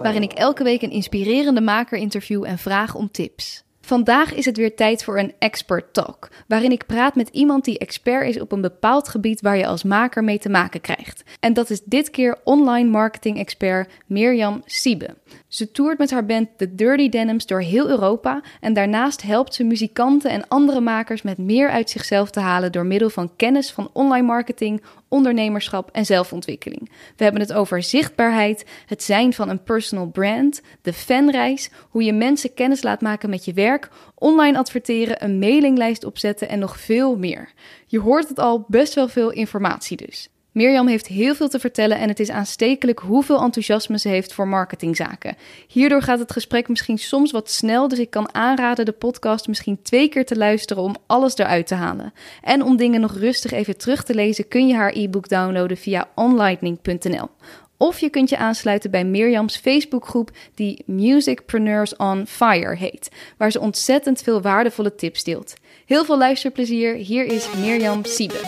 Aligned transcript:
waarin 0.00 0.22
ik 0.22 0.32
elke 0.32 0.64
week 0.64 0.82
een 0.82 0.90
inspirerende 0.90 1.60
maker 1.60 1.98
interview 1.98 2.44
en 2.44 2.58
vraag 2.58 2.94
om 2.94 3.10
tips. 3.10 3.66
Vandaag 3.88 4.34
is 4.34 4.44
het 4.44 4.56
weer 4.56 4.76
tijd 4.76 5.04
voor 5.04 5.18
een 5.18 5.32
expert 5.38 5.92
talk, 5.92 6.28
waarin 6.46 6.72
ik 6.72 6.86
praat 6.86 7.14
met 7.14 7.28
iemand 7.28 7.64
die 7.64 7.78
expert 7.78 8.28
is 8.28 8.40
op 8.40 8.52
een 8.52 8.60
bepaald 8.60 9.08
gebied 9.08 9.40
waar 9.40 9.56
je 9.56 9.66
als 9.66 9.82
maker 9.82 10.24
mee 10.24 10.38
te 10.38 10.48
maken 10.48 10.80
krijgt. 10.80 11.22
En 11.40 11.52
dat 11.52 11.70
is 11.70 11.82
dit 11.84 12.10
keer 12.10 12.36
online 12.44 12.90
marketing 12.90 13.38
expert 13.38 13.90
Mirjam 14.06 14.62
Siebe. 14.64 15.16
Ze 15.46 15.70
toert 15.70 15.98
met 15.98 16.10
haar 16.10 16.26
band 16.26 16.48
The 16.56 16.74
Dirty 16.74 17.08
Denims 17.08 17.46
door 17.46 17.60
heel 17.60 17.88
Europa 17.88 18.42
en 18.60 18.72
daarnaast 18.72 19.22
helpt 19.22 19.54
ze 19.54 19.64
muzikanten 19.64 20.30
en 20.30 20.48
andere 20.48 20.80
makers 20.80 21.22
met 21.22 21.38
meer 21.38 21.70
uit 21.70 21.90
zichzelf 21.90 22.30
te 22.30 22.40
halen 22.40 22.72
door 22.72 22.86
middel 22.86 23.10
van 23.10 23.36
kennis 23.36 23.70
van 23.70 23.90
online 23.92 24.26
marketing, 24.26 24.82
ondernemerschap 25.08 25.90
en 25.92 26.06
zelfontwikkeling. 26.06 26.90
We 27.16 27.24
hebben 27.24 27.42
het 27.42 27.52
over 27.52 27.82
zichtbaarheid, 27.82 28.66
het 28.86 29.02
zijn 29.02 29.32
van 29.32 29.48
een 29.48 29.62
personal 29.62 30.06
brand, 30.06 30.62
de 30.82 30.92
fanreis, 30.92 31.70
hoe 31.88 32.02
je 32.02 32.12
mensen 32.12 32.54
kennis 32.54 32.82
laat 32.82 33.00
maken 33.00 33.30
met 33.30 33.44
je 33.44 33.52
werk, 33.52 33.88
online 34.14 34.58
adverteren, 34.58 35.24
een 35.24 35.38
mailinglijst 35.38 36.04
opzetten 36.04 36.48
en 36.48 36.58
nog 36.58 36.80
veel 36.80 37.16
meer. 37.16 37.52
Je 37.86 38.00
hoort 38.00 38.28
het 38.28 38.38
al, 38.38 38.64
best 38.68 38.94
wel 38.94 39.08
veel 39.08 39.30
informatie 39.30 39.96
dus. 39.96 40.28
Mirjam 40.58 40.86
heeft 40.88 41.06
heel 41.06 41.34
veel 41.34 41.48
te 41.48 41.58
vertellen 41.58 41.98
en 41.98 42.08
het 42.08 42.20
is 42.20 42.30
aanstekelijk 42.30 42.98
hoeveel 42.98 43.42
enthousiasme 43.42 43.98
ze 43.98 44.08
heeft 44.08 44.32
voor 44.32 44.48
marketingzaken. 44.48 45.36
Hierdoor 45.68 46.02
gaat 46.02 46.18
het 46.18 46.32
gesprek 46.32 46.68
misschien 46.68 46.98
soms 46.98 47.30
wat 47.30 47.50
snel, 47.50 47.88
dus 47.88 47.98
ik 47.98 48.10
kan 48.10 48.34
aanraden 48.34 48.84
de 48.84 48.92
podcast 48.92 49.48
misschien 49.48 49.82
twee 49.82 50.08
keer 50.08 50.26
te 50.26 50.36
luisteren 50.36 50.82
om 50.82 50.96
alles 51.06 51.36
eruit 51.36 51.66
te 51.66 51.74
halen. 51.74 52.12
En 52.42 52.62
om 52.62 52.76
dingen 52.76 53.00
nog 53.00 53.18
rustig 53.18 53.50
even 53.50 53.76
terug 53.76 54.04
te 54.04 54.14
lezen 54.14 54.48
kun 54.48 54.66
je 54.66 54.74
haar 54.74 54.92
e-book 54.92 55.28
downloaden 55.28 55.76
via 55.76 56.08
onlightning.nl. 56.14 57.28
Of 57.76 57.98
je 57.98 58.10
kunt 58.10 58.28
je 58.28 58.36
aansluiten 58.36 58.90
bij 58.90 59.04
Mirjams 59.04 59.56
Facebookgroep 59.56 60.30
die 60.54 60.82
Musicpreneurs 60.86 61.96
on 61.96 62.26
Fire 62.26 62.76
heet, 62.76 63.10
waar 63.36 63.50
ze 63.50 63.60
ontzettend 63.60 64.22
veel 64.22 64.40
waardevolle 64.40 64.94
tips 64.94 65.24
deelt. 65.24 65.54
Heel 65.88 66.04
veel 66.04 66.18
luisterplezier, 66.18 66.94
hier 66.94 67.24
is 67.24 67.48
Mirjam 67.60 68.04
Siebe. 68.04 68.40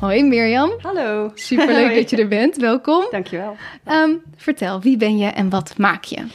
Hoi 0.00 0.22
Mirjam. 0.22 0.70
Hallo. 0.82 1.30
Superleuk 1.34 1.84
Hoi. 1.84 1.94
dat 1.94 2.10
je 2.10 2.16
er 2.16 2.28
bent, 2.28 2.56
welkom. 2.56 3.04
Dankjewel. 3.10 3.56
Ehm, 3.84 4.10
vertel, 4.36 4.80
wie 4.80 4.96
ben 4.96 5.18
je 5.18 5.26
en 5.26 5.50
wat 5.50 5.78
maak 5.78 6.04
je? 6.04 6.26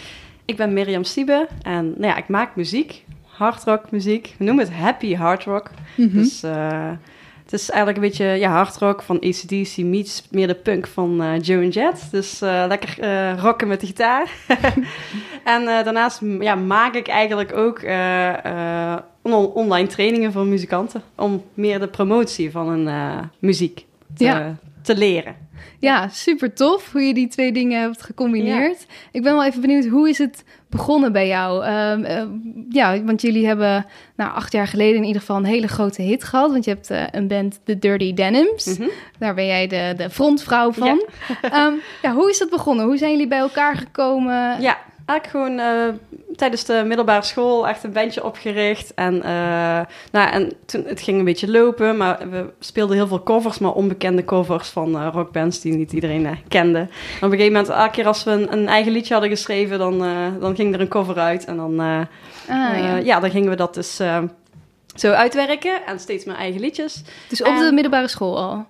Ik 0.45 0.55
ben 0.55 0.73
Mirjam 0.73 1.03
Siebe 1.03 1.47
en 1.61 1.85
nou 1.85 2.05
ja, 2.05 2.17
ik 2.17 2.27
maak 2.27 2.55
muziek, 2.55 3.03
hardrock 3.23 3.91
muziek. 3.91 4.35
We 4.37 4.43
noemen 4.43 4.65
het 4.65 4.73
happy 4.73 5.15
hardrock. 5.15 5.69
Mhm. 5.95 6.17
Dus 6.17 6.43
eh, 6.43 6.91
het 7.51 7.59
is 7.59 7.69
eigenlijk 7.69 7.97
een 8.03 8.09
beetje 8.09 8.25
ja, 8.25 8.51
hardrock 8.51 9.01
van 9.01 9.15
ACDC 9.19 9.77
meets 9.77 10.23
meer 10.31 10.47
de 10.47 10.55
punk 10.55 10.87
van 10.87 11.21
eh, 11.21 11.41
Joe 11.41 11.63
and 11.63 11.73
Jet. 11.73 12.07
Dus 12.11 12.41
eh, 12.41 12.65
lekker 12.67 12.99
eh, 12.99 13.37
rocken 13.39 13.67
met 13.67 13.79
de 13.79 13.85
gitaar. 13.85 14.31
en 15.43 15.65
daarnaast 15.65 16.21
ja, 16.39 16.55
maak 16.55 16.93
ik 16.93 17.07
eigenlijk 17.07 17.55
ook 17.55 17.81
on- 19.21 19.53
online 19.53 19.87
trainingen 19.87 20.31
voor 20.31 20.45
muzikanten. 20.45 21.01
Om 21.15 21.43
meer 21.53 21.79
de 21.79 21.87
promotie 21.87 22.51
van 22.51 22.67
hun 22.67 22.89
muziek 23.39 23.85
te, 24.15 24.23
Ja. 24.23 24.55
Te 24.87 24.97
leren. 24.97 25.35
Ja, 25.79 26.07
super 26.07 26.53
tof 26.53 26.91
hoe 26.91 27.01
je 27.01 27.13
die 27.13 27.27
twee 27.27 27.51
dingen 27.51 27.81
hebt 27.81 28.01
gecombineerd. 28.01 28.85
Ik 29.11 29.23
ben 29.23 29.33
wel 29.33 29.45
even 29.45 29.61
benieuwd, 29.61 29.85
hoe 29.85 30.09
is 30.09 30.17
het 30.17 30.43
begonnen 30.69 31.11
bij 31.11 31.27
jou? 31.27 31.65
Ehm, 31.65 32.03
eh, 32.03 32.23
ja, 32.69 33.03
want 33.03 33.21
jullie 33.21 33.45
hebben 33.45 33.85
nou, 34.15 34.31
acht 34.31 34.51
jaar 34.51 34.67
geleden 34.67 34.95
in 34.95 35.03
ieder 35.03 35.21
geval 35.21 35.37
een 35.37 35.45
hele 35.45 35.67
grote 35.67 36.01
hit 36.01 36.23
gehad. 36.23 36.51
Want 36.51 36.65
je 36.65 36.71
hebt 36.71 36.89
eh, 36.89 37.03
een 37.11 37.27
band, 37.27 37.59
The 37.63 37.79
Dirty 37.79 38.13
Denims. 38.13 38.77
Mhm. 38.77 38.87
Daar 39.19 39.33
ben 39.33 39.45
jij 39.45 39.67
de, 39.67 39.93
de 39.97 40.09
frontvrouw 40.09 40.71
van. 40.71 41.03
Ja. 41.41 41.73
ja, 42.01 42.13
hoe 42.13 42.29
is 42.29 42.37
dat 42.37 42.49
begonnen? 42.49 42.85
Hoe 42.85 42.97
zijn 42.97 43.11
jullie 43.11 43.27
bij 43.27 43.39
elkaar 43.39 43.75
gekomen? 43.75 44.61
Ja, 44.61 44.77
eigenlijk 45.07 45.29
gewoon 45.29 45.59
eh, 45.59 46.15
tijdens 46.35 46.63
de 46.63 46.83
middelbare 46.85 47.21
school 47.23 47.67
echt 47.67 47.83
een 47.83 47.91
bandje 47.91 48.23
opgericht. 48.23 48.93
En, 48.93 49.23
eh, 49.23 49.79
nou, 50.11 50.31
en 50.31 50.53
toen, 50.65 50.83
het 50.85 51.01
ging 51.01 51.19
een 51.19 51.25
beetje 51.25 51.51
lopen, 51.51 51.97
maar 51.97 52.29
we 52.29 52.49
speelden 52.59 52.95
heel 52.95 53.07
veel 53.07 53.23
covers, 53.23 53.59
maar 53.59 53.71
onbekende 53.71 54.25
covers 54.25 54.69
van 54.69 54.97
eh, 54.97 55.07
rockbands 55.11 55.61
die 55.61 55.73
niet 55.73 55.93
iedereen 55.93 56.37
kende. 56.47 56.79
En 56.79 56.87
op 57.15 57.21
een 57.21 57.29
gegeven 57.29 57.51
moment, 57.51 57.69
elke 57.69 57.91
keer 57.91 58.07
als 58.07 58.23
we 58.23 58.31
een, 58.31 58.53
een 58.53 58.67
eigen 58.67 58.91
liedje 58.91 59.13
hadden 59.13 59.31
geschreven, 59.31 59.79
dan, 59.79 59.97
dan 60.39 60.55
ging 60.55 60.73
er 60.73 60.81
een 60.81 60.87
cover 60.87 61.17
uit. 61.17 61.45
En 61.45 61.57
dan, 61.57 61.79
Ah, 62.49 62.77
ja. 62.77 62.95
ja. 62.95 63.19
dan 63.19 63.29
gingen 63.29 63.49
we 63.49 63.55
dat 63.55 63.73
dus 63.73 63.95
zo 64.95 65.11
uitwerken 65.11 65.85
en 65.85 65.99
steeds 65.99 66.25
mijn 66.25 66.37
eigen 66.37 66.61
liedjes. 66.61 67.03
Dus 67.29 67.43
op 67.43 67.57
de 67.57 67.71
middelbare 67.73 68.07
school 68.07 68.37
al? 68.37 68.65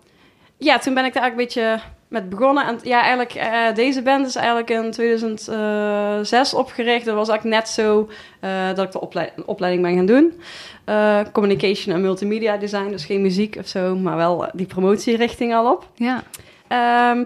Ja, 0.57 0.77
toen 0.77 0.93
ben 0.93 1.05
ik 1.05 1.13
daar 1.13 1.23
eigenlijk 1.23 1.55
een 1.55 1.61
beetje 1.61 1.79
met 2.07 2.29
begonnen. 2.29 2.66
En 2.66 2.79
ja, 2.84 3.00
eigenlijk, 3.01 3.34
eh, 3.34 3.73
deze 3.75 4.01
band 4.01 4.28
is 4.28 4.35
eigenlijk 4.35 4.69
in 4.69 4.91
2006 4.91 6.53
opgericht. 6.53 7.06
Dat 7.06 7.16
was 7.16 7.29
eigenlijk 7.29 7.59
net 7.59 7.69
zo 7.69 8.09
eh, 8.40 8.68
dat 8.75 8.85
ik 8.85 8.91
de 8.91 9.00
oplei- 9.01 9.31
opleiding 9.45 9.84
ben 9.84 9.95
gaan 9.95 10.06
doen. 10.06 10.41
Eh, 10.85 11.19
communication 11.34 11.96
en 11.96 12.01
multimedia 12.01 12.57
design, 12.57 12.90
dus 12.90 13.06
geen 13.06 13.22
muziek 13.22 13.56
of 13.59 13.67
zo, 13.67 13.96
maar 13.96 14.16
wel 14.17 14.46
eh, 14.46 14.50
die 14.53 14.66
promotierichting 14.66 15.53
al 15.56 15.72
op. 15.72 15.88
Ja. 15.96 16.23
Ehm, 16.67 17.23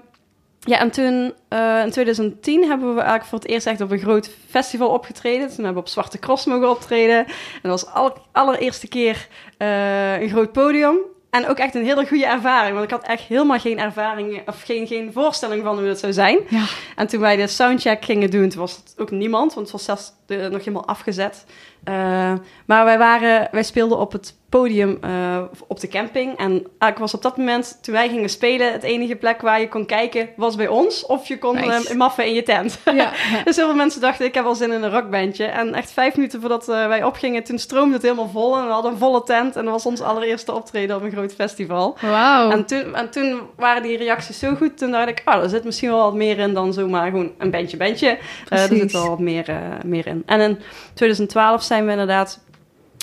ja, 0.59 0.79
en 0.79 0.91
toen 0.91 1.33
eh, 1.47 1.81
in 1.83 1.91
2010 1.91 2.63
hebben 2.67 2.89
we 2.89 2.99
eigenlijk 2.99 3.29
voor 3.29 3.39
het 3.39 3.47
eerst 3.47 3.67
echt 3.67 3.81
op 3.81 3.91
een 3.91 3.99
groot 3.99 4.29
festival 4.49 4.87
opgetreden. 4.89 5.47
Toen 5.47 5.55
hebben 5.55 5.73
we 5.73 5.79
op 5.79 5.87
Zwarte 5.87 6.19
Cross 6.19 6.45
mogen 6.45 6.69
optreden. 6.69 7.17
En 7.25 7.69
dat 7.69 7.83
was 7.93 8.13
de 8.13 8.19
allereerste 8.31 8.87
keer 8.87 9.27
eh, 9.57 10.21
een 10.21 10.29
groot 10.29 10.51
podium. 10.51 10.97
En 11.31 11.47
ook 11.47 11.57
echt 11.57 11.75
een 11.75 11.85
hele 11.85 12.07
goede 12.07 12.25
ervaring. 12.25 12.73
Want 12.73 12.85
ik 12.85 12.91
had 12.91 13.03
echt 13.03 13.23
helemaal 13.23 13.59
geen 13.59 13.79
ervaring 13.79 14.47
of 14.47 14.61
geen, 14.61 14.87
geen 14.87 15.13
voorstelling 15.13 15.63
van 15.63 15.77
hoe 15.77 15.87
dat 15.87 15.99
zou 15.99 16.13
zijn. 16.13 16.39
Ja. 16.49 16.65
En 16.95 17.07
toen 17.07 17.19
wij 17.19 17.35
de 17.35 17.47
soundcheck 17.47 18.05
gingen 18.05 18.29
doen, 18.29 18.49
toen 18.49 18.59
was 18.59 18.75
het 18.75 18.93
ook 18.97 19.11
niemand. 19.11 19.53
Want 19.53 19.71
het 19.71 19.71
was 19.71 19.85
zelfs 19.85 20.11
eh, 20.27 20.37
nog 20.37 20.59
helemaal 20.59 20.87
afgezet. 20.87 21.45
Eh, 21.83 22.33
maar 22.65 22.85
wij, 22.85 22.97
waren, 22.97 23.47
wij 23.51 23.63
speelden 23.63 23.97
op 23.97 24.11
het 24.11 24.39
podium 24.49 24.97
eh, 25.01 25.41
op 25.67 25.79
de 25.79 25.87
camping. 25.87 26.37
En 26.37 26.49
eigenlijk 26.51 26.97
was 26.97 27.13
op 27.13 27.21
dat 27.21 27.37
moment, 27.37 27.79
toen 27.81 27.93
wij 27.93 28.09
gingen 28.09 28.29
spelen, 28.29 28.71
het 28.71 28.83
enige 28.83 29.15
plek 29.15 29.41
waar 29.41 29.59
je 29.59 29.67
kon 29.67 29.85
kijken 29.85 30.29
was 30.35 30.55
bij 30.55 30.67
ons. 30.67 31.05
Of 31.05 31.27
je 31.27 31.37
kon 31.37 31.55
Nice. 31.55 31.89
eh, 31.89 31.95
maffen 31.95 32.25
in 32.25 32.33
je 32.33 32.43
tent. 32.43 32.79
Ja. 32.85 33.11
dus 33.45 33.55
heel 33.55 33.65
veel 33.65 33.75
mensen 33.75 34.01
dachten, 34.01 34.25
ik 34.25 34.33
heb 34.33 34.43
wel 34.43 34.55
zin 34.55 34.71
in 34.71 34.83
een 34.83 34.91
rockbandje. 34.91 35.45
En 35.45 35.73
echt 35.73 35.91
vijf 35.91 36.15
minuten 36.15 36.39
voordat 36.39 36.65
wij 36.65 37.03
opgingen, 37.03 37.43
toen 37.43 37.59
stroomde 37.59 37.93
het 37.93 38.01
helemaal 38.01 38.29
vol. 38.29 38.57
En 38.57 38.65
we 38.65 38.71
hadden 38.71 38.91
een 38.91 38.97
volle 38.97 39.23
tent. 39.23 39.55
En 39.55 39.63
dat 39.63 39.73
was 39.73 39.85
ons 39.85 40.01
allereerste 40.01 40.53
optreden 40.53 40.95
op 40.95 41.03
een 41.03 41.11
groot 41.11 41.33
festival. 41.33 41.97
Wauw. 42.01 42.51
En, 42.51 42.65
toen, 42.65 42.95
en 42.95 43.09
toen 43.09 43.41
waren 43.55 43.83
die 43.83 43.97
reacties 43.97 44.39
zo 44.39 44.55
goed. 44.55 44.77
Toen 44.77 44.91
dacht 44.91 45.09
ik, 45.09 45.21
oh, 45.25 45.35
er 45.35 45.49
zit 45.49 45.63
misschien 45.63 45.89
wel 45.89 46.03
wat 46.03 46.13
meer 46.13 46.39
in 46.39 46.53
dan 46.53 46.73
zomaar 46.73 47.09
gewoon 47.09 47.31
een 47.37 47.51
bandje, 47.51 47.77
bandje. 47.77 48.17
Er 48.49 48.67
zit 48.67 48.91
wel 48.91 49.09
wat 49.09 49.19
meer, 49.19 49.45
meer 49.85 50.07
in. 50.07 50.23
En 50.25 50.39
in 50.39 50.59
2012 50.93 51.61
zijn 51.71 51.85
we 51.85 51.91
inderdaad 51.91 52.39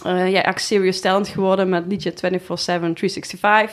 eh 0.04 0.30
ja, 0.32 0.42
echt 0.42 0.64
serious 0.64 1.00
talent 1.00 1.28
geworden 1.28 1.68
met 1.68 1.84
liedje 1.88 2.10
24-7 2.10 2.14
365. 2.14 3.70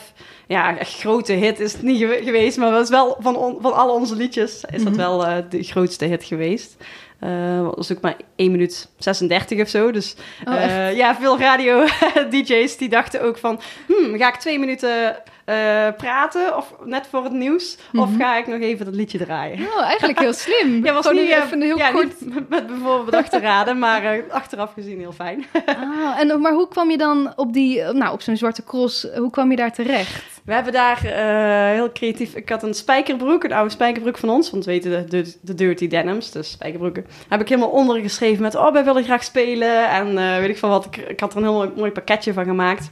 Ja, 0.48 0.78
echt 0.78 1.00
grote 1.00 1.34
hit 1.34 1.60
is 1.60 1.74
het 1.74 1.82
niet 1.82 1.98
gewe- 1.98 2.24
geweest, 2.24 2.58
maar 2.58 2.72
is 2.82 2.90
wel 2.90 3.18
van, 3.20 3.36
on- 3.36 3.58
van 3.62 3.74
alle 3.74 3.92
onze 3.92 4.16
liedjes 4.16 4.54
is 4.72 4.84
dat 4.84 4.94
Mhm. 4.94 4.96
wel 5.02 5.26
eh, 5.26 5.38
de 5.50 5.64
grootste 5.64 6.06
hit 6.06 6.24
geweest. 6.24 6.76
Dat 7.20 7.76
was 7.76 7.92
ook 7.92 8.02
maar 8.02 8.16
1 8.36 8.52
minuut 8.52 8.88
36 8.98 9.62
of 9.62 9.68
zo. 9.70 9.92
Dus 9.92 10.16
Oh, 10.48 10.56
eh, 10.64 10.96
ja, 10.96 11.16
veel 11.16 11.40
radio-dj's 11.40 12.78
die 12.82 12.90
dachten 12.90 13.22
ook 13.22 13.38
van... 13.38 13.60
Hmm, 13.88 14.18
ga 14.18 14.28
ik 14.28 14.36
twee 14.36 14.60
minuten 14.60 15.16
eh, 15.46 15.88
praten 15.98 16.58
of 16.58 16.74
net 16.84 17.08
voor 17.10 17.24
het 17.24 17.34
nieuws? 17.34 17.78
Of 17.94 18.10
Mhm. 18.10 18.20
ga 18.20 18.38
ik 18.38 18.48
nog 18.48 18.60
even 18.60 18.86
dat 18.86 18.96
liedje 18.96 19.18
draaien? 19.18 19.60
Oh, 19.68 19.82
eigenlijk 19.84 20.20
heel 20.20 20.34
slim. 20.48 20.86
Ja, 20.86 20.94
was 20.94 21.08
Gewoon 21.08 21.24
niet, 21.24 21.32
even 21.34 21.62
heel 21.62 21.78
ja, 21.78 21.92
kort... 21.92 22.14
met 22.50 22.68
bijvoorbeeld 22.68 23.06
bedacht 23.06 23.32
te 23.32 23.40
raden, 23.40 23.80
maar 23.80 24.24
achteraf 24.30 24.74
gezien 24.74 25.00
heel 25.00 25.12
fijn. 25.14 25.46
Ah, 25.66 26.20
en, 26.20 26.42
maar 26.42 26.54
hoe 26.54 26.68
kwam 26.68 26.90
je 26.92 26.98
dan 26.98 27.34
op, 27.36 27.54
die, 27.54 27.82
nou, 27.84 28.14
op 28.14 28.22
zo'n 28.22 28.38
zwarte 28.38 28.64
cross, 28.64 29.08
hoe 29.18 29.30
kwam 29.30 29.50
je 29.50 29.56
daar 29.56 29.74
terecht? 29.74 30.35
We 30.46 30.54
hebben 30.54 30.74
daar 30.74 31.06
eh, 31.06 31.74
heel 31.76 31.92
creatief... 31.92 32.36
Ik 32.36 32.50
had 32.50 32.64
een 32.64 32.74
spijkerbroek, 32.74 33.44
een 33.44 33.54
oude 33.54 33.70
spijkerbroek 33.70 34.18
van 34.18 34.30
ons. 34.30 34.52
Want 34.52 34.66
we 34.66 34.72
weten 34.72 34.92
de, 34.92 35.04
de, 35.24 35.36
de 35.42 35.54
Dirty 35.54 35.88
Denims, 35.88 36.32
dus 36.32 36.52
spijkerbroeken. 36.52 37.06
Heb 37.30 37.42
ik 37.42 37.50
helemaal 37.50 37.70
ondergeschreven 37.70 38.42
met... 38.42 38.56
Oh, 38.56 38.74
wij 38.74 38.84
willen 38.84 39.04
graag 39.04 39.24
spelen. 39.24 39.90
En 39.90 40.18
eh, 40.18 40.38
weet 40.38 40.50
ik 40.50 40.58
van 40.58 40.70
wat. 40.70 40.86
Ik, 40.86 40.98
ik 40.98 41.20
had 41.20 41.32
er 41.32 41.38
een 41.38 41.44
heel 41.44 41.54
mooi, 41.54 41.72
mooi 41.76 41.92
pakketje 41.92 42.34
van 42.34 42.46
gemaakt. 42.46 42.92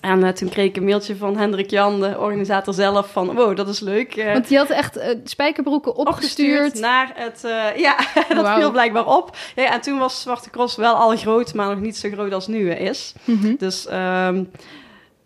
En 0.00 0.24
eh, 0.24 0.32
toen 0.32 0.48
kreeg 0.48 0.68
ik 0.68 0.76
een 0.76 0.84
mailtje 0.84 1.16
van 1.16 1.36
Hendrik 1.36 1.70
Jan, 1.70 2.00
de 2.00 2.18
organisator 2.18 2.74
zelf, 2.74 3.12
van 3.12 3.34
wow, 3.34 3.56
dat 3.56 3.68
is 3.68 3.80
leuk. 3.80 4.16
Uh, 4.16 4.32
Want 4.32 4.48
die 4.48 4.58
had 4.58 4.70
echt 4.70 4.96
uh, 4.96 5.04
spijkerbroeken 5.24 5.94
opgestuurd. 5.96 6.80
naar 6.80 7.12
het, 7.14 7.40
ja, 7.76 7.96
dat 8.34 8.46
wow. 8.46 8.56
viel 8.56 8.70
blijkbaar 8.70 9.06
op. 9.06 9.36
Ja, 9.54 9.72
en 9.72 9.80
toen 9.80 9.98
was 9.98 10.22
Zwarte 10.22 10.50
Cross 10.50 10.76
wel 10.76 10.94
al 10.94 11.16
groot, 11.16 11.54
maar 11.54 11.68
nog 11.68 11.80
niet 11.80 11.96
zo 11.96 12.08
groot 12.10 12.32
als 12.32 12.46
nu 12.46 12.70
is. 12.70 13.12
Mm 13.24 13.38
-hmm. 13.40 13.56
Dus 13.58 13.86
um, 13.92 14.50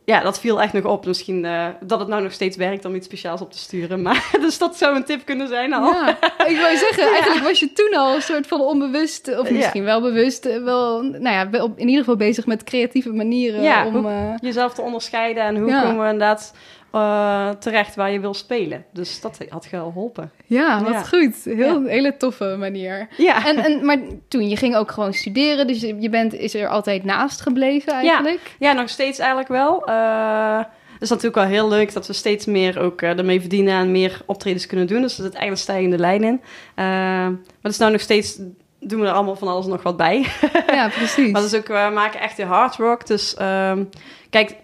ja, 0.07 0.21
dat 0.21 0.41
viel 0.41 0.63
echt 0.63 0.73
nog 0.73 0.85
op. 0.85 1.07
Misschien 1.07 1.45
uh, 1.45 1.67
dat 1.81 1.99
het 1.99 2.09
nou 2.09 2.23
nog 2.23 2.33
steeds 2.33 2.57
werkt 2.57 2.85
om 2.85 2.95
iets 2.95 3.07
speciaals 3.07 3.41
op 3.41 3.53
te 3.53 3.59
sturen. 3.59 4.03
Maar 4.03 4.31
dus 4.41 4.59
dat 4.59 4.77
zou 4.77 4.97
een 4.97 5.05
tip 5.05 5.25
kunnen 5.25 5.49
zijn 5.49 5.73
al. 5.73 5.93
Ja, 5.93 6.09
ik 6.47 6.57
wou 6.61 6.77
zeggen, 6.77 7.03
eigenlijk 7.15 7.45
was 7.45 7.61
je 7.61 7.73
toen 7.73 7.95
al 7.95 8.15
een 8.15 8.23
soort 8.23 8.47
van 8.47 8.61
onbewust, 8.61 9.39
of 9.39 9.51
misschien 9.51 9.81
ja. 9.81 9.87
wel 9.87 10.01
bewust, 10.01 10.45
eh, 10.45 10.63
wel, 10.63 11.03
nou 11.03 11.29
ja, 11.29 11.69
in 11.77 11.89
ieder 11.89 11.99
geval 11.99 12.17
bezig 12.17 12.47
met 12.47 12.65
creatieve 12.65 13.13
manieren 13.13 13.63
ja, 13.63 13.87
om 13.87 14.07
uh, 14.07 14.35
jezelf 14.41 14.75
te 14.75 14.83
onderscheiden 14.83 15.43
en 15.43 15.57
hoe 15.57 15.71
komen 15.71 16.05
we 16.05 16.11
inderdaad 16.11 16.53
uh, 16.97 17.49
terecht 17.49 17.95
waar 17.95 18.11
je 18.11 18.21
wil 18.21 18.35
spelen. 18.35 18.85
Dus 18.93 19.21
dat 19.21 19.39
had 19.49 19.67
geholpen. 19.67 20.31
Ja, 20.47 20.83
wat 20.83 20.93
ja. 20.93 21.03
goed. 21.03 21.35
Heel, 21.45 21.83
ja. 21.83 21.89
hele 21.89 22.17
toffe 22.17 22.57
manier. 22.59 23.09
Ja. 23.17 23.47
En, 23.47 23.57
en, 23.57 23.85
maar 23.85 23.99
toen, 24.29 24.49
je 24.49 24.57
ging 24.57 24.77
ook 24.77 24.91
gewoon 24.91 25.13
studeren, 25.13 25.67
dus 25.67 25.81
je 25.81 26.09
bent, 26.11 26.35
is 26.35 26.55
er 26.55 26.69
altijd 26.69 27.05
naast 27.05 27.41
gebleven 27.41 27.93
eigenlijk? 27.93 28.55
Ja, 28.59 28.71
ja 28.71 28.81
nog 28.81 28.89
steeds 28.89 29.19
eigenlijk 29.19 29.49
wel. 29.49 29.89
Uh, 29.89 30.59
het 30.93 31.03
is 31.03 31.09
natuurlijk 31.09 31.37
wel 31.37 31.45
heel 31.45 31.69
leuk 31.69 31.93
dat 31.93 32.07
we 32.07 32.13
steeds 32.13 32.47
meer 32.47 32.81
ook 32.81 33.03
uh, 33.03 33.19
ermee 33.19 33.41
verdienen 33.41 33.75
en 33.75 33.91
meer 33.91 34.21
optredens 34.27 34.67
kunnen 34.67 34.87
doen. 34.87 35.01
Dus 35.01 35.19
er 35.19 35.25
zit 35.25 35.35
eigenlijk 35.35 35.51
een 35.51 35.57
stijgende 35.57 35.99
lijn 35.99 36.25
in. 36.25 36.41
Maar 36.75 37.31
het 37.63 37.73
is 37.73 37.79
nou 37.79 37.93
nog 37.93 38.01
steeds 38.01 38.39
doen 38.81 39.01
we 39.01 39.07
er 39.07 39.13
allemaal 39.13 39.37
van 39.37 39.49
alles 39.49 39.67
nog 39.67 39.83
wat 39.83 39.97
bij. 39.97 40.27
Ja, 40.67 40.89
precies. 40.89 41.33
maar 41.33 41.43
dus 41.43 41.55
ook, 41.55 41.67
we 41.67 41.91
maken 41.95 42.21
echt 42.21 42.37
de 42.37 42.45
hard 42.45 42.77
rock. 42.77 43.07
Dus 43.07 43.37
um, 43.41 43.89
kijk, 44.31 44.57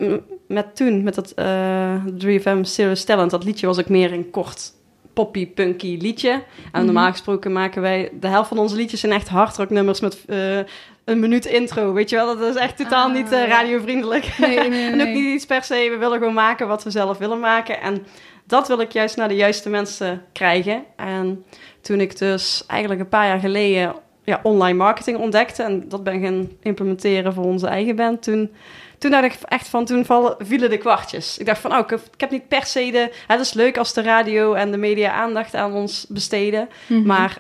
met 0.47 0.76
toen, 0.76 1.03
met 1.03 1.14
dat 1.14 1.32
uh, 1.37 2.05
3FM 2.05 2.61
Serious 2.61 3.05
Talent, 3.05 3.31
dat 3.31 3.44
liedje 3.44 3.67
was 3.67 3.79
ook 3.79 3.88
meer 3.88 4.12
een 4.12 4.31
kort 4.31 4.73
poppy, 5.12 5.47
punky 5.47 5.99
liedje. 6.00 6.31
En 6.31 6.43
mm-hmm. 6.67 6.85
normaal 6.85 7.11
gesproken 7.11 7.53
maken 7.53 7.82
wij, 7.82 8.11
de 8.20 8.29
helft 8.29 8.49
van 8.49 8.59
onze 8.59 8.76
liedjes 8.76 9.00
zijn 9.00 9.12
echt 9.12 9.29
hardrock 9.29 9.70
nummers 9.70 10.00
met 10.00 10.25
uh, 10.26 10.59
een 11.05 11.20
minuut 11.20 11.44
intro, 11.44 11.93
weet 11.93 12.11
je 12.11 12.17
wel. 12.17 12.38
Dat 12.38 12.55
is 12.55 12.61
echt 12.61 12.76
totaal 12.76 13.09
ah, 13.09 13.14
niet 13.14 13.32
uh, 13.32 13.47
radiovriendelijk. 13.47 14.38
Nee, 14.38 14.59
nee, 14.59 14.69
nee, 14.69 14.91
en 14.93 15.00
ook 15.00 15.14
niet 15.14 15.35
iets 15.35 15.47
per 15.47 15.64
se, 15.64 15.88
we 15.91 15.97
willen 15.97 16.19
gewoon 16.19 16.35
maken 16.35 16.69
wat 16.69 16.85
we 16.85 16.91
zelf 16.91 17.19
willen 17.19 17.41
maken. 17.41 17.81
En 17.81 18.06
dat 18.52 18.69
wil 18.69 18.81
ik 18.81 18.93
juist 18.93 19.16
naar 19.16 19.28
de 19.28 19.34
juiste 19.37 19.69
mensen 19.69 20.22
krijgen. 20.32 20.84
En 20.96 21.44
toen 21.81 22.00
ik 22.00 22.19
dus 22.19 22.64
eigenlijk 22.66 23.00
een 23.00 23.08
paar 23.08 23.26
jaar 23.26 23.38
geleden 23.38 23.94
ja, 24.25 24.40
online 24.43 24.78
marketing 24.78 25.19
ontdekte 25.19 25.62
en 25.62 25.88
dat 25.88 26.04
ben 26.04 26.20
gaan 26.20 26.50
implementeren 26.62 27.32
voor 27.32 27.44
onze 27.44 27.66
eigen 27.66 27.96
band, 27.96 28.22
toen, 28.22 28.52
toen 28.99 29.10
dacht 29.10 29.25
ik 29.25 29.37
echt 29.49 29.69
van, 29.69 29.84
toen 29.84 30.04
vallen, 30.04 30.37
vielen 30.38 30.70
de 30.70 30.78
kwartjes. 30.78 31.38
Ik 31.38 31.46
dacht 31.46 31.60
van, 31.60 31.72
oh, 31.72 31.78
ik 31.78 31.90
heb, 31.90 32.00
ik 32.12 32.20
heb 32.20 32.31
niet 32.31 32.49
per 32.49 32.64
se 32.64 32.90
de... 32.90 33.12
Het 33.26 33.40
is 33.40 33.52
leuk 33.52 33.78
als 33.78 33.93
de 33.93 34.02
radio 34.02 34.54
en 34.54 34.70
de 34.70 34.76
media 34.76 35.12
aandacht 35.12 35.54
aan 35.54 35.72
ons 35.72 36.06
besteden, 36.08 36.69
mm-hmm. 36.87 37.06
maar 37.06 37.38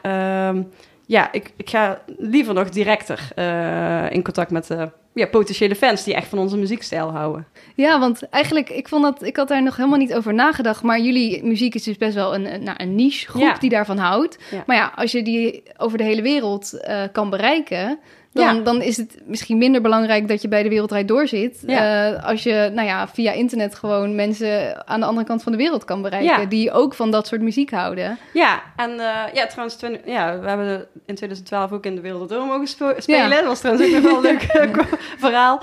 um, 0.48 0.70
ja, 1.06 1.32
ik, 1.32 1.52
ik 1.56 1.70
ga 1.70 2.02
liever 2.18 2.54
nog 2.54 2.68
directer 2.68 3.28
uh, 3.36 4.10
in 4.10 4.22
contact 4.22 4.50
met 4.50 4.66
de 4.66 4.90
ja, 5.14 5.26
potentiële 5.26 5.74
fans 5.74 6.04
die 6.04 6.14
echt 6.14 6.28
van 6.28 6.38
onze 6.38 6.56
muziekstijl 6.56 7.10
houden. 7.10 7.46
Ja, 7.74 7.98
want 7.98 8.28
eigenlijk, 8.28 8.70
ik 8.70 8.88
vond 8.88 9.02
dat, 9.02 9.22
ik 9.22 9.36
had 9.36 9.48
daar 9.48 9.62
nog 9.62 9.76
helemaal 9.76 9.98
niet 9.98 10.14
over 10.14 10.34
nagedacht. 10.34 10.82
Maar 10.82 11.00
jullie 11.00 11.44
muziek 11.44 11.74
is 11.74 11.82
dus 11.82 11.96
best 11.96 12.14
wel 12.14 12.34
een, 12.34 12.54
een, 12.54 12.80
een 12.80 12.94
niche 12.94 13.28
groep 13.28 13.42
ja. 13.42 13.58
die 13.58 13.70
daarvan 13.70 13.98
houdt. 13.98 14.38
Ja. 14.50 14.62
Maar 14.66 14.76
ja, 14.76 14.92
als 14.94 15.12
je 15.12 15.22
die 15.22 15.62
over 15.76 15.98
de 15.98 16.04
hele 16.04 16.22
wereld 16.22 16.80
uh, 16.88 17.02
kan 17.12 17.30
bereiken, 17.30 17.98
dan, 18.32 18.56
ja. 18.56 18.62
dan 18.62 18.82
is 18.82 18.96
het 18.96 19.18
misschien 19.24 19.58
minder 19.58 19.80
belangrijk 19.80 20.28
dat 20.28 20.42
je 20.42 20.48
bij 20.48 20.62
de 20.62 20.68
Wereldrijd 20.68 21.08
doorzit. 21.08 21.62
Ja. 21.66 22.12
Uh, 22.12 22.24
als 22.24 22.42
je 22.42 22.70
nou 22.74 22.86
ja, 22.86 23.08
via 23.08 23.32
internet 23.32 23.74
gewoon 23.74 24.14
mensen 24.14 24.86
aan 24.86 25.00
de 25.00 25.06
andere 25.06 25.26
kant 25.26 25.42
van 25.42 25.52
de 25.52 25.58
wereld 25.58 25.84
kan 25.84 26.02
bereiken. 26.02 26.40
Ja. 26.40 26.46
Die 26.46 26.72
ook 26.72 26.94
van 26.94 27.10
dat 27.10 27.26
soort 27.26 27.40
muziek 27.40 27.70
houden. 27.70 28.18
Ja, 28.32 28.62
en 28.76 28.90
uh, 28.90 29.20
ja, 29.32 29.46
trouwens, 29.46 29.78
ja, 30.04 30.38
we 30.40 30.48
hebben 30.48 30.86
in 31.06 31.14
2012 31.14 31.72
ook 31.72 31.84
in 31.84 31.94
de 31.94 32.00
Werelddorm 32.00 32.46
mogen 32.46 32.66
spe 32.66 32.94
spelen. 32.98 33.30
Dat 33.30 33.44
was 33.44 33.60
trouwens 33.60 33.86
ook 33.86 34.02
nog 34.02 34.02
wel 34.02 34.16
een 34.16 34.38
leuk 34.52 34.84
verhaal. 35.18 35.62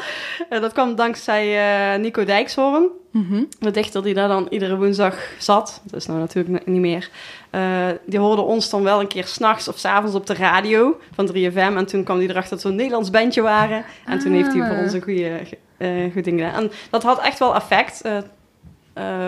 Uh, 0.50 0.62
dat 0.62 0.74
kwam 0.74 0.96
dankzij 0.96 1.98
Nico 1.98 2.24
Dijkshoorn. 2.24 2.90
Mm 3.12 3.26
-hmm. 3.30 3.48
De 3.60 3.72
dichter 3.72 4.04
die 4.04 4.14
daar 4.14 4.28
dan 4.28 4.48
iedere 4.50 4.78
woensdag 4.78 5.16
zat. 5.38 5.82
Dat 5.84 6.00
is 6.00 6.06
nou 6.06 6.20
natuurlijk 6.20 6.66
niet 6.66 6.80
meer. 6.80 7.10
Uh, 7.52 7.88
die 8.06 8.20
hoorde 8.20 8.42
ons 8.42 8.70
dan 8.70 8.84
wel 8.84 9.00
een 9.00 9.08
keer 9.08 9.26
s'nachts 9.26 9.68
of 9.68 9.78
s 9.78 9.86
avonds 9.86 10.16
op 10.16 10.26
de 10.26 10.34
radio 10.34 11.00
van 11.16 11.30
3FM. 11.32 11.54
En 11.54 11.86
toen 11.86 12.04
kwam 12.04 12.18
hij 12.18 12.28
erachter 12.28 12.50
dat 12.50 12.64
we 12.64 12.70
een 12.70 12.76
Nederlands 12.76 13.10
bandje 13.10 13.42
waren. 13.42 13.84
En 14.06 14.18
ah. 14.18 14.20
toen 14.20 14.34
heeft 14.34 14.54
hij 14.54 14.68
voor 14.68 14.78
ons 14.78 14.94
een 14.94 15.02
goede, 15.02 15.40
uh, 15.78 16.14
goed 16.14 16.24
ding 16.24 16.40
gedaan. 16.40 16.64
En 16.64 16.72
dat 16.90 17.04
had 17.04 17.22
echt 17.22 17.40
wel 17.40 17.56
effect. 17.56 18.02
Uh, 18.06 18.18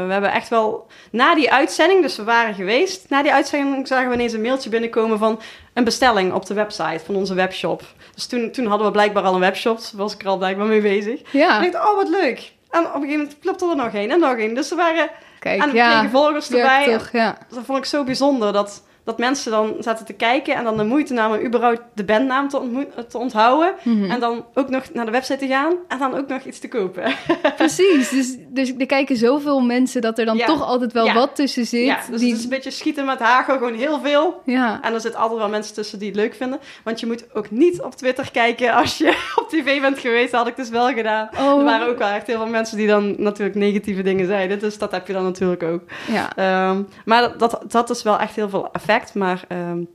we 0.05 0.11
hebben 0.11 0.31
echt 0.31 0.49
wel 0.49 0.87
na 1.11 1.35
die 1.35 1.51
uitzending, 1.51 2.01
dus 2.01 2.15
we 2.15 2.23
waren 2.23 2.53
geweest. 2.53 3.09
Na 3.09 3.21
die 3.23 3.33
uitzending 3.33 3.87
zagen 3.87 4.09
we 4.09 4.15
ineens 4.15 4.33
een 4.33 4.41
mailtje 4.41 4.69
binnenkomen 4.69 5.17
van 5.17 5.39
een 5.73 5.83
bestelling 5.83 6.33
op 6.33 6.45
de 6.45 6.53
website 6.53 7.05
van 7.05 7.15
onze 7.15 7.33
webshop. 7.33 7.83
Dus 8.15 8.25
toen, 8.25 8.51
toen 8.51 8.65
hadden 8.65 8.87
we 8.87 8.93
blijkbaar 8.93 9.23
al 9.23 9.33
een 9.33 9.39
webshop. 9.39 9.77
Daar 9.77 9.91
was 9.93 10.13
ik 10.13 10.21
er 10.21 10.27
al 10.27 10.37
blijkbaar 10.37 10.65
mee 10.65 10.81
bezig. 10.81 11.21
Ja. 11.31 11.57
En 11.57 11.63
ik 11.63 11.71
dacht, 11.71 11.89
oh 11.89 11.95
wat 11.95 12.09
leuk. 12.09 12.51
En 12.69 12.79
op 12.79 12.85
een 12.85 13.01
gegeven 13.01 13.19
moment 13.19 13.39
klopte 13.39 13.69
er 13.69 13.75
nog 13.75 13.93
één 13.93 14.11
en 14.11 14.19
nog 14.19 14.37
één. 14.37 14.55
Dus 14.55 14.71
er 14.71 14.77
waren 14.77 15.09
Kijk, 15.41 15.61
en 15.61 15.73
ja, 15.73 16.09
volgers 16.09 16.51
erbij. 16.51 16.97
Toch, 16.97 17.09
ja. 17.11 17.37
Dat 17.49 17.65
vond 17.65 17.77
ik 17.77 17.85
zo 17.85 18.03
bijzonder 18.03 18.53
dat, 18.53 18.83
dat 19.03 19.17
mensen 19.17 19.51
dan 19.51 19.75
zaten 19.79 20.05
te 20.05 20.13
kijken 20.13 20.55
en 20.55 20.63
dan 20.63 20.77
de 20.77 20.83
moeite 20.83 21.13
namen 21.13 21.45
überhaupt 21.45 21.81
de 21.93 22.03
bandnaam 22.03 22.49
te, 22.49 22.87
te 23.09 23.17
onthouden. 23.17 23.73
Mm-hmm. 23.83 24.09
En 24.11 24.19
dan 24.19 24.45
ook 24.53 24.69
nog 24.69 24.83
naar 24.93 25.05
de 25.05 25.11
website 25.11 25.39
te 25.39 25.47
gaan 25.47 25.73
en 25.87 25.97
dan 25.99 26.15
ook 26.17 26.27
nog 26.27 26.43
iets 26.43 26.59
te 26.59 26.67
kopen. 26.67 27.13
Precies, 27.55 28.09
dus, 28.09 28.37
dus 28.47 28.73
er 28.77 28.85
kijken 28.85 29.17
zoveel 29.17 29.59
mensen 29.59 30.01
dat 30.01 30.19
er 30.19 30.25
dan 30.25 30.37
ja. 30.37 30.45
toch 30.45 30.63
altijd 30.63 30.93
wel 30.93 31.05
ja. 31.05 31.13
wat 31.13 31.35
tussen 31.35 31.65
zit. 31.65 31.85
Ja, 31.85 31.99
dus 32.09 32.19
die... 32.19 32.29
het 32.29 32.37
is 32.37 32.43
een 32.43 32.49
beetje 32.49 32.71
schieten 32.71 33.05
met 33.05 33.19
hagel, 33.19 33.53
gewoon 33.53 33.73
heel 33.73 33.99
veel. 33.99 34.41
Ja. 34.45 34.79
En 34.81 34.93
er 34.93 35.01
zitten 35.01 35.19
altijd 35.19 35.39
wel 35.39 35.49
mensen 35.49 35.73
tussen 35.73 35.99
die 35.99 36.07
het 36.07 36.17
leuk 36.17 36.35
vinden. 36.35 36.59
Want 36.83 36.99
je 36.99 37.05
moet 37.05 37.25
ook 37.33 37.51
niet 37.51 37.81
op 37.81 37.95
Twitter 37.95 38.31
kijken 38.31 38.73
als 38.73 38.97
je 38.97 39.07
op 39.41 39.49
tv 39.49 39.81
bent 39.81 39.99
geweest. 39.99 40.31
Dat 40.31 40.39
had 40.39 40.49
ik 40.49 40.55
dus 40.55 40.69
wel 40.69 40.93
gedaan. 40.93 41.29
Oh. 41.39 41.57
Er 41.57 41.63
waren 41.63 41.87
ook 41.87 41.97
wel 41.97 42.07
echt 42.07 42.27
heel 42.27 42.37
veel 42.37 42.47
mensen 42.47 42.77
die 42.77 42.87
dan 42.87 43.15
natuurlijk 43.17 43.55
negatieve 43.57 44.01
dingen 44.01 44.25
zeiden. 44.25 44.59
Dus 44.59 44.77
dat 44.77 44.91
heb 44.91 45.07
je 45.07 45.13
dan 45.13 45.23
natuurlijk 45.23 45.63
ook. 45.63 45.81
Ja. 46.07 46.69
Um, 46.69 46.87
maar 47.05 47.21
dat, 47.21 47.39
dat, 47.39 47.71
dat 47.71 47.89
is 47.89 48.03
wel 48.03 48.19
echt 48.19 48.35
heel 48.35 48.49
veel 48.49 48.69
effect. 48.71 48.89
Maar 49.13 49.43
um, 49.47 49.87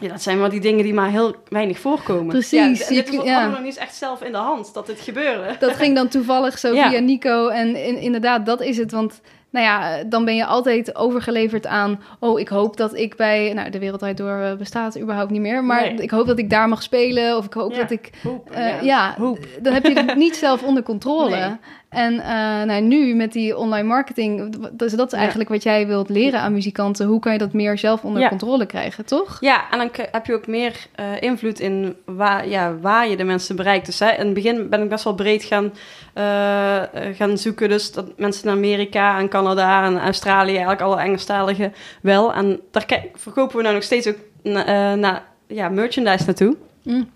ja, 0.00 0.08
dat 0.08 0.22
zijn 0.22 0.38
wel 0.38 0.48
die 0.48 0.60
dingen 0.60 0.84
die 0.84 0.94
maar 0.94 1.10
heel 1.10 1.34
weinig 1.48 1.78
voorkomen. 1.78 2.26
Precies. 2.26 2.88
Ja, 2.88 2.94
dit 2.94 3.16
was 3.16 3.24
ja. 3.24 3.48
nog 3.48 3.62
niet 3.62 3.76
echt 3.76 3.94
zelf 3.94 4.22
in 4.22 4.32
de 4.32 4.38
hand 4.38 4.74
dat 4.74 4.86
dit 4.86 5.00
gebeurde. 5.00 5.56
Dat 5.58 5.76
ging 5.76 5.94
dan 5.94 6.08
toevallig 6.08 6.58
zo 6.58 6.74
ja. 6.74 6.90
via 6.90 7.00
Nico. 7.00 7.48
En 7.48 7.76
in, 7.76 7.98
inderdaad, 7.98 8.46
dat 8.46 8.60
is 8.62 8.76
het. 8.76 8.92
Want 8.92 9.20
nou 9.50 9.64
ja, 9.66 10.04
dan 10.04 10.24
ben 10.24 10.36
je 10.36 10.44
altijd 10.44 10.96
overgeleverd 10.96 11.66
aan... 11.66 12.00
oh, 12.20 12.40
ik 12.40 12.48
hoop 12.48 12.76
dat 12.76 12.96
ik 12.96 13.16
bij... 13.16 13.52
Nou, 13.52 13.70
de 13.70 13.78
Wereldrijd 13.78 14.16
Door 14.16 14.56
bestaat 14.58 14.98
überhaupt 14.98 15.30
niet 15.30 15.40
meer... 15.40 15.64
maar 15.64 15.80
Nee. 15.80 15.94
ik 15.94 16.10
hoop 16.10 16.26
dat 16.26 16.38
ik 16.38 16.50
daar 16.50 16.68
mag 16.68 16.82
spelen... 16.82 17.36
of 17.36 17.44
ik 17.44 17.52
hoop 17.52 17.72
Ja, 17.72 17.78
dat 17.78 17.90
ik... 17.90 18.10
Hoop, 18.22 18.50
eh, 18.50 18.66
ja. 18.66 18.80
ja, 18.80 19.14
Hoop. 19.18 19.38
dan 19.62 19.72
heb 19.72 19.86
je 19.86 19.92
het 19.92 20.16
niet 20.16 20.36
zelf 20.36 20.62
onder 20.62 20.82
controle. 20.82 21.28
Nee. 21.40 21.56
En 21.90 22.20
eh, 22.20 22.28
nou, 22.66 22.80
nu 22.80 23.14
met 23.14 23.32
die 23.32 23.56
online 23.56 23.88
marketing... 23.88 24.56
dus 24.72 24.92
dat 24.92 25.06
is 25.06 25.12
Ja. 25.12 25.18
eigenlijk 25.18 25.50
wat 25.50 25.62
jij 25.62 25.86
wilt 25.86 26.08
leren 26.08 26.40
aan 26.40 26.52
muzikanten. 26.52 27.06
Hoe 27.06 27.20
kan 27.20 27.32
je 27.32 27.38
dat 27.38 27.52
meer 27.52 27.78
zelf 27.78 28.04
onder 28.04 28.22
Ja. 28.22 28.28
controle 28.28 28.66
krijgen, 28.66 29.04
toch? 29.06 29.36
Ja, 29.40 29.70
en 29.70 29.78
dan 29.78 29.90
heb 30.12 30.26
je 30.26 30.34
ook 30.34 30.46
meer 30.46 30.86
eh, 30.94 31.06
invloed 31.20 31.60
in 31.60 31.96
waar, 32.04 32.48
ja, 32.48 32.76
waar 32.80 33.08
je 33.08 33.16
de 33.16 33.24
mensen 33.24 33.56
bereikt. 33.56 33.86
Dus 33.86 33.98
hè, 33.98 34.10
in 34.10 34.24
het 34.24 34.34
begin 34.34 34.68
ben 34.68 34.82
ik 34.82 34.88
best 34.88 35.04
wel 35.04 35.14
breed 35.14 35.44
gaan, 35.44 35.72
eh, 36.14 36.82
gaan 37.16 37.38
zoeken. 37.38 37.68
Dus 37.68 37.92
dat 37.92 38.18
mensen 38.18 38.44
in 38.44 38.56
Amerika 38.56 39.18
en 39.18 39.28
Canada 39.28 39.84
en 39.84 39.98
Australië, 40.00 40.50
eigenlijk 40.50 40.80
alle 40.80 41.00
Engelstaligen 41.00 41.72
wel. 42.02 42.32
En 42.34 42.60
daar 42.70 42.86
verkopen 43.14 43.56
we 43.56 43.62
nou 43.62 43.74
nog 43.74 43.84
steeds 43.84 44.08
ook 44.08 44.16
na, 44.42 44.94
na- 44.94 45.22
ja, 45.46 45.68
merchandise 45.68 46.24
naartoe. 46.26 46.56
Mm. 46.82 47.08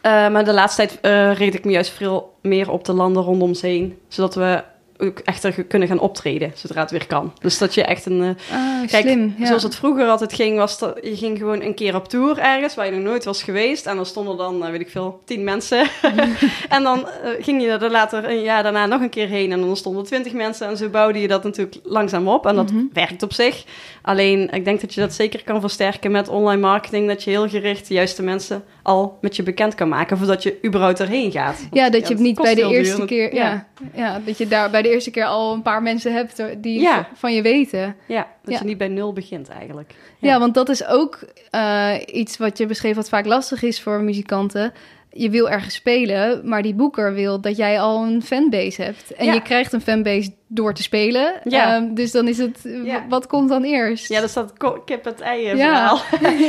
Eh, 0.00 0.28
maar 0.28 0.44
de 0.44 0.52
laatste 0.52 0.86
tijd 0.86 1.00
eh 1.00 1.34
richt 1.38 1.54
ik 1.54 1.64
me 1.64 1.70
juist 1.72 1.90
veel 1.90 2.34
meer 2.42 2.70
op 2.70 2.84
de 2.84 2.92
landen 2.92 3.22
rondom 3.22 3.48
ons 3.48 3.60
heen. 3.60 3.98
Zodat 4.08 4.34
we 4.34 4.62
ook 4.98 5.18
echt 5.18 5.44
er 5.44 5.64
kunnen 5.64 5.88
gaan 5.88 5.98
optreden, 5.98 6.52
zodra 6.54 6.80
het 6.80 6.90
weer 6.90 7.06
kan. 7.06 7.32
Dus 7.40 7.58
dat 7.58 7.74
je 7.74 7.84
echt 7.84 8.06
een... 8.06 8.36
Ah, 8.52 8.86
Kijk, 8.90 9.04
slim. 9.04 9.34
Ja. 9.38 9.46
Zoals 9.46 9.62
het 9.62 9.74
vroeger 9.76 10.06
altijd 10.08 10.32
ging, 10.32 10.56
was 10.58 10.78
dat 10.78 10.98
je 11.02 11.16
ging 11.16 11.38
gewoon 11.38 11.62
een 11.62 11.74
keer 11.74 11.94
op 11.94 12.08
tour 12.08 12.38
ergens 12.38 12.74
waar 12.74 12.86
je 12.86 12.92
nog 12.92 13.02
nooit 13.02 13.24
was 13.24 13.42
geweest. 13.42 13.86
En 13.86 13.96
dan 13.96 14.06
stonden 14.06 14.36
dan, 14.36 14.70
weet 14.70 14.80
ik 14.80 14.90
veel, 14.90 15.20
tien 15.24 15.44
mensen. 15.44 15.86
en 16.68 16.82
dan 16.82 17.06
ging 17.40 17.62
je 17.62 17.68
er 17.68 17.90
later 17.90 18.30
een 18.30 18.42
jaar 18.42 18.62
daarna 18.62 18.86
nog 18.86 19.00
een 19.00 19.08
keer 19.10 19.28
heen 19.28 19.52
en 19.52 19.60
dan 19.60 19.76
stonden 19.76 20.04
twintig 20.04 20.32
mensen. 20.32 20.66
En 20.68 20.76
zo 20.76 20.88
bouwde 20.88 21.20
je 21.20 21.28
dat 21.28 21.42
natuurlijk 21.44 21.76
langzaam 21.82 22.28
op. 22.28 22.46
En 22.46 22.54
dat 22.56 22.72
Mhm. 22.72 22.84
werkt 22.92 23.22
op 23.22 23.32
zich. 23.32 23.64
Alleen, 24.02 24.50
ik 24.50 24.64
denk 24.64 24.80
dat 24.80 24.94
je 24.94 25.00
dat 25.00 25.14
zeker 25.14 25.42
kan 25.44 25.60
versterken 25.60 26.10
met 26.10 26.28
online 26.28 26.60
marketing. 26.60 27.08
Dat 27.08 27.24
je 27.24 27.30
heel 27.30 27.48
gericht 27.48 27.88
de 27.88 27.94
juiste 27.94 28.22
mensen 28.22 28.64
al 28.86 29.18
met 29.20 29.36
je 29.36 29.42
bekend 29.42 29.74
kan 29.74 29.88
maken 29.88 30.18
voordat 30.18 30.42
je 30.42 30.58
überhaupt 30.64 31.00
erheen 31.00 31.30
gaat. 31.30 31.58
Want, 31.60 31.74
Ja, 31.74 31.90
dat 31.90 32.08
je 32.08 32.14
het 32.14 32.22
niet 32.22 32.40
bij 32.42 32.54
de 32.54 32.60
duur. 32.60 32.70
eerste 32.70 33.04
keer... 33.04 33.34
Ja. 33.34 33.66
Ja. 33.94 34.20
dat 34.24 34.38
je 34.38 34.48
daar 34.48 34.70
bij 34.70 34.82
de 34.82 34.90
eerste 34.90 35.10
keer 35.10 35.24
al 35.24 35.52
een 35.52 35.62
paar 35.62 35.82
mensen 35.82 36.12
hebt 36.12 36.42
die 36.58 36.80
Ja. 36.80 37.08
van 37.14 37.34
je 37.34 37.42
weten. 37.42 37.96
Ja, 38.06 38.26
dat 38.42 38.52
Ja. 38.54 38.58
je 38.60 38.64
niet 38.66 38.78
bij 38.78 38.88
nul 38.88 39.12
begint 39.12 39.48
eigenlijk. 39.48 39.94
Ja, 40.18 40.38
want 40.38 40.54
dat 40.54 40.68
is 40.68 40.86
ook 40.86 41.18
eh, 41.50 41.92
iets 42.06 42.36
wat 42.36 42.58
je 42.58 42.66
beschreef 42.66 42.96
wat 42.96 43.08
vaak 43.08 43.26
lastig 43.26 43.62
is 43.62 43.80
voor 43.80 44.00
muzikanten. 44.00 44.72
Je 45.16 45.30
wil 45.30 45.50
ergens 45.50 45.74
spelen, 45.74 46.48
maar 46.48 46.62
die 46.62 46.74
boeker 46.74 47.14
wil 47.14 47.40
dat 47.40 47.56
jij 47.56 47.80
al 47.80 48.04
een 48.04 48.22
fanbase 48.22 48.82
hebt. 48.82 49.14
En 49.14 49.24
Ja. 49.26 49.32
je 49.32 49.42
krijgt 49.42 49.72
een 49.72 49.80
fanbase 49.80 50.30
door 50.46 50.74
te 50.74 50.82
spelen. 50.82 51.40
Ja. 51.44 51.74
Ehm, 51.74 51.94
dus 51.94 52.10
dan 52.12 52.28
is 52.28 52.38
het, 52.38 52.58
Ja. 52.84 53.06
wat 53.08 53.26
komt 53.26 53.48
dan 53.48 53.62
eerst? 53.62 54.08
Ja, 54.08 54.20
dat 54.20 54.28
is 54.28 54.34
dat 54.34 54.52
kip 54.84 55.04
het 55.04 55.20
ei 55.20 55.46
eh, 55.46 55.56
Ja. 55.56 55.96
verhaal. 55.96 56.00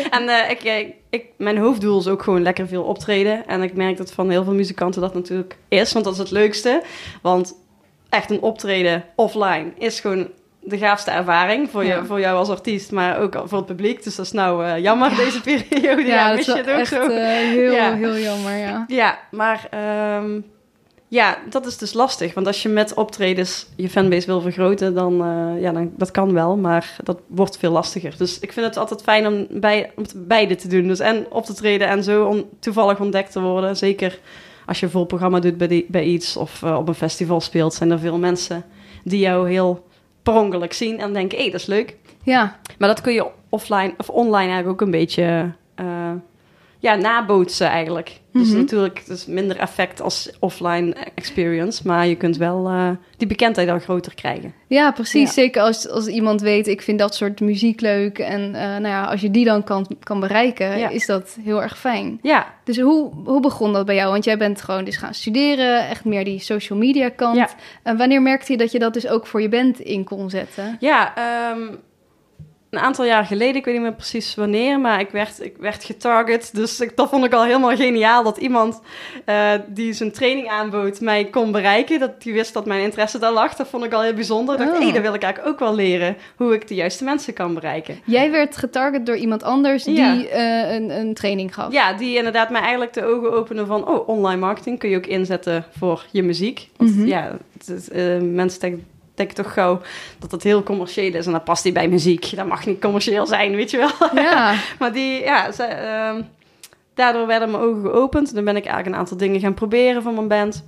en 0.21 0.29
eh, 0.29 0.49
ik, 0.49 0.63
ik, 0.63 0.93
ik, 1.09 1.25
mijn 1.37 1.57
hoofddoel 1.57 1.99
is 1.99 2.07
ook 2.07 2.23
gewoon 2.23 2.41
lekker 2.41 2.67
veel 2.67 2.83
optreden. 2.83 3.47
En 3.47 3.61
ik 3.61 3.73
merk 3.73 3.97
dat 3.97 4.11
van 4.11 4.29
heel 4.29 4.43
veel 4.43 4.53
muzikanten 4.53 5.01
dat 5.01 5.13
natuurlijk 5.13 5.57
is, 5.67 5.93
want 5.93 6.05
dat 6.05 6.13
is 6.13 6.19
het 6.19 6.31
leukste. 6.31 6.81
Want 7.21 7.53
echt 8.09 8.29
een 8.31 8.41
optreden 8.41 9.03
offline 9.15 9.71
is 9.77 9.99
gewoon 9.99 10.27
de 10.67 10.77
gaafste 10.77 11.11
ervaring 11.11 11.69
voor, 11.69 11.83
je, 11.83 11.89
Ja. 11.89 12.05
voor 12.05 12.19
jou 12.19 12.37
als 12.37 12.49
artiest, 12.49 12.91
maar 12.91 13.19
ook 13.19 13.41
voor 13.45 13.57
het 13.57 13.67
publiek. 13.67 14.03
Dus 14.03 14.15
dat 14.15 14.25
is 14.25 14.31
nou 14.31 14.65
eh, 14.65 14.77
jammer 14.79 15.15
deze 15.15 15.41
periode. 15.41 16.01
Ja, 16.05 16.29
mis 16.31 16.39
is 16.39 16.45
je 16.45 16.51
het 16.55 16.69
ook 16.69 16.77
echt 16.77 16.87
zo? 16.87 17.01
eh, 17.01 17.25
heel, 17.27 17.71
Ja. 17.71 17.93
heel 17.95 18.17
jammer, 18.17 18.57
ja. 18.57 18.85
Ja, 18.87 19.19
maar 19.31 19.67
ehm, 19.69 20.39
ja, 21.07 21.37
dat 21.49 21.65
is 21.65 21.77
dus 21.77 21.93
lastig. 21.93 22.33
Want 22.33 22.47
als 22.47 22.61
je 22.63 22.69
met 22.69 22.93
optredens 22.93 23.67
je 23.75 23.89
fanbase 23.89 24.25
wil 24.25 24.41
vergroten, 24.41 24.93
dan, 24.93 25.21
eh, 25.23 25.61
ja, 25.61 25.71
dan 25.71 25.91
dat 25.97 26.11
kan 26.11 26.33
wel, 26.33 26.57
maar 26.57 26.95
dat 27.03 27.19
wordt 27.27 27.57
veel 27.57 27.71
lastiger. 27.71 28.13
Dus 28.17 28.39
ik 28.39 28.53
vind 28.53 28.65
het 28.65 28.77
altijd 28.77 29.01
fijn 29.01 29.27
om, 29.27 29.47
bij, 29.49 29.91
om 29.95 30.03
het 30.03 30.27
beide 30.27 30.55
te 30.55 30.67
doen. 30.67 30.87
Dus 30.87 30.99
en 30.99 31.25
op 31.29 31.45
te 31.45 31.53
treden 31.53 31.87
en 31.87 32.03
zo 32.03 32.25
on- 32.25 32.45
toevallig 32.59 32.99
ontdekt 32.99 33.31
te 33.31 33.39
worden. 33.41 33.77
Zeker 33.77 34.19
als 34.65 34.79
je 34.79 34.85
een 34.85 34.91
vol 34.91 35.05
programma 35.05 35.39
doet 35.39 35.57
bij, 35.57 35.67
die, 35.67 35.85
bij 35.89 36.03
iets 36.03 36.37
of 36.37 36.63
op 36.63 36.87
een 36.87 36.93
festival 36.95 37.41
speelt, 37.41 37.73
zijn 37.73 37.91
er 37.91 37.99
veel 37.99 38.17
mensen 38.17 38.63
die 39.03 39.19
jou 39.19 39.49
heel 39.49 39.86
per 40.31 40.41
ongeluk 40.41 40.73
zien 40.73 40.99
en 40.99 41.13
denken, 41.13 41.37
hé, 41.37 41.43
hey, 41.43 41.51
dat 41.51 41.61
is 41.61 41.67
leuk. 41.67 41.95
Ja, 42.23 42.59
Maar 42.77 42.87
dat 42.87 43.01
kun 43.01 43.13
je 43.13 43.27
offline 43.49 43.93
of 43.97 44.09
online 44.09 44.51
eigenlijk 44.51 44.69
ook 44.69 44.81
een 44.81 44.91
beetje 44.91 45.51
eh, 45.75 46.11
ja, 46.79 46.95
nabootsen 46.95 47.67
eigenlijk. 47.67 48.19
Dus 48.31 48.47
Mhm. 48.47 48.57
natuurlijk 48.57 48.97
het 48.97 49.07
is 49.09 49.25
minder 49.25 49.57
effect 49.57 50.01
als 50.01 50.31
offline 50.39 50.95
experience, 51.15 51.87
maar 51.87 52.07
je 52.07 52.15
kunt 52.15 52.37
wel 52.37 52.67
eh, 52.67 52.89
die 53.17 53.27
bekendheid 53.27 53.69
al 53.69 53.79
groter 53.79 54.15
krijgen. 54.15 54.53
ja 54.67 54.91
precies. 54.91 55.21
Ja. 55.27 55.31
Zeker 55.41 55.61
als, 55.61 55.89
als 55.89 56.07
iemand 56.07 56.41
weet, 56.41 56.67
ik 56.67 56.81
vind 56.81 56.99
dat 56.99 57.15
soort 57.15 57.39
muziek 57.39 57.81
leuk. 57.81 58.19
En 58.19 58.55
eh, 58.55 58.61
nou 58.61 58.87
ja, 58.87 59.03
als 59.03 59.21
je 59.21 59.31
die 59.31 59.45
dan 59.45 59.63
kan, 59.63 59.87
kan 60.03 60.19
bereiken, 60.19 60.77
Ja. 60.77 60.89
is 60.89 61.05
dat 61.05 61.37
heel 61.43 61.61
erg 61.61 61.77
fijn. 61.79 62.19
Ja, 62.21 62.53
Dus 62.63 62.79
hoe, 62.79 63.11
hoe 63.25 63.41
begon 63.41 63.73
dat 63.73 63.85
bij 63.85 63.95
jou? 63.95 64.11
Want 64.11 64.23
jij 64.23 64.37
bent 64.37 64.61
gewoon 64.61 64.83
dus 64.83 64.97
gaan 64.97 65.13
studeren, 65.13 65.87
echt 65.87 66.05
meer 66.05 66.23
die 66.23 66.39
social 66.39 66.79
media 66.79 67.09
kant. 67.09 67.35
Ja. 67.35 67.49
En 67.83 67.97
wanneer 67.97 68.21
merkte 68.21 68.51
je 68.51 68.57
dat 68.57 68.71
je 68.71 68.79
dat 68.79 68.93
dus 68.93 69.07
ook 69.07 69.27
voor 69.27 69.41
je 69.41 69.49
band 69.49 69.79
in 69.79 70.03
kon 70.03 70.29
zetten? 70.29 70.77
ja 70.79 71.13
ehm, 71.15 71.61
een 72.77 72.83
aantal 72.83 73.05
jaar 73.05 73.25
geleden, 73.25 73.55
ik 73.55 73.65
weet 73.65 73.73
niet 73.73 73.83
meer 73.83 73.93
precies 73.93 74.35
wanneer, 74.35 74.79
maar 74.79 74.99
ik 74.99 75.09
werd, 75.09 75.43
ik 75.43 75.55
werd 75.59 75.83
getarget. 75.83 76.49
Dus 76.53 76.79
ik, 76.79 76.95
dat 76.95 77.09
vond 77.09 77.25
ik 77.25 77.33
al 77.33 77.43
helemaal 77.43 77.75
geniaal 77.75 78.23
dat 78.23 78.37
iemand 78.37 78.81
eh, 79.25 79.51
die 79.67 79.93
zijn 79.93 80.11
training 80.11 80.49
aanbood 80.49 80.99
mij 80.99 81.25
kon 81.25 81.51
bereiken. 81.51 81.99
Dat 81.99 82.21
die 82.21 82.33
wist 82.33 82.53
dat 82.53 82.65
mijn 82.65 82.81
interesse 82.83 83.19
daar 83.19 83.31
lag. 83.31 83.55
Dat 83.55 83.67
vond 83.67 83.83
ik 83.83 83.93
al 83.93 84.01
heel 84.01 84.13
bijzonder. 84.13 84.53
Ik 84.59 84.65
dacht, 84.65 84.71
Oh. 84.79 84.85
hé, 84.85 84.91
dat 84.91 85.01
wil 85.01 85.13
ik 85.13 85.23
eigenlijk 85.23 85.53
ook 85.53 85.59
wel 85.59 85.75
leren. 85.75 86.15
Hoe 86.35 86.53
ik 86.53 86.67
de 86.67 86.75
juiste 86.75 87.03
mensen 87.03 87.33
kan 87.33 87.53
bereiken. 87.53 87.99
Jij 88.05 88.31
werd 88.31 88.57
getarget 88.57 89.05
door 89.05 89.15
iemand 89.17 89.43
anders 89.43 89.85
Ja. 89.85 90.13
die 90.13 90.29
eh, 90.29 90.73
een, 90.75 90.89
een 90.99 91.13
training 91.13 91.53
gaf. 91.53 91.71
Ja, 91.71 91.93
die 91.93 92.17
inderdaad 92.17 92.49
mij 92.49 92.61
eigenlijk 92.61 92.93
de 92.93 93.05
ogen 93.05 93.31
openen 93.33 93.67
van... 93.67 93.87
oh, 93.87 94.07
online 94.07 94.39
marketing 94.39 94.79
kun 94.79 94.89
je 94.89 94.97
ook 94.97 95.05
inzetten 95.05 95.65
voor 95.77 96.05
je 96.11 96.23
muziek. 96.23 96.69
Want 96.77 96.95
Mhm. 96.95 97.05
ja, 97.07 97.37
het 97.57 97.69
is, 97.69 97.89
eh, 97.89 98.17
mensen 98.21 98.59
denken, 98.59 98.85
denken 99.17 99.35
toch 99.35 99.53
gauw 99.53 99.81
dat 100.19 100.31
het 100.31 100.43
heel 100.43 100.63
commercieel 100.63 101.13
is... 101.13 101.25
en 101.25 101.31
dat 101.31 101.43
past 101.43 101.63
niet 101.63 101.73
bij 101.73 101.87
muziek. 101.87 102.35
Dat 102.35 102.47
mag 102.47 102.65
niet 102.65 102.81
commercieel 102.81 103.25
zijn, 103.25 103.55
weet 103.55 103.71
je 103.71 103.77
wel. 103.77 104.23
Ja, 104.23 104.55
maar 104.79 104.93
die, 104.93 105.21
ja, 105.23 105.51
ze, 105.51 105.63
ehm, 105.63 106.21
daardoor 106.93 107.27
werden 107.27 107.51
mijn 107.51 107.63
ogen 107.63 107.81
geopend. 107.81 108.35
Dan 108.35 108.43
ben 108.43 108.55
ik 108.55 108.65
eigenlijk 108.65 108.95
een 108.95 109.01
aantal 109.01 109.17
dingen 109.17 109.39
gaan 109.39 109.53
proberen 109.53 110.03
voor 110.03 110.13
mijn 110.13 110.27
band. 110.27 110.65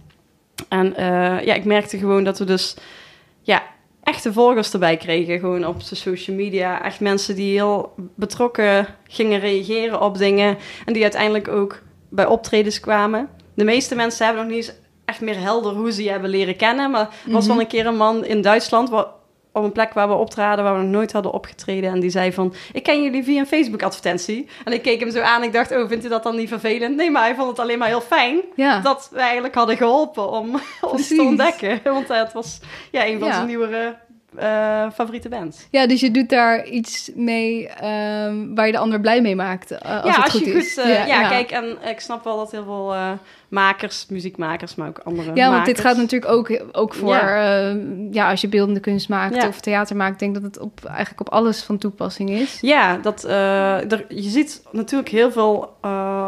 En 0.69 0.95
eh, 0.95 1.45
ja, 1.45 1.53
ik 1.53 1.65
merkte 1.65 1.97
gewoon 1.97 2.23
dat 2.23 2.39
we 2.39 2.45
dus... 2.45 2.75
ja, 3.41 3.63
echte 4.03 4.33
volgers 4.33 4.73
erbij 4.73 4.97
kregen. 4.97 5.39
Gewoon 5.39 5.65
op 5.65 5.87
de 5.87 5.95
social 5.95 6.35
media. 6.35 6.83
Echt 6.83 6.99
mensen 6.99 7.35
die 7.35 7.51
heel 7.51 7.93
betrokken 8.15 8.87
gingen 9.07 9.39
reageren 9.39 10.01
op 10.01 10.17
dingen. 10.17 10.57
En 10.85 10.93
die 10.93 11.03
uiteindelijk 11.03 11.47
ook 11.47 11.81
bij 12.09 12.25
optredens 12.25 12.79
kwamen. 12.79 13.29
De 13.53 13.63
meeste 13.63 13.95
mensen 13.95 14.25
hebben 14.25 14.43
nog 14.43 14.53
niet 14.53 14.65
eens 14.65 14.75
echt 15.09 15.21
meer 15.21 15.39
helder 15.39 15.73
hoe 15.73 15.91
ze 15.91 16.03
je 16.03 16.09
hebben 16.09 16.29
leren 16.29 16.55
kennen. 16.55 16.91
Maar 16.91 17.01
er 17.25 17.31
was 17.31 17.45
Mhm. 17.45 17.53
wel 17.53 17.61
een 17.61 17.67
keer 17.67 17.85
een 17.85 17.97
man 17.97 18.25
in 18.25 18.41
Duitsland... 18.41 18.91
Op 19.51 19.63
een 19.63 19.71
plek 19.71 19.93
waar 19.93 20.07
we 20.07 20.13
optraden, 20.13 20.63
waar 20.63 20.75
we 20.75 20.81
nog 20.81 20.91
nooit 20.91 21.11
hadden 21.11 21.31
opgetreden. 21.31 21.91
En 21.91 21.99
die 21.99 22.09
zei 22.09 22.33
van, 22.33 22.53
ik 22.73 22.83
ken 22.83 23.03
jullie 23.03 23.23
via 23.23 23.39
een 23.39 23.45
Facebook-advertentie. 23.47 24.47
En 24.65 24.73
ik 24.73 24.81
keek 24.81 24.99
hem 24.99 25.11
zo 25.11 25.21
aan. 25.21 25.43
Ik 25.43 25.53
dacht, 25.53 25.71
oh, 25.71 25.87
vindt 25.87 26.05
u 26.05 26.09
dat 26.09 26.23
dan 26.23 26.35
niet 26.35 26.47
vervelend? 26.49 26.95
Nee, 26.95 27.11
maar 27.11 27.21
hij 27.23 27.35
vond 27.35 27.49
het 27.49 27.59
alleen 27.59 27.77
maar 27.77 27.87
heel 27.87 28.01
fijn 28.01 28.41
ja. 28.55 28.79
dat 28.79 29.09
we 29.11 29.19
eigenlijk 29.19 29.55
hadden 29.55 29.77
geholpen 29.77 30.29
om 30.31 30.59
ons 30.91 31.07
te 31.07 31.21
ontdekken. 31.21 31.79
Want 31.83 32.09
eh, 32.09 32.17
het 32.17 32.33
was 32.33 32.59
ja, 32.91 33.05
een 33.07 33.19
van 33.19 33.27
Ja. 33.27 33.33
zijn 33.33 33.47
nieuwere 33.47 33.95
eh, 34.35 34.85
favoriete 34.93 35.29
bands. 35.29 35.67
ja, 35.71 35.87
dus 35.87 35.99
je 35.99 36.11
doet 36.11 36.29
daar 36.29 36.65
iets 36.67 37.11
mee 37.15 37.67
ehm, 37.67 38.53
waar 38.55 38.65
je 38.65 38.71
de 38.71 38.77
ander 38.77 38.99
blij 38.99 39.21
mee 39.21 39.35
maakt. 39.35 39.71
eh, 39.71 40.03
als 40.03 40.15
ja, 40.15 40.15
het 40.15 40.23
als 40.23 40.31
goed 40.31 40.45
je 40.45 40.51
is. 40.53 40.73
goed... 40.73 40.83
eh, 40.83 41.07
ja, 41.07 41.29
kijk, 41.29 41.51
en 41.51 41.77
ik 41.89 41.99
snap 41.99 42.23
wel 42.23 42.37
dat 42.37 42.51
heel 42.51 42.63
veel 42.63 42.93
eh, 42.93 43.11
makers, 43.49 44.05
muziekmakers, 44.09 44.75
maar 44.75 44.87
ook 44.87 44.99
andere 45.03 45.31
Ja, 45.35 45.49
want 45.51 45.65
dit 45.65 45.79
gaat 45.79 45.97
natuurlijk 45.97 46.31
ook, 46.31 46.59
ook 46.71 46.93
voor, 46.93 47.09
Ja. 47.13 47.39
ja. 47.39 47.75
ja, 48.11 48.29
als 48.29 48.41
je 48.41 48.47
beeldende 48.47 48.79
kunst 48.79 49.09
maakt 49.09 49.35
Ja. 49.35 49.47
of 49.47 49.59
theater 49.59 49.95
maakt, 49.95 50.13
ik 50.13 50.19
denk 50.19 50.33
dat 50.33 50.43
het 50.43 50.59
op, 50.59 50.85
eigenlijk 50.85 51.19
op 51.21 51.29
alles 51.29 51.61
van 51.63 51.77
toepassing 51.77 52.29
is. 52.29 52.57
Ja, 52.61 52.97
dat, 52.97 53.23
er, 53.23 54.05
je 54.09 54.29
ziet 54.29 54.61
natuurlijk 54.71 55.09
heel 55.09 55.31
veel 55.31 55.73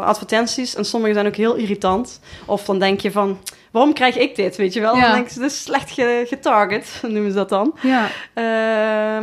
advertenties 0.04 0.74
en 0.74 0.84
sommige 0.84 1.14
zijn 1.14 1.26
ook 1.26 1.36
heel 1.36 1.54
irritant. 1.54 2.20
Of 2.46 2.64
dan 2.64 2.78
denk 2.78 3.00
je 3.00 3.10
van, 3.10 3.38
waarom 3.72 3.92
krijg 3.92 4.16
ik 4.18 4.36
dit, 4.36 4.56
weet 4.56 4.72
je 4.72 4.80
wel? 4.80 4.96
Ja. 4.96 5.02
Dan 5.06 5.14
denk 5.14 5.28
dit 5.34 5.42
is 5.42 5.62
slecht 5.62 5.90
ge- 5.90 6.24
getarget, 6.28 6.98
noemen 7.02 7.30
ze 7.30 7.36
dat 7.36 7.48
dan. 7.48 7.74
Ja, 7.82 8.06
Eh, 8.34 8.44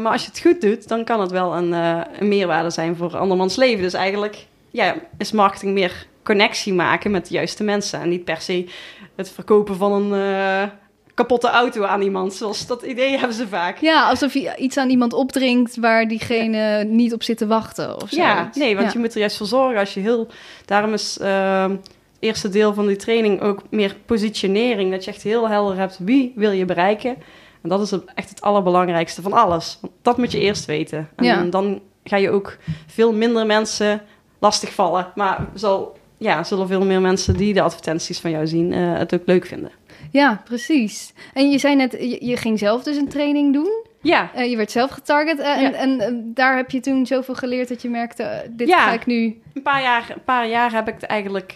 maar 0.01 0.11
als 0.11 0.21
je 0.23 0.29
het 0.29 0.39
goed 0.39 0.61
doet, 0.61 0.87
dan 0.87 1.03
kan 1.03 1.19
het 1.21 1.31
wel 1.31 1.55
een, 1.55 1.73
eh, 1.73 2.01
een 2.19 2.27
meerwaarde 2.27 2.69
zijn 2.69 2.95
voor 2.95 3.17
andermans 3.17 3.55
leven. 3.55 3.81
Dus 3.81 3.93
eigenlijk 3.93 4.45
ja, 4.71 4.95
is 5.17 5.31
marketing 5.31 5.73
meer 5.73 6.07
connectie 6.23 6.73
maken 6.73 7.11
met 7.11 7.27
de 7.27 7.33
juiste 7.33 7.63
mensen. 7.63 7.99
En 8.01 8.09
niet 8.09 8.23
per 8.25 8.41
se 8.41 8.69
het 9.15 9.31
verkopen 9.31 9.75
van 9.75 9.91
een 9.91 10.13
eh, 10.33 10.69
kapotte 11.13 11.47
auto 11.49 11.83
aan 11.83 12.01
iemand. 12.01 12.33
Zoals 12.33 12.67
dat 12.67 12.81
idee 12.83 13.09
hebben 13.17 13.33
ze 13.37 13.47
vaak. 13.47 13.77
ja, 13.77 14.09
alsof 14.09 14.33
je 14.33 14.55
iets 14.57 14.77
aan 14.77 14.89
iemand 14.89 15.13
opdringt 15.13 15.75
waar 15.77 16.07
diegene 16.07 16.83
niet 16.83 17.13
op 17.13 17.23
zit 17.23 17.37
te 17.37 17.47
wachten 17.47 18.01
of 18.01 18.09
zo. 18.09 18.15
Ja, 18.21 18.49
nee, 18.53 18.73
want 18.75 18.87
Ja. 18.87 18.93
je 18.93 18.99
moet 18.99 19.13
er 19.13 19.19
juist 19.19 19.37
voor 19.37 19.47
zorgen 19.47 19.79
als 19.79 19.93
je 19.93 19.99
heel... 19.99 20.27
Daarom 20.65 20.93
is 20.93 21.17
ehm, 21.21 21.75
eerste 22.19 22.49
deel 22.49 22.73
van 22.73 22.87
die 22.87 22.95
training 22.95 23.41
ook 23.41 23.61
meer 23.69 23.95
positionering. 24.05 24.91
Dat 24.91 25.05
je 25.05 25.11
echt 25.11 25.21
heel 25.23 25.49
helder 25.49 25.77
hebt 25.77 25.97
wie 26.01 26.33
wil 26.35 26.51
je 26.51 26.65
bereiken. 26.65 27.15
En 27.61 27.69
dat 27.69 27.81
is 27.81 27.93
echt 28.15 28.29
het 28.29 28.41
allerbelangrijkste 28.41 29.21
van 29.21 29.33
alles. 29.33 29.77
Want 29.81 29.93
dat 30.01 30.17
moet 30.17 30.31
je 30.31 30.39
eerst 30.39 30.65
weten. 30.65 31.09
En 31.15 31.25
Ja. 31.25 31.43
dan 31.43 31.81
ga 32.03 32.17
je 32.17 32.29
ook 32.29 32.57
veel 32.87 33.13
minder 33.13 33.45
mensen 33.45 34.01
lastigvallen. 34.39 35.11
Maar 35.15 35.47
zal, 35.53 35.97
ja, 36.17 36.43
zullen 36.43 36.67
veel 36.67 36.85
meer 36.85 37.01
mensen 37.01 37.37
die 37.37 37.53
de 37.53 37.61
advertenties 37.61 38.19
van 38.19 38.31
jou 38.31 38.47
zien 38.47 38.73
eh, 38.73 38.97
het 38.97 39.13
ook 39.13 39.21
leuk 39.25 39.45
vinden. 39.45 39.71
Ja, 40.11 40.41
precies. 40.45 41.13
En 41.33 41.49
je 41.51 41.57
zei 41.57 41.75
net, 41.75 41.91
je, 41.91 42.25
je 42.25 42.37
ging 42.37 42.59
zelf 42.59 42.83
dus 42.83 42.97
een 42.97 43.07
training 43.09 43.53
doen. 43.53 43.83
Ja, 44.01 44.29
Eh, 44.33 44.49
je 44.49 44.57
werd 44.57 44.71
zelf 44.71 44.91
getarget. 44.91 45.39
eh, 45.39 45.57
en, 45.57 45.61
Ja. 45.61 45.71
en, 45.77 45.99
eh, 46.01 46.11
daar 46.15 46.55
heb 46.55 46.71
je 46.71 46.79
toen 46.79 47.05
zoveel 47.05 47.35
geleerd 47.35 47.67
dat 47.69 47.81
je 47.81 47.89
merkte, 47.89 48.45
dit 48.49 48.67
Ja. 48.67 48.77
ga 48.79 48.91
ik 48.91 49.05
nu... 49.05 49.41
een 49.53 49.61
paar 49.61 49.81
jaar, 49.81 50.05
een 50.09 50.23
paar 50.23 50.47
jaar 50.47 50.71
heb 50.71 50.87
ik 50.87 50.93
het 50.93 51.03
eigenlijk 51.03 51.53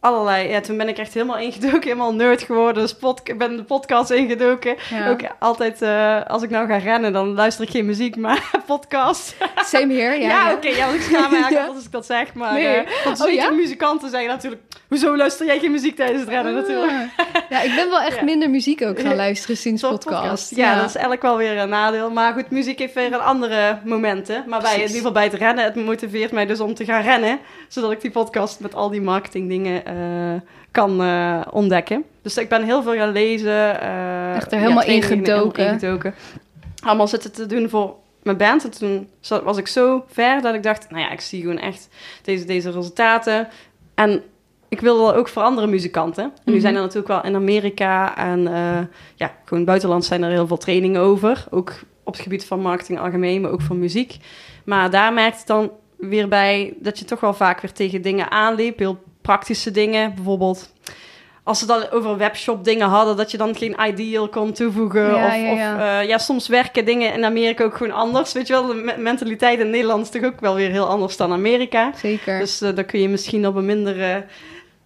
allerlei... 0.00 0.48
Ja, 0.48 0.60
toen 0.60 0.76
ben 0.76 0.88
ik 0.88 0.98
echt 0.98 1.14
helemaal 1.14 1.38
ingedoken, 1.38 1.82
helemaal 1.82 2.14
nerd 2.14 2.42
geworden. 2.42 2.82
Dus 2.82 2.96
ik 3.24 3.38
ben 3.38 3.56
de 3.56 3.64
podcast 3.64 4.10
ingedoken. 4.10 4.76
Ja. 4.90 5.08
Ook 5.10 5.20
altijd, 5.38 5.82
als 6.28 6.42
ik 6.42 6.50
nou 6.50 6.66
ga 6.68 6.76
rennen, 6.76 7.12
dan 7.12 7.34
luister 7.34 7.64
ik 7.64 7.70
geen 7.70 7.86
muziek, 7.86 8.16
maar 8.16 8.50
podcast. 8.66 9.36
Same 9.56 9.94
here, 9.94 10.14
ja. 10.14 10.28
Ja, 10.28 10.48
ja. 10.48 10.54
oké, 10.54 10.68
ja, 10.68 10.84
want 10.86 10.94
ik 10.96 11.02
schaam 11.02 11.30
me 11.30 11.36
eigenlijk 11.42 11.66
Ja. 11.66 11.74
als 11.74 11.84
ik 11.84 11.92
dat 11.92 12.06
zeg. 12.06 12.34
Maar 12.34 12.52
Nee. 12.52 12.82
want 13.04 13.20
Oh, 13.24 13.30
ja? 13.30 13.50
muzikanten 13.50 14.10
zeggen 14.10 14.28
natuurlijk... 14.28 14.62
Hoezo 14.90 15.16
luister 15.16 15.46
jij 15.46 15.58
geen 15.58 15.70
muziek 15.70 15.96
tijdens 15.96 16.20
het 16.20 16.28
rennen 16.28 16.54
natuurlijk? 16.54 16.92
Ah. 17.16 17.26
Ja, 17.50 17.62
ik 17.62 17.74
ben 17.74 17.88
wel 17.88 18.00
echt 18.00 18.22
minder 18.22 18.50
muziek 18.50 18.82
ook 18.82 19.00
gaan 19.00 19.16
luisteren 19.16 19.56
sinds 19.56 19.82
podcast. 19.82 20.56
Ja, 20.56 20.74
dat 20.74 20.84
is 20.88 20.92
eigenlijk 20.94 21.22
wel 21.22 21.36
weer 21.36 21.58
een 21.58 21.68
nadeel. 21.68 22.10
Maar 22.10 22.32
goed, 22.32 22.50
muziek 22.50 22.78
heeft 22.78 22.94
weer 22.94 23.12
een 23.12 23.20
andere 23.20 23.78
momenten. 23.84 24.44
Maar 24.46 24.60
bij, 24.60 24.74
in 24.74 24.80
ieder 24.80 24.96
geval 24.96 25.12
bij 25.12 25.24
het 25.24 25.34
rennen, 25.34 25.64
het 25.64 25.74
motiveert 25.74 26.32
mij 26.32 26.46
dus 26.46 26.60
om 26.60 26.74
te 26.74 26.84
gaan 26.84 27.02
rennen. 27.02 27.38
Zodat 27.68 27.90
ik 27.92 28.00
die 28.00 28.10
podcast 28.10 28.60
met 28.60 28.74
al 28.74 28.90
die 28.90 29.00
marketingdingen 29.00 29.84
eh 29.86 29.94
kan 30.70 31.02
eh, 31.02 31.40
ontdekken. 31.50 32.04
Dus 32.22 32.36
ik 32.36 32.48
ben 32.48 32.64
heel 32.64 32.82
veel 32.82 32.94
gaan 32.94 33.12
lezen. 33.12 33.80
eh, 33.80 34.34
Echt 34.36 34.52
er 34.52 34.58
helemaal 34.58 34.82
trainingen 34.82 35.10
ingedoken. 35.18 35.66
ingedoken. 35.66 36.14
Allemaal 36.84 37.08
zitten 37.08 37.32
te 37.32 37.46
doen 37.46 37.68
voor 37.68 37.94
mijn 38.22 38.36
band. 38.36 38.64
En 38.64 38.70
toen 38.70 39.08
was 39.44 39.56
ik 39.56 39.66
zo 39.66 40.04
ver 40.10 40.42
dat 40.42 40.54
ik 40.54 40.62
dacht, 40.62 40.90
nou 40.90 41.02
ja, 41.02 41.10
ik 41.10 41.20
zie 41.20 41.40
gewoon 41.40 41.58
echt 41.58 41.88
deze, 42.22 42.44
deze 42.44 42.70
resultaten. 42.70 43.48
En 43.94 44.22
ik 44.70 44.80
wilde 44.80 45.14
ook 45.14 45.28
voor 45.28 45.42
andere 45.42 45.66
muzikanten. 45.66 46.24
En 46.24 46.30
nu 46.44 46.52
Mhm. 46.52 46.60
zijn 46.60 46.74
er 46.74 46.80
natuurlijk 46.80 47.08
wel 47.08 47.24
in 47.24 47.34
Amerika 47.34 48.16
en 48.16 48.46
eh, 48.46 48.78
ja, 49.14 49.34
gewoon 49.44 49.64
buitenland 49.64 50.04
zijn 50.04 50.22
er 50.22 50.30
heel 50.30 50.46
veel 50.46 50.56
trainingen 50.58 51.00
over. 51.00 51.44
Ook 51.50 51.72
op 52.04 52.12
het 52.12 52.22
gebied 52.22 52.44
van 52.44 52.60
marketing 52.60 52.98
algemeen, 53.00 53.40
maar 53.40 53.50
ook 53.50 53.62
van 53.62 53.78
muziek. 53.78 54.16
Maar 54.64 54.90
daar 54.90 55.12
merkte 55.12 55.38
het 55.38 55.46
dan 55.46 55.70
weer 55.96 56.28
bij 56.28 56.74
dat 56.78 56.98
je 56.98 57.04
toch 57.04 57.20
wel 57.20 57.34
vaak 57.34 57.60
weer 57.60 57.72
tegen 57.72 58.02
dingen 58.02 58.30
aanliep. 58.30 58.78
Heel 58.78 58.98
praktische 59.22 59.70
dingen. 59.70 60.14
Bijvoorbeeld 60.14 60.72
als 61.44 61.58
ze 61.58 61.66
dan 61.66 61.90
over 61.90 62.16
webshop 62.16 62.64
dingen 62.64 62.88
hadden, 62.88 63.16
dat 63.16 63.30
je 63.30 63.36
dan 63.36 63.56
geen 63.56 63.76
ideal 63.86 64.28
kon 64.28 64.52
toevoegen. 64.52 65.06
Ja, 65.06 65.26
of 65.26 65.34
ja, 65.34 65.50
of, 65.52 65.58
ja. 65.58 66.00
eh, 66.00 66.08
ja, 66.08 66.18
soms 66.18 66.48
werken 66.48 66.84
dingen 66.84 67.12
in 67.14 67.24
Amerika 67.24 67.64
ook 67.64 67.76
gewoon 67.76 67.92
anders. 67.92 68.32
Weet 68.32 68.46
je 68.46 68.52
wel, 68.52 68.66
de 68.66 68.74
me- 68.74 68.96
mentaliteit 68.98 69.58
in 69.60 69.70
Nederland 69.70 70.02
is 70.04 70.10
toch 70.20 70.30
ook 70.30 70.40
wel 70.40 70.54
weer 70.54 70.70
heel 70.70 70.86
anders 70.86 71.16
dan 71.16 71.32
Amerika. 71.32 71.92
Zeker. 71.96 72.38
Dus 72.38 72.60
eh 72.60 72.74
dan 72.74 72.84
kun 72.84 73.00
je 73.00 73.08
misschien 73.08 73.46
op 73.46 73.54
een 73.54 73.64
mindere... 73.66 74.24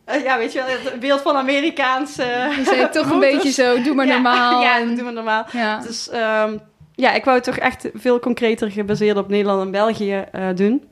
eh, 0.05 0.23
ja, 0.23 0.39
weet 0.39 0.53
je 0.53 0.59
wel, 0.59 0.93
het 0.93 1.01
beeld 1.01 1.21
van 1.21 1.37
Amerikaans... 1.37 2.17
hij 2.17 2.89
toch 2.93 3.11
een 3.11 3.21
beetje 3.21 3.51
zo, 3.51 3.83
doe 3.83 3.95
maar 3.95 4.07
Ja, 4.13 4.13
normaal. 4.13 4.63
Ja, 4.63 4.79
en- 4.79 4.95
doe 4.95 5.05
maar 5.05 5.13
normaal. 5.13 5.45
ja. 5.53 5.79
Dus 5.81 6.09
ehm, 6.11 6.57
ja, 6.95 7.13
ik 7.13 7.25
wou 7.25 7.37
het 7.37 7.45
toch 7.45 7.57
echt 7.57 7.91
veel 7.95 8.19
concreter 8.19 8.71
gebaseerd 8.71 9.17
op 9.17 9.29
Nederland 9.29 9.63
en 9.63 9.71
België 9.71 10.25
eh, 10.33 10.49
doen. 10.55 10.85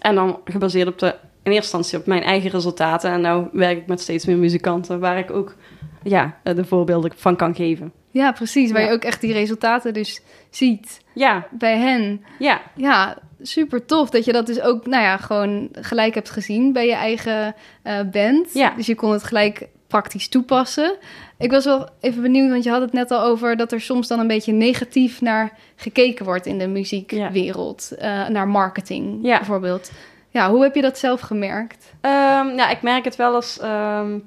En 0.00 0.14
dan 0.14 0.40
gebaseerd 0.44 0.88
op 0.88 0.98
de, 0.98 1.06
in 1.42 1.52
eerste 1.52 1.76
instantie 1.76 1.98
op 1.98 2.06
mijn 2.06 2.22
eigen 2.22 2.50
resultaten. 2.50 3.10
En 3.10 3.20
nou 3.20 3.48
werk 3.52 3.78
ik 3.78 3.86
met 3.86 4.00
steeds 4.00 4.26
meer 4.26 4.36
muzikanten 4.36 5.00
waar 5.00 5.18
ik 5.18 5.30
ook 5.30 5.54
ja, 6.02 6.36
eh, 6.42 6.54
de 6.54 6.64
voorbeelden 6.64 7.12
van 7.16 7.36
kan 7.36 7.54
geven. 7.54 7.92
Ja, 8.10 8.32
precies. 8.32 8.70
Waar 8.72 8.80
Ja. 8.82 8.88
je 8.88 8.92
ook 8.94 9.02
echt 9.04 9.20
die 9.20 9.32
resultaten 9.32 9.92
dus 9.94 10.20
ziet 10.50 11.00
Ja, 11.14 11.46
bij 11.50 11.78
hen. 11.78 12.24
ja, 12.38 12.60
Ja, 12.76 13.18
super 13.42 13.84
tof 13.86 14.10
dat 14.10 14.24
je 14.24 14.32
dat 14.32 14.46
dus 14.46 14.60
ook, 14.60 14.86
nou 14.86 15.02
ja, 15.02 15.16
gewoon 15.16 15.68
gelijk 15.72 16.14
hebt 16.14 16.30
gezien 16.30 16.72
bij 16.72 16.86
je 16.86 16.94
eigen 16.94 17.54
eh, 17.82 18.00
band. 18.12 18.52
Ja. 18.52 18.70
Dus 18.76 18.86
je 18.86 18.94
kon 18.94 19.12
het 19.12 19.24
gelijk 19.24 19.68
praktisch 19.86 20.28
toepassen. 20.28 20.96
Ik 21.38 21.50
was 21.50 21.64
wel 21.64 21.88
even 22.00 22.22
benieuwd, 22.22 22.50
want 22.50 22.64
je 22.64 22.70
had 22.70 22.80
het 22.80 22.92
net 22.92 23.10
al 23.10 23.22
over 23.22 23.56
dat 23.56 23.72
er 23.72 23.80
soms 23.80 24.08
dan 24.08 24.18
een 24.18 24.26
beetje 24.26 24.52
negatief 24.52 25.20
naar 25.20 25.52
gekeken 25.76 26.24
wordt 26.24 26.46
in 26.46 26.58
de 26.58 26.66
muziekwereld. 26.68 27.90
Eh, 27.98 28.28
naar 28.28 28.48
marketing 28.48 29.18
Ja. 29.22 29.36
bijvoorbeeld. 29.36 29.90
Ja, 30.30 30.50
hoe 30.50 30.62
heb 30.62 30.74
je 30.74 30.82
dat 30.82 30.98
zelf 30.98 31.20
gemerkt? 31.20 31.92
Ehm, 32.00 32.48
ja, 32.56 32.68
ik 32.70 32.82
merk 32.82 33.04
het 33.04 33.16
wel 33.16 33.34
eens. 33.34 33.58
ehm, 33.58 34.18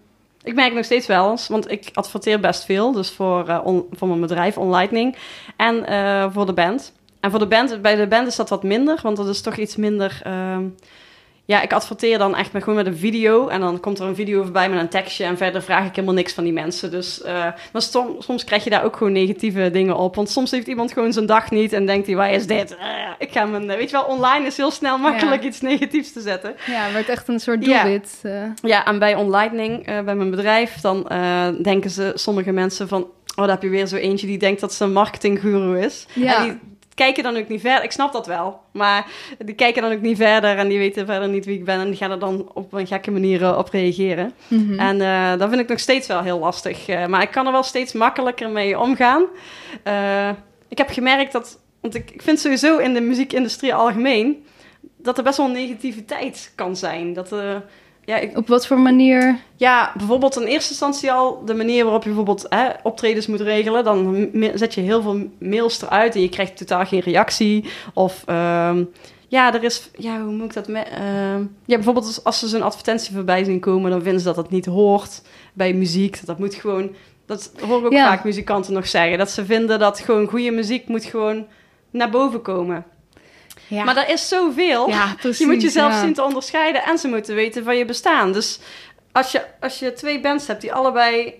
ik 0.43 0.55
merk 0.55 0.73
nog 0.73 0.85
steeds 0.85 1.07
wel 1.07 1.31
eens, 1.31 1.47
want 1.47 1.71
ik 1.71 1.89
adverteer 1.93 2.39
best 2.39 2.65
veel. 2.65 2.91
Dus 2.91 3.11
voor, 3.11 3.61
voor 3.91 4.07
mijn 4.07 4.21
bedrijf, 4.21 4.57
OnLightning. 4.57 5.15
En 5.57 5.85
eh, 5.85 6.25
voor 6.31 6.45
de 6.45 6.53
band. 6.53 6.93
En 7.19 7.29
voor 7.29 7.39
de 7.39 7.47
band, 7.47 7.81
bij 7.81 7.95
de 7.95 8.07
band 8.07 8.27
is 8.27 8.35
dat 8.35 8.49
wat 8.49 8.63
minder, 8.63 8.99
want 9.03 9.17
dat 9.17 9.27
is 9.27 9.41
toch 9.41 9.57
iets 9.57 9.75
minder. 9.75 10.21
ehm, 10.23 10.65
ja, 11.45 11.61
ik 11.61 11.73
adverteer 11.73 12.17
dan 12.17 12.35
echt 12.35 12.53
met, 12.53 12.63
gewoon 12.63 12.77
met 12.77 12.87
een 12.87 12.97
video. 12.97 13.47
En 13.47 13.59
dan 13.59 13.79
komt 13.79 13.99
er 13.99 14.05
een 14.07 14.15
video 14.15 14.43
voorbij 14.43 14.69
met 14.69 14.79
een 14.79 14.89
tekstje. 14.89 15.23
En 15.23 15.37
verder 15.37 15.61
vraag 15.61 15.85
ik 15.85 15.95
helemaal 15.95 16.15
niks 16.15 16.33
van 16.33 16.43
die 16.43 16.53
mensen. 16.53 16.91
Dus 16.91 17.21
eh, 17.21 17.33
maar 17.71 17.81
soms 18.19 18.43
krijg 18.43 18.63
je 18.63 18.69
daar 18.69 18.83
ook 18.83 18.95
gewoon 18.95 19.13
negatieve 19.13 19.69
dingen 19.71 19.95
op. 19.97 20.15
Want 20.15 20.29
soms 20.29 20.51
heeft 20.51 20.67
iemand 20.67 20.91
gewoon 20.93 21.13
zijn 21.13 21.25
dag 21.25 21.51
niet 21.51 21.73
en 21.73 21.85
denkt 21.85 22.07
hij, 22.07 22.15
waar 22.15 22.31
is 22.31 22.47
dit? 22.47 22.75
Eh, 22.77 22.85
ik 23.17 23.31
ga 23.31 23.45
mijn, 23.45 23.67
weet 23.67 23.89
je 23.89 23.95
wel, 23.95 24.05
online 24.05 24.45
is 24.45 24.57
heel 24.57 24.71
snel 24.71 24.97
makkelijk 24.97 25.41
Ja. 25.41 25.47
iets 25.47 25.61
negatiefs 25.61 26.13
te 26.13 26.21
zetten. 26.21 26.55
Ja, 26.65 26.83
het 26.83 26.93
werd 26.93 27.09
echt 27.09 27.27
een 27.27 27.39
soort 27.39 27.65
Ja. 27.65 27.81
doelwit. 27.83 28.19
eh. 28.21 28.31
Ja, 28.61 28.85
en 28.85 28.99
bij 28.99 29.15
OnLightning, 29.15 29.85
eh, 29.85 30.01
bij 30.01 30.15
mijn 30.15 30.29
bedrijf, 30.29 30.75
dan 30.81 31.07
eh, 31.09 31.47
denken 31.61 31.89
ze 31.89 32.11
sommige 32.15 32.51
mensen 32.51 32.87
van... 32.87 33.01
Oh, 33.35 33.39
daar 33.45 33.49
heb 33.53 33.61
je 33.61 33.69
weer 33.69 33.87
zo 33.87 33.95
eentje 33.95 34.27
die 34.27 34.37
denkt 34.37 34.61
dat 34.61 34.73
ze 34.73 34.83
een 34.83 34.93
marketingguru 34.93 35.79
is. 35.79 36.05
Ja. 36.13 36.37
En 36.37 36.43
die 36.43 36.59
kijken 36.93 37.23
dan 37.23 37.37
ook 37.37 37.47
niet 37.47 37.61
verder. 37.61 37.83
Ik 37.83 37.91
snap 37.91 38.13
dat 38.13 38.27
wel. 38.27 38.61
Maar 38.71 39.05
die 39.37 39.55
kijken 39.55 39.81
dan 39.81 39.91
ook 39.91 40.01
niet 40.01 40.17
verder 40.17 40.57
en 40.57 40.67
die 40.67 40.77
weten 40.77 41.05
verder 41.05 41.29
niet 41.29 41.45
wie 41.45 41.57
ik 41.57 41.65
ben. 41.65 41.79
En 41.79 41.87
die 41.87 41.95
gaan 41.95 42.11
er 42.11 42.19
dan 42.19 42.51
op 42.53 42.73
een 42.73 42.87
gekke 42.87 43.11
manier 43.11 43.43
eh, 43.43 43.57
op 43.57 43.69
reageren. 43.69 44.33
Mhm. 44.47 44.79
En 44.79 45.01
eh, 45.01 45.39
dat 45.39 45.49
vind 45.49 45.61
ik 45.61 45.69
nog 45.69 45.79
steeds 45.79 46.07
wel 46.07 46.21
heel 46.21 46.39
lastig. 46.39 46.87
Eh, 46.87 47.05
maar 47.05 47.21
ik 47.21 47.31
kan 47.31 47.45
er 47.45 47.51
wel 47.51 47.63
steeds 47.63 47.93
makkelijker 47.93 48.49
mee 48.49 48.79
omgaan. 48.79 49.25
Ik 50.67 50.77
heb 50.77 50.89
gemerkt 50.89 51.31
dat... 51.31 51.59
Want 51.81 51.95
ik, 51.95 52.11
ik 52.11 52.21
vind 52.21 52.39
sowieso 52.39 52.77
in 52.77 52.93
de 52.93 53.01
muziekindustrie 53.01 53.73
algemeen... 53.75 54.45
dat 54.97 55.17
er 55.17 55.23
best 55.23 55.37
wel 55.37 55.47
negativiteit 55.47 56.51
kan 56.55 56.75
zijn. 56.75 57.13
Dat 57.13 57.31
er... 57.31 57.63
Ja, 58.05 58.17
ik, 58.17 58.37
Op 58.37 58.47
wat 58.47 58.67
voor 58.67 58.79
manier? 58.79 59.39
ja, 59.55 59.93
bijvoorbeeld 59.97 60.35
in 60.35 60.47
eerste 60.47 60.69
instantie 60.69 61.11
al 61.11 61.45
de 61.45 61.53
manier 61.53 61.83
waarop 61.83 62.01
je 62.03 62.07
bijvoorbeeld 62.09 62.45
hè, 62.49 62.69
optredens 62.83 63.27
moet 63.27 63.41
regelen. 63.41 63.83
Dan 63.83 64.29
zet 64.53 64.73
je 64.73 64.81
heel 64.81 65.01
veel 65.01 65.27
mails 65.39 65.81
eruit 65.81 66.15
en 66.15 66.21
je 66.21 66.29
krijgt 66.29 66.57
totaal 66.57 66.85
geen 66.85 66.99
reactie. 66.99 67.65
Of 67.93 68.23
ehm, 68.25 68.83
ja, 69.27 69.53
er 69.53 69.63
is, 69.63 69.89
ja, 69.97 70.21
hoe 70.21 70.33
moet 70.33 70.45
ik 70.45 70.53
dat... 70.53 70.67
Me 70.67 70.79
ehm, 70.79 71.39
ja, 71.65 71.75
bijvoorbeeld 71.75 72.05
als, 72.05 72.23
als 72.23 72.39
ze 72.39 72.47
zo'n 72.47 72.61
advertentie 72.61 73.13
voorbij 73.15 73.43
zien 73.43 73.59
komen, 73.59 73.91
dan 73.91 74.01
vinden 74.01 74.19
ze 74.19 74.25
dat 74.25 74.35
dat 74.35 74.49
niet 74.51 74.65
hoort 74.65 75.21
bij 75.53 75.73
muziek. 75.73 76.17
Dat, 76.17 76.25
dat 76.25 76.39
moet 76.39 76.53
gewoon, 76.55 76.89
dat 77.25 77.51
hoor 77.67 77.79
ik 77.79 77.85
ook 77.85 77.91
Ja. 77.91 78.07
vaak 78.07 78.23
muzikanten 78.23 78.73
nog 78.73 78.87
zeggen. 78.87 79.17
Dat 79.17 79.29
ze 79.31 79.45
vinden 79.45 79.79
dat 79.79 79.99
gewoon 79.99 80.27
goede 80.27 80.51
muziek 80.51 80.87
moet 80.87 81.03
gewoon 81.05 81.45
naar 81.91 82.09
boven 82.09 82.41
komen. 82.41 82.85
Ja, 83.73 83.83
Maar 83.83 83.97
er 83.97 84.09
is 84.09 84.27
zoveel. 84.27 84.89
ja 84.89 85.15
precies. 85.19 85.39
Je 85.45 85.45
moet 85.45 85.61
jezelf 85.61 85.93
zien 85.93 86.13
te 86.13 86.23
onderscheiden 86.23 86.83
en 86.83 86.97
ze 86.97 87.07
moeten 87.07 87.35
weten 87.35 87.63
van 87.63 87.77
je 87.77 87.85
bestaan. 87.85 88.31
Dus 88.31 88.59
als 89.11 89.31
je, 89.31 89.41
als 89.59 89.79
je 89.79 89.93
twee 89.93 90.19
bands 90.19 90.47
hebt 90.47 90.61
die 90.61 90.73
allebei 90.73 91.33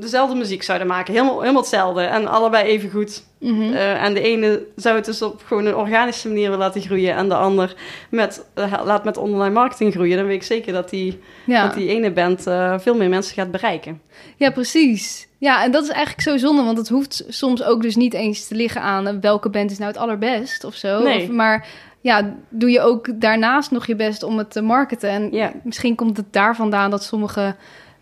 dezelfde 0.00 0.36
muziek 0.36 0.62
zouden 0.62 0.86
maken, 0.86 1.14
helemaal, 1.14 1.40
helemaal 1.40 1.60
hetzelfde 1.60 2.02
en 2.02 2.26
allebei 2.26 2.64
even 2.64 2.90
goed. 2.90 3.26
Mhm. 3.40 3.72
eh, 3.72 4.02
en 4.04 4.14
de 4.14 4.20
ene 4.20 4.62
zou 4.76 4.96
het 4.96 5.04
dus 5.04 5.22
op 5.22 5.42
gewoon 5.46 5.66
een 5.66 5.76
organische 5.76 6.28
manier 6.28 6.42
willen 6.42 6.58
laten 6.58 6.80
groeien 6.80 7.14
en 7.14 7.28
de 7.28 7.34
ander 7.34 7.74
met, 8.10 8.44
eh, 8.54 8.80
laat 8.84 9.04
met 9.04 9.16
online 9.16 9.54
marketing 9.54 9.92
groeien, 9.92 10.16
dan 10.16 10.26
weet 10.26 10.36
ik 10.36 10.42
zeker 10.42 10.72
dat 10.72 10.90
die, 10.90 11.20
ja. 11.46 11.66
dat 11.66 11.74
die 11.74 11.88
ene 11.88 12.10
band 12.12 12.46
eh, 12.46 12.78
veel 12.78 12.94
meer 12.96 13.08
mensen 13.08 13.34
gaat 13.34 13.50
bereiken. 13.50 14.00
Ja, 14.36 14.50
precies. 14.50 15.28
Ja, 15.38 15.64
en 15.64 15.70
dat 15.70 15.82
is 15.82 15.88
eigenlijk 15.88 16.20
zo 16.20 16.36
zonde, 16.36 16.62
want 16.62 16.78
het 16.78 16.88
hoeft 16.88 17.24
soms 17.28 17.62
ook 17.62 17.82
dus 17.82 17.96
niet 17.96 18.14
eens 18.14 18.48
te 18.48 18.54
liggen 18.54 18.80
aan 18.80 19.20
welke 19.20 19.50
band 19.50 19.70
is 19.70 19.78
nou 19.78 19.90
het 19.90 20.00
allerbest 20.00 20.64
of 20.64 20.74
zo. 20.74 21.02
Nee. 21.02 21.22
Of, 21.22 21.28
maar 21.28 21.66
ja, 22.00 22.34
doe 22.48 22.70
je 22.70 22.80
ook 22.80 23.20
daarnaast 23.20 23.70
nog 23.70 23.86
je 23.86 23.96
best 23.96 24.22
om 24.22 24.38
het 24.38 24.50
te 24.50 24.60
marketen. 24.60 25.10
En 25.10 25.28
Ja. 25.32 25.52
misschien 25.62 25.94
komt 25.94 26.16
het 26.16 26.32
daar 26.32 26.56
vandaan 26.56 26.90
dat 26.90 27.02
sommige 27.02 27.56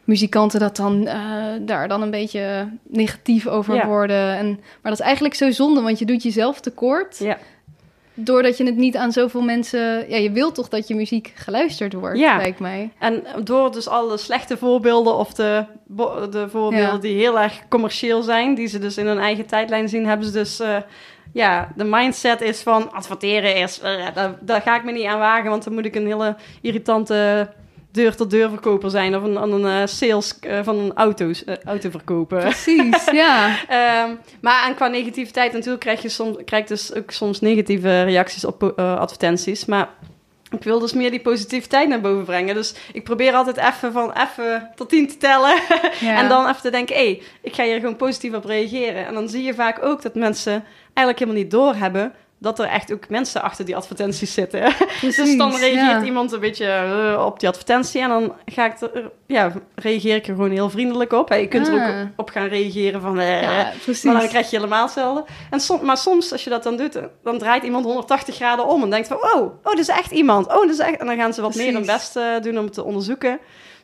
muzikanten 0.06 0.60
dat 0.60 0.76
dan 0.76 1.06
eh, 1.06 1.18
daar 1.60 1.88
dan 1.88 2.02
een 2.02 2.10
beetje 2.10 2.68
negatief 2.82 3.46
over 3.46 3.74
Ja. 3.74 3.86
worden. 3.86 4.36
En, 4.36 4.46
maar 4.48 4.90
dat 4.92 5.00
is 5.00 5.00
eigenlijk 5.06 5.34
zo 5.34 5.50
zonde, 5.50 5.80
want 5.80 5.98
je 5.98 6.04
doet 6.04 6.22
jezelf 6.22 6.60
tekort. 6.60 7.18
Ja. 7.18 7.38
Doordat 8.18 8.56
je 8.56 8.64
het 8.64 8.76
niet 8.76 8.96
aan 8.96 9.12
zoveel 9.12 9.40
mensen... 9.40 10.10
Ja, 10.10 10.16
je 10.16 10.30
wilt 10.30 10.54
toch 10.54 10.68
dat 10.68 10.88
je 10.88 10.94
muziek 10.94 11.32
geluisterd 11.34 11.92
wordt, 11.92 12.18
Ja. 12.18 12.36
lijkt 12.36 12.58
mij. 12.60 12.90
En 12.98 13.22
door 13.44 13.72
dus 13.72 13.88
alle 13.88 14.16
slechte 14.16 14.56
voorbeelden 14.56 15.16
of 15.16 15.34
de, 15.34 15.64
de 16.30 16.46
voorbeelden 16.48 16.92
Ja. 16.92 16.98
die 16.98 17.16
heel 17.18 17.40
erg 17.40 17.62
commercieel 17.68 18.22
zijn, 18.22 18.54
die 18.54 18.66
ze 18.66 18.78
dus 18.78 18.96
in 18.98 19.06
hun 19.06 19.18
eigen 19.18 19.46
tijdlijn 19.46 19.88
zien, 19.88 20.06
hebben 20.06 20.26
ze 20.26 20.32
dus, 20.32 20.60
eh, 20.60 20.76
ja, 21.32 21.72
de 21.76 21.84
mindset 21.84 22.40
is 22.40 22.60
van 22.62 22.92
adverteren 22.92 23.56
is, 23.56 23.80
eh, 23.80 24.06
daar, 24.14 24.34
daar 24.40 24.60
ga 24.60 24.76
ik 24.76 24.84
me 24.84 24.92
niet 24.92 25.04
aan 25.06 25.18
wagen, 25.18 25.50
want 25.50 25.64
dan 25.64 25.74
moet 25.74 25.84
ik 25.86 25.94
een 25.94 26.06
hele 26.06 26.36
irritante 26.60 27.48
deur-tot-deur 27.96 28.48
verkoper 28.48 28.90
zijn 28.90 29.16
of 29.16 29.22
een, 29.22 29.38
aan 29.38 29.52
een 29.52 29.82
eh, 29.82 29.86
sales 29.86 30.38
eh, 30.40 30.58
van 30.62 30.78
een 30.78 30.94
auto's, 30.94 31.44
eh, 31.44 31.54
auto 31.64 31.90
verkopen. 31.90 32.38
Precies, 32.38 33.04
ja. 33.22 33.56
Ehm, 33.68 34.14
maar 34.40 34.68
en 34.68 34.74
qua 34.74 34.88
negativiteit 34.88 35.52
natuurlijk 35.52 35.80
krijg 35.80 36.02
je 36.02 36.08
soms, 36.08 36.36
krijg 36.44 36.66
dus 36.66 36.94
ook 36.94 37.10
soms 37.10 37.40
negatieve 37.40 38.02
reacties 38.02 38.44
op 38.44 38.62
advertenties. 38.78 39.64
Maar 39.64 39.88
ik 40.50 40.62
wil 40.62 40.78
dus 40.78 40.92
meer 40.92 41.10
die 41.10 41.20
positiviteit 41.20 41.88
naar 41.88 42.00
boven 42.00 42.24
brengen. 42.24 42.54
Dus 42.54 42.74
ik 42.92 43.04
probeer 43.04 43.32
altijd 43.32 43.56
even 43.56 43.92
van 43.92 44.12
even 44.12 44.70
tot 44.74 44.88
tien 44.88 45.08
te 45.08 45.16
tellen. 45.16 45.60
ja. 46.00 46.18
En 46.18 46.28
dan 46.28 46.48
even 46.48 46.62
te 46.62 46.70
denken, 46.70 46.96
hé, 46.96 47.04
hey, 47.04 47.22
ik 47.42 47.54
ga 47.54 47.64
hier 47.64 47.80
gewoon 47.80 47.96
positief 47.96 48.34
op 48.34 48.44
reageren. 48.44 49.06
En 49.06 49.14
dan 49.14 49.28
zie 49.28 49.42
je 49.42 49.54
vaak 49.54 49.84
ook 49.84 50.02
dat 50.02 50.14
mensen 50.14 50.64
eigenlijk 50.84 51.18
helemaal 51.18 51.42
niet 51.42 51.50
doorhebben 51.50 52.12
dat 52.38 52.58
er 52.58 52.64
echt 52.66 52.92
ook 52.92 53.08
mensen 53.08 53.42
achter 53.42 53.64
die 53.64 53.76
advertenties 53.76 54.34
zitten. 54.34 54.60
Precies, 55.00 55.16
dus 55.16 55.36
dan 55.36 55.50
reageert 55.50 56.00
ja. 56.00 56.02
iemand 56.02 56.32
een 56.32 56.40
beetje 56.40 56.66
eh, 56.66 57.24
op 57.26 57.40
die 57.40 57.48
advertentie 57.48 58.00
en 58.02 58.08
dan 58.08 58.32
ga 58.46 58.64
ik 58.66 58.80
er, 58.80 59.10
ja, 59.26 59.52
reageer 59.74 60.14
ik 60.16 60.26
er 60.26 60.34
gewoon 60.34 60.50
heel 60.50 60.70
vriendelijk 60.70 61.12
op. 61.12 61.32
Je 61.32 61.48
kunt 61.48 61.68
er 61.68 61.74
Ah. 61.80 61.88
ook 62.00 62.06
op 62.16 62.30
gaan 62.30 62.46
reageren 62.48 63.00
van, 63.00 63.20
Ja, 63.20 63.72
precies. 63.82 64.02
maar 64.04 64.20
dan 64.20 64.28
krijg 64.28 64.50
je 64.50 64.56
helemaal 64.56 64.82
hetzelfde. 64.84 65.24
En 65.50 65.60
maar 65.86 65.96
soms, 65.96 66.32
als 66.32 66.44
je 66.44 66.50
dat 66.50 66.62
dan 66.62 66.76
doet, 66.76 67.00
dan 67.22 67.38
draait 67.38 67.62
iemand 67.62 67.84
180 67.84 68.34
graden 68.34 68.66
om 68.66 68.82
en 68.82 68.90
denkt 68.90 69.08
van, 69.08 69.16
oh, 69.16 69.42
oh, 69.42 69.50
dat 69.62 69.78
is 69.78 69.88
echt 69.88 70.10
iemand. 70.10 70.46
Oh, 70.46 70.60
dat 70.60 70.68
is 70.70 70.78
echt... 70.78 70.96
En 71.00 71.06
dan 71.06 71.16
gaan 71.16 71.32
ze 71.32 71.40
wat 71.40 71.54
meer 71.54 71.72
hun 71.72 71.86
best 71.86 72.18
doen 72.42 72.58
om 72.58 72.64
het 72.64 72.72
te 72.72 72.84
onderzoeken. 72.84 73.38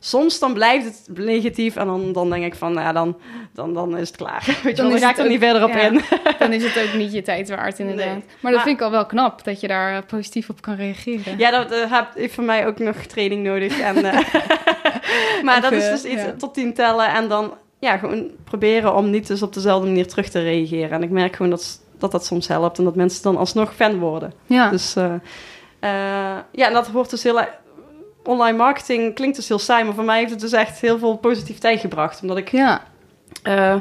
Soms 0.04 0.38
dan 0.38 0.52
blijft 0.52 0.84
het 0.84 1.18
negatief 1.18 1.76
en 1.76 1.86
dan, 1.86 2.12
dan 2.12 2.30
denk 2.30 2.44
ik 2.44 2.54
van, 2.54 2.72
nou 2.72 2.86
ja, 2.86 2.92
dan, 2.92 3.16
dan, 3.52 3.74
dan 3.74 3.96
is 3.96 4.08
het 4.08 4.16
klaar. 4.16 4.44
Weet 4.62 4.76
je 4.76 4.82
Dan 4.82 4.90
dan 4.90 4.98
ga 4.98 5.10
ik 5.10 5.18
er 5.18 5.28
niet 5.28 5.38
verder 5.40 5.62
op 5.64 5.68
ja. 5.68 5.80
in. 5.80 6.00
Dan 6.38 6.52
is 6.52 6.64
het 6.64 6.84
ook 6.88 6.94
niet 6.94 7.12
je 7.12 7.22
tijd 7.22 7.48
waard, 7.48 7.78
inderdaad. 7.78 8.06
Nee. 8.06 8.14
Maar 8.14 8.24
dat 8.42 8.52
Maar- 8.52 8.62
vind 8.62 8.76
ik 8.78 8.82
al 8.84 8.90
wel 8.90 9.06
knap, 9.06 9.44
dat 9.44 9.60
je 9.60 9.68
daar 9.68 9.96
eh, 9.96 10.02
positief 10.06 10.48
op 10.48 10.60
kan 10.62 10.74
reageren. 10.74 11.38
Ja, 11.38 11.50
dat 11.50 11.70
eh, 11.70 11.92
heb- 11.92 12.14
heeft 12.14 12.34
voor 12.34 12.44
mij 12.44 12.66
ook 12.66 12.78
nog 12.78 12.96
training 12.96 13.42
nodig. 13.44 13.80
En, 13.80 14.04
eh, 14.04 14.18
maar 15.46 15.60
dat 15.60 15.72
is 15.72 15.88
dus 15.88 16.04
iets 16.04 16.22
ja. 16.22 16.32
tot 16.38 16.54
tien 16.54 16.74
tellen 16.74 17.08
en 17.08 17.28
dan 17.28 17.54
ja, 17.78 17.96
gewoon 17.96 18.30
proberen 18.44 18.94
om 18.94 19.10
niet 19.10 19.26
dus 19.26 19.42
op 19.42 19.52
dezelfde 19.54 19.86
manier 19.86 20.06
terug 20.06 20.28
te 20.28 20.42
reageren. 20.42 20.90
En 20.90 21.02
ik 21.02 21.10
merk 21.10 21.36
gewoon 21.36 21.50
dat 21.50 21.80
dat, 21.98 22.10
dat 22.12 22.26
soms 22.26 22.48
helpt 22.48 22.78
en 22.78 22.84
dat 22.84 22.96
mensen 22.96 23.22
dan 23.22 23.36
alsnog 23.36 23.74
fan 23.74 23.98
worden. 23.98 24.32
Ja, 24.46 24.70
Dus 24.70 24.94
ja, 26.52 26.66
en 26.66 26.72
dat 26.72 26.90
wordt 26.90 27.10
dus 27.10 27.22
heel... 27.22 27.40
Online 28.24 28.56
marketing 28.56 29.14
klinkt 29.14 29.36
dus 29.36 29.48
heel 29.48 29.58
saai, 29.58 29.84
maar 29.84 29.94
voor 29.94 30.04
mij 30.04 30.18
heeft 30.18 30.30
het 30.30 30.40
dus 30.40 30.52
echt 30.52 30.80
heel 30.80 30.98
veel 30.98 31.16
positiviteit 31.16 31.80
gebracht. 31.80 32.22
Omdat 32.22 32.36
ik 32.36 32.50
ja. 32.50 32.82
eh, 33.42 33.74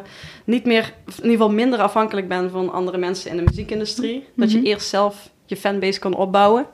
niet 0.46 0.66
meer, 0.66 0.94
in 1.06 1.14
ieder 1.16 1.32
geval 1.32 1.52
minder 1.52 1.80
afhankelijk 1.80 2.28
ben 2.28 2.52
van 2.52 2.72
andere 2.72 2.98
mensen 2.98 3.30
in 3.32 3.38
de 3.38 3.44
muziekindustrie. 3.44 4.28
Dat 4.36 4.52
je 4.52 4.58
Mhm. 4.58 4.66
eerst 4.68 4.88
zelf 4.90 5.30
je 5.46 5.58
fanbase 5.58 6.00
kan 6.00 6.14
opbouwen. 6.16 6.66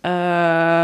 Eh, 0.00 0.82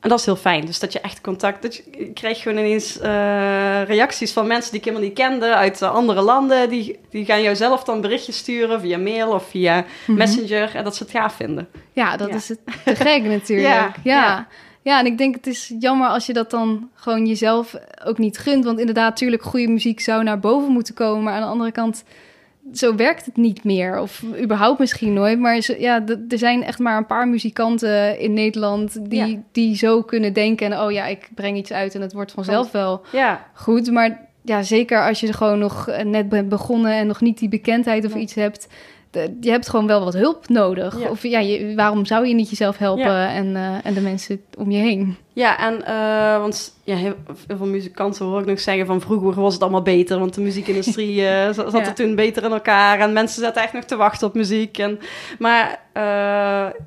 en 0.00 0.10
dat 0.10 0.18
is 0.18 0.24
heel 0.24 0.36
fijn. 0.36 0.64
Dus 0.66 0.78
dat 0.78 0.92
je 0.92 1.00
echt 1.00 1.20
contact... 1.20 1.62
Dat 1.62 1.76
je, 1.76 1.82
je 1.98 2.12
krijgt 2.12 2.40
gewoon 2.40 2.58
ineens 2.58 2.98
eh, 3.00 3.82
reacties 3.82 4.32
van 4.32 4.46
mensen 4.46 4.70
die 4.70 4.80
ik 4.80 4.86
helemaal 4.86 5.06
niet 5.08 5.16
kende... 5.18 5.54
uit 5.54 5.82
andere 5.82 6.20
landen. 6.20 6.68
Die, 6.68 6.98
die 7.10 7.24
gaan 7.24 7.42
jou 7.42 7.56
zelf 7.56 7.84
dan 7.84 8.00
berichtjes 8.00 8.36
sturen 8.36 8.80
via 8.80 8.98
mail 8.98 9.28
of 9.32 9.48
via 9.48 9.84
Mhm. 10.06 10.18
Messenger. 10.18 10.74
En 10.74 10.84
dat 10.84 10.96
ze 10.96 11.02
het 11.02 11.12
gaaf 11.12 11.34
vinden. 11.34 11.68
Ja, 11.92 12.16
dat 12.16 12.28
Ja. 12.28 12.34
is 12.34 12.48
het 12.48 12.58
te 12.84 12.96
gek 12.96 13.22
natuurlijk. 13.38 13.68
Ja, 13.68 13.92
Ja, 14.02 14.22
ja. 14.22 14.46
Ja. 14.84 14.98
en 14.98 15.06
ik 15.06 15.18
denk 15.18 15.34
het 15.34 15.46
is 15.46 15.72
jammer 15.78 16.08
als 16.08 16.26
je 16.26 16.32
dat 16.32 16.50
dan 16.50 16.88
gewoon 16.94 17.26
jezelf 17.26 17.74
ook 18.04 18.18
niet 18.18 18.38
gunt. 18.38 18.64
Want 18.64 18.78
inderdaad, 18.78 19.08
natuurlijk, 19.10 19.42
goede 19.42 19.68
muziek 19.68 20.00
zou 20.00 20.22
naar 20.22 20.38
boven 20.40 20.72
moeten 20.72 20.94
komen. 20.94 21.22
Maar 21.22 21.34
aan 21.34 21.40
de 21.40 21.46
andere 21.46 21.72
kant, 21.72 22.04
zo 22.72 22.94
werkt 22.94 23.24
het 23.24 23.36
niet 23.36 23.64
meer. 23.64 23.98
Of 24.00 24.22
überhaupt 24.42 24.78
misschien 24.78 25.12
nooit. 25.12 25.38
Maar 25.38 25.74
ja, 25.78 26.04
er 26.28 26.38
zijn 26.38 26.62
echt 26.62 26.78
maar 26.78 26.96
een 26.96 27.06
paar 27.06 27.28
muzikanten 27.28 28.18
in 28.18 28.32
Nederland 28.32 29.10
die, 29.10 29.26
Ja. 29.26 29.38
die 29.52 29.76
zo 29.76 30.02
kunnen 30.02 30.32
denken. 30.32 30.72
En 30.72 30.80
oh 30.80 30.92
ja, 30.92 31.06
ik 31.06 31.28
breng 31.34 31.56
iets 31.56 31.72
uit 31.72 31.94
en 31.94 32.00
het 32.00 32.12
wordt 32.12 32.32
vanzelf 32.32 32.70
wel 32.70 33.02
Ja, 33.12 33.46
goed. 33.54 33.90
Maar 33.90 34.20
ja, 34.42 34.62
zeker 34.62 35.06
als 35.06 35.20
je 35.20 35.26
er 35.28 35.34
gewoon 35.34 35.58
nog 35.58 35.90
net 36.04 36.28
bent 36.28 36.48
begonnen 36.48 36.92
en 36.92 37.06
nog 37.06 37.20
niet 37.20 37.38
die 37.38 37.48
bekendheid 37.48 38.04
of 38.04 38.14
iets 38.14 38.34
hebt. 38.34 38.68
De- 39.14 39.36
Je 39.40 39.50
hebt 39.50 39.68
gewoon 39.68 39.86
wel 39.86 40.04
wat 40.04 40.14
hulp 40.14 40.48
nodig. 40.48 41.00
Ja. 41.00 41.08
Of 41.08 41.22
ja, 41.22 41.38
je, 41.38 41.74
waarom 41.76 42.04
zou 42.06 42.26
je 42.26 42.34
niet 42.34 42.50
jezelf 42.50 42.78
helpen 42.78 43.04
Ja. 43.04 43.28
en, 43.34 43.56
eh, 43.56 43.76
en 43.86 43.94
de 43.94 44.00
mensen 44.00 44.40
om 44.58 44.70
je 44.70 44.78
heen? 44.78 45.16
ja 45.32 45.58
en 45.58 45.84
eh, 45.86 46.38
want 46.40 46.74
ja, 46.84 46.96
heel, 46.96 47.14
heel 47.46 47.56
veel 47.56 47.66
muzikanten 47.66 48.24
hoor 48.26 48.40
ik 48.40 48.46
nog 48.46 48.60
zeggen 48.60 48.86
van 48.86 49.00
vroeger 49.00 49.40
was 49.42 49.52
het 49.52 49.62
allemaal 49.62 49.82
beter. 49.82 50.18
Want 50.18 50.34
de 50.34 50.40
muziekindustrie 50.40 51.26
eh, 51.28 51.52
zat 51.52 51.72
Ja. 51.72 51.78
er 51.80 51.94
toen 51.94 52.14
beter 52.14 52.44
in 52.44 52.52
elkaar. 52.52 52.98
En 53.00 53.12
mensen 53.12 53.42
zaten 53.42 53.62
echt 53.62 53.72
nog 53.72 53.84
te 53.84 53.96
wachten 53.96 54.26
op 54.26 54.34
muziek. 54.34 54.78
En, 54.78 54.98
maar 55.38 55.80
eh, 55.92 56.02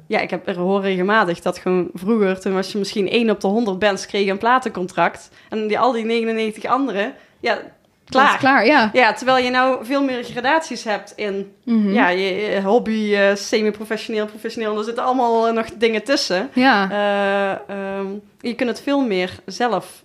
ja, 0.08 0.20
ik 0.20 0.30
heb 0.30 0.48
er 0.48 0.58
hoor 0.58 0.82
regelmatig 0.82 1.40
dat 1.42 1.58
gewoon 1.58 1.90
vroeger, 1.94 2.40
toen 2.40 2.54
was 2.54 2.72
je 2.72 2.78
misschien 2.78 3.10
één 3.10 3.30
op 3.30 3.42
de 3.42 3.48
100 3.48 3.80
bands 3.80 4.06
kreeg 4.06 4.28
een 4.30 4.38
platencontract. 4.38 5.30
En 5.50 5.68
die, 5.68 5.80
al 5.80 5.92
die 5.92 6.06
99 6.06 6.66
anderen, 6.66 7.14
ja, 7.40 7.58
klaar. 8.10 8.38
klaar, 8.38 8.66
ja. 8.66 8.90
Ja, 8.94 9.14
terwijl 9.14 9.46
je 9.46 9.52
nou 9.52 9.86
veel 9.86 10.04
meer 10.04 10.24
gradaties 10.24 10.84
hebt 10.84 11.14
in 11.16 11.52
Mhm. 11.68 11.94
ja, 11.94 12.10
je, 12.10 12.62
hobby, 12.64 13.16
eh, 13.16 13.36
semi-professioneel, 13.36 14.26
professioneel. 14.26 14.78
Er 14.78 14.84
zitten 14.84 15.04
allemaal 15.04 15.48
eh, 15.48 15.54
nog 15.54 15.66
dingen 15.78 16.04
tussen. 16.04 16.50
Ja. 16.54 16.90
Eh, 16.92 17.76
ehm, 17.76 18.06
je 18.42 18.54
kunt 18.54 18.70
het 18.70 18.82
veel 18.82 19.02
meer 19.02 19.32
zelf 19.46 20.04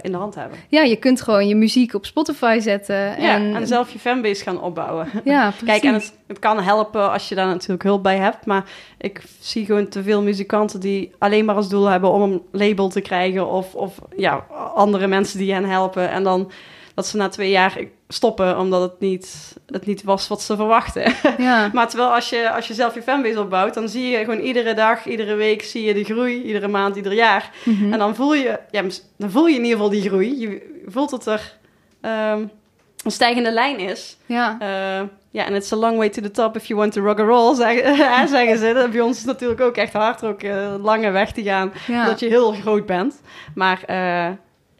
in 0.00 0.10
de 0.12 0.16
hand 0.18 0.34
hebben. 0.34 0.58
ja, 0.68 0.82
je 0.82 0.96
kunt 0.96 1.20
gewoon 1.22 1.48
je 1.48 1.54
muziek 1.54 1.94
op 1.94 2.06
Spotify 2.06 2.58
zetten. 2.60 2.96
Ja, 2.96 3.34
En, 3.34 3.54
en 3.54 3.66
zelf 3.66 3.92
je 3.92 3.98
fanbase 3.98 4.42
gaan 4.42 4.60
opbouwen. 4.60 5.08
Ja, 5.24 5.48
precies. 5.48 5.66
Kijk, 5.66 5.82
en 5.82 5.94
het, 5.94 6.12
het 6.26 6.38
kan 6.38 6.60
helpen 6.62 7.12
als 7.12 7.28
je 7.28 7.34
daar 7.34 7.46
natuurlijk 7.46 7.82
hulp 7.82 8.02
bij 8.02 8.16
hebt. 8.16 8.46
Maar 8.46 8.64
ik 8.98 9.22
zie 9.40 9.64
gewoon 9.64 9.88
te 9.88 10.02
veel 10.02 10.22
muzikanten 10.22 10.80
die 10.80 11.12
alleen 11.18 11.44
maar 11.44 11.54
als 11.54 11.68
doel 11.68 11.86
hebben 11.86 12.10
om 12.10 12.22
een 12.22 12.42
label 12.52 12.88
te 12.88 13.00
krijgen. 13.00 13.48
Of, 13.48 13.74
of 13.74 13.98
ja, 14.16 14.44
andere 14.74 15.06
mensen 15.06 15.38
die 15.38 15.52
hen 15.52 15.64
helpen. 15.64 16.10
En 16.10 16.22
dan 16.22 16.50
dat 16.94 17.06
ze 17.06 17.16
na 17.16 17.28
twee 17.28 17.50
jaar 17.50 17.78
stoppen 18.08 18.58
omdat 18.58 18.80
het 18.82 19.00
niet, 19.00 19.56
het 19.66 19.86
niet 19.86 20.02
was 20.02 20.28
wat 20.28 20.42
ze 20.42 20.56
verwachten. 20.56 21.12
Ja. 21.38 21.70
Maar 21.72 21.88
terwijl 21.88 22.14
als 22.14 22.30
je, 22.30 22.50
als 22.50 22.66
je 22.66 22.74
zelf 22.74 22.94
je 22.94 23.02
fanbase 23.02 23.40
opbouwt, 23.40 23.74
dan 23.74 23.88
zie 23.88 24.08
je 24.08 24.18
gewoon 24.18 24.40
iedere 24.40 24.74
dag, 24.74 25.06
iedere 25.06 25.34
week 25.34 25.62
zie 25.62 25.84
je 25.84 25.94
de 25.94 26.04
groei, 26.04 26.42
iedere 26.42 26.68
maand, 26.68 26.96
ieder 26.96 27.12
jaar. 27.12 27.50
Mhm. 27.64 27.92
En 27.92 27.98
dan 27.98 28.14
voel 28.14 28.34
je, 28.34 28.58
ja, 28.70 28.82
dan 29.16 29.30
voel 29.30 29.46
je 29.46 29.54
in 29.54 29.62
ieder 29.64 29.76
geval 29.76 29.90
die 29.90 30.08
groei. 30.08 30.40
Je 30.40 30.82
voelt 30.86 31.10
dat 31.10 31.26
er 31.26 31.56
ehm, 32.00 32.44
een 33.04 33.10
stijgende 33.10 33.52
lijn 33.52 33.78
is. 33.78 34.16
ja. 34.26 34.56
Eh, 34.60 35.06
ja, 35.32 35.44
en 35.46 35.54
it's 35.54 35.72
a 35.72 35.76
long 35.76 35.96
way 35.96 36.08
to 36.08 36.22
the 36.22 36.30
top 36.30 36.56
if 36.56 36.66
you 36.66 36.78
want 36.78 36.92
to 36.92 37.02
rock 37.02 37.18
and 37.18 37.28
roll, 37.28 37.54
zeggen, 37.64 38.28
zeggen 38.28 38.58
ze. 38.58 38.72
Dat 38.72 38.90
Bij 38.90 39.00
ons 39.00 39.18
is 39.18 39.24
natuurlijk 39.24 39.60
ook 39.60 39.76
echt 39.76 39.92
hard 39.92 40.24
ook 40.24 40.42
eh, 40.42 40.74
lange 40.82 41.10
weg 41.10 41.32
te 41.32 41.42
gaan, 41.42 41.72
ja. 41.86 42.04
dat 42.04 42.20
je 42.20 42.26
heel 42.26 42.52
groot 42.52 42.86
bent. 42.86 43.20
Maar 43.54 43.82
eh, 43.86 44.28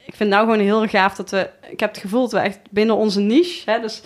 ik 0.07 0.15
vind 0.15 0.31
nou 0.31 0.45
gewoon 0.45 0.61
heel 0.61 0.87
gaaf 0.87 1.15
dat 1.15 1.31
we... 1.31 1.51
Ik 1.71 1.81
heb 1.81 1.91
het 1.91 1.99
gevoel 2.01 2.21
dat 2.21 2.33
we 2.33 2.39
echt 2.39 2.59
binnen 2.71 2.97
onze 2.97 3.21
niche... 3.21 3.71
Hè, 3.71 3.81
dus 3.81 4.03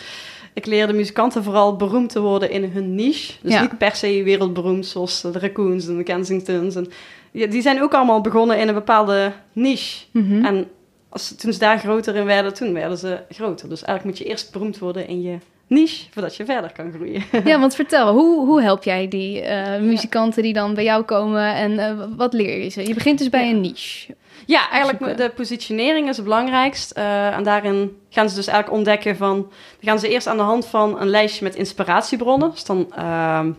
ik 0.53 0.67
leer 0.67 0.87
de 0.87 0.93
muzikanten 0.93 1.43
vooral 1.45 1.77
beroemd 1.77 2.11
te 2.11 2.21
worden 2.21 2.51
in 2.51 2.65
hun 2.65 2.95
niche. 2.95 3.33
Dus 3.43 3.53
Ja. 3.53 3.61
niet 3.61 3.79
per 3.79 3.95
se 3.97 4.23
wereldberoemd 4.23 4.87
zoals 4.87 5.21
de 5.21 5.39
Raccoons 5.39 5.87
en 5.89 5.97
de 5.97 6.03
Kensingtons. 6.03 6.75
En, 6.75 6.89
ja, 7.31 7.47
die 7.47 7.63
zijn 7.63 7.83
ook 7.83 7.95
allemaal 7.95 8.21
begonnen 8.21 8.59
in 8.59 8.69
een 8.69 8.75
bepaalde 8.75 9.33
niche. 9.53 10.05
Mhm. 10.11 10.45
En 10.45 10.69
als, 11.09 11.35
toen 11.37 11.53
ze 11.53 11.59
daar 11.59 11.79
groter 11.79 12.17
in 12.17 12.25
werden, 12.25 12.55
toen 12.55 12.73
werden 12.73 12.99
ze 12.99 13.19
groter. 13.31 13.69
Dus 13.69 13.83
eigenlijk 13.85 14.05
moet 14.19 14.27
je 14.27 14.33
eerst 14.33 14.53
beroemd 14.53 14.79
worden 14.79 15.09
in 15.09 15.23
je 15.23 15.37
niche, 15.67 16.05
voordat 16.11 16.37
je 16.37 16.45
verder 16.45 16.73
kan 16.73 16.93
groeien. 16.93 17.23
Ja, 17.51 17.61
want 17.61 17.75
vertel, 17.75 18.13
hoe, 18.13 18.47
hoe 18.47 18.63
help 18.63 18.83
jij 18.85 19.09
die 19.09 19.41
eh, 19.41 19.81
muzikanten 19.83 20.43
die 20.43 20.53
dan 20.53 20.75
bij 20.75 20.85
jou 20.85 21.03
komen 21.03 21.55
en 21.55 21.79
eh, 21.79 22.05
wat 22.17 22.33
leer 22.33 22.63
je 22.63 22.69
ze? 22.69 22.87
Je 22.87 22.95
begint 22.95 23.19
dus 23.19 23.29
bij 23.31 23.45
Ja. 23.49 23.51
een 23.55 23.61
niche. 23.61 24.15
Ja, 24.47 24.71
eigenlijk 24.71 25.17
de 25.17 25.31
positionering 25.35 26.09
is 26.09 26.17
het 26.17 26.25
belangrijkst. 26.25 26.91
Eh, 26.91 27.37
en 27.37 27.43
daarin 27.43 27.97
gaan 28.11 28.29
ze 28.29 28.35
dus 28.35 28.47
eigenlijk 28.47 28.77
ontdekken 28.77 29.17
van... 29.17 29.37
Dan 29.37 29.49
gaan 29.81 29.99
ze 29.99 30.09
eerst 30.09 30.27
aan 30.27 30.37
de 30.37 30.43
hand 30.43 30.67
van 30.67 31.01
een 31.01 31.09
lijstje 31.09 31.45
met 31.45 31.55
inspiratiebronnen. 31.55 32.51
Dus 32.51 32.65
dan 32.65 32.93
ehm, 32.97 33.51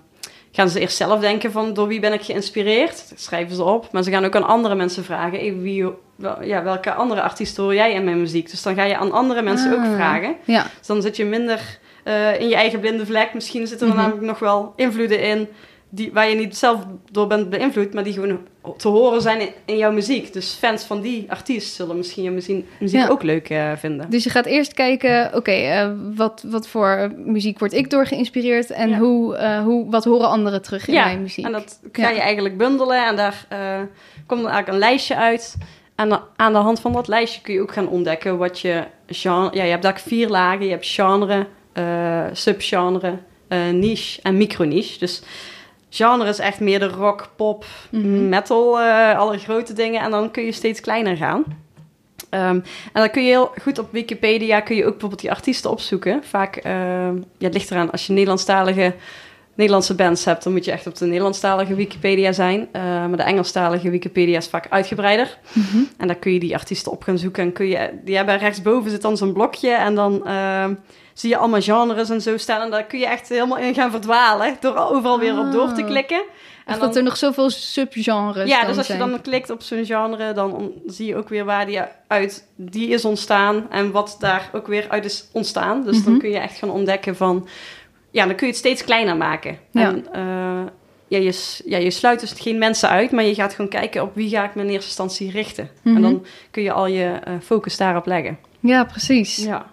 gaan 0.51 0.69
ze 0.69 0.79
eerst 0.79 0.97
zelf 0.97 1.19
denken 1.19 1.51
van... 1.51 1.73
door 1.73 1.87
wie 1.87 1.99
ben 1.99 2.13
ik 2.13 2.21
geïnspireerd? 2.21 3.09
Dat 3.09 3.19
schrijven 3.19 3.55
ze 3.55 3.63
op. 3.63 3.91
Maar 3.91 4.03
ze 4.03 4.11
gaan 4.11 4.25
ook 4.25 4.35
aan 4.35 4.47
andere 4.47 4.75
mensen 4.75 5.03
vragen... 5.03 5.39
Hey, 5.39 5.55
wie, 5.57 5.85
wel- 6.15 6.43
ja, 6.43 6.63
welke 6.63 6.93
andere 6.93 7.21
artiesten 7.21 7.63
hoor 7.63 7.73
jij 7.75 7.93
in 7.93 8.03
mijn 8.03 8.19
muziek? 8.19 8.49
Dus 8.51 8.61
dan 8.61 8.75
ga 8.75 8.83
je 8.83 8.97
aan 8.97 9.11
andere 9.11 9.41
mensen 9.41 9.73
ook 9.73 9.79
Ah. 9.85 9.93
vragen. 9.95 10.35
Ja, 10.43 10.63
Dus 10.77 10.87
dan 10.87 11.01
zit 11.01 11.15
je 11.17 11.25
minder 11.25 11.79
eh, 12.03 12.39
in 12.39 12.47
je 12.49 12.55
eigen 12.55 12.79
blinde 12.79 13.05
vlek. 13.05 13.33
Misschien 13.33 13.67
zitten 13.67 13.87
er 13.87 13.93
Mhm. 13.93 14.01
namelijk 14.01 14.25
nog 14.27 14.39
wel 14.39 14.73
invloeden 14.75 15.19
in... 15.21 15.47
Die, 15.89 16.11
waar 16.13 16.29
je 16.29 16.35
niet 16.35 16.57
zelf 16.57 16.85
door 17.11 17.27
bent 17.27 17.49
beïnvloed, 17.49 17.93
maar 17.93 18.03
die 18.03 18.13
gewoon 18.13 18.39
te 18.77 18.87
horen 18.87 19.21
zijn 19.21 19.39
in, 19.41 19.49
in 19.65 19.77
jouw 19.77 19.91
muziek. 19.91 20.33
Dus 20.33 20.51
fans 20.53 20.83
van 20.83 21.01
die 21.01 21.25
artiest 21.31 21.73
zullen 21.75 21.97
misschien 21.97 22.23
je 22.23 22.31
muziek, 22.31 22.65
muziek 22.79 22.99
Ja. 22.99 23.07
ook 23.07 23.23
leuk 23.23 23.49
eh, 23.49 23.71
vinden. 23.75 24.09
dus 24.09 24.23
je 24.23 24.29
gaat 24.29 24.45
eerst 24.45 24.73
kijken, 24.73 25.31
oké, 25.35 25.51
eh, 25.51 25.91
wat, 26.15 26.43
wat 26.47 26.67
voor 26.67 27.11
muziek 27.17 27.59
word 27.59 27.73
ik 27.73 27.89
door 27.89 28.05
geïnspireerd 28.05 28.71
en 28.71 28.89
Ja. 28.89 28.97
hoe, 28.97 29.35
eh, 29.35 29.63
hoe, 29.63 29.89
wat 29.89 30.03
horen 30.03 30.27
anderen 30.29 30.61
terug 30.61 30.87
in 30.87 30.93
Ja, 30.93 31.05
mijn 31.05 31.21
muziek? 31.21 31.45
En 31.45 31.51
dat 31.51 31.79
ga 31.91 32.09
je 32.09 32.19
eigenlijk 32.19 32.57
bundelen 32.57 33.07
en 33.07 33.15
daar 33.15 33.45
komt 34.25 34.41
dan 34.41 34.51
eigenlijk 34.51 34.67
een 34.67 34.77
lijstje 34.89 35.15
uit. 35.15 35.55
En 35.95 36.21
aan 36.35 36.53
de 36.53 36.59
hand 36.59 36.79
van 36.79 36.93
dat 36.93 37.07
lijstje 37.07 37.41
kun 37.41 37.53
je 37.53 37.61
ook 37.61 37.73
gaan 37.73 37.87
ontdekken 37.87 38.37
wat 38.37 38.59
je 38.59 38.83
genre... 39.07 39.55
Ja, 39.55 39.63
je 39.63 39.69
hebt 39.69 39.83
daar 39.83 39.99
vier 39.99 40.27
lagen. 40.29 40.65
Je 40.65 40.71
hebt 40.71 40.87
genre, 40.87 41.47
subgenre, 42.33 43.17
niche 43.71 44.21
en 44.21 44.37
microniche. 44.37 44.99
Dus 44.99 45.21
genre 45.95 46.27
is 46.29 46.39
echt 46.39 46.59
meer 46.59 46.79
de 46.79 46.87
rock, 46.87 47.29
pop, 47.35 47.65
Mhm. 47.91 48.29
metal, 48.29 48.79
eh, 48.79 49.17
alle 49.17 49.37
grote 49.37 49.73
dingen. 49.73 50.01
En 50.01 50.11
dan 50.11 50.31
kun 50.31 50.43
je 50.43 50.51
steeds 50.51 50.79
kleiner 50.81 51.17
gaan. 51.17 51.43
Ehm, 52.29 52.55
en 52.55 52.63
dan 52.93 53.09
kun 53.09 53.21
je 53.23 53.29
heel 53.29 53.51
goed 53.61 53.79
op 53.79 53.87
Wikipedia 53.91 54.59
kun 54.59 54.75
je 54.75 54.83
ook 54.83 54.89
bijvoorbeeld 54.91 55.21
die 55.21 55.31
artiesten 55.31 55.71
opzoeken. 55.71 56.23
Vaak, 56.23 56.55
ehm, 56.55 57.15
ja, 57.15 57.45
het 57.45 57.53
ligt 57.53 57.71
eraan, 57.71 57.91
als 57.91 58.07
je 58.07 58.13
Nederlandstalige 58.13 58.93
Nederlandse 59.55 59.95
bands 59.95 60.25
hebt, 60.25 60.43
dan 60.43 60.53
moet 60.53 60.65
je 60.65 60.71
echt 60.71 60.87
op 60.87 60.97
de 60.97 61.05
Nederlandstalige 61.05 61.75
Wikipedia 61.75 62.31
zijn. 62.31 62.67
Eh, 62.71 62.81
maar 62.81 63.17
de 63.17 63.23
Engelstalige 63.23 63.89
Wikipedia 63.89 64.37
is 64.37 64.47
vaak 64.47 64.67
uitgebreider. 64.69 65.37
Mhm. 65.53 65.77
En 65.97 66.07
daar 66.07 66.15
kun 66.15 66.33
je 66.33 66.39
die 66.39 66.53
artiesten 66.55 66.91
op 66.91 67.03
gaan 67.03 67.17
zoeken. 67.17 67.43
En 67.43 67.53
kun 67.53 67.67
je, 67.67 67.89
die 68.03 68.15
hebben 68.15 68.37
rechtsboven 68.37 68.91
zit 68.91 69.01
dan 69.01 69.17
zo'n 69.17 69.33
blokje. 69.33 69.69
En 69.71 69.95
dan 69.95 70.27
ehm, 70.27 70.73
zie 71.13 71.29
je 71.29 71.37
allemaal 71.37 71.61
genres 71.61 72.09
en 72.09 72.21
zo 72.21 72.37
staan. 72.37 72.61
En 72.61 72.71
daar 72.71 72.83
kun 72.83 72.99
je 72.99 73.07
echt 73.07 73.29
helemaal 73.29 73.57
in 73.57 73.73
gaan 73.73 73.91
verdwalen. 73.91 74.57
Door 74.59 74.75
overal 74.77 75.19
weer 75.19 75.39
op 75.39 75.51
door 75.51 75.73
te 75.73 75.81
Oh. 75.81 75.87
klikken. 75.87 76.23
En 76.65 76.79
dat 76.79 76.95
er 76.95 77.03
nog 77.03 77.17
zoveel 77.17 77.49
subgenres 77.49 78.49
ja, 78.49 78.65
dus 78.65 78.77
als 78.77 78.87
je 78.87 78.93
zijn. 78.95 79.09
dan 79.09 79.21
klikt 79.21 79.49
op 79.49 79.61
zo'n 79.61 79.85
genre, 79.85 80.33
dan 80.33 80.71
zie 80.85 81.05
je 81.07 81.15
ook 81.15 81.29
weer 81.29 81.45
waar 81.45 81.65
die 81.65 81.79
uit 82.07 82.47
die 82.55 82.87
is 82.89 83.05
ontstaan 83.05 83.65
en 83.69 83.91
wat 83.91 84.15
daar 84.19 84.49
ook 84.53 84.67
weer 84.67 84.85
uit 84.89 85.05
is 85.05 85.27
ontstaan. 85.31 85.83
Dus 85.83 86.03
dan 86.03 86.11
Mhm. 86.11 86.21
kun 86.21 86.29
je 86.29 86.37
echt 86.39 86.57
gaan 86.57 86.69
ontdekken 86.69 87.15
van, 87.15 87.47
ja, 88.15 88.25
dan 88.25 88.35
kun 88.35 88.47
je 88.47 88.51
het 88.53 88.61
steeds 88.61 88.83
kleiner 88.83 89.17
maken. 89.17 89.57
Ja. 89.71 89.87
En 89.89 90.05
eh, 90.13 90.71
ja, 91.07 91.17
je, 91.17 91.61
ja, 91.65 91.77
je 91.77 91.91
sluit 91.91 92.19
dus 92.19 92.31
geen 92.31 92.57
mensen 92.57 92.89
uit, 92.89 93.11
maar 93.11 93.23
je 93.23 93.33
gaat 93.35 93.53
gewoon 93.53 93.69
kijken 93.69 94.01
op 94.01 94.15
wie 94.15 94.29
ga 94.29 94.43
ik 94.43 94.55
me 94.55 94.61
in 94.61 94.67
eerste 94.69 94.85
instantie 94.87 95.31
richten. 95.31 95.69
Mhm. 95.81 95.95
En 95.95 96.01
dan 96.01 96.25
kun 96.51 96.63
je 96.63 96.71
al 96.71 96.87
je 96.87 97.19
eh, 97.23 97.33
focus 97.43 97.77
daarop 97.77 98.05
leggen. 98.05 98.37
Ja, 98.59 98.83
precies. 98.83 99.35
Ja. 99.37 99.65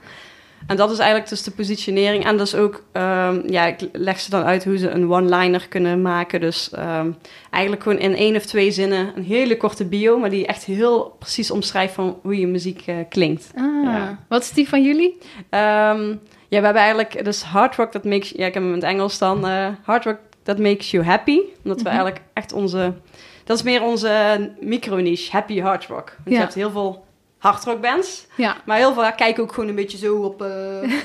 En 0.67 0.77
dat 0.77 0.91
is 0.91 0.99
eigenlijk 0.99 1.29
dus 1.29 1.43
de 1.43 1.51
positionering. 1.51 2.25
En 2.25 2.37
dus 2.37 2.55
ook, 2.55 2.85
ehm, 2.93 3.41
ja, 3.47 3.67
ik 3.67 3.89
leg 3.93 4.21
ze 4.21 4.31
dan 4.31 4.43
uit 4.43 4.65
hoe 4.65 4.79
ze 4.79 4.91
een 4.91 5.13
one-liner 5.13 5.69
kunnen 5.69 6.03
maken. 6.03 6.41
Dus 6.41 6.71
ehm, 6.71 7.11
eigenlijk 7.51 7.83
gewoon 7.83 7.99
in 7.99 8.17
één 8.17 8.37
of 8.37 8.45
twee 8.45 8.71
zinnen 8.71 9.13
een 9.17 9.25
hele 9.25 9.57
korte 9.57 9.85
bio, 9.85 10.19
maar 10.19 10.31
die 10.31 10.47
echt 10.47 10.65
heel 10.65 11.17
precies 11.19 11.51
omschrijft 11.51 11.95
van 11.95 12.19
hoe 12.23 12.39
je 12.39 12.47
muziek 12.47 12.83
eh, 12.87 12.97
klinkt. 13.09 13.51
Ah, 13.57 13.85
Ja. 13.85 14.19
Wat 14.29 14.43
is 14.43 14.51
die 14.51 14.69
van 14.69 14.83
jullie? 14.83 15.19
Ehm, 15.51 16.15
ja, 16.53 16.59
we 16.59 16.65
hebben 16.65 16.83
eigenlijk 16.83 17.25
dus 17.25 17.43
hard 17.43 17.77
rock 17.77 17.91
that 17.91 18.05
makes, 18.05 18.29
ja, 18.31 18.47
ik 18.47 18.55
heb 18.55 18.63
hem 18.63 18.67
in 18.73 18.79
het 18.79 18.83
Engels 18.89 19.19
dan, 19.19 19.47
eh, 19.47 19.67
hard 19.83 20.05
rock 20.05 20.19
that 20.43 20.59
makes 20.59 20.91
you 20.91 21.05
happy. 21.05 21.39
Omdat 21.65 21.77
we 21.83 21.89
Mhm. 21.89 21.97
eigenlijk 21.97 22.21
echt 22.33 22.53
onze, 22.53 22.93
dat 23.45 23.57
is 23.57 23.63
meer 23.63 23.83
onze 23.83 24.53
micro-niche, 24.61 25.31
happy 25.31 25.61
hard 25.61 25.87
rock. 25.87 26.09
Want 26.09 26.29
Ja. 26.29 26.33
je 26.33 26.39
hebt 26.39 26.55
heel 26.55 26.71
veel 26.71 27.05
hard 27.39 27.65
rock 27.65 27.81
bands. 27.81 28.27
Ja, 28.37 28.57
Maar 28.65 28.77
heel 28.77 28.93
veel 28.95 29.13
kijken 29.17 29.43
ook 29.43 29.53
gewoon 29.53 29.69
een 29.69 29.75
beetje 29.75 29.99
zo 29.99 30.17
op 30.17 30.43
eh 30.43 30.49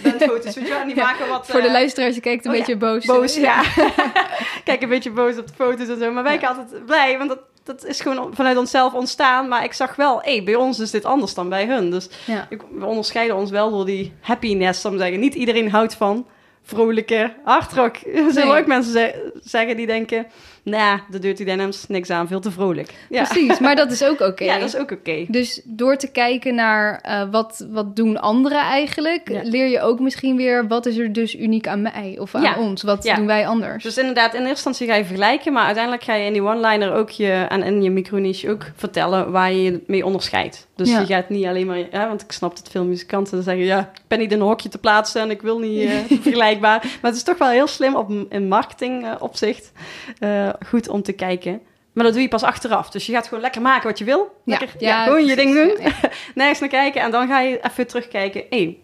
bandfoto's, 0.04 0.44
weet 0.56 0.68
je 0.68 0.70
wel. 0.70 0.80
En 0.80 0.88
die 0.88 0.96
Ja, 1.02 1.04
maken 1.04 1.28
wat... 1.28 1.48
voor 1.48 1.62
de 1.62 1.68
eh, 1.68 1.74
luisteraars, 1.74 2.16
je 2.16 2.22
kijkt 2.22 2.46
een 2.46 2.52
oh 2.52 2.58
ja, 2.58 2.64
beetje 2.64 2.78
boos. 2.78 3.06
Boos, 3.06 3.36
ja. 3.36 3.62
Kijk 4.64 4.82
een 4.82 4.90
beetje 4.90 5.12
boos 5.12 5.38
op 5.38 5.48
de 5.48 5.54
foto's 5.54 5.88
en 5.88 6.00
zo. 6.00 6.12
Maar 6.12 6.24
wij 6.24 6.38
kijken 6.38 6.58
altijd 6.58 6.86
blij, 6.86 7.18
want 7.18 7.30
dat, 7.30 7.40
dat 7.68 7.86
is 7.86 8.02
gewoon 8.02 8.30
vanuit 8.36 8.58
onszelf 8.58 8.94
ontstaan. 8.94 9.48
Maar 9.48 9.64
ik 9.64 9.74
zag 9.74 9.96
wel, 9.96 10.22
hé, 10.22 10.42
bij 10.44 10.56
ons 10.56 10.80
is 10.80 10.92
dit 10.92 11.06
anders 11.06 11.34
dan 11.34 11.50
bij 11.50 11.66
hun. 11.66 11.92
Dus 11.92 12.10
Ja. 12.26 12.48
we 12.72 12.86
onderscheiden 12.86 13.36
ons 13.36 13.50
wel 13.52 13.72
door 13.72 13.86
die 13.86 14.14
happiness, 14.22 14.86
om 14.86 14.92
te 14.92 14.98
zeggen. 14.98 15.20
Niet 15.20 15.36
iedereen 15.36 15.72
houdt 15.72 15.96
van 15.96 16.26
vrolijke 16.64 17.34
hardrock. 17.44 17.96
Er 17.96 18.32
zullen 18.34 18.48
Nee. 18.48 18.60
ook 18.62 18.68
mensen 18.68 18.92
ze- 18.92 19.40
zeggen 19.44 19.78
die 19.78 19.86
denken... 19.88 20.28
Nou, 20.70 21.00
de 21.10 21.20
Dirty 21.20 21.44
Denims, 21.44 21.86
niks 21.88 22.10
aan, 22.10 22.28
veel 22.28 22.40
te 22.40 22.52
vrolijk. 22.52 22.94
Ja, 23.10 23.24
Precies, 23.24 23.60
maar 23.60 23.76
dat 23.76 23.92
is 23.92 24.04
ook 24.04 24.20
oké. 24.22 24.44
ja 24.44 24.60
dat 24.60 24.68
is 24.68 24.76
ook 24.78 24.92
oké. 24.92 25.26
Dus 25.28 25.62
door 25.64 25.98
te 25.98 26.12
kijken 26.12 26.56
naar 26.56 27.00
eh, 27.02 27.24
wat, 27.32 27.66
wat 27.70 27.96
doen 27.96 28.20
anderen 28.22 28.62
eigenlijk, 28.62 29.30
Ja. 29.32 29.42
leer 29.44 29.68
je 29.68 29.82
ook 29.82 30.00
misschien 30.00 30.36
weer 30.38 30.68
wat 30.68 30.86
is 30.86 30.98
er 30.98 31.14
dus 31.14 31.36
uniek 31.36 31.68
aan 31.68 31.82
mij 31.82 32.18
of 32.20 32.36
aan 32.36 32.42
Ja. 32.42 32.56
ons. 32.60 32.84
Wat 32.84 33.04
Ja. 33.04 33.16
doen 33.16 33.26
wij 33.28 33.48
anders? 33.48 33.84
Dus 33.84 33.98
inderdaad, 33.98 34.30
in 34.34 34.40
eerste 34.40 34.50
instantie 34.54 34.88
ga 34.88 34.96
je 34.96 35.06
vergelijken, 35.06 35.54
maar 35.54 35.64
uiteindelijk 35.66 36.04
ga 36.04 36.14
je 36.14 36.26
in 36.26 36.34
die 36.34 36.44
one-liner 36.44 36.94
ook 36.94 37.10
je, 37.10 37.32
en 37.50 37.64
in 37.64 37.82
je 37.84 37.90
microniche 37.90 38.50
ook 38.50 38.66
vertellen 38.76 39.32
waar 39.32 39.52
je 39.52 39.64
je 39.64 39.84
mee 39.88 40.06
onderscheidt. 40.06 40.68
Dus 40.76 40.90
je 40.90 41.06
gaat 41.06 41.30
niet 41.30 41.46
alleen 41.46 41.66
maar, 41.66 41.86
want 41.92 42.22
ik 42.22 42.32
snap 42.32 42.56
dat 42.56 42.68
veel 42.72 42.86
muzikanten 42.86 43.44
zeggen, 43.44 43.64
ja, 43.66 43.80
ik 43.80 44.02
ben 44.08 44.20
niet 44.20 44.32
in 44.32 44.40
een 44.40 44.48
hokje 44.48 44.70
te 44.70 44.78
plaatsen 44.78 45.22
en 45.22 45.30
ik 45.32 45.42
wil 45.42 45.60
niet 45.60 45.90
eh, 45.90 45.92
vergelijkbaar. 46.22 46.80
Maar 46.84 47.12
het 47.12 47.16
is 47.16 47.24
toch 47.24 47.38
wel 47.38 47.50
heel 47.50 47.68
slim 47.68 47.96
op, 47.96 48.12
in 48.30 48.48
marketing 48.48 49.20
opzicht 49.20 49.72
eh, 50.20 50.50
goed 50.66 50.90
om 50.90 51.02
te 51.02 51.14
kijken. 51.14 51.62
Maar 51.94 52.04
dat 52.04 52.14
doe 52.14 52.22
je 52.22 52.28
pas 52.30 52.44
achteraf. 52.44 52.90
Dus 52.90 53.06
je 53.06 53.12
gaat 53.12 53.28
gewoon 53.28 53.44
lekker 53.44 53.62
maken 53.62 53.88
wat 53.90 54.00
je 54.00 54.06
wil. 54.06 54.32
Lekker, 54.46 54.70
ja, 54.78 55.04
gewoon 55.04 55.26
je 55.26 55.36
ding 55.36 55.54
doen. 55.54 55.86
Ja. 55.86 55.92
Nergens 56.36 56.60
naar 56.60 56.70
kijken. 56.70 57.02
En 57.02 57.12
dan 57.12 57.28
ga 57.28 57.40
je 57.40 57.60
even 57.64 57.88
terugkijken. 57.88 58.44
Hé, 58.50 58.78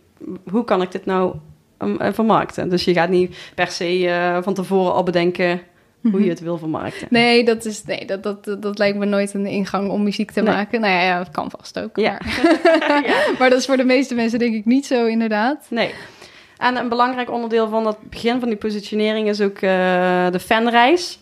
hoe 0.49 0.63
kan 0.63 0.81
ik 0.81 0.91
dit 0.91 1.05
nou 1.05 1.35
um, 1.79 1.99
eh, 1.99 2.13
vermarkten? 2.13 2.69
Dus 2.69 2.83
je 2.83 2.93
gaat 2.93 3.09
niet 3.09 3.37
per 3.55 3.67
se 3.67 4.07
eh, 4.07 4.37
van 4.41 4.53
tevoren 4.53 4.93
al 4.93 5.03
bedenken 5.03 5.61
hoe 6.11 6.23
je 6.23 6.29
het 6.29 6.39
wil 6.39 6.57
vermarkten. 6.57 7.07
Nee, 7.09 7.45
dat, 7.45 7.65
is, 7.65 7.83
nee 7.83 8.05
dat, 8.05 8.23
dat, 8.23 8.45
dat, 8.45 8.61
dat 8.61 8.77
lijkt 8.77 8.97
me 8.97 9.05
nooit 9.05 9.33
een 9.33 9.45
ingang 9.45 9.89
om 9.89 10.03
muziek 10.03 10.31
te 10.31 10.41
Nee. 10.41 10.53
maken. 10.53 10.81
Nou 10.81 10.93
ja, 10.93 11.01
ja, 11.01 11.17
dat 11.17 11.31
kan 11.31 11.51
vast 11.57 11.79
ook. 11.79 11.97
Ja. 11.97 12.17
Maar, 12.25 13.03
ja. 13.07 13.15
maar 13.39 13.49
dat 13.49 13.59
is 13.59 13.65
voor 13.65 13.77
de 13.77 13.83
meeste 13.83 14.15
mensen 14.15 14.39
denk 14.39 14.55
ik 14.55 14.65
niet 14.65 14.85
zo 14.85 15.05
inderdaad. 15.05 15.65
Nee. 15.69 15.93
En 16.57 16.75
een 16.75 16.89
belangrijk 16.89 17.31
onderdeel 17.31 17.69
van 17.69 17.87
het 17.87 17.97
begin 18.09 18.39
van 18.39 18.49
die 18.49 18.57
positionering 18.57 19.27
is 19.27 19.41
ook 19.41 19.57
eh, 19.57 19.61
de 20.31 20.39
fanreis. 20.39 21.19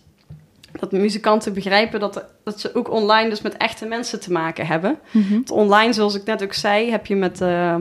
Dat 0.79 0.91
muzikanten 0.91 1.53
begrijpen 1.53 1.99
dat, 1.99 2.25
dat 2.43 2.60
ze 2.60 2.75
ook 2.75 2.91
online 2.91 3.29
dus 3.29 3.41
met 3.41 3.57
echte 3.57 3.86
mensen 3.86 4.19
te 4.19 4.31
maken 4.31 4.67
hebben. 4.67 4.99
Want 5.29 5.51
online, 5.51 5.93
zoals 5.93 6.15
ik 6.15 6.25
net 6.25 6.43
ook 6.43 6.53
zei, 6.53 6.91
heb 6.91 7.05
je 7.05 7.15
met 7.15 7.41
eh, 7.41 7.75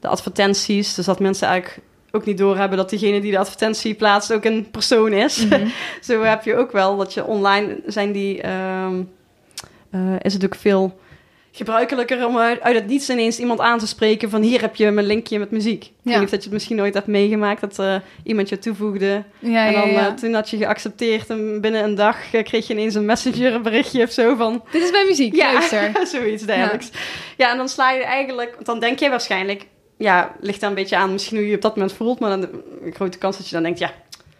de 0.00 0.08
advertenties. 0.08 0.94
Dus 0.94 1.06
dat 1.06 1.20
mensen 1.20 1.48
eigenlijk 1.48 1.86
ook 2.10 2.24
niet 2.24 2.38
doorhebben 2.38 2.78
dat 2.78 2.90
diegene 2.90 3.20
die 3.20 3.30
de 3.30 3.38
advertentie 3.38 3.94
plaatst 3.94 4.32
ook 4.32 4.44
een 4.44 4.70
persoon 4.70 5.12
is. 5.12 5.46
Mhm. 5.46 5.66
Zo 6.00 6.22
heb 6.22 6.44
je 6.44 6.56
ook 6.56 6.72
wel 6.72 6.96
dat 6.96 7.14
je 7.14 7.24
online 7.24 7.80
zijn 7.86 8.12
die. 8.12 8.42
ehm, 8.42 9.02
eh, 9.90 10.14
is 10.18 10.32
het 10.32 10.44
ook 10.44 10.54
veel 10.54 11.00
gebruikelijker 11.54 12.26
om 12.26 12.38
uit, 12.38 12.62
het 12.62 12.86
niets 12.86 13.10
ineens 13.10 13.38
iemand 13.38 13.60
aan 13.60 13.78
te 13.78 13.86
spreken 13.86 14.30
van 14.30 14.42
hier 14.42 14.60
heb 14.60 14.76
je 14.76 14.90
mijn 14.90 15.06
linkje 15.06 15.38
met 15.38 15.50
muziek. 15.50 15.82
Ik 15.84 15.90
Ja. 16.02 16.10
weet 16.10 16.14
niet 16.14 16.24
of 16.24 16.30
dat 16.30 16.38
je 16.38 16.44
het 16.44 16.52
misschien 16.52 16.76
nooit 16.76 16.94
hebt 16.94 17.06
meegemaakt 17.06 17.60
dat 17.60 17.78
eh, 17.78 17.94
iemand 18.24 18.48
je 18.48 18.58
toevoegde 18.58 19.22
Ja, 19.38 19.66
en 19.66 19.72
dan 19.72 19.88
ja, 19.88 20.00
ja. 20.00 20.06
eh, 20.08 20.14
toen 20.14 20.34
had 20.34 20.50
je 20.50 20.56
geaccepteerd 20.56 21.30
en 21.30 21.60
binnen 21.60 21.84
een 21.84 21.94
dag 21.94 22.16
eh, 22.34 22.44
kreeg 22.44 22.66
je 22.66 22.72
ineens 22.72 22.94
een 22.94 23.04
messenger 23.04 23.60
berichtje 23.60 24.02
of 24.02 24.10
zo 24.10 24.36
van 24.36 24.62
Dit 24.70 24.82
is 24.82 24.90
mijn 24.90 25.06
muziek, 25.06 25.36
luister. 25.36 25.90
zoiets 26.14 26.42
dergelijks. 26.42 26.90
Ja. 27.36 27.50
en 27.50 27.56
dan 27.56 27.68
sla 27.68 27.90
je 27.90 28.02
eigenlijk, 28.04 28.52
want 28.54 28.66
dan 28.66 28.80
denk 28.80 28.98
je 28.98 29.08
waarschijnlijk, 29.10 29.66
ja, 29.98 30.34
ligt 30.40 30.60
daar 30.60 30.68
een 30.70 30.76
beetje 30.76 30.96
aan 30.96 31.12
misschien 31.12 31.36
hoe 31.36 31.44
je 31.44 31.50
je 31.50 31.56
op 31.56 31.62
dat 31.62 31.74
moment 31.76 31.92
voelt, 31.94 32.18
maar 32.20 32.30
dan 32.30 32.48
een 32.84 32.94
grote 32.94 33.18
kans 33.18 33.36
dat 33.36 33.46
je 33.48 33.54
dan 33.54 33.62
denkt, 33.62 33.78
ja, 33.78 33.92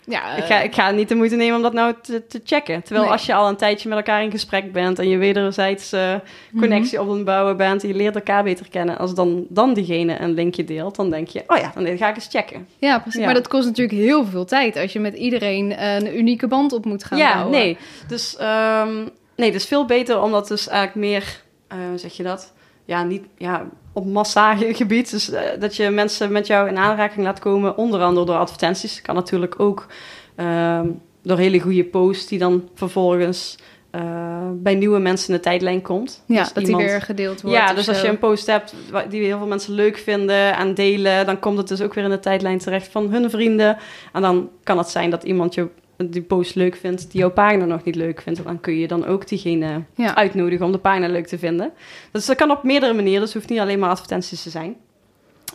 Ja, 0.07 0.35
ik, 0.37 0.45
ga, 0.45 0.61
ik 0.61 0.75
ga 0.75 0.91
niet 0.91 1.09
de 1.09 1.15
moeite 1.15 1.37
nemen 1.37 1.57
om 1.57 1.63
dat 1.63 1.73
nou 1.73 1.95
te, 2.03 2.27
te 2.27 2.41
checken. 2.45 2.83
Terwijl 2.83 3.03
Nee. 3.05 3.13
als 3.13 3.27
je 3.27 3.35
al 3.35 3.49
een 3.49 3.57
tijdje 3.57 3.89
met 3.89 3.99
elkaar 3.99 4.23
in 4.23 4.31
gesprek 4.31 4.73
bent 4.73 4.99
en 4.99 5.09
je 5.09 5.17
wederzijds 5.17 5.93
eh, 5.93 6.15
connectie 6.59 7.01
op 7.01 7.09
het 7.11 7.25
bouwen 7.25 7.57
bent 7.57 7.83
en 7.83 7.89
je 7.89 7.95
leert 7.95 8.15
elkaar 8.15 8.43
beter 8.43 8.69
kennen, 8.69 8.99
als 8.99 9.15
dan, 9.15 9.47
dan 9.49 9.75
diegene 9.75 10.21
een 10.21 10.33
linkje 10.35 10.65
deelt, 10.65 10.97
dan 10.97 11.11
denk 11.11 11.29
je, 11.29 11.43
oh 11.47 11.57
ja, 11.57 11.73
dan 11.75 11.97
ga 11.97 12.09
ik 12.09 12.15
eens 12.15 12.29
checken. 12.31 12.69
Ja, 12.79 12.99
precies. 12.99 13.21
Ja. 13.21 13.27
Maar 13.27 13.35
dat 13.35 13.49
kost 13.49 13.67
natuurlijk 13.67 13.99
heel 13.99 14.25
veel 14.25 14.45
tijd 14.45 14.77
als 14.77 14.93
je 14.93 15.01
met 15.01 15.15
iedereen 15.15 15.83
een 15.85 16.19
unieke 16.19 16.47
band 16.47 16.73
op 16.73 16.85
moet 16.85 17.05
gaan 17.05 17.19
ja, 17.19 17.33
bouwen. 17.33 17.53
nee. 17.53 17.77
Dus 18.09 18.37
ehm, 18.37 19.07
nee, 19.37 19.53
is 19.53 19.67
veel 19.67 19.85
beter 19.85 20.23
omdat 20.23 20.49
dus 20.49 20.69
eigenlijk 20.69 21.07
meer, 21.09 21.43
eh, 21.69 21.79
hoe 21.89 21.99
zeg 21.99 22.13
je 22.17 22.23
dat? 22.23 22.53
Ja, 22.85 23.03
niet 23.03 23.25
ja, 23.39 23.67
op 23.93 24.07
massagebied. 24.07 25.11
Dus 25.11 25.31
eh, 25.31 25.43
dat 25.61 25.77
je 25.77 25.91
mensen 25.91 26.33
met 26.33 26.47
jou 26.47 26.69
in 26.69 26.77
aanraking 26.79 27.25
laat 27.25 27.39
komen, 27.39 27.77
onder 27.77 28.01
andere 28.03 28.27
door 28.27 28.37
advertenties. 28.37 29.03
Kan 29.03 29.15
natuurlijk 29.15 29.61
ook 29.61 29.87
ehm, 30.37 30.87
door 31.23 31.39
hele 31.39 31.61
goede 31.61 31.85
posts 31.85 32.27
die 32.27 32.39
dan 32.39 32.69
vervolgens 32.75 33.57
eh, 33.91 34.03
bij 34.53 34.75
nieuwe 34.75 34.99
mensen 34.99 35.29
in 35.29 35.35
de 35.35 35.41
tijdlijn 35.41 35.83
komt. 35.83 36.23
Ja, 36.27 36.43
Dus 36.43 36.53
dat 36.53 36.63
iemand- 36.63 36.83
die 36.83 36.93
weer 36.93 37.03
gedeeld 37.03 37.41
wordt. 37.41 37.57
Ja, 37.57 37.75
dus 37.75 37.89
als 37.89 38.01
je 38.01 38.09
een 38.09 38.19
post 38.19 38.47
hebt 38.47 38.75
die 39.09 39.25
heel 39.25 39.39
veel 39.39 39.47
mensen 39.47 39.75
leuk 39.75 39.97
vinden 39.97 40.57
en 40.57 40.75
delen, 40.75 41.27
dan 41.27 41.39
komt 41.39 41.59
het 41.59 41.69
dus 41.69 41.81
ook 41.81 41.95
weer 41.95 42.05
in 42.05 42.11
de 42.11 42.21
tijdlijn 42.21 42.59
terecht 42.59 42.89
van 42.89 43.11
hun 43.11 43.31
vrienden. 43.31 43.77
En 44.13 44.23
dan 44.23 44.49
kan 44.63 44.79
het 44.79 44.89
zijn 44.89 45.11
dat 45.11 45.23
iemand 45.23 45.55
je, 45.55 45.69
die 46.11 46.23
post 46.23 46.55
leuk 46.55 46.77
vindt, 46.77 47.11
die 47.11 47.21
jouw 47.21 47.31
pagina 47.31 47.65
nog 47.65 47.85
niet 47.85 47.95
leuk 47.95 48.21
vindt. 48.23 48.45
Dan 48.45 48.61
kun 48.61 48.77
je 48.79 48.89
dan 48.89 49.07
ook 49.07 49.29
diegene 49.29 49.83
Ja. 49.95 50.15
uitnodigen 50.17 50.67
om 50.67 50.73
de 50.73 50.79
pagina 50.79 51.07
leuk 51.09 51.27
te 51.27 51.39
vinden. 51.39 51.73
Dus 52.13 52.27
dat 52.27 52.37
kan 52.37 52.51
op 52.51 52.63
meerdere 52.63 52.93
manieren, 52.95 53.21
dus 53.21 53.29
het 53.33 53.39
hoeft 53.39 53.49
niet 53.55 53.61
alleen 53.61 53.79
maar 53.79 53.91
advertenties 53.91 54.43
te 54.43 54.51
zijn. 54.51 54.77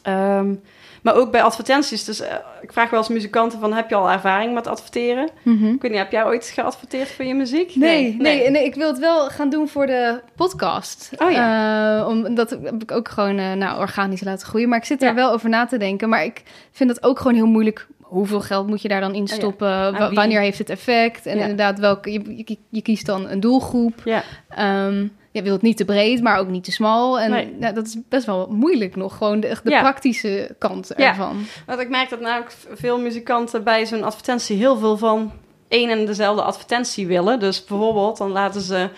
Ehm, 0.08 0.54
maar 1.02 1.16
ook 1.16 1.32
bij 1.32 1.42
advertenties. 1.44 2.04
Dus 2.04 2.20
eh, 2.20 2.36
ik 2.62 2.72
vraag 2.74 2.90
wel 2.90 3.00
eens 3.00 3.10
muzikanten 3.10 3.60
van, 3.60 3.74
heb 3.74 3.90
je 3.90 3.96
al 3.96 4.10
ervaring 4.12 4.54
met 4.54 4.68
adverteren? 4.68 5.30
Mhm. 5.44 5.66
Ik 5.66 5.82
weet 5.82 5.92
niet, 5.92 6.00
heb 6.00 6.12
jij 6.12 6.26
ooit 6.26 6.46
geadverteerd 6.46 7.12
voor 7.12 7.26
je 7.26 7.34
muziek? 7.34 7.76
Nee, 7.76 8.16
nee, 8.20 8.50
nee, 8.50 8.66
ik 8.66 8.76
wil 8.76 8.88
het 8.88 9.00
wel 9.00 9.28
gaan 9.30 9.50
doen 9.50 9.68
voor 9.68 9.86
de 9.86 10.20
podcast. 10.36 11.10
Oh 11.18 11.32
Eh, 11.34 12.08
om, 12.08 12.36
dat 12.36 12.50
heb 12.50 12.82
ik 12.82 12.92
ook 12.92 13.08
gewoon 13.10 13.38
eh, 13.38 13.52
nou, 13.54 13.80
organisch 13.80 14.24
laten 14.24 14.48
groeien. 14.48 14.70
Maar 14.70 14.78
ik 14.80 14.86
zit 14.86 15.00
daar 15.00 15.10
Ja. 15.10 15.16
wel 15.16 15.32
over 15.32 15.50
na 15.50 15.66
te 15.66 15.78
denken. 15.78 16.10
Maar 16.10 16.24
ik 16.24 16.44
vind 16.72 16.90
het 16.90 17.04
ook 17.04 17.18
gewoon 17.18 17.36
heel 17.36 17.46
moeilijk. 17.48 17.88
Hoeveel 18.02 18.42
geld 18.42 18.68
moet 18.68 18.82
je 18.82 18.88
daar 18.88 19.02
dan 19.02 19.14
in 19.16 19.28
stoppen? 19.28 19.68
Oh 19.70 20.08
wie? 20.08 20.16
wanneer 20.16 20.40
heeft 20.42 20.58
het 20.58 20.70
effect? 20.70 21.26
En 21.26 21.36
Ja. 21.36 21.42
inderdaad, 21.42 21.80
welke, 21.80 22.12
je, 22.12 22.22
je, 22.46 22.58
je 22.70 22.82
kiest 22.82 23.06
dan 23.06 23.30
een 23.30 23.40
doelgroep. 23.40 24.02
Ja. 24.06 24.24
Ehm, 24.50 25.08
je 25.44 25.50
wilt 25.50 25.62
niet 25.62 25.78
te 25.78 25.86
breed, 25.86 26.22
maar 26.22 26.40
ook 26.40 26.48
niet 26.48 26.64
te 26.64 26.72
smal. 26.72 27.20
En 27.20 27.32
Nee. 27.32 27.56
ja, 27.60 27.72
dat 27.72 27.86
is 27.86 27.98
best 28.10 28.26
wel 28.26 28.48
moeilijk 28.52 28.96
nog. 28.96 29.18
Gewoon 29.18 29.40
de, 29.40 29.56
de 29.64 29.70
Ja. 29.70 29.82
praktische 29.82 30.56
kant 30.60 30.92
Ja. 30.98 31.08
ervan. 31.10 31.38
Want 31.66 31.80
ik 31.80 31.90
merk 31.90 32.10
dat 32.10 32.20
namelijk 32.20 32.54
veel 32.74 33.00
muzikanten 33.00 33.64
bij 33.64 33.86
zo'n 33.86 34.04
advertentie 34.04 34.58
heel 34.58 34.78
veel 34.78 34.98
van 34.98 35.32
één 35.68 35.90
en 35.90 36.06
dezelfde 36.06 36.42
advertentie 36.42 37.08
willen. 37.08 37.40
Dus 37.40 37.66
bijvoorbeeld, 37.66 38.18
dan 38.18 38.32
laten 38.32 38.62
ze 38.62 38.90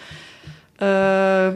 eh, 0.75 1.47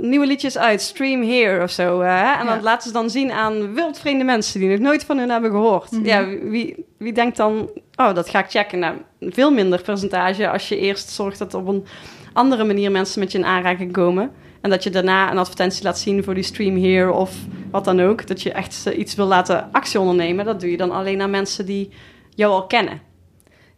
nieuwe 0.00 0.26
liedjes 0.26 0.58
uit, 0.58 0.80
Stream 0.82 1.22
Here 1.22 1.62
of 1.62 1.70
zo. 1.70 2.00
hè? 2.00 2.32
en 2.38 2.44
Ja. 2.46 2.54
dat 2.54 2.62
laten 2.62 2.86
ze 2.86 2.92
dan 2.92 3.10
zien 3.10 3.32
aan 3.32 3.74
wildvreemde 3.74 4.24
mensen 4.24 4.60
die 4.60 4.68
nog 4.68 4.78
nooit 4.78 5.04
van 5.04 5.18
hun 5.18 5.30
hebben 5.30 5.50
gehoord. 5.50 5.90
Mhm. 5.90 6.04
Ja, 6.06 6.26
wie, 6.26 6.84
wie 6.98 7.12
denkt 7.12 7.36
dan, 7.36 7.70
oh, 7.96 8.14
dat 8.14 8.28
ga 8.28 8.38
ik 8.38 8.50
checken. 8.50 8.78
Nou, 8.78 8.94
veel 9.20 9.50
minder 9.52 9.82
percentage 9.82 10.48
als 10.50 10.68
je 10.68 10.78
eerst 10.78 11.08
zorgt 11.10 11.38
dat 11.38 11.54
op 11.54 11.66
een 11.68 11.84
andere 12.32 12.64
manier 12.64 12.90
mensen 12.90 13.20
met 13.20 13.32
je 13.32 13.38
in 13.38 13.44
aanraking 13.44 13.92
komen. 13.92 14.30
En 14.60 14.70
dat 14.70 14.82
je 14.82 14.90
daarna 14.90 15.30
een 15.30 15.38
advertentie 15.38 15.84
laat 15.84 15.98
zien 15.98 16.24
voor 16.24 16.34
die 16.34 16.42
stream 16.42 16.76
here 16.76 17.12
of 17.12 17.36
wat 17.70 17.84
dan 17.84 18.00
ook. 18.00 18.26
Dat 18.26 18.42
je 18.42 18.52
echt 18.52 18.86
iets 18.86 19.14
wil 19.14 19.26
laten 19.26 19.68
actie 19.72 20.00
ondernemen. 20.00 20.44
Dat 20.44 20.60
doe 20.60 20.70
je 20.70 20.76
dan 20.76 20.90
alleen 20.90 21.20
aan 21.20 21.30
mensen 21.30 21.66
die 21.66 21.90
jou 22.34 22.52
al 22.52 22.66
kennen. 22.66 23.00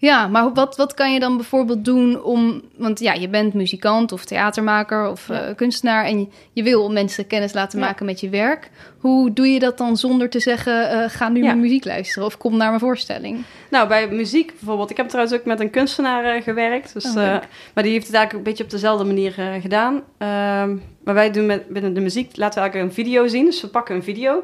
Ja, 0.04 0.26
maar 0.26 0.52
wat, 0.52 0.76
wat 0.76 0.94
kan 0.94 1.12
je 1.12 1.20
dan 1.20 1.36
bijvoorbeeld 1.36 1.84
doen 1.84 2.22
om... 2.22 2.62
Want 2.76 3.00
ja, 3.00 3.12
je 3.12 3.28
bent 3.28 3.54
muzikant 3.54 4.12
of 4.12 4.24
theatermaker 4.24 5.10
of 5.10 5.28
Ja. 5.28 5.40
eh, 5.42 5.54
kunstenaar... 5.54 6.04
en 6.04 6.18
je, 6.20 6.26
je 6.52 6.62
wil 6.62 6.92
mensen 6.92 7.26
kennis 7.26 7.52
laten 7.52 7.78
Ja. 7.78 7.84
maken 7.86 8.06
met 8.06 8.20
je 8.20 8.28
werk. 8.28 8.70
Hoe 8.98 9.32
doe 9.32 9.46
je 9.46 9.58
dat 9.58 9.78
dan 9.78 9.96
zonder 9.96 10.30
te 10.30 10.40
zeggen... 10.40 10.90
eh, 10.90 11.10
ga 11.10 11.28
nu 11.28 11.40
Ja. 11.40 11.46
mijn 11.46 11.60
muziek 11.60 11.84
luisteren 11.84 12.24
of 12.24 12.36
kom 12.36 12.56
naar 12.56 12.68
mijn 12.68 12.80
voorstelling? 12.80 13.42
Nou, 13.70 13.88
bij 13.88 14.08
muziek 14.08 14.46
bijvoorbeeld. 14.58 14.90
Ik 14.90 14.96
heb 14.96 15.08
trouwens 15.08 15.36
ook 15.36 15.44
met 15.44 15.60
een 15.60 15.70
kunstenaar 15.70 16.24
eh, 16.24 16.42
gewerkt. 16.42 16.92
Dus, 16.92 17.04
Oh, 17.06 17.14
maar 17.74 17.82
die 17.82 17.92
heeft 17.92 18.06
het 18.06 18.14
eigenlijk 18.16 18.32
een 18.32 18.50
beetje 18.50 18.64
op 18.64 18.70
dezelfde 18.70 19.04
manier 19.04 19.32
gedaan. 19.60 20.02
Ehm, 20.18 20.76
maar 21.04 21.14
wij 21.14 21.30
doen 21.30 21.46
met, 21.46 21.68
binnen 21.68 21.94
de 21.94 22.00
muziek, 22.00 22.36
laten 22.36 22.54
we 22.54 22.60
eigenlijk 22.60 22.90
een 22.90 23.04
video 23.04 23.26
zien. 23.26 23.44
Dus 23.44 23.60
we 23.60 23.68
pakken 23.68 23.94
een 23.94 24.02
video. 24.02 24.42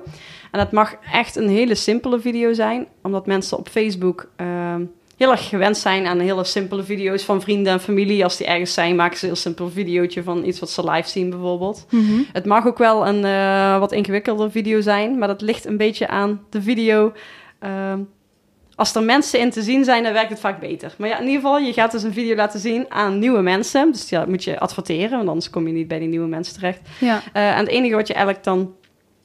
En 0.51 0.59
dat 0.59 0.73
mag 0.73 0.95
echt 1.13 1.37
een 1.37 1.49
hele 1.49 1.75
simpele 1.75 2.21
video 2.21 2.53
zijn. 2.53 2.87
Omdat 3.03 3.27
mensen 3.27 3.59
op 3.59 3.69
Facebook 3.69 4.31
ehm, 4.37 4.83
heel 5.21 5.31
erg 5.31 5.49
gewend 5.49 5.77
zijn 5.77 6.07
aan 6.07 6.19
hele 6.19 6.45
simpele 6.45 6.83
video's 6.83 7.23
van 7.23 7.41
vrienden 7.41 7.73
en 7.73 7.81
familie. 7.81 8.25
Als 8.25 8.37
die 8.37 8.47
ergens 8.47 8.75
zijn, 8.75 8.97
maken 8.97 9.17
ze 9.17 9.23
een 9.23 9.31
heel 9.33 9.41
simpel 9.41 9.69
videootje 9.71 10.23
van 10.23 10.45
iets 10.45 10.61
wat 10.61 10.71
ze 10.71 10.91
live 10.91 11.09
zien 11.09 11.31
bijvoorbeeld. 11.31 11.87
Het 12.33 12.45
mag 12.47 12.67
ook 12.67 12.79
wel 12.79 13.07
een 13.07 13.25
eh, 13.25 13.79
wat 13.79 13.93
ingewikkelder 13.93 14.51
video 14.51 14.81
zijn, 14.81 15.19
maar 15.19 15.29
dat 15.29 15.41
ligt 15.41 15.65
een 15.65 15.77
beetje 15.77 16.09
aan 16.09 16.41
de 16.51 16.63
video. 16.63 17.13
Ehm, 17.59 17.99
als 18.75 18.95
er 18.95 19.03
mensen 19.03 19.39
in 19.41 19.51
te 19.51 19.63
zien 19.63 19.85
zijn, 19.85 20.03
dan 20.03 20.13
werkt 20.13 20.31
het 20.31 20.41
vaak 20.41 20.61
beter. 20.61 20.95
Maar 20.99 21.09
ja, 21.09 21.19
in 21.19 21.27
ieder 21.27 21.41
geval, 21.41 21.59
je 21.59 21.73
gaat 21.73 21.93
dus 21.93 22.03
een 22.03 22.13
video 22.13 22.35
laten 22.37 22.61
zien 22.61 22.87
aan 22.89 23.19
nieuwe 23.19 23.41
mensen. 23.41 23.93
Dus 23.93 24.09
ja, 24.09 24.25
moet 24.29 24.45
je 24.45 24.59
adverteren, 24.61 25.17
want 25.17 25.29
anders 25.29 25.51
kom 25.51 25.67
je 25.67 25.73
niet 25.73 25.89
bij 25.89 25.99
die 25.99 26.09
nieuwe 26.09 26.27
mensen 26.29 26.55
terecht. 26.55 26.81
Ja, 27.01 27.23
Eh, 27.33 27.51
en 27.51 27.59
het 27.59 27.69
enige 27.69 27.95
wat 27.95 28.07
je 28.07 28.15
eigenlijk 28.15 28.45
dan 28.45 28.75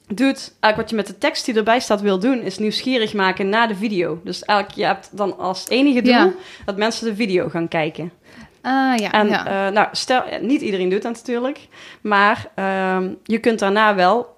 doet, 0.08 0.54
eigenlijk 0.60 0.76
wat 0.76 0.90
je 0.90 0.96
met 0.96 1.06
de 1.06 1.18
tekst 1.18 1.44
die 1.44 1.54
erbij 1.54 1.80
staat 1.80 2.00
wil 2.00 2.18
doen, 2.18 2.40
is 2.42 2.58
nieuwsgierig 2.58 3.14
maken 3.14 3.48
naar 3.48 3.68
de 3.68 3.74
video. 3.74 4.20
Dus 4.24 4.44
eigenlijk, 4.44 4.78
je 4.78 4.84
hebt 4.86 5.08
dan 5.16 5.38
als 5.38 5.68
enige 5.68 6.02
doel 6.02 6.12
Ja. 6.12 6.32
dat 6.64 6.76
mensen 6.76 7.06
de 7.06 7.14
video 7.14 7.48
gaan 7.48 7.68
kijken. 7.68 8.12
Ah 8.60 8.96
ja, 8.96 9.12
En 9.12 9.28
ja. 9.28 9.66
eh, 9.66 9.72
nou, 9.72 9.88
stel, 9.92 10.22
niet 10.40 10.60
iedereen 10.60 10.88
doet 10.88 11.02
dat 11.02 11.12
natuurlijk, 11.12 11.68
maar 12.00 12.50
ehm, 12.54 13.08
je 13.24 13.38
kunt 13.38 13.58
daarna 13.58 13.94
wel 13.94 14.34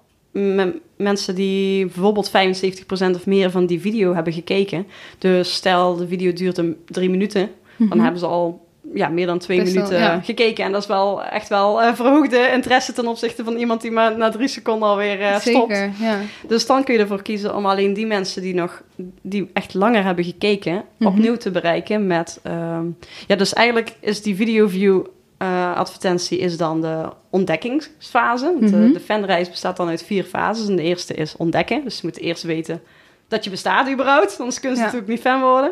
mensen 0.97 1.35
die 1.35 1.85
bijvoorbeeld 1.85 2.29
75% 2.29 3.15
of 3.15 3.25
meer 3.25 3.51
van 3.51 3.65
die 3.65 3.79
video 3.81 4.13
hebben 4.13 4.33
gekeken. 4.33 4.87
Dus 5.17 5.53
stel 5.53 5.95
de 5.95 6.07
video 6.07 6.33
duurt 6.33 6.57
een 6.57 6.77
drie 6.85 7.09
minuten, 7.09 7.49
dan 7.77 7.87
Mhm. 7.87 7.99
hebben 7.99 8.19
ze 8.19 8.25
al 8.25 8.67
ja, 8.93 9.07
meer 9.09 9.25
dan 9.25 9.39
twee 9.39 9.59
Best 9.61 9.73
wel, 9.73 9.83
minuten 9.83 10.03
ja. 10.05 10.19
gekeken. 10.21 10.63
En 10.65 10.71
dat 10.71 10.81
is 10.81 10.87
wel 10.87 11.23
echt 11.23 11.47
wel 11.49 11.81
eh, 11.81 11.93
verhoogde 11.93 12.49
interesse 12.53 12.93
ten 12.93 13.07
opzichte 13.07 13.43
van 13.43 13.55
iemand 13.55 13.81
die 13.81 13.91
maar 13.91 14.17
na 14.17 14.29
drie 14.29 14.47
seconden 14.47 14.89
alweer 14.89 15.21
eh 15.21 15.39
stopt. 15.39 15.75
Zeker, 15.75 15.91
ja. 15.99 16.17
Dus 16.47 16.65
dan 16.65 16.83
kun 16.83 16.93
je 16.93 16.99
ervoor 16.99 17.21
kiezen 17.21 17.55
om 17.55 17.65
alleen 17.65 17.93
die 17.93 18.05
mensen 18.07 18.41
die 18.41 18.53
nog 18.53 18.81
die 19.21 19.49
echt 19.53 19.73
langer 19.73 20.03
hebben 20.03 20.23
gekeken, 20.23 20.83
Mhm. 20.97 21.09
opnieuw 21.09 21.35
te 21.37 21.51
bereiken 21.51 22.07
met. 22.07 22.39
ehm, 22.43 22.85
ja, 23.27 23.35
dus 23.35 23.53
eigenlijk 23.53 23.95
is 23.99 24.21
die 24.21 24.35
video 24.35 24.67
view 24.67 25.01
eh, 25.37 25.75
advertentie 25.75 26.37
is 26.39 26.57
dan 26.57 26.81
de 26.81 27.09
ontdekkingsfase. 27.29 28.45
Eh, 28.61 28.69
Mhm. 28.69 28.91
de 28.93 28.99
fanreis 28.99 29.49
bestaat 29.49 29.77
dan 29.77 29.89
uit 29.89 30.03
vier 30.03 30.23
fases. 30.23 30.67
En 30.67 30.75
de 30.75 30.81
eerste 30.83 31.13
is 31.13 31.35
ontdekken. 31.37 31.83
Dus 31.83 31.95
je 31.95 32.07
moet 32.07 32.19
eerst 32.19 32.43
weten 32.43 32.81
dat 33.27 33.43
je 33.43 33.49
bestaat 33.49 33.89
überhaupt. 33.91 34.37
Anders 34.39 34.59
kunnen 34.59 34.77
ze 34.77 34.83
Ja. 34.83 34.89
natuurlijk 34.91 35.17
niet 35.17 35.21
fan 35.27 35.41
worden. 35.41 35.71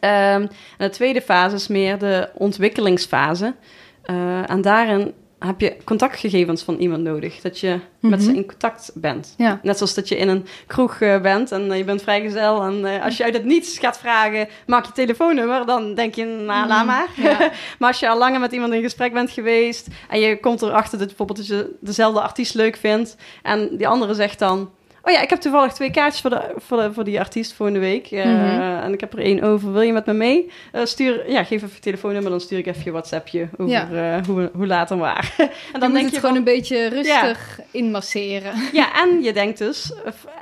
Ehm, 0.00 0.40
en 0.42 0.50
de 0.78 0.88
tweede 0.88 1.22
fase 1.22 1.54
is 1.54 1.68
meer 1.68 1.98
de 1.98 2.28
ontwikkelingsfase. 2.34 3.54
Eh, 4.02 4.50
en 4.50 4.60
daarin 4.62 5.12
heb 5.38 5.60
je 5.60 5.76
contactgegevens 5.84 6.62
van 6.62 6.76
iemand 6.76 7.02
nodig. 7.02 7.40
Dat 7.40 7.58
je 7.58 7.78
met 8.00 8.10
Mhm. 8.20 8.20
ze 8.28 8.34
in 8.36 8.46
contact 8.46 8.90
bent. 8.94 9.34
Ja. 9.36 9.60
Net 9.62 9.76
zoals 9.76 9.94
dat 9.94 10.08
je 10.08 10.16
in 10.16 10.28
een 10.28 10.46
kroeg 10.66 11.00
eh, 11.00 11.20
bent 11.20 11.52
en 11.52 11.70
eh, 11.70 11.78
je 11.78 11.84
bent 11.84 12.02
vrijgezel. 12.02 12.62
En 12.62 13.00
als 13.02 13.16
je 13.16 13.24
uit 13.24 13.34
het 13.34 13.44
niets 13.44 13.78
gaat 13.78 13.98
vragen, 13.98 14.48
maak 14.66 14.86
je 14.86 14.92
telefoonnummer, 14.92 15.66
dan 15.66 15.94
denk 15.94 16.14
je, 16.14 16.24
nou, 16.24 16.68
laat 16.68 16.86
maar. 16.86 17.06
Mhm. 17.16 17.26
Ja. 17.26 17.38
maar 17.78 17.88
als 17.88 18.00
je 18.00 18.08
al 18.08 18.18
langer 18.18 18.40
met 18.40 18.52
iemand 18.52 18.72
in 18.72 18.82
gesprek 18.82 19.12
bent 19.12 19.30
geweest 19.30 19.86
en 20.08 20.20
je 20.20 20.40
komt 20.40 20.62
erachter 20.62 20.98
dat 20.98 21.06
bijvoorbeeld 21.06 21.38
dat 21.38 21.46
je 21.46 21.76
dezelfde 21.80 22.20
artiest 22.20 22.54
leuk 22.54 22.76
vindt 22.76 23.16
en 23.42 23.76
die 23.76 23.88
andere 23.88 24.14
zegt 24.14 24.38
dan... 24.38 24.70
Oh 25.02 25.12
ja, 25.12 25.20
ik 25.22 25.30
heb 25.30 25.40
toevallig 25.40 25.72
twee 25.72 25.90
kaartjes 25.90 26.20
voor, 26.20 26.30
de, 26.30 26.52
voor, 26.56 26.76
de, 26.82 26.92
voor 26.92 27.04
die 27.04 27.18
artiest 27.20 27.52
volgende 27.52 27.80
week. 27.80 28.06
eh, 28.10 28.24
Mhm. 28.24 28.68
En 28.82 28.92
ik 28.92 29.00
heb 29.00 29.12
er 29.12 29.18
één 29.18 29.42
over. 29.42 29.72
Wil 29.72 29.80
je 29.82 29.92
met 29.92 30.06
me 30.06 30.12
mee? 30.12 30.50
Eh, 30.72 30.84
stuur, 30.84 31.30
ja, 31.30 31.44
geef 31.44 31.62
even 31.62 31.70
je 31.74 31.80
telefoonnummer, 31.80 32.30
dan 32.30 32.40
stuur 32.40 32.58
ik 32.58 32.66
even 32.66 32.82
je 32.84 32.90
WhatsAppje 32.90 33.48
over 33.56 33.72
Ja. 33.72 34.16
eh, 34.16 34.26
hoe, 34.26 34.50
hoe 34.54 34.66
laat 34.66 34.90
en 34.90 34.98
waar. 34.98 35.34
en 35.38 35.48
Dan 35.72 35.80
dan 35.80 35.92
denk 35.92 36.04
het 36.04 36.14
je 36.14 36.20
gewoon 36.20 36.36
van, 36.36 36.46
een 36.46 36.54
beetje 36.54 36.86
rustig 36.88 37.60
inmasseren. 37.70 38.52
ja, 38.72 38.88
en 39.02 39.22
je 39.22 39.32
denkt 39.32 39.58
dus, 39.58 39.92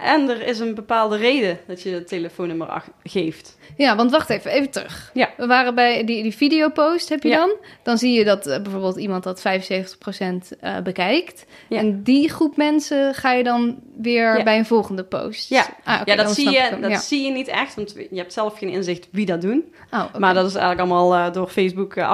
en 0.02 0.28
er 0.28 0.46
is 0.46 0.58
een 0.58 0.74
bepaalde 0.74 1.16
reden 1.16 1.58
dat 1.66 1.82
je 1.82 1.90
het 1.90 2.08
telefoonnummer 2.08 2.84
geeft. 3.02 3.56
Ja, 3.76 3.96
want 3.96 4.10
wacht 4.10 4.30
even, 4.30 4.50
even 4.50 4.70
terug. 4.70 5.10
Ja. 5.14 5.28
We 5.36 5.46
waren 5.46 5.74
bij 5.74 6.04
die, 6.04 6.22
die 6.22 6.36
videopost, 6.36 7.08
heb 7.08 7.22
je 7.22 7.30
dan? 7.30 7.52
Dan 7.82 7.98
zie 7.98 8.12
je 8.12 8.24
dat 8.24 8.44
bijvoorbeeld 8.62 8.96
iemand 8.96 9.24
dat 9.24 9.40
75% 9.40 10.56
eh 10.60 10.76
bekijkt. 10.82 11.44
En 11.68 12.02
die 12.02 12.28
groep 12.28 12.56
mensen 12.56 13.14
ga 13.14 13.32
je 13.32 13.42
dan 13.44 13.78
weer. 13.96 14.34
Bij 14.48 14.58
een 14.58 14.66
volgende 14.66 15.04
post. 15.04 15.48
Ja. 15.48 15.66
Ah, 15.84 16.00
ja, 16.04 16.16
dat, 16.16 16.34
zie 16.34 16.50
je, 16.50 16.76
dat 16.80 16.90
Ja. 16.90 16.98
zie 16.98 17.24
je 17.24 17.30
niet 17.30 17.48
echt, 17.48 17.74
want 17.74 17.94
je 18.10 18.16
hebt 18.18 18.32
zelf 18.32 18.58
geen 18.58 18.68
inzicht 18.68 19.08
wie 19.12 19.26
dat 19.26 19.40
doen. 19.42 19.64
Oh. 19.90 20.14
Maar 20.18 20.34
dat 20.34 20.46
is 20.46 20.54
eigenlijk 20.54 20.90
allemaal 20.90 21.14
eh, 21.26 21.32
door 21.32 21.48
Facebook 21.48 21.96
uh, 21.96 22.12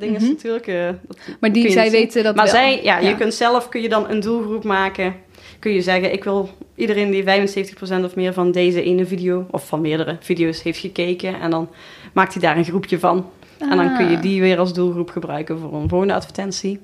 natuurlijk. 0.00 0.66
eh, 0.66 0.86
dat 1.06 1.16
Maar 1.40 1.52
die, 1.52 1.70
zij 1.70 1.90
weten 1.90 2.22
dat 2.24 2.34
Maar 2.34 2.44
wel. 2.44 2.54
zij, 2.54 2.82
ja, 2.82 2.98
Ja. 2.98 3.08
je 3.08 3.14
kunt 3.16 3.34
zelf, 3.34 3.68
kun 3.68 3.82
je 3.82 3.88
dan 3.88 4.10
een 4.10 4.20
doelgroep 4.20 4.64
maken. 4.64 5.14
Kun 5.58 5.72
je 5.72 5.82
zeggen, 5.82 6.12
ik 6.12 6.24
wil 6.24 6.48
iedereen 6.74 7.10
die 7.10 7.22
75% 7.24 8.04
of 8.04 8.14
meer 8.16 8.32
van 8.32 8.52
deze 8.52 8.82
ene 8.82 9.06
video, 9.06 9.46
of 9.50 9.66
van 9.66 9.80
meerdere 9.80 10.16
video's 10.20 10.62
heeft 10.62 10.78
gekeken. 10.78 11.40
En 11.40 11.50
dan 11.50 11.68
maakt 12.12 12.32
hij 12.32 12.42
daar 12.42 12.56
een 12.56 12.64
groepje 12.64 12.98
van. 12.98 13.30
En 13.58 13.76
dan 13.76 13.96
kun 13.96 14.10
je 14.10 14.16
Ah. 14.16 14.22
die 14.22 14.40
weer 14.40 14.58
als 14.58 14.72
doelgroep 14.74 15.10
gebruiken 15.10 15.58
voor 15.58 15.74
een 15.74 15.88
volgende 15.88 16.14
advertentie. 16.14 16.80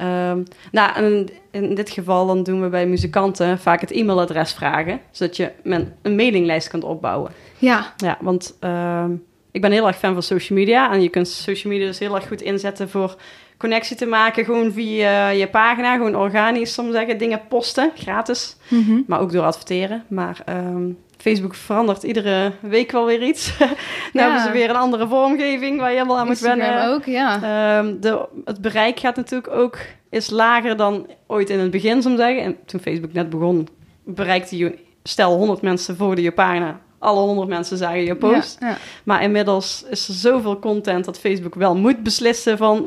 Ehm, 0.00 0.42
nou, 0.72 0.94
en 0.94 1.28
in 1.50 1.74
dit 1.74 1.90
geval 1.90 2.26
dan 2.26 2.42
doen 2.42 2.62
we 2.62 2.68
bij 2.68 2.86
muzikanten 2.86 3.58
vaak 3.58 3.80
het 3.80 3.90
e-mailadres 3.90 4.52
vragen, 4.52 5.00
zodat 5.10 5.36
je 5.36 5.50
men 5.62 5.94
een 6.02 6.14
mailinglijst 6.16 6.68
kunt 6.68 6.84
opbouwen. 6.84 7.32
Ja, 7.58 7.92
Ja, 7.96 8.18
want 8.20 8.56
ehm, 8.60 9.10
ik 9.50 9.60
ben 9.60 9.72
heel 9.72 9.86
erg 9.86 9.96
fan 9.98 10.12
van 10.12 10.22
social 10.22 10.58
media 10.58 10.92
en 10.92 11.02
je 11.02 11.08
kunt 11.08 11.28
social 11.28 11.72
media 11.72 11.86
dus 11.88 11.98
heel 11.98 12.14
erg 12.14 12.28
goed 12.28 12.40
inzetten 12.42 12.88
voor 12.90 13.16
connectie 13.58 13.96
te 13.96 14.06
maken, 14.06 14.44
gewoon 14.44 14.72
via 14.72 15.28
je 15.28 15.48
pagina, 15.48 15.96
gewoon 15.96 16.16
organisch, 16.16 16.72
soms 16.74 16.92
zeggen, 16.92 17.18
dingen 17.18 17.40
posten, 17.48 17.90
gratis, 17.96 18.56
Mhm. 18.68 19.00
maar 19.06 19.20
ook 19.20 19.32
door 19.32 19.44
adverteren. 19.44 20.04
Maar 20.08 20.42
ehm, 20.44 20.82
Facebook 21.20 21.54
verandert 21.54 22.02
iedere 22.02 22.52
week 22.60 22.90
wel 22.92 23.06
weer 23.06 23.22
iets. 23.22 23.56
Dan 23.58 23.68
Ja. 24.12 24.22
hebben 24.22 24.42
ze 24.42 24.50
weer 24.50 24.70
een 24.70 24.76
andere 24.76 25.08
vormgeving 25.08 25.78
waar 25.80 25.90
je 25.90 25.96
helemaal 25.96 26.18
aan 26.18 26.26
moet 26.26 26.42
Instagram 26.42 26.58
wennen. 26.58 26.94
ook, 26.94 27.04
ja. 27.04 27.34
Ehm, 27.34 28.00
de, 28.00 28.26
het 28.44 28.60
bereik 28.60 29.00
gaat 29.00 29.16
natuurlijk 29.16 29.52
ook 29.54 29.78
is 30.10 30.30
lager 30.30 30.76
dan 30.76 31.06
ooit 31.26 31.50
in 31.50 31.58
het 31.58 31.70
begin, 31.70 32.02
zou 32.02 32.14
ik 32.14 32.20
zeggen. 32.20 32.42
En 32.42 32.56
toen 32.66 32.80
Facebook 32.80 33.12
net 33.12 33.30
begon, 33.30 33.68
bereikte 34.04 34.56
je, 34.56 34.78
stel 35.02 35.36
100 35.36 35.62
mensen 35.62 35.96
volgden 35.96 36.24
je 36.24 36.32
pagina. 36.32 36.80
Alle 36.98 37.20
100 37.20 37.48
mensen 37.48 37.76
zagen 37.76 38.04
je 38.04 38.16
post. 38.16 38.56
Ja, 38.60 38.68
ja. 38.68 38.76
Maar 39.04 39.22
inmiddels 39.22 39.84
is 39.90 40.08
er 40.08 40.14
zoveel 40.14 40.58
content 40.58 41.04
dat 41.04 41.18
Facebook 41.18 41.54
wel 41.54 41.76
moet 41.76 42.02
beslissen 42.02 42.56
van 42.56 42.86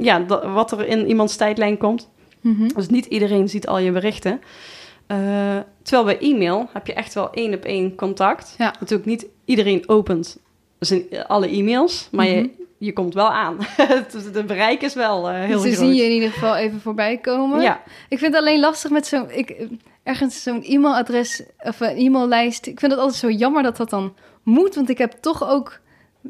ja, 0.00 0.24
wat 0.54 0.72
er 0.72 0.86
in 0.86 1.08
iemands 1.08 1.36
tijdlijn 1.36 1.76
komt. 1.78 2.10
Mhm. 2.40 2.68
Dus 2.74 2.88
niet 2.88 3.06
iedereen 3.06 3.48
ziet 3.48 3.66
al 3.66 3.78
je 3.78 3.90
berichten. 3.92 4.40
Eh, 5.06 5.56
terwijl 5.82 6.04
bij 6.04 6.18
e-mail 6.30 6.68
heb 6.72 6.86
je 6.86 6.92
echt 6.94 7.14
wel 7.14 7.30
één 7.32 7.54
op 7.54 7.64
één 7.64 7.94
contact. 7.94 8.54
Ja. 8.58 8.74
Natuurlijk 8.80 9.08
niet 9.08 9.26
iedereen 9.44 9.88
opent 9.88 10.38
zijn, 10.78 11.02
alle 11.26 11.48
e-mails, 11.48 12.08
maar 12.12 12.26
Mhm. 12.26 12.34
je, 12.34 12.50
je 12.78 12.92
komt 12.92 13.14
wel 13.14 13.30
aan. 13.30 13.56
Het 13.60 14.16
de 14.34 14.44
bereik 14.44 14.82
is 14.82 14.94
wel 14.94 15.28
eh, 15.30 15.34
heel 15.44 15.58
Ze 15.58 15.66
groot. 15.66 15.78
zien 15.78 15.94
je 15.94 16.02
in 16.04 16.10
ieder 16.12 16.30
geval 16.30 16.56
even 16.56 16.80
voorbij 16.80 17.16
komen. 17.18 17.60
Ja, 17.60 17.82
Ik 18.08 18.18
vind 18.18 18.32
het 18.34 18.42
alleen 18.42 18.60
lastig 18.60 18.90
met 18.90 19.06
zo'n... 19.06 19.28
Ergens 20.02 20.42
zo'n 20.42 20.62
e-mailadres 20.62 21.42
of 21.58 21.80
een 21.80 21.96
e-maillijst. 21.96 22.66
Ik 22.66 22.80
vind 22.80 22.92
het 22.92 23.00
altijd 23.00 23.18
zo 23.18 23.30
jammer 23.30 23.62
dat 23.62 23.76
dat 23.76 23.90
dan 23.90 24.14
moet. 24.42 24.74
Want 24.74 24.88
ik 24.88 24.98
heb 24.98 25.12
toch 25.12 25.48
ook... 25.48 25.80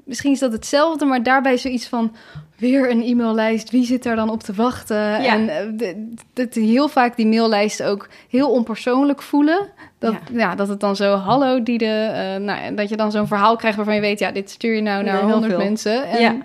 Misschien 0.05 0.33
is 0.33 0.39
dat 0.39 0.53
hetzelfde, 0.53 1.05
maar 1.05 1.23
daarbij 1.23 1.57
zoiets 1.57 1.87
van... 1.89 2.15
Weer 2.57 2.91
een 2.91 3.03
e-maillijst, 3.03 3.71
wie 3.71 3.85
zit 3.85 4.03
daar 4.03 4.17
dan 4.17 4.31
op 4.31 4.43
te 4.43 4.53
wachten? 4.53 5.17
En 5.17 5.49
eh, 5.49 5.95
dat 6.33 6.55
heel 6.55 6.89
vaak 6.89 7.17
die 7.17 7.27
maillijst 7.27 7.83
ook 7.83 8.09
heel 8.29 8.51
onpersoonlijk 8.51 9.23
voelen. 9.23 9.69
Dat, 9.99 10.13
Ja. 10.13 10.39
ja. 10.39 10.55
dat 10.55 10.69
het 10.69 10.81
dan 10.81 10.97
zo, 10.97 11.15
hallo 11.15 11.63
die 11.63 11.79
de... 11.79 12.11
eh, 12.13 12.41
nou, 12.41 12.75
dat 12.75 12.89
je 12.89 12.97
dan 12.97 13.11
zo'n 13.11 13.27
verhaal 13.27 13.57
krijgt 13.57 13.77
waarvan 13.77 13.95
je 13.95 14.01
weet... 14.01 14.19
ja, 14.19 14.31
dit 14.31 14.51
stuur 14.51 14.75
je 14.75 14.83
nou 14.83 15.05
naar 15.05 15.23
honderd 15.23 15.57
mensen. 15.57 16.07
En 16.07 16.21
Ja. 16.21 16.37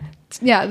Ja, 0.42 0.68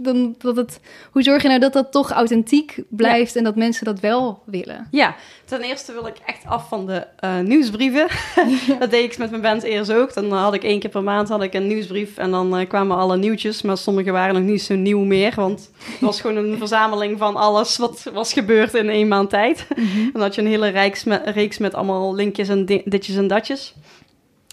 dan, 0.00 0.34
dat 0.38 0.56
het, 0.56 0.80
hoe 1.12 1.22
zorg 1.22 1.42
je 1.42 1.48
nou 1.48 1.60
dat 1.60 1.72
dat 1.72 1.92
toch 1.92 2.10
authentiek 2.10 2.82
blijft 2.88 3.36
en 3.36 3.44
dat 3.44 3.56
mensen 3.56 3.84
dat 3.84 4.00
wel 4.00 4.42
willen? 4.44 4.86
ja, 4.90 5.14
ten 5.44 5.60
eerste 5.62 5.92
wil 5.92 6.06
ik 6.06 6.16
echt 6.26 6.46
af 6.46 6.68
van 6.68 6.86
de 6.86 7.06
eh, 7.18 7.38
nieuwsbrieven. 7.38 8.06
dat 8.80 8.90
deed 8.90 9.12
ik 9.12 9.18
met 9.18 9.30
mijn 9.30 9.42
band 9.42 9.62
eerst 9.62 9.92
ook. 9.92 10.14
Dan 10.14 10.32
had 10.32 10.54
ik 10.54 10.64
één 10.64 10.80
keer 10.80 10.90
per 10.90 11.02
maand 11.02 11.28
had 11.28 11.42
ik 11.42 11.54
een 11.54 11.66
nieuwsbrief 11.66 12.16
en 12.16 12.30
dan 12.30 12.56
eh, 12.56 12.68
kwamen 12.68 12.96
alle 12.96 13.16
nieuwtjes. 13.16 13.62
Maar 13.62 13.76
sommige 13.78 14.10
waren 14.10 14.34
nog 14.34 14.42
niet 14.42 14.62
zo 14.62 14.74
nieuw 14.74 15.04
meer, 15.04 15.32
want 15.36 15.70
het 15.82 16.00
was 16.00 16.20
gewoon 16.20 16.36
een 16.36 16.58
verzameling 16.58 17.18
van 17.18 17.36
alles 17.36 17.76
wat 17.76 18.10
was 18.12 18.32
gebeurd 18.32 18.74
in 18.74 18.88
één 18.88 19.08
maand 19.08 19.30
tijd. 19.30 19.66
En 19.76 20.10
dan 20.12 20.22
had 20.22 20.34
je 20.34 20.40
een 20.40 20.46
hele 20.46 20.68
reeks 20.68 21.04
met, 21.04 21.22
reeks 21.24 21.58
met 21.58 21.74
allemaal 21.74 22.14
linkjes 22.14 22.48
en 22.48 22.64
di- 22.66 22.82
ditjes 22.84 23.16
en 23.16 23.26
datjes. 23.26 23.74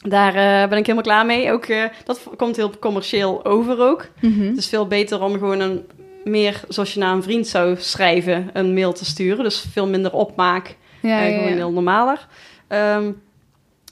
Daar 0.02 0.36
eh, 0.36 0.70
ben 0.70 0.78
ik 0.78 0.86
helemaal 0.86 1.04
klaar 1.04 1.26
mee. 1.26 1.52
Ook, 1.52 1.66
eh, 1.66 1.84
dat 2.06 2.22
komt 2.38 2.56
heel 2.56 2.72
commercieel 2.80 3.46
over 3.46 3.80
ook. 3.80 4.08
Het 4.22 4.58
is 4.58 4.70
veel 4.70 4.88
beter 4.88 5.22
om 5.22 5.34
gewoon 5.34 5.60
een 5.60 5.86
meer, 6.24 6.62
zoals 6.68 6.94
je 6.94 7.00
naar 7.00 7.14
een 7.14 7.24
vriend 7.24 7.48
zou 7.48 7.76
schrijven, 7.78 8.50
een 8.54 8.74
mail 8.74 8.94
te 8.94 9.06
sturen. 9.06 9.44
Dus 9.44 9.66
veel 9.72 9.88
minder 9.88 10.14
opmaak. 10.14 10.76
Ja, 11.02 11.22
eh, 11.22 11.30
ja, 11.30 11.36
gewoon 11.36 11.50
ja. 11.50 11.56
heel 11.56 11.72
normaler. 11.72 12.28
Ehm, 12.68 13.12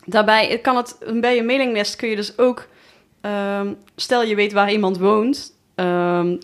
daarbij 0.06 0.60
kan 0.62 0.76
het, 0.76 0.98
bij 1.22 1.36
je 1.36 1.44
mailinglist 1.44 1.96
kun 1.96 2.10
je 2.10 2.16
dus 2.16 2.38
ook, 2.38 2.68
ehm, 3.22 3.74
stel 3.96 4.24
je 4.24 4.36
weet 4.36 4.54
waar 4.54 4.72
iemand 4.72 4.98
woont. 4.98 5.54
ehm, 5.76 6.38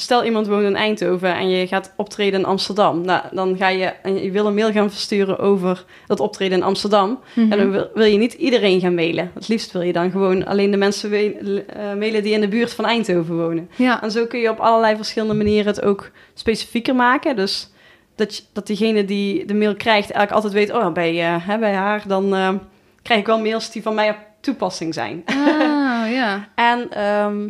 stel 0.00 0.24
iemand 0.24 0.46
woont 0.46 0.62
in 0.64 0.76
Eindhoven 0.76 1.34
en 1.34 1.48
je 1.48 1.66
gaat 1.66 1.92
optreden 1.96 2.40
in 2.40 2.46
Amsterdam. 2.46 3.00
Nou, 3.00 3.22
dan 3.32 3.56
ga 3.56 3.68
je, 3.68 3.84
en 3.84 4.22
je 4.22 4.30
wil 4.30 4.46
een 4.46 4.54
mail 4.54 4.72
gaan 4.72 4.90
versturen 4.90 5.38
over 5.38 5.84
dat 6.06 6.20
optreden 6.20 6.58
in 6.58 6.64
Amsterdam. 6.64 7.18
Mhm. 7.34 7.52
En 7.52 7.58
dan 7.58 7.70
wil, 7.70 7.88
wil 7.94 8.04
je 8.06 8.18
niet 8.18 8.32
iedereen 8.32 8.80
gaan 8.80 8.94
mailen. 8.94 9.30
Het 9.34 9.48
liefst 9.48 9.72
wil 9.72 9.82
je 9.82 9.92
dan 9.92 10.10
gewoon 10.10 10.46
alleen 10.46 10.70
de 10.70 10.76
mensen 10.76 11.12
eh, 11.12 11.94
mailen 11.94 12.22
die 12.22 12.32
in 12.32 12.40
de 12.40 12.48
buurt 12.48 12.72
van 12.74 12.84
Eindhoven 12.84 13.36
wonen. 13.36 13.70
ja. 13.76 14.02
En 14.02 14.10
zo 14.10 14.26
kun 14.26 14.40
je 14.40 14.50
op 14.50 14.58
allerlei 14.58 14.96
verschillende 14.96 15.34
manieren 15.34 15.66
het 15.66 15.82
ook 15.82 16.10
specifieker 16.34 16.94
maken. 16.94 17.36
Dus 17.36 17.70
dat, 18.14 18.36
je- 18.36 18.42
dat 18.52 18.66
diegene 18.66 19.04
die 19.04 19.44
de 19.44 19.54
mail 19.54 19.74
krijgt 19.76 20.10
eigenlijk 20.10 20.32
altijd 20.32 20.52
weet... 20.52 20.72
oh, 20.72 20.92
bij, 20.92 21.20
eh, 21.34 21.46
hè, 21.46 21.58
bij 21.58 21.74
haar 21.74 22.02
dan 22.06 22.34
eh, 22.34 22.54
krijg 23.02 23.20
ik 23.20 23.26
wel 23.26 23.40
mails 23.40 23.70
die 23.70 23.82
van 23.82 23.94
mij 23.94 24.10
op 24.10 24.16
toepassing 24.40 24.94
zijn. 24.94 25.22
Ah, 25.26 26.10
ja. 26.12 26.48
En 26.54 26.90
ehm, 26.90 27.48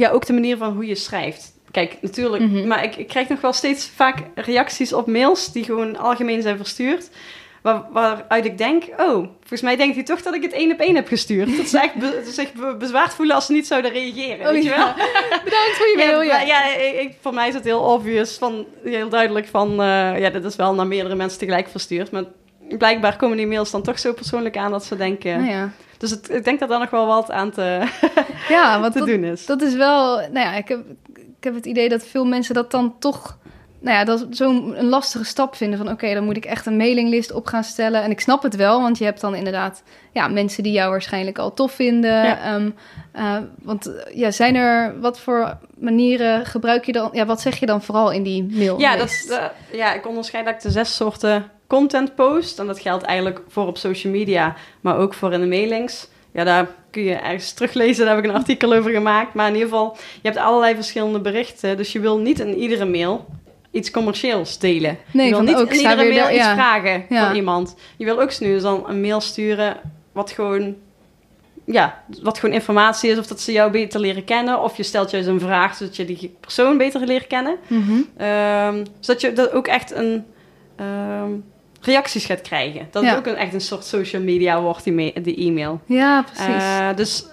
ja, 0.00 0.10
ook 0.10 0.26
de 0.26 0.32
manier 0.32 0.56
van 0.56 0.72
hoe 0.74 0.86
je 0.86 0.94
schrijft. 0.94 1.52
Kijk, 1.70 1.96
natuurlijk, 2.00 2.42
Mhm. 2.42 2.66
maar 2.66 2.84
ik, 2.84 2.96
ik 2.96 3.08
krijg 3.08 3.28
nog 3.28 3.40
wel 3.40 3.52
steeds 3.52 3.90
vaak 3.94 4.18
reacties 4.34 4.92
op 4.92 5.06
mails... 5.06 5.52
die 5.52 5.64
gewoon 5.64 5.96
algemeen 5.96 6.42
zijn 6.42 6.56
verstuurd... 6.56 7.10
waar, 7.62 7.82
waaruit 7.92 8.44
ik 8.44 8.58
denk, 8.58 8.84
oh, 8.98 9.14
volgens 9.38 9.60
mij 9.60 9.76
denkt 9.76 9.94
hij 9.94 10.04
toch 10.04 10.22
dat 10.22 10.34
ik 10.34 10.42
het 10.42 10.52
één 10.52 10.72
op 10.72 10.78
één 10.78 10.94
heb 10.94 11.08
gestuurd. 11.08 11.56
Dat 11.56 11.66
ze 11.66 11.80
echt 11.80 11.94
be- 11.94 12.22
zich 12.26 12.52
be- 12.52 12.76
bezwaard 12.78 13.14
voelen 13.14 13.34
als 13.34 13.46
ze 13.46 13.52
niet 13.52 13.66
zouden 13.66 13.92
reageren. 13.92 14.46
Oh 14.46 14.52
weet 14.52 14.62
je 14.62 14.68
wel? 14.68 14.86
bedankt 15.44 15.76
voor 15.76 15.86
je 15.88 15.94
mail. 15.96 16.22
Ja, 16.22 16.40
Ja, 16.40 16.66
ja, 16.66 16.76
ik, 16.76 17.14
voor 17.20 17.34
mij 17.34 17.48
is 17.48 17.54
het 17.54 17.64
heel 17.64 17.80
obvious, 17.82 18.36
van, 18.38 18.66
heel 18.84 19.08
duidelijk 19.08 19.46
van, 19.46 19.70
eh, 19.70 20.18
ja, 20.20 20.30
dit 20.30 20.44
is 20.44 20.56
wel 20.56 20.74
naar 20.74 20.86
meerdere 20.86 21.14
mensen 21.14 21.38
tegelijk 21.38 21.68
verstuurd. 21.68 22.10
Maar 22.10 22.24
blijkbaar 22.78 23.16
komen 23.16 23.36
die 23.36 23.46
mails 23.46 23.70
dan 23.70 23.82
toch 23.82 23.98
zo 23.98 24.12
persoonlijk 24.12 24.56
aan 24.56 24.70
dat 24.70 24.84
ze 24.84 24.96
denken... 24.96 25.36
Nou 25.40 25.50
ja. 25.50 25.70
Dus 26.00 26.10
het, 26.10 26.30
ik 26.30 26.44
denk 26.44 26.60
dat 26.60 26.68
daar 26.68 26.78
nog 26.78 26.90
wel 26.90 27.06
wat 27.06 27.30
aan 27.30 27.50
te, 27.50 27.88
ja 28.48 28.80
want 28.80 28.92
te 28.92 28.98
dat, 28.98 29.08
doen 29.08 29.24
is. 29.24 29.46
dat 29.46 29.62
is 29.62 29.74
wel... 29.74 30.16
Nou 30.16 30.38
ja, 30.38 30.54
ik 30.54 30.68
heb, 30.68 30.80
ik 31.14 31.44
heb 31.44 31.54
het 31.54 31.66
idee 31.66 31.88
dat 31.88 32.06
veel 32.06 32.24
mensen 32.24 32.54
dat 32.54 32.70
dan 32.70 32.98
toch... 32.98 33.38
Nou 33.80 33.96
ja, 33.96 34.04
dat 34.04 34.26
zo'n 34.30 34.84
lastige 34.88 35.24
stap 35.24 35.56
vinden 35.56 35.78
van... 35.78 35.90
oké, 35.90 36.14
dan 36.14 36.24
moet 36.24 36.36
ik 36.36 36.44
echt 36.44 36.66
een 36.66 36.76
mailinglist 36.76 37.32
op 37.32 37.46
gaan 37.46 37.64
stellen. 37.64 38.02
En 38.02 38.10
ik 38.10 38.20
snap 38.20 38.42
het 38.42 38.56
wel, 38.56 38.80
want 38.80 38.98
je 38.98 39.04
hebt 39.04 39.20
dan 39.20 39.34
inderdaad... 39.34 39.82
ja, 40.12 40.28
mensen 40.28 40.62
die 40.62 40.72
jou 40.72 40.90
waarschijnlijk 40.90 41.38
al 41.38 41.54
tof 41.54 41.72
vinden. 41.72 42.24
Ja. 42.24 42.38
Ehm, 42.40 42.70
eh, 43.12 43.36
want 43.62 43.92
ja, 44.14 44.30
zijn 44.30 44.54
er... 44.54 45.00
wat 45.00 45.20
voor 45.20 45.58
manieren 45.78 46.46
gebruik 46.46 46.84
je 46.84 46.92
dan... 46.92 47.08
ja, 47.12 47.26
wat 47.26 47.40
zeg 47.40 47.56
je 47.56 47.66
dan 47.66 47.82
vooral 47.82 48.10
in 48.10 48.22
die 48.22 48.46
mail? 48.50 48.80
Ja, 48.80 48.96
dat, 48.96 49.26
eh, 49.30 49.44
ja, 49.78 49.94
ik 49.94 50.06
onderscheid 50.06 50.46
eigenlijk 50.46 50.74
de 50.74 50.84
zes 50.84 50.96
soorten 50.96 51.50
content 51.70 52.14
post. 52.14 52.58
En 52.58 52.66
dat 52.66 52.80
geldt 52.80 53.04
eigenlijk 53.04 53.40
voor 53.48 53.66
op 53.66 53.78
social 53.78 54.12
media, 54.12 54.54
maar 54.80 54.96
ook 54.96 55.14
voor 55.14 55.32
in 55.32 55.40
de 55.40 55.46
mailings. 55.46 56.08
Ja, 56.32 56.44
daar 56.44 56.68
kun 56.90 57.02
je 57.02 57.14
ergens 57.14 57.52
teruglezen. 57.52 58.04
Daar 58.04 58.14
heb 58.14 58.24
ik 58.24 58.30
een 58.30 58.36
artikel 58.36 58.74
over 58.74 58.90
gemaakt. 58.90 59.34
Maar 59.34 59.46
in 59.48 59.54
ieder 59.54 59.68
geval, 59.68 59.96
je 59.96 60.28
hebt 60.28 60.36
allerlei 60.36 60.74
verschillende 60.74 61.20
berichten. 61.20 61.76
Dus 61.76 61.92
je 61.92 62.00
wil 62.00 62.18
niet 62.18 62.40
in 62.40 62.56
iedere 62.56 62.84
mail 62.84 63.26
iets 63.70 63.90
commercieels 63.90 64.58
delen. 64.58 64.98
Nee, 65.12 65.26
je 65.26 65.32
wil 65.32 65.42
niet 65.42 65.56
ook, 65.56 65.70
in 65.72 65.80
iedere 65.80 66.08
mail 66.08 66.28
iets 66.28 66.44
ja. 66.44 66.54
vragen 66.54 67.04
Ja. 67.08 67.26
van 67.26 67.36
iemand. 67.36 67.76
Je 67.96 68.04
wil 68.04 68.20
ook 68.20 68.40
nu 68.40 68.60
dan 68.60 68.84
een 68.88 69.00
mail 69.00 69.20
sturen 69.20 69.76
wat 70.12 70.30
gewoon... 70.30 70.76
Ja, 71.64 72.02
wat 72.22 72.38
gewoon 72.38 72.54
informatie 72.54 73.10
is. 73.10 73.18
Of 73.18 73.26
dat 73.26 73.40
ze 73.40 73.52
jou 73.52 73.70
beter 73.70 74.00
leren 74.00 74.24
kennen. 74.24 74.62
Of 74.62 74.76
je 74.76 74.82
stelt 74.82 75.10
juist 75.10 75.28
een 75.28 75.40
vraag 75.40 75.74
zodat 75.76 75.96
je 75.96 76.04
die 76.04 76.36
persoon 76.40 76.76
beter 76.78 77.06
leert 77.06 77.26
kennen. 77.26 77.56
Mhm. 77.66 78.00
Ehm, 78.16 78.84
zodat 79.00 79.20
je 79.20 79.32
dat 79.32 79.52
ook 79.52 79.66
echt 79.66 79.94
een 79.94 80.24
ehm, 80.76 81.30
reacties 81.80 82.24
gaat 82.24 82.40
krijgen. 82.40 82.88
Dat 82.90 83.02
Ja. 83.02 83.08
het 83.08 83.18
ook 83.18 83.26
een, 83.26 83.36
echt 83.36 83.54
een 83.54 83.60
soort 83.60 83.84
social 83.84 84.22
media 84.22 84.60
wordt, 84.62 84.84
die, 84.84 85.20
die 85.20 85.36
e-mail. 85.36 85.80
Ja, 85.86 86.22
precies. 86.22 86.46
Eh, 86.64 86.88
dus 86.96 87.24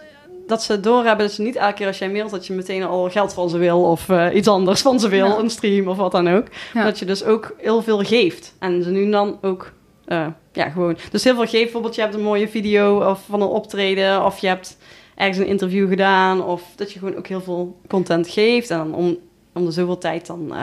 dat 0.47 0.63
ze 0.63 0.79
doorhebben 0.79 1.25
dat 1.27 1.35
je 1.35 1.43
niet 1.43 1.55
elke 1.55 1.73
keer 1.73 1.87
als 1.87 1.97
jij 1.97 2.09
mailt... 2.09 2.31
dat 2.31 2.47
je 2.47 2.53
meteen 2.53 2.83
al 2.83 3.09
geld 3.09 3.33
van 3.33 3.49
ze 3.49 3.57
wil 3.57 3.81
of 3.83 4.09
eh, 4.09 4.27
iets 4.33 4.47
anders 4.47 4.81
van 4.81 4.99
ze 4.99 5.09
wil. 5.09 5.25
Ja. 5.27 5.37
Een 5.37 5.49
stream 5.49 5.87
of 5.87 5.97
wat 5.97 6.11
dan 6.11 6.27
ook. 6.29 6.45
Ja. 6.73 6.83
Dat 6.83 6.99
je 6.99 7.05
dus 7.05 7.23
ook 7.23 7.53
heel 7.57 7.81
veel 7.81 8.03
geeft. 8.03 8.53
En 8.59 8.83
ze 8.83 8.89
nu 8.89 9.09
dan 9.11 9.37
ook... 9.41 9.71
eh, 10.05 10.27
ja, 10.51 10.69
gewoon. 10.69 10.97
Dus 11.11 11.23
heel 11.23 11.35
veel 11.35 11.45
geeft. 11.45 11.63
Bijvoorbeeld, 11.63 11.95
je 11.95 12.01
hebt 12.01 12.13
een 12.13 12.21
mooie 12.21 12.47
video 12.49 13.09
of 13.09 13.19
van 13.29 13.41
een 13.41 13.47
optreden... 13.47 14.25
of 14.25 14.37
je 14.39 14.47
hebt 14.47 14.77
ergens 15.15 15.37
een 15.37 15.47
interview 15.47 15.89
gedaan... 15.89 16.43
of 16.43 16.61
dat 16.75 16.91
je 16.91 16.99
gewoon 16.99 17.15
ook 17.15 17.27
heel 17.27 17.41
veel 17.41 17.79
content 17.87 18.27
geeft. 18.27 18.69
En 18.69 18.77
dan 18.77 18.93
om, 18.93 19.17
om 19.53 19.65
de 19.65 19.71
zoveel 19.71 19.97
tijd 19.97 20.27
dan 20.27 20.53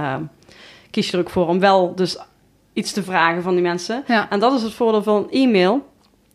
kies 0.90 1.06
je 1.06 1.12
er 1.12 1.18
ook 1.22 1.30
voor... 1.30 1.48
om 1.48 1.60
wel 1.60 1.94
dus 1.94 2.18
iets 2.74 2.92
te 2.92 3.02
vragen 3.02 3.42
van 3.42 3.52
die 3.54 3.62
mensen. 3.62 4.04
ja. 4.06 4.30
En 4.30 4.40
dat 4.40 4.52
is 4.52 4.62
het 4.62 4.72
voordeel 4.72 5.02
van 5.02 5.16
een 5.30 5.30
e-mail. 5.48 5.74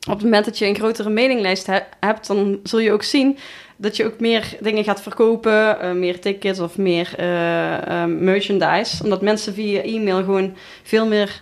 Op 0.08 0.14
het 0.16 0.24
moment 0.24 0.46
dat 0.46 0.58
je 0.58 0.66
een 0.66 0.76
grotere 0.76 1.10
mailinglijst 1.10 1.68
he- 1.68 1.80
hebt, 2.00 2.28
dan 2.28 2.60
zul 2.64 2.80
je 2.80 2.92
ook 2.92 3.04
zien 3.04 3.38
dat 3.78 3.96
je 3.98 4.06
ook 4.06 4.20
meer 4.20 4.58
dingen 4.60 4.84
gaat 4.84 5.02
verkopen, 5.02 5.80
eh, 5.82 5.92
meer 5.92 6.20
tickets 6.20 6.60
of 6.60 6.78
meer 6.78 7.14
eh, 7.18 8.02
eh, 8.04 8.10
merchandise. 8.10 9.04
Omdat 9.04 9.22
mensen 9.22 9.54
via 9.54 9.82
e-mail 9.82 10.18
gewoon 10.24 10.56
veel 10.84 11.08
meer 11.08 11.42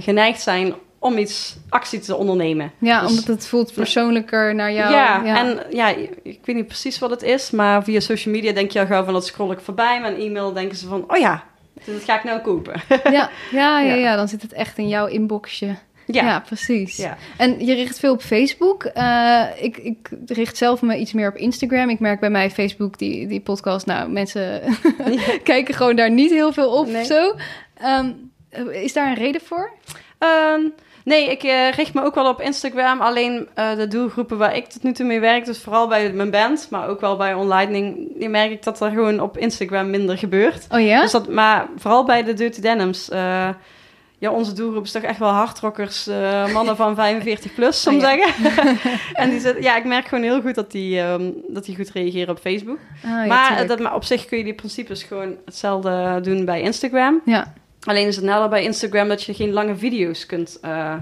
geneigd 0.00 0.40
zijn 0.40 0.74
om 0.98 1.18
iets 1.18 1.56
actie 1.68 1.98
te 1.98 2.16
ondernemen. 2.16 2.72
Ja, 2.78 3.00
Dus- 3.00 3.10
omdat 3.10 3.26
het 3.26 3.46
voelt 3.46 3.72
persoonlijker 3.74 4.54
naar 4.54 4.72
jou. 4.72 4.92
ja, 4.92 5.24
en 5.36 5.62
ja, 5.70 5.88
ik 6.22 6.38
weet 6.44 6.56
niet 6.56 6.66
precies 6.66 6.98
wat 6.98 7.10
het 7.10 7.22
is, 7.22 7.50
maar 7.50 7.84
via 7.84 8.00
social 8.00 8.34
media 8.34 8.52
denk 8.52 8.70
je 8.70 8.80
al 8.80 8.86
gauw 8.86 9.04
van 9.04 9.12
dat 9.12 9.26
scroll 9.26 9.50
ik 9.52 9.60
voorbij. 9.60 10.00
Maar 10.00 10.12
in 10.18 10.26
e-mail 10.28 10.52
denken 10.52 10.76
ze 10.76 10.86
van, 10.86 11.04
oh 11.08 11.16
ja, 11.18 11.44
dat 11.86 12.04
ga 12.04 12.16
ik 12.16 12.24
nou 12.24 12.40
kopen. 12.40 12.82
ja, 12.88 13.30
ja, 13.52 13.80
ja, 13.80 13.94
Ja. 13.94 14.16
dan 14.16 14.28
zit 14.28 14.42
het 14.42 14.52
echt 14.52 14.78
in 14.78 14.88
jouw 14.88 15.06
inboxje. 15.06 15.74
Ja, 16.06 16.40
precies. 16.40 16.96
Ja. 16.96 17.16
En 17.36 17.66
je 17.66 17.74
richt 17.74 17.98
veel 17.98 18.12
op 18.12 18.22
Facebook. 18.22 18.84
Eh, 18.84 19.42
ik, 19.60 19.76
ik 19.76 20.10
richt 20.26 20.56
zelf 20.56 20.82
me 20.82 20.96
iets 20.96 21.12
meer 21.12 21.28
op 21.28 21.36
Instagram. 21.36 21.88
Ik 21.88 22.00
merk 22.00 22.20
bij 22.20 22.30
mij 22.30 22.50
Facebook, 22.50 22.98
die, 22.98 23.26
die 23.26 23.40
podcast, 23.40 23.86
nou, 23.86 24.10
mensen 24.10 24.60
kijken 25.44 25.74
gewoon 25.74 25.96
daar 25.96 26.10
niet 26.10 26.30
heel 26.30 26.52
veel 26.52 26.70
op 26.78 26.86
Nee. 26.86 27.00
of 27.00 27.06
zo. 27.06 27.34
Ehm, 27.74 28.10
is 28.72 28.92
daar 28.92 29.08
een 29.08 29.14
reden 29.14 29.40
voor? 29.40 29.70
Ehm, 30.18 30.60
nee, 31.04 31.30
ik 31.30 31.42
eh, 31.42 31.70
richt 31.70 31.94
me 31.94 32.02
ook 32.02 32.14
wel 32.14 32.28
op 32.28 32.40
Instagram. 32.40 33.00
Alleen 33.00 33.48
eh, 33.54 33.76
de 33.76 33.88
doelgroepen 33.88 34.38
waar 34.38 34.56
ik 34.56 34.66
tot 34.66 34.82
nu 34.82 34.92
toe 34.92 35.06
mee 35.06 35.20
werk, 35.20 35.44
dus 35.44 35.58
vooral 35.62 35.88
bij 35.88 36.12
mijn 36.12 36.30
band, 36.30 36.66
maar 36.70 36.88
ook 36.88 37.00
wel 37.00 37.16
bij 37.16 37.34
Onlightning, 37.34 38.08
die 38.18 38.28
merk 38.28 38.50
ik 38.50 38.62
dat 38.62 38.80
er 38.80 38.90
gewoon 38.90 39.20
op 39.20 39.38
Instagram 39.38 39.90
minder 39.90 40.18
gebeurt. 40.18 40.66
Oh 40.70 40.80
ja? 40.80 41.00
Dus 41.00 41.10
dat, 41.10 41.28
maar 41.28 41.66
vooral 41.76 42.04
bij 42.04 42.22
de 42.22 42.34
Dirty 42.34 42.60
Denims. 42.60 43.08
eh, 43.08 43.48
ja, 44.18 44.30
onze 44.30 44.52
doelgroep 44.52 44.84
is 44.84 44.90
toch 44.92 45.02
echt 45.02 45.18
wel 45.18 45.28
hardrockers, 45.28 46.06
mannen 46.52 46.76
van 46.76 46.94
45 47.04 47.54
plus, 47.54 47.86
ik 47.86 47.92
Oh 47.92 48.00
zeggen. 48.00 48.50
en 49.12 49.30
die 49.30 49.40
zit, 49.40 49.56
ja, 49.60 49.76
ik 49.76 49.84
merk 49.84 50.06
gewoon 50.06 50.24
heel 50.24 50.40
goed 50.40 50.54
dat 50.54 50.70
die, 50.70 51.00
ehm, 51.00 51.30
dat 51.48 51.64
die 51.64 51.76
goed 51.76 51.90
reageren 51.90 52.28
op 52.28 52.38
Facebook. 52.38 52.78
Ah, 53.04 53.10
ja, 53.10 53.24
maar, 53.26 53.66
dat, 53.66 53.78
maar 53.80 53.94
op 53.94 54.04
zich 54.04 54.24
kun 54.24 54.38
je 54.38 54.44
die 54.44 54.54
principes 54.54 55.02
gewoon 55.02 55.36
hetzelfde 55.44 56.20
doen 56.22 56.44
bij 56.44 56.60
Instagram. 56.60 57.20
Ja, 57.24 57.52
Alleen 57.84 58.06
is 58.06 58.16
het 58.16 58.24
nadeel 58.24 58.48
bij 58.48 58.62
Instagram 58.62 59.08
dat 59.08 59.22
je 59.22 59.34
geen 59.34 59.52
lange 59.52 59.76
video's 59.76 60.26
kunt 60.26 60.58
eh, 60.60 60.94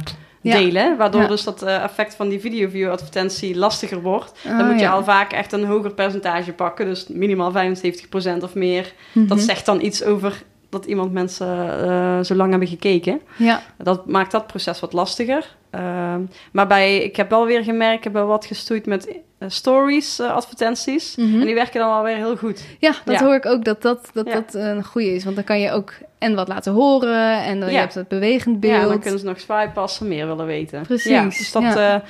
Ja. 0.43 0.57
delen. 0.57 0.97
Waardoor 0.97 1.21
Ja. 1.21 1.27
dus 1.29 1.45
dat 1.45 1.63
eh, 1.63 1.83
effect 1.85 2.15
van 2.15 2.29
die 2.29 2.41
video-view-advertentie 2.41 3.57
lastiger 3.57 4.01
wordt. 4.03 4.33
Ah, 4.47 4.59
Dan 4.59 4.67
moet 4.67 4.79
je 4.79 4.85
ja. 4.85 4.93
al 4.93 5.05
vaak 5.05 5.33
echt 5.33 5.53
een 5.53 5.65
hoger 5.65 5.95
percentage 5.95 6.53
pakken. 6.53 6.87
Dus 6.87 7.07
minimaal 7.09 7.53
75% 7.53 8.43
of 8.43 8.55
meer. 8.55 8.93
Mhm. 9.13 9.27
Dat 9.27 9.41
zegt 9.41 9.67
dan 9.67 9.81
iets 9.81 10.05
over 10.05 10.43
dat 10.69 10.85
iemand 10.85 11.13
mensen 11.13 11.81
eh, 11.89 12.21
zo 12.21 12.35
lang 12.35 12.51
hebben 12.51 12.69
gekeken. 12.69 13.21
Ja, 13.37 13.63
Dat 13.79 14.07
maakt 14.07 14.31
dat 14.33 14.47
proces 14.47 14.81
wat 14.81 14.93
lastiger. 14.93 15.57
Ehm, 15.71 16.21
maar 16.53 16.67
bij, 16.67 16.99
ik 17.03 17.17
heb 17.17 17.31
wel 17.31 17.47
weer 17.47 17.65
gemerkt, 17.65 17.97
ik 17.99 18.05
heb 18.05 18.13
wel 18.13 18.27
wat 18.27 18.45
gestoeid 18.47 18.87
met 18.87 19.09
stories 19.49 20.19
eh, 20.19 20.35
advertenties. 20.35 21.17
Mhm. 21.17 21.41
En 21.41 21.47
die 21.47 21.55
werken 21.55 21.81
dan 21.81 21.89
wel 21.91 22.03
weer 22.03 22.17
heel 22.17 22.37
goed. 22.37 22.65
ja 22.79 22.93
dat 23.05 23.19
Ja. 23.19 23.25
hoor 23.25 23.35
ik 23.35 23.47
ook 23.47 23.65
dat 23.65 23.83
dat, 23.83 24.11
dat, 24.13 24.27
Ja. 24.27 24.35
dat 24.35 24.55
een 24.55 24.85
goede 24.85 25.15
is. 25.15 25.25
Want 25.25 25.37
dan 25.37 25.45
kan 25.45 25.61
je 25.61 25.71
ook 25.73 25.93
en 26.19 26.35
wat 26.35 26.49
laten 26.49 26.73
horen 26.73 27.43
en 27.43 27.61
dan 27.61 27.69
je 27.69 27.75
Ja. 27.75 27.81
hebt 27.81 27.95
het 27.95 28.09
bewegend 28.09 28.65
Ja, 28.65 28.71
beeld. 28.79 28.89
dan 28.91 29.01
kunnen 29.01 29.21
ze 29.21 29.27
nog 29.27 29.41
swipen 29.41 29.83
als 29.83 29.95
ze 29.95 30.05
meer 30.05 30.27
willen 30.27 30.47
weten. 30.47 30.83
Precies, 30.83 31.11
Ja, 31.11 31.25
dus 31.25 31.53
dat, 31.53 31.63
ja. 31.63 32.03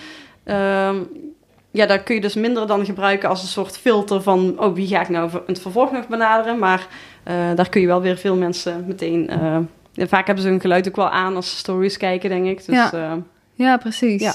eh, 0.45 0.89
ehm, 0.89 0.97
ja, 1.71 1.87
daar 1.87 1.99
kun 2.03 2.15
je 2.15 2.21
dus 2.21 2.35
minder 2.35 2.67
dan 2.67 2.85
gebruiken 2.85 3.29
als 3.29 3.43
een 3.43 3.49
soort 3.49 3.79
filter 3.79 4.23
van... 4.23 4.55
oh, 4.59 4.75
wie 4.75 4.87
ga 4.87 5.01
ik 5.01 5.09
nou 5.09 5.31
in 5.33 5.41
het 5.47 5.61
vervolg 5.61 5.93
nog 5.93 6.09
benaderen? 6.09 6.59
Maar 6.59 6.87
eh, 7.23 7.35
daar 7.55 7.69
kun 7.69 7.81
je 7.81 7.87
wel 7.87 8.01
weer 8.01 8.17
veel 8.17 8.37
mensen 8.37 8.85
meteen... 8.87 9.29
eh, 9.29 9.57
ja, 9.93 10.07
vaak 10.07 10.27
hebben 10.27 10.45
ze 10.45 10.51
hun 10.51 10.61
geluid 10.61 10.89
ook 10.89 10.97
wel 10.97 11.11
aan 11.11 11.37
als 11.37 11.51
ze 11.51 11.57
stories 11.57 11.97
kijken, 11.97 12.29
denk 12.31 12.47
ik. 12.47 12.57
Dus, 12.67 12.75
Ja. 12.77 12.93
eh, 12.93 13.13
Ja, 13.55 13.77
precies. 13.77 14.23
Ja. 14.23 14.35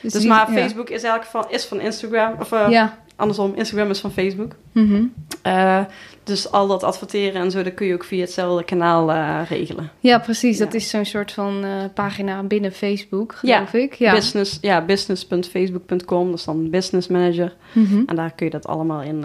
Dus, 0.00 0.12
dus 0.12 0.20
die- 0.20 0.30
maar 0.30 0.52
ja. 0.52 0.58
Facebook 0.60 0.88
is 0.90 1.02
eigenlijk 1.02 1.30
van, 1.30 1.44
is 1.50 1.64
van 1.64 1.80
Instagram. 1.80 2.34
Of 2.40 2.52
eh, 2.52 2.66
Ja. 2.70 2.98
andersom, 3.16 3.52
Instagram 3.54 3.90
is 3.90 4.00
van 4.00 4.10
Facebook. 4.12 4.52
Mhm. 4.72 5.02
Eh, 5.42 5.80
dus 6.24 6.50
al 6.50 6.66
dat 6.66 6.82
adverteren 6.82 7.40
en 7.42 7.50
zo, 7.50 7.62
dat 7.62 7.74
kun 7.74 7.86
je 7.86 7.94
ook 7.94 8.04
via 8.04 8.20
hetzelfde 8.20 8.64
kanaal 8.64 9.10
eh, 9.12 9.40
regelen. 9.48 9.90
Ja, 10.00 10.18
precies. 10.18 10.58
Dat 10.58 10.74
is 10.74 10.90
zo'n 10.90 11.04
soort 11.04 11.32
van 11.32 11.64
pagina 11.94 12.42
binnen 12.42 12.72
Facebook, 12.72 13.34
geloof 13.34 13.72
ik. 13.72 13.94
Ja. 13.94 14.12
Business, 14.12 14.58
ja, 14.60 14.84
business.facebook.com, 14.84 16.30
dat 16.30 16.38
is 16.38 16.44
dan 16.44 16.70
business 16.70 17.08
manager. 17.08 17.54
Mhm. 17.72 18.02
En 18.06 18.16
daar 18.16 18.32
kun 18.34 18.46
je 18.46 18.52
dat 18.52 18.66
allemaal 18.66 19.02
in, 19.02 19.24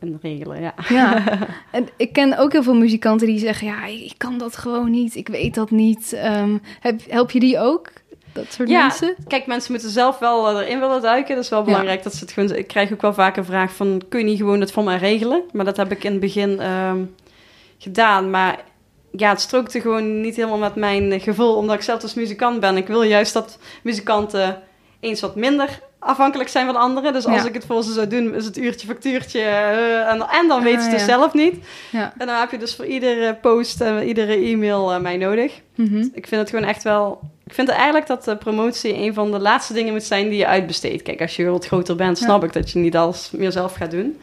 in 0.00 0.18
regelen, 0.22 0.60
ja. 0.60 0.74
Ja, 0.88 1.22
en 1.70 1.88
ik 1.96 2.12
ken 2.12 2.38
ook 2.38 2.52
heel 2.52 2.62
veel 2.62 2.74
muzikanten 2.74 3.26
die 3.26 3.38
zeggen: 3.38 3.66
Ja, 3.66 3.86
ik 3.86 4.14
kan 4.16 4.38
dat 4.38 4.56
gewoon 4.56 4.90
niet, 4.90 5.14
ik 5.16 5.28
weet 5.28 5.54
dat 5.54 5.70
niet. 5.70 6.12
Ehm, 6.12 6.56
heb, 6.80 7.00
help 7.08 7.30
je 7.30 7.40
die 7.40 7.58
ook, 7.58 7.90
dat 8.32 8.52
soort 8.52 8.68
Ja, 8.68 8.80
mensen? 8.86 9.14
Kijk, 9.26 9.46
mensen 9.46 9.72
moeten 9.72 9.90
zelf 9.90 10.18
wel 10.18 10.48
eh, 10.48 10.66
erin 10.66 10.80
willen 10.80 11.02
duiken. 11.02 11.34
Dat 11.34 11.44
is 11.44 11.50
wel 11.50 11.58
Ja. 11.58 11.64
belangrijk. 11.64 12.02
Dat 12.02 12.14
ze 12.14 12.20
het 12.24 12.32
gewoon, 12.32 12.54
ik 12.54 12.66
krijg 12.66 12.92
ook 12.92 13.02
wel 13.02 13.14
vaak 13.14 13.36
een 13.36 13.44
vraag 13.44 13.72
van... 13.72 14.02
kun 14.08 14.18
je 14.18 14.24
niet 14.24 14.38
gewoon 14.38 14.60
het 14.60 14.72
voor 14.72 14.84
mij 14.84 14.96
regelen? 14.96 15.42
Maar 15.52 15.64
dat 15.64 15.76
heb 15.76 15.90
ik 15.90 16.04
in 16.04 16.10
het 16.10 16.20
begin 16.20 16.60
ehm, 16.60 16.98
gedaan. 17.78 18.30
Maar 18.30 18.58
ja, 19.16 19.28
het 19.28 19.40
strookte 19.40 19.80
gewoon 19.80 20.20
niet 20.20 20.36
helemaal 20.36 20.58
met 20.58 20.74
mijn 20.74 21.20
gevoel... 21.20 21.56
omdat 21.56 21.74
ik 21.76 21.82
zelf 21.82 22.02
als 22.02 22.14
muzikant 22.14 22.60
ben. 22.60 22.76
Ik 22.76 22.86
wil 22.86 23.02
juist 23.02 23.32
dat 23.32 23.58
muzikanten 23.82 24.62
eens 25.00 25.20
wat 25.20 25.36
minder 25.36 25.80
afhankelijk 25.98 26.48
zijn 26.48 26.66
van 26.66 26.76
anderen. 26.76 27.12
Dus 27.12 27.26
als 27.26 27.42
Ja. 27.42 27.48
ik 27.48 27.54
het 27.54 27.64
voor 27.66 27.82
ze 27.82 27.92
zou 27.92 28.06
doen, 28.08 28.34
is 28.34 28.44
het 28.44 28.56
uurtje 28.58 28.86
factuurtje... 28.86 29.40
eh, 29.40 30.10
en, 30.10 30.20
en 30.28 30.48
dan 30.48 30.62
weten 30.62 30.80
ze 30.80 30.86
Ah, 30.86 30.92
het 30.92 31.06
dus 31.06 31.08
zelf 31.14 31.32
niet. 31.34 31.54
Ja. 31.90 32.12
En 32.18 32.26
dan 32.26 32.36
heb 32.40 32.50
je 32.50 32.58
dus 32.58 32.74
voor 32.76 32.84
iedere 32.86 33.34
post 33.34 33.80
en 33.80 34.02
iedere 34.06 34.34
e-mail 34.34 34.92
eh, 34.92 35.00
mij 35.00 35.16
nodig. 35.16 35.60
Mhm. 35.74 36.06
Ik 36.12 36.26
vind 36.26 36.40
het 36.40 36.50
gewoon 36.50 36.64
echt 36.68 36.82
wel. 36.82 37.20
Ik 37.52 37.58
vind 37.58 37.68
eigenlijk 37.68 38.06
dat 38.06 38.24
de 38.24 38.36
promotie 38.36 38.94
een 38.94 39.14
van 39.14 39.30
de 39.30 39.38
laatste 39.38 39.72
dingen 39.72 39.92
moet 39.92 40.02
zijn 40.02 40.28
die 40.28 40.38
je 40.38 40.46
uitbesteedt. 40.46 41.02
Kijk, 41.02 41.20
als 41.20 41.36
je 41.36 41.44
wat 41.44 41.66
groter 41.66 41.96
bent, 41.96 42.18
Ja. 42.18 42.24
snap 42.24 42.44
ik 42.44 42.52
dat 42.52 42.70
je 42.70 42.78
niet 42.78 42.96
alles 42.96 43.30
meer 43.30 43.52
zelf 43.52 43.74
gaat 43.74 43.90
doen. 43.90 44.20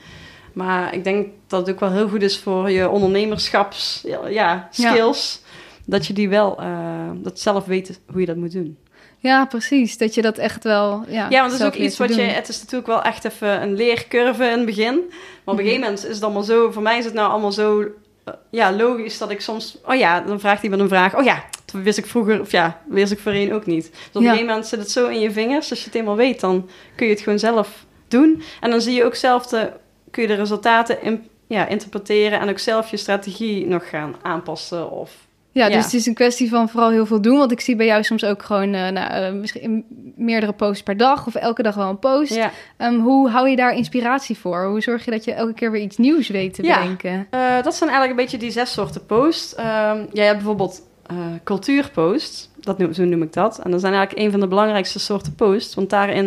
Maar 0.53 0.93
ik 0.93 1.03
denk 1.03 1.27
dat 1.47 1.59
het 1.59 1.69
ook 1.75 1.79
wel 1.79 1.91
heel 1.91 2.07
goed 2.09 2.21
is 2.21 2.39
voor 2.39 2.71
je 2.71 2.89
ondernemerschaps 2.89 4.03
ja, 4.05 4.27
ja, 4.27 4.67
skills. 4.71 5.41
Dat 5.85 6.07
je 6.07 6.13
die 6.13 6.29
wel, 6.29 6.59
eh, 6.59 7.09
dat 7.15 7.39
zelf 7.39 7.65
weet 7.65 7.99
hoe 8.11 8.19
je 8.19 8.25
dat 8.25 8.35
moet 8.35 8.51
doen. 8.51 8.77
Ja, 9.17 9.45
precies. 9.45 9.97
Dat 9.97 10.13
je 10.13 10.21
dat 10.21 10.37
echt 10.37 10.63
wel. 10.63 11.03
Ja, 11.07 11.27
Ja, 11.29 11.39
want 11.39 11.51
het 11.51 11.61
is 11.61 11.67
ook 11.67 11.73
iets 11.75 11.97
wat 11.97 12.15
je. 12.15 12.21
Het 12.21 12.49
is 12.49 12.59
natuurlijk 12.59 12.87
wel 12.87 13.01
echt 13.01 13.25
even 13.25 13.61
een 13.61 13.73
leercurve 13.73 14.43
in 14.43 14.57
het 14.57 14.65
begin. 14.65 14.95
Maar 15.43 15.53
op 15.53 15.57
een 15.59 15.65
gegeven 15.65 15.79
moment 15.81 16.05
is 16.07 16.13
het 16.15 16.23
allemaal 16.23 16.43
zo. 16.43 16.71
Voor 16.71 16.81
mij 16.81 16.97
is 16.97 17.05
het 17.05 17.13
nou 17.13 17.29
allemaal 17.31 17.51
zo. 17.51 17.85
Eh, 18.23 18.33
ja, 18.49 18.73
logisch 18.73 19.17
dat 19.17 19.29
ik 19.29 19.41
soms. 19.41 19.77
Oh 19.85 19.95
ja, 19.95 20.21
dan 20.21 20.39
vraagt 20.39 20.63
iemand 20.63 20.81
een 20.81 20.87
vraag. 20.87 21.15
Oh 21.15 21.23
ja, 21.23 21.43
dat 21.65 21.81
wist 21.81 21.97
ik 21.97 22.05
vroeger. 22.05 22.39
Of 22.41 22.51
ja, 22.51 22.81
wist 22.87 23.11
ik 23.11 23.19
voorheen 23.19 23.53
ook 23.53 23.65
niet. 23.65 23.91
Dus 23.91 23.99
op 24.07 24.15
een 24.15 24.21
gegeven 24.21 24.45
moment 24.45 24.67
zit 24.67 24.79
het 24.79 24.91
zo 24.91 25.07
in 25.07 25.19
je 25.19 25.31
vingers. 25.31 25.69
Als 25.69 25.79
je 25.79 25.85
het 25.85 25.95
eenmaal 25.95 26.15
weet, 26.15 26.39
dan 26.39 26.69
kun 26.95 27.07
je 27.07 27.13
het 27.13 27.21
gewoon 27.21 27.39
zelf 27.39 27.85
doen. 28.07 28.43
En 28.61 28.69
dan 28.69 28.81
zie 28.81 28.93
je 28.93 29.05
ook 29.05 29.15
zelf 29.15 29.47
de. 29.47 29.71
Kun 30.11 30.21
je 30.21 30.27
de 30.27 30.35
resultaten 30.35 31.01
in, 31.01 31.29
ja, 31.47 31.67
interpreteren. 31.67 32.39
En 32.39 32.49
ook 32.49 32.59
zelf 32.59 32.91
je 32.91 32.97
strategie 32.97 33.67
nog 33.67 33.89
gaan 33.89 34.15
aanpassen. 34.21 34.91
Of 34.91 35.11
Ja, 35.51 35.67
Ja. 35.67 35.75
dus 35.75 35.83
het 35.83 35.93
is 35.93 36.05
een 36.05 36.13
kwestie 36.13 36.49
van 36.49 36.69
vooral 36.69 36.89
heel 36.89 37.05
veel 37.05 37.21
doen. 37.21 37.37
Want 37.37 37.51
ik 37.51 37.59
zie 37.61 37.75
bij 37.75 37.85
jou 37.85 38.03
soms 38.03 38.23
ook 38.25 38.43
gewoon 38.43 38.73
eh, 38.73 38.89
nou, 38.89 39.11
eh, 39.11 39.31
misschien 39.33 39.85
meerdere 40.15 40.51
posts 40.53 40.83
per 40.83 40.97
dag 40.97 41.27
of 41.27 41.35
elke 41.35 41.63
dag 41.63 41.75
wel 41.75 41.89
een 41.89 41.99
post. 41.99 42.33
ja. 42.35 42.51
Ehm, 42.77 42.99
hoe 42.99 43.29
hou 43.29 43.49
je 43.49 43.55
daar 43.55 43.73
inspiratie 43.75 44.37
voor? 44.37 44.65
Hoe 44.65 44.81
zorg 44.81 45.05
je 45.05 45.11
dat 45.11 45.23
je 45.23 45.31
elke 45.33 45.53
keer 45.53 45.71
weer 45.71 45.81
iets 45.81 45.97
nieuws 45.97 46.27
weet 46.27 46.53
te 46.53 46.63
Ja. 46.63 46.79
bedenken? 46.79 47.27
Eh, 47.29 47.63
dat 47.63 47.75
zijn 47.75 47.89
eigenlijk 47.89 48.09
een 48.19 48.25
beetje 48.25 48.37
die 48.37 48.51
zes 48.51 48.71
soorten 48.73 49.05
posts. 49.05 49.55
Ehm 49.55 49.97
jij 50.11 50.25
hebt 50.25 50.37
bijvoorbeeld 50.37 50.87
eh 51.05 51.15
cultuurpost, 51.43 52.49
dat 52.59 52.77
noem, 52.77 52.93
zo 52.93 53.03
noem 53.03 53.21
ik 53.21 53.33
dat. 53.33 53.59
En 53.63 53.71
dat 53.71 53.79
zijn 53.79 53.93
eigenlijk 53.93 54.25
een 54.25 54.31
van 54.31 54.39
de 54.39 54.47
belangrijkste 54.47 54.99
soorten 54.99 55.35
posts. 55.35 55.75
Want 55.75 55.89
daarin 55.89 56.25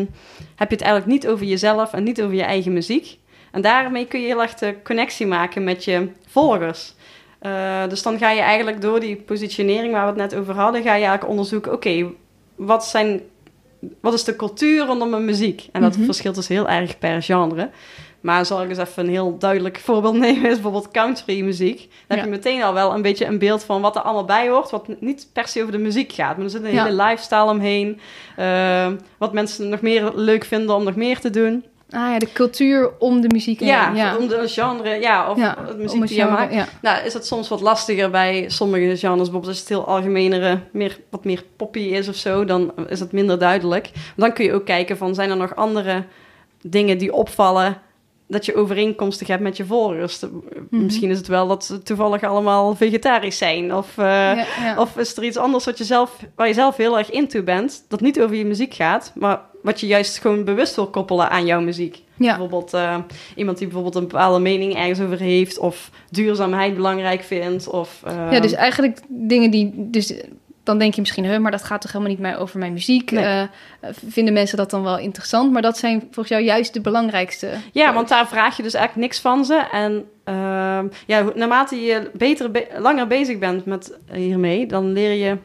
heb 0.56 0.68
je 0.68 0.74
het 0.76 0.84
eigenlijk 0.84 1.12
niet 1.12 1.28
over 1.28 1.46
jezelf 1.46 1.92
en 1.92 2.02
niet 2.02 2.22
over 2.22 2.34
je 2.34 2.42
eigen 2.42 2.72
muziek. 2.72 3.18
En 3.50 3.60
daarmee 3.62 4.06
kun 4.06 4.20
je 4.20 4.26
heel 4.26 4.42
erg 4.42 4.54
de 4.54 4.74
connectie 4.84 5.26
maken 5.26 5.64
met 5.64 5.84
je 5.84 6.08
volgers. 6.26 6.94
Eh, 7.43 7.88
dus 7.88 8.03
dan 8.03 8.18
ga 8.18 8.30
je 8.30 8.40
eigenlijk 8.40 8.80
door 8.80 9.01
die 9.01 9.16
positionering 9.16 9.93
waar 9.93 10.03
we 10.14 10.20
het 10.20 10.30
net 10.30 10.40
over 10.40 10.55
hadden, 10.55 10.82
ga 10.82 10.88
je 10.95 11.01
eigenlijk 11.05 11.28
onderzoeken, 11.28 11.72
oké, 11.72 12.07
wat 12.55 12.84
zijn... 12.86 13.20
Wat 14.01 14.12
is 14.14 14.24
de 14.24 14.36
cultuur 14.36 14.86
rondom 14.86 15.11
mijn 15.11 15.24
muziek? 15.24 15.68
En 15.72 15.80
dat 15.80 15.97
Mhm. 15.97 16.05
verschilt 16.05 16.34
dus 16.34 16.49
heel 16.49 16.68
erg 16.68 16.99
per 16.99 17.22
genre. 17.22 17.70
Maar 18.20 18.47
zal 18.47 18.62
ik 18.62 18.68
eens 18.68 18.78
even 18.78 19.05
een 19.05 19.11
heel 19.11 19.38
duidelijk 19.38 19.78
voorbeeld 19.78 20.14
nemen, 20.26 20.43
is 20.43 20.53
bijvoorbeeld 20.53 20.90
country 20.90 21.40
muziek. 21.45 21.76
Dan 21.78 21.88
Ja. 22.09 22.14
heb 22.16 22.24
je 22.24 22.30
meteen 22.30 22.62
al 22.62 22.74
wel 22.74 22.95
een 22.95 23.03
beetje 23.03 23.26
een 23.26 23.38
beeld 23.38 23.64
van 23.64 23.80
wat 23.80 23.97
er 23.97 24.03
allemaal 24.03 24.24
bij 24.24 24.49
hoort, 24.49 24.70
wat 24.70 24.88
niet 25.01 25.28
per 25.32 25.49
se 25.49 25.61
over 25.61 25.72
de 25.72 25.78
muziek 25.78 26.12
gaat. 26.12 26.36
Maar 26.36 26.45
er 26.45 26.51
zit 26.51 26.64
een 26.64 26.72
Ja. 26.72 26.84
hele 26.84 27.03
lifestyle 27.03 27.51
omheen, 27.51 28.01
eh, 28.36 28.88
wat 29.18 29.32
mensen 29.32 29.68
nog 29.68 29.80
meer 29.80 30.12
leuk 30.14 30.45
vinden 30.45 30.74
om 30.76 30.84
nog 30.84 30.97
meer 30.97 31.20
te 31.20 31.30
doen. 31.30 31.64
Ah 31.93 32.11
ja, 32.12 32.18
de 32.18 32.32
cultuur 32.32 32.90
om 32.99 33.20
de 33.20 33.28
muziek 33.28 33.59
heen. 33.61 33.68
Ja, 33.68 33.93
ja. 33.95 34.16
om 34.16 34.28
de 34.28 34.43
genre, 34.49 35.01
ja, 35.01 35.30
of 35.30 35.38
Ja, 35.38 35.57
het 35.66 35.76
muziek 35.78 36.07
die 36.07 36.16
je 36.16 36.24
maakt. 36.24 36.55
ja. 36.55 36.66
Nou, 36.82 37.05
is 37.05 37.12
het 37.14 37.26
soms 37.26 37.49
wat 37.49 37.61
lastiger 37.61 38.11
bij 38.11 38.45
sommige 38.49 38.97
genres. 38.97 39.16
Bijvoorbeeld 39.16 39.47
als 39.47 39.59
het 39.59 39.68
heel 39.68 39.86
algemenere, 39.86 40.61
meer, 40.72 40.99
wat 41.11 41.24
meer 41.24 41.45
poppy 41.57 41.78
is 41.80 42.09
of 42.09 42.14
zo, 42.14 42.45
dan 42.45 42.72
is 42.88 43.01
het 43.01 43.12
minder 43.12 43.38
duidelijk. 43.38 43.90
Dan 44.16 44.32
kun 44.32 44.45
je 44.45 44.53
ook 44.53 44.64
kijken 44.64 44.97
van, 44.97 45.14
zijn 45.14 45.30
er 45.30 45.36
nog 45.36 45.57
andere 45.57 46.05
dingen 46.62 46.99
die 46.99 47.12
opvallen 47.12 47.78
dat 48.28 48.47
je 48.47 48.55
overeenkomstig 48.55 49.26
hebt 49.28 49.43
met 49.43 49.57
je 49.57 49.64
volgers? 49.64 50.20
Mhm. 50.20 50.84
Misschien 50.84 51.11
is 51.11 51.18
het 51.18 51.26
wel 51.26 51.47
dat 51.49 51.64
ze 51.64 51.82
toevallig 51.82 52.22
allemaal 52.22 52.74
vegetarisch 52.76 53.38
zijn. 53.38 53.74
Of, 53.74 53.99
eh, 53.99 54.05
Ja, 54.05 54.34
ja. 54.61 54.74
of 54.78 54.97
is 54.97 55.16
er 55.16 55.24
iets 55.24 55.36
anders 55.36 55.64
wat 55.64 55.78
je 55.78 55.84
zelf, 55.84 56.16
waar 56.36 56.49
je 56.49 56.55
zelf 56.55 56.76
heel 56.76 56.99
erg 56.99 57.11
into 57.11 57.43
bent, 57.43 57.84
dat 57.88 58.01
niet 58.01 58.20
over 58.20 58.36
je 58.36 58.45
muziek 58.45 58.74
gaat, 58.74 59.12
maar 59.14 59.40
wat 59.62 59.80
je 59.80 59.86
juist 59.86 60.18
gewoon 60.18 60.44
bewust 60.44 60.74
wil 60.74 60.86
koppelen 60.86 61.30
aan 61.30 61.46
jouw 61.46 61.60
muziek? 61.60 62.02
ja. 62.16 62.28
Bijvoorbeeld 62.28 62.74
eh, 62.74 62.96
iemand 63.36 63.58
die 63.58 63.66
bijvoorbeeld 63.66 63.94
een 64.02 64.08
bepaalde 64.08 64.38
mening 64.38 64.76
ergens 64.76 65.00
over 65.00 65.18
heeft, 65.18 65.58
of 65.58 65.90
duurzaamheid 66.10 66.74
belangrijk 66.74 67.22
vindt. 67.22 67.68
Of, 67.68 68.00
eh, 68.04 68.28
ja, 68.30 68.40
dus 68.40 68.52
eigenlijk 68.52 69.00
dingen 69.08 69.50
die... 69.50 69.72
Dus 69.76 70.14
dan 70.62 70.78
denk 70.78 70.94
je 70.94 71.00
misschien, 71.00 71.24
huh, 71.24 71.38
maar 71.38 71.50
dat 71.50 71.62
gaat 71.62 71.80
toch 71.80 71.92
helemaal 71.92 72.12
niet 72.14 72.22
meer 72.22 72.38
over 72.38 72.58
mijn 72.58 72.72
muziek. 72.72 73.10
Nee. 73.10 73.24
Eh, 73.24 73.42
vinden 74.08 74.34
mensen 74.34 74.56
dat 74.56 74.70
dan 74.70 74.82
wel 74.82 74.98
interessant? 74.98 75.52
Maar 75.52 75.62
dat 75.62 75.78
zijn 75.78 76.00
volgens 76.00 76.28
jou 76.28 76.42
juist 76.42 76.74
de 76.74 76.80
belangrijkste. 76.80 77.48
ja, 77.72 77.94
want 77.94 78.08
daar 78.08 78.28
vraag 78.28 78.56
je 78.56 78.62
dus 78.62 78.74
eigenlijk 78.74 79.06
niks 79.06 79.20
van 79.20 79.44
ze. 79.44 79.54
En 79.72 80.04
ehm, 80.24 80.86
ja, 81.06 81.24
naarmate 81.34 81.76
je 81.80 82.10
beter, 82.12 82.50
be- 82.50 82.68
langer 82.78 83.06
bezig 83.06 83.38
bent 83.38 83.64
met 83.64 83.98
hiermee, 84.12 84.66
dan 84.66 84.92
leer 84.92 85.12
je. 85.12 85.36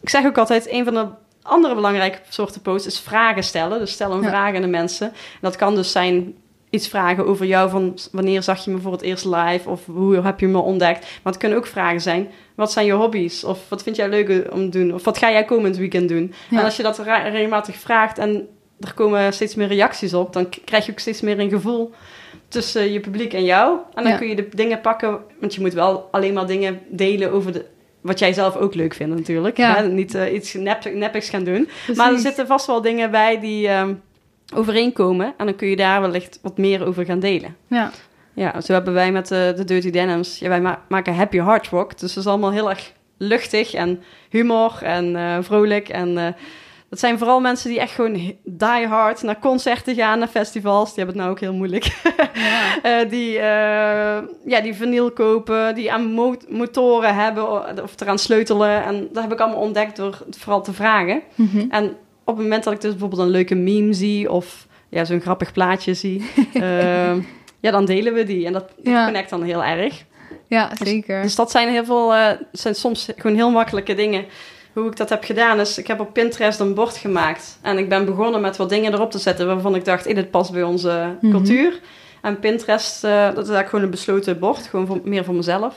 Ik 0.00 0.08
zeg 0.08 0.26
ook 0.26 0.38
altijd, 0.38 0.70
een 0.70 0.84
van 0.84 0.94
de 0.94 1.06
andere 1.46 1.74
belangrijke 1.74 2.18
soorten 2.28 2.60
posts 2.60 2.86
is 2.86 3.00
vragen 3.00 3.42
stellen. 3.44 3.78
Dus 3.78 3.92
stel 3.92 4.12
een 4.12 4.22
Ja. 4.22 4.28
vraag 4.28 4.54
aan 4.54 4.60
de 4.62 4.66
mensen. 4.66 5.06
En 5.08 5.14
dat 5.40 5.56
kan 5.56 5.74
dus 5.74 5.92
zijn 5.92 6.34
iets 6.70 6.88
vragen 6.88 7.26
over 7.26 7.46
jou 7.46 7.70
van 7.70 7.98
wanneer 8.12 8.42
zag 8.42 8.64
je 8.64 8.70
me 8.70 8.78
voor 8.78 8.92
het 8.92 9.02
eerst 9.02 9.24
live 9.24 9.68
of 9.70 9.86
hoe 9.86 10.16
heb 10.20 10.40
je 10.40 10.46
me 10.48 10.58
ontdekt. 10.58 11.00
Maar 11.00 11.32
het 11.32 11.36
kunnen 11.40 11.58
ook 11.58 11.66
vragen 11.66 12.00
zijn, 12.00 12.30
wat 12.54 12.72
zijn 12.72 12.86
je 12.86 12.92
hobby's? 12.92 13.44
Of 13.44 13.58
wat 13.68 13.82
vind 13.82 13.96
jij 13.96 14.08
leuk 14.08 14.52
om 14.52 14.70
te 14.70 14.78
doen? 14.78 14.94
Of 14.94 15.04
wat 15.04 15.18
ga 15.18 15.30
jij 15.30 15.44
komend 15.44 15.76
weekend 15.76 16.08
doen? 16.08 16.34
Ja. 16.50 16.58
En 16.58 16.64
als 16.64 16.76
je 16.76 16.82
dat 16.82 16.98
regelmatig 16.98 17.76
vraagt 17.76 18.18
en 18.18 18.48
er 18.80 18.94
komen 18.94 19.32
steeds 19.32 19.54
meer 19.54 19.66
reacties 19.68 20.14
op, 20.14 20.32
dan 20.32 20.48
krijg 20.64 20.86
je 20.86 20.92
ook 20.92 20.98
steeds 20.98 21.20
meer 21.20 21.38
een 21.40 21.50
gevoel 21.50 21.92
tussen 22.48 22.92
je 22.92 23.00
publiek 23.00 23.32
en 23.32 23.44
jou. 23.44 23.78
En 23.94 24.02
dan 24.02 24.12
Ja. 24.12 24.18
kun 24.18 24.28
je 24.28 24.36
de 24.36 24.48
dingen 24.50 24.80
pakken, 24.80 25.18
want 25.40 25.54
je 25.54 25.60
moet 25.60 25.72
wel 25.72 26.08
alleen 26.10 26.32
maar 26.34 26.46
dingen 26.46 26.80
delen 26.88 27.32
over 27.32 27.52
de, 27.52 27.64
wat 28.04 28.18
jij 28.18 28.32
zelf 28.32 28.56
ook 28.56 28.74
leuk 28.74 28.94
vindt 28.94 29.16
natuurlijk. 29.16 29.56
Ja. 29.56 29.74
Hè? 29.76 29.88
Niet 29.88 30.14
eh, 30.14 30.34
iets 30.34 30.54
nep, 30.54 30.94
neppigs 30.94 31.28
gaan 31.28 31.44
doen. 31.44 31.64
Precies. 31.64 31.96
Maar 31.96 32.12
er 32.12 32.18
zitten 32.18 32.46
vast 32.46 32.66
wel 32.66 32.80
dingen 32.82 33.10
bij 33.10 33.40
die 33.40 33.68
ehm, 33.68 33.94
overeenkomen. 34.54 35.34
En 35.36 35.46
dan 35.46 35.56
kun 35.56 35.68
je 35.68 35.76
daar 35.76 36.00
wellicht 36.00 36.38
wat 36.42 36.58
meer 36.58 36.86
over 36.86 37.04
gaan 37.04 37.20
delen. 37.20 37.56
Ja. 37.66 37.90
Ja, 38.34 38.60
zo 38.60 38.72
hebben 38.72 38.94
wij 38.94 39.12
met 39.12 39.28
de, 39.28 39.52
de 39.56 39.64
Dirty 39.64 39.90
Denims... 39.90 40.38
Ja, 40.38 40.48
wij 40.48 40.60
ma- 40.60 40.82
maken 40.88 41.14
happy 41.14 41.38
hard 41.38 41.66
rock. 41.68 41.98
Dus 41.98 42.14
dat 42.14 42.24
is 42.24 42.30
allemaal 42.30 42.52
heel 42.52 42.70
erg 42.70 42.92
luchtig 43.16 43.74
en 43.74 44.02
humor 44.28 44.78
en 44.82 45.16
eh, 45.16 45.36
vrolijk. 45.40 45.88
En 45.88 46.18
eh, 46.18 46.26
dat 46.94 47.02
zijn 47.02 47.18
vooral 47.18 47.40
mensen 47.40 47.70
die 47.70 47.80
echt 47.80 47.92
gewoon 47.92 48.12
die 48.12 48.86
hard 48.86 49.22
naar 49.22 49.38
concerten 49.38 49.94
gaan, 49.94 50.18
naar 50.18 50.28
festivals. 50.28 50.94
Die 50.94 51.04
hebben 51.04 51.14
het 51.14 51.24
nou 51.24 51.30
ook 51.30 51.40
heel 51.40 51.54
moeilijk. 51.54 51.84
Ja. 52.34 52.82
Eh, 52.82 53.10
die, 53.10 53.38
eh, 53.38 54.22
ja, 54.44 54.60
die 54.62 54.74
vinyl 54.74 55.10
kopen, 55.10 55.74
die 55.74 55.92
aan 55.92 56.06
mo- 56.12 56.36
motoren 56.48 57.14
hebben 57.14 57.82
of 57.82 58.00
eraan 58.00 58.18
sleutelen. 58.18 58.84
En 58.84 59.08
dat 59.12 59.22
heb 59.22 59.32
ik 59.32 59.40
allemaal 59.40 59.60
ontdekt 59.60 59.96
door 59.96 60.22
het 60.26 60.38
vooral 60.38 60.62
te 60.62 60.72
vragen. 60.72 61.22
Mhm. 61.34 61.64
En 61.70 61.84
op 62.24 62.34
het 62.36 62.42
moment 62.44 62.64
dat 62.64 62.72
ik 62.72 62.80
dus 62.80 62.90
bijvoorbeeld 62.90 63.20
een 63.22 63.28
leuke 63.28 63.54
meme 63.54 63.92
zie 63.92 64.30
of 64.30 64.66
ja, 64.88 65.04
zo'n 65.04 65.20
grappig 65.20 65.52
plaatje 65.52 65.94
zie, 65.94 66.30
ehm, 66.54 67.20
ja, 67.60 67.70
dan 67.70 67.84
delen 67.84 68.14
we 68.14 68.24
die. 68.24 68.46
En 68.46 68.52
dat, 68.52 68.68
dat 68.76 68.92
Ja. 68.92 69.04
connect 69.04 69.30
dan 69.30 69.42
heel 69.42 69.64
erg. 69.64 70.04
ja, 70.48 70.70
zeker. 70.82 71.22
Dus 71.22 71.34
dat 71.34 71.50
zijn 71.50 71.68
heel 71.68 71.84
veel, 71.84 72.14
eh, 72.14 72.28
zijn 72.52 72.74
soms 72.74 73.08
gewoon 73.16 73.36
heel 73.36 73.50
makkelijke 73.50 73.94
dingen. 73.94 74.24
Hoe 74.74 74.86
ik 74.86 74.96
dat 74.96 75.08
heb 75.08 75.24
gedaan 75.24 75.60
is, 75.60 75.78
ik 75.78 75.86
heb 75.86 76.00
op 76.00 76.12
Pinterest 76.12 76.60
een 76.60 76.74
bord 76.74 76.96
gemaakt. 76.96 77.58
En 77.62 77.78
ik 77.78 77.88
ben 77.88 78.04
begonnen 78.04 78.40
met 78.40 78.56
wat 78.56 78.68
dingen 78.68 78.92
erop 78.92 79.10
te 79.10 79.18
zetten 79.18 79.46
waarvan 79.46 79.74
ik 79.74 79.84
dacht, 79.84 80.04
dit 80.04 80.30
past 80.30 80.52
bij 80.52 80.62
onze 80.62 81.16
Mhm. 81.20 81.32
cultuur. 81.32 81.80
En 82.22 82.38
Pinterest, 82.38 83.04
eh, 83.04 83.10
dat 83.10 83.30
is 83.30 83.36
eigenlijk 83.36 83.68
gewoon 83.68 83.84
een 83.84 83.90
besloten 83.90 84.38
bord, 84.38 84.66
gewoon 84.66 84.86
voor, 84.86 85.00
meer 85.04 85.24
voor 85.24 85.34
mezelf. 85.34 85.74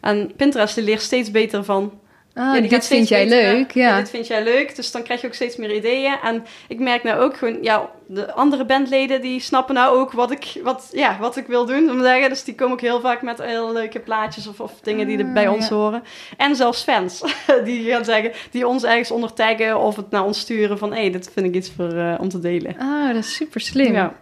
En 0.00 0.32
Pinterest 0.36 0.74
die 0.74 0.84
leert 0.84 1.02
steeds 1.02 1.30
beter 1.30 1.64
van, 1.64 1.92
Ah, 2.34 2.54
ja, 2.54 2.60
die 2.60 2.68
dit 2.70 2.86
vind 2.86 3.08
jij 3.08 3.24
beter, 3.24 3.52
leuk, 3.52 3.70
ja. 3.70 3.96
Dit 3.96 4.10
vind 4.10 4.26
jij 4.26 4.42
leuk, 4.42 4.76
dus 4.76 4.90
dan 4.90 5.02
krijg 5.02 5.20
je 5.20 5.26
ook 5.26 5.34
steeds 5.34 5.56
meer 5.56 5.74
ideeën. 5.74 6.16
En 6.22 6.44
ik 6.68 6.78
merk 6.78 7.02
nou 7.02 7.20
ook 7.20 7.36
gewoon, 7.36 7.58
ja, 7.62 7.90
de 8.06 8.32
andere 8.32 8.64
bandleden 8.64 9.20
die 9.20 9.40
snappen 9.40 9.74
nou 9.74 9.96
ook 9.98 10.12
wat 10.12 10.30
ik, 10.30 10.60
wat, 10.62 10.88
ja, 10.92 11.16
wat 11.20 11.36
ik 11.36 11.46
wil 11.46 11.66
doen, 11.66 11.90
om 11.90 11.96
te 11.98 12.04
zeggen. 12.04 12.28
Dus 12.28 12.44
die 12.44 12.54
komen 12.54 12.72
ook 12.72 12.80
heel 12.80 13.00
vaak 13.00 13.22
met 13.22 13.42
heel 13.42 13.72
leuke 13.72 14.00
plaatjes 14.00 14.46
of, 14.46 14.60
of 14.60 14.72
dingen 14.82 15.06
die 15.06 15.18
er 15.18 15.24
Ah, 15.24 15.32
bij 15.32 15.48
ons 15.48 15.68
ja. 15.68 15.74
horen. 15.74 16.02
En 16.36 16.56
zelfs 16.56 16.82
fans, 16.82 17.22
die 17.64 17.90
gaan 17.90 18.04
zeggen, 18.04 18.32
die 18.50 18.66
ons 18.66 18.84
ergens 18.84 19.10
onder 19.10 19.32
taggen 19.32 19.78
of 19.78 19.96
het 19.96 20.10
naar 20.10 20.24
ons 20.24 20.38
sturen 20.40 20.78
van, 20.78 20.92
hé, 20.92 21.00
hey, 21.00 21.10
dit 21.10 21.30
vind 21.32 21.46
ik 21.46 21.54
iets 21.54 21.70
voor, 21.76 21.92
eh, 21.92 22.14
om 22.20 22.28
te 22.28 22.40
delen. 22.40 22.76
Ah, 22.78 23.06
dat 23.06 23.24
is 23.24 23.34
super 23.34 23.60
slim. 23.60 23.92
Ja. 23.92 24.14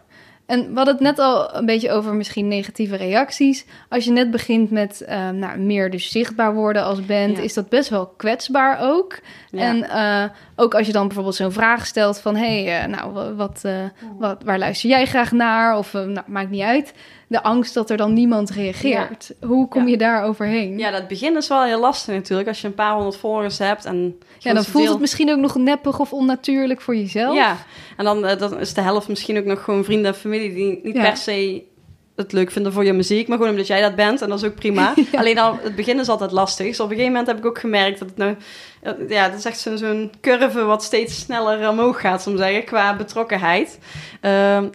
En 0.49 0.61
we 0.69 0.75
hadden 0.77 0.95
het 0.95 1.03
net 1.03 1.19
al 1.19 1.55
een 1.57 1.67
beetje 1.67 1.91
over 1.91 2.15
misschien 2.15 2.49
negatieve 2.49 2.97
reacties. 2.97 3.65
Als 3.89 4.05
je 4.05 4.11
net 4.11 4.31
begint 4.31 4.71
met 4.71 5.01
eh, 5.01 5.29
nou, 5.29 5.59
meer 5.59 5.91
dus 5.91 6.11
zichtbaar 6.11 6.55
worden 6.55 6.83
als 6.85 7.05
band, 7.07 7.37
Ja. 7.37 7.43
is 7.43 7.55
dat 7.55 7.69
best 7.69 7.89
wel 7.89 8.07
kwetsbaar 8.07 8.79
ook. 8.81 9.19
Ja. 9.51 9.61
En 9.61 9.89
eh, 9.91 10.25
ook 10.57 10.75
als 10.75 10.87
je 10.87 10.93
dan 10.93 11.07
bijvoorbeeld 11.07 11.35
zo'n 11.37 11.53
vraag 11.53 11.87
stelt 11.87 12.19
van... 12.21 12.37
hé, 12.37 12.65
hey, 12.65 12.81
eh, 12.83 12.89
nou, 12.89 13.13
wa- 13.13 13.35
wat, 13.35 13.61
eh, 13.63 13.73
wat, 14.19 14.43
waar 14.45 14.59
luister 14.59 14.91
jij 14.91 15.07
graag 15.07 15.33
naar? 15.33 15.77
Of, 15.79 15.93
nou, 15.93 16.21
maakt 16.27 16.51
niet 16.51 16.63
uit. 16.63 16.93
De 17.31 17.43
angst 17.43 17.75
dat 17.75 17.91
er 17.91 17.97
dan 17.97 18.13
niemand 18.13 18.51
reageert. 18.51 19.31
Hoe 19.47 19.69
kom 19.69 19.83
Ja. 19.85 19.89
je 19.91 19.97
daar 19.97 20.25
overheen? 20.25 20.79
Ja, 20.79 20.91
dat 20.91 21.09
begin 21.09 21.37
is 21.37 21.49
wel 21.49 21.63
heel 21.63 21.81
lastig 21.81 22.15
natuurlijk, 22.15 22.49
als 22.49 22.61
je 22.61 22.67
een 22.67 22.75
paar 22.75 22.93
honderd 22.95 23.17
volgers 23.17 23.59
hebt 23.59 23.85
en... 23.85 24.19
Ja, 24.39 24.55
dan 24.55 24.65
voelt 24.65 24.83
deel- 24.85 24.93
het 24.93 25.01
misschien 25.01 25.31
ook 25.31 25.39
nog 25.39 25.55
neppig 25.57 25.99
of 26.01 26.13
onnatuurlijk 26.13 26.81
voor 26.81 26.97
jezelf. 26.97 27.35
Ja, 27.35 27.57
en 27.97 28.05
dan, 28.05 28.27
eh, 28.27 28.39
dan 28.39 28.59
is 28.61 28.75
de 28.75 28.81
helft 28.81 29.09
misschien 29.09 29.39
ook 29.39 29.45
nog 29.45 29.65
gewoon 29.65 29.85
vrienden 29.85 30.13
en 30.13 30.19
familie 30.19 30.55
die 30.55 30.81
niet 30.83 30.95
Ja. 30.97 31.03
per 31.03 31.17
se 31.17 31.63
het 32.17 32.33
leuk 32.33 32.51
vinden 32.51 32.73
voor 32.73 32.85
je 32.85 32.93
muziek, 32.93 33.29
maar 33.29 33.37
gewoon 33.37 33.53
omdat 33.53 33.67
jij 33.67 33.81
dat 33.81 33.95
bent 33.95 34.23
en 34.23 34.29
dat 34.29 34.39
is 34.39 34.45
ook 34.45 34.55
prima. 34.55 34.95
Alleen 35.13 35.39
al 35.39 35.59
het 35.63 35.77
begin 35.77 35.99
is 36.01 36.09
altijd 36.09 36.33
lastig. 36.33 36.67
Dus 36.67 36.81
op 36.81 36.85
een 36.85 36.91
gegeven 36.97 37.13
moment 37.13 37.27
heb 37.31 37.39
ik 37.39 37.47
ook 37.47 37.59
gemerkt 37.59 37.99
dat 37.99 38.09
het 38.09 38.17
nou, 38.17 38.37
eh, 38.83 38.93
ja, 39.09 39.29
dat 39.29 39.39
is 39.39 39.45
echt 39.45 39.59
zo'n 39.75 40.11
curve 40.21 40.65
wat 40.65 40.83
steeds 40.83 41.19
sneller 41.21 41.69
omhoog 41.69 42.01
gaat, 42.01 42.27
om 42.27 42.37
zeggen, 42.37 42.65
qua 42.65 42.97
betrokkenheid. 42.97 43.79
Ehm, 44.21 44.69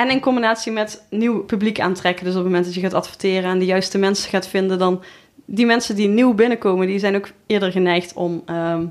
en 0.00 0.10
in 0.10 0.20
combinatie 0.20 0.72
met 0.72 1.02
nieuw 1.10 1.44
publiek 1.44 1.80
aantrekken. 1.80 2.24
Dus 2.24 2.34
op 2.34 2.38
het 2.38 2.48
moment 2.48 2.64
dat 2.64 2.74
je 2.74 2.80
gaat 2.80 2.94
adverteren 2.94 3.50
en 3.50 3.58
de 3.58 3.64
juiste 3.64 3.98
mensen 3.98 4.30
gaat 4.30 4.48
vinden, 4.48 4.78
dan 4.78 5.02
die 5.44 5.66
mensen 5.66 5.96
die 5.96 6.08
nieuw 6.08 6.34
binnenkomen, 6.34 6.86
die 6.86 6.98
zijn 6.98 7.16
ook 7.16 7.28
eerder 7.46 7.72
geneigd 7.72 8.12
om 8.12 8.42
ehm, 8.46 8.86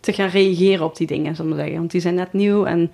te 0.00 0.12
gaan 0.12 0.28
reageren 0.28 0.84
op 0.84 0.96
die 0.96 1.06
dingen, 1.06 1.34
zullen 1.34 1.50
we 1.50 1.56
zeggen. 1.56 1.76
Want 1.76 1.90
die 1.90 2.00
zijn 2.00 2.14
net 2.14 2.32
nieuw 2.32 2.64
en 2.64 2.92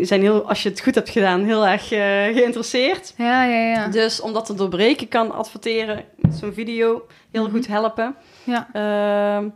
zijn 0.00 0.20
heel, 0.20 0.48
als 0.48 0.62
je 0.62 0.68
het 0.68 0.80
goed 0.80 0.94
hebt 0.94 1.10
gedaan, 1.10 1.44
heel 1.44 1.66
erg 1.66 1.92
uh, 1.92 1.98
geïnteresseerd. 2.38 3.14
Ja, 3.16 3.44
ja, 3.44 3.70
ja. 3.70 3.88
Dus 3.88 4.20
om 4.20 4.32
dat 4.32 4.46
te 4.46 4.54
doorbreken 4.54 5.08
kan 5.08 5.32
adverteren 5.32 6.04
met 6.16 6.34
zo'n 6.34 6.52
video 6.52 7.06
heel 7.30 7.42
mm 7.42 7.48
-hmm. 7.48 7.56
goed 7.56 7.66
helpen. 7.66 8.14
Ja. 8.44 8.68
Uh, 8.72 9.50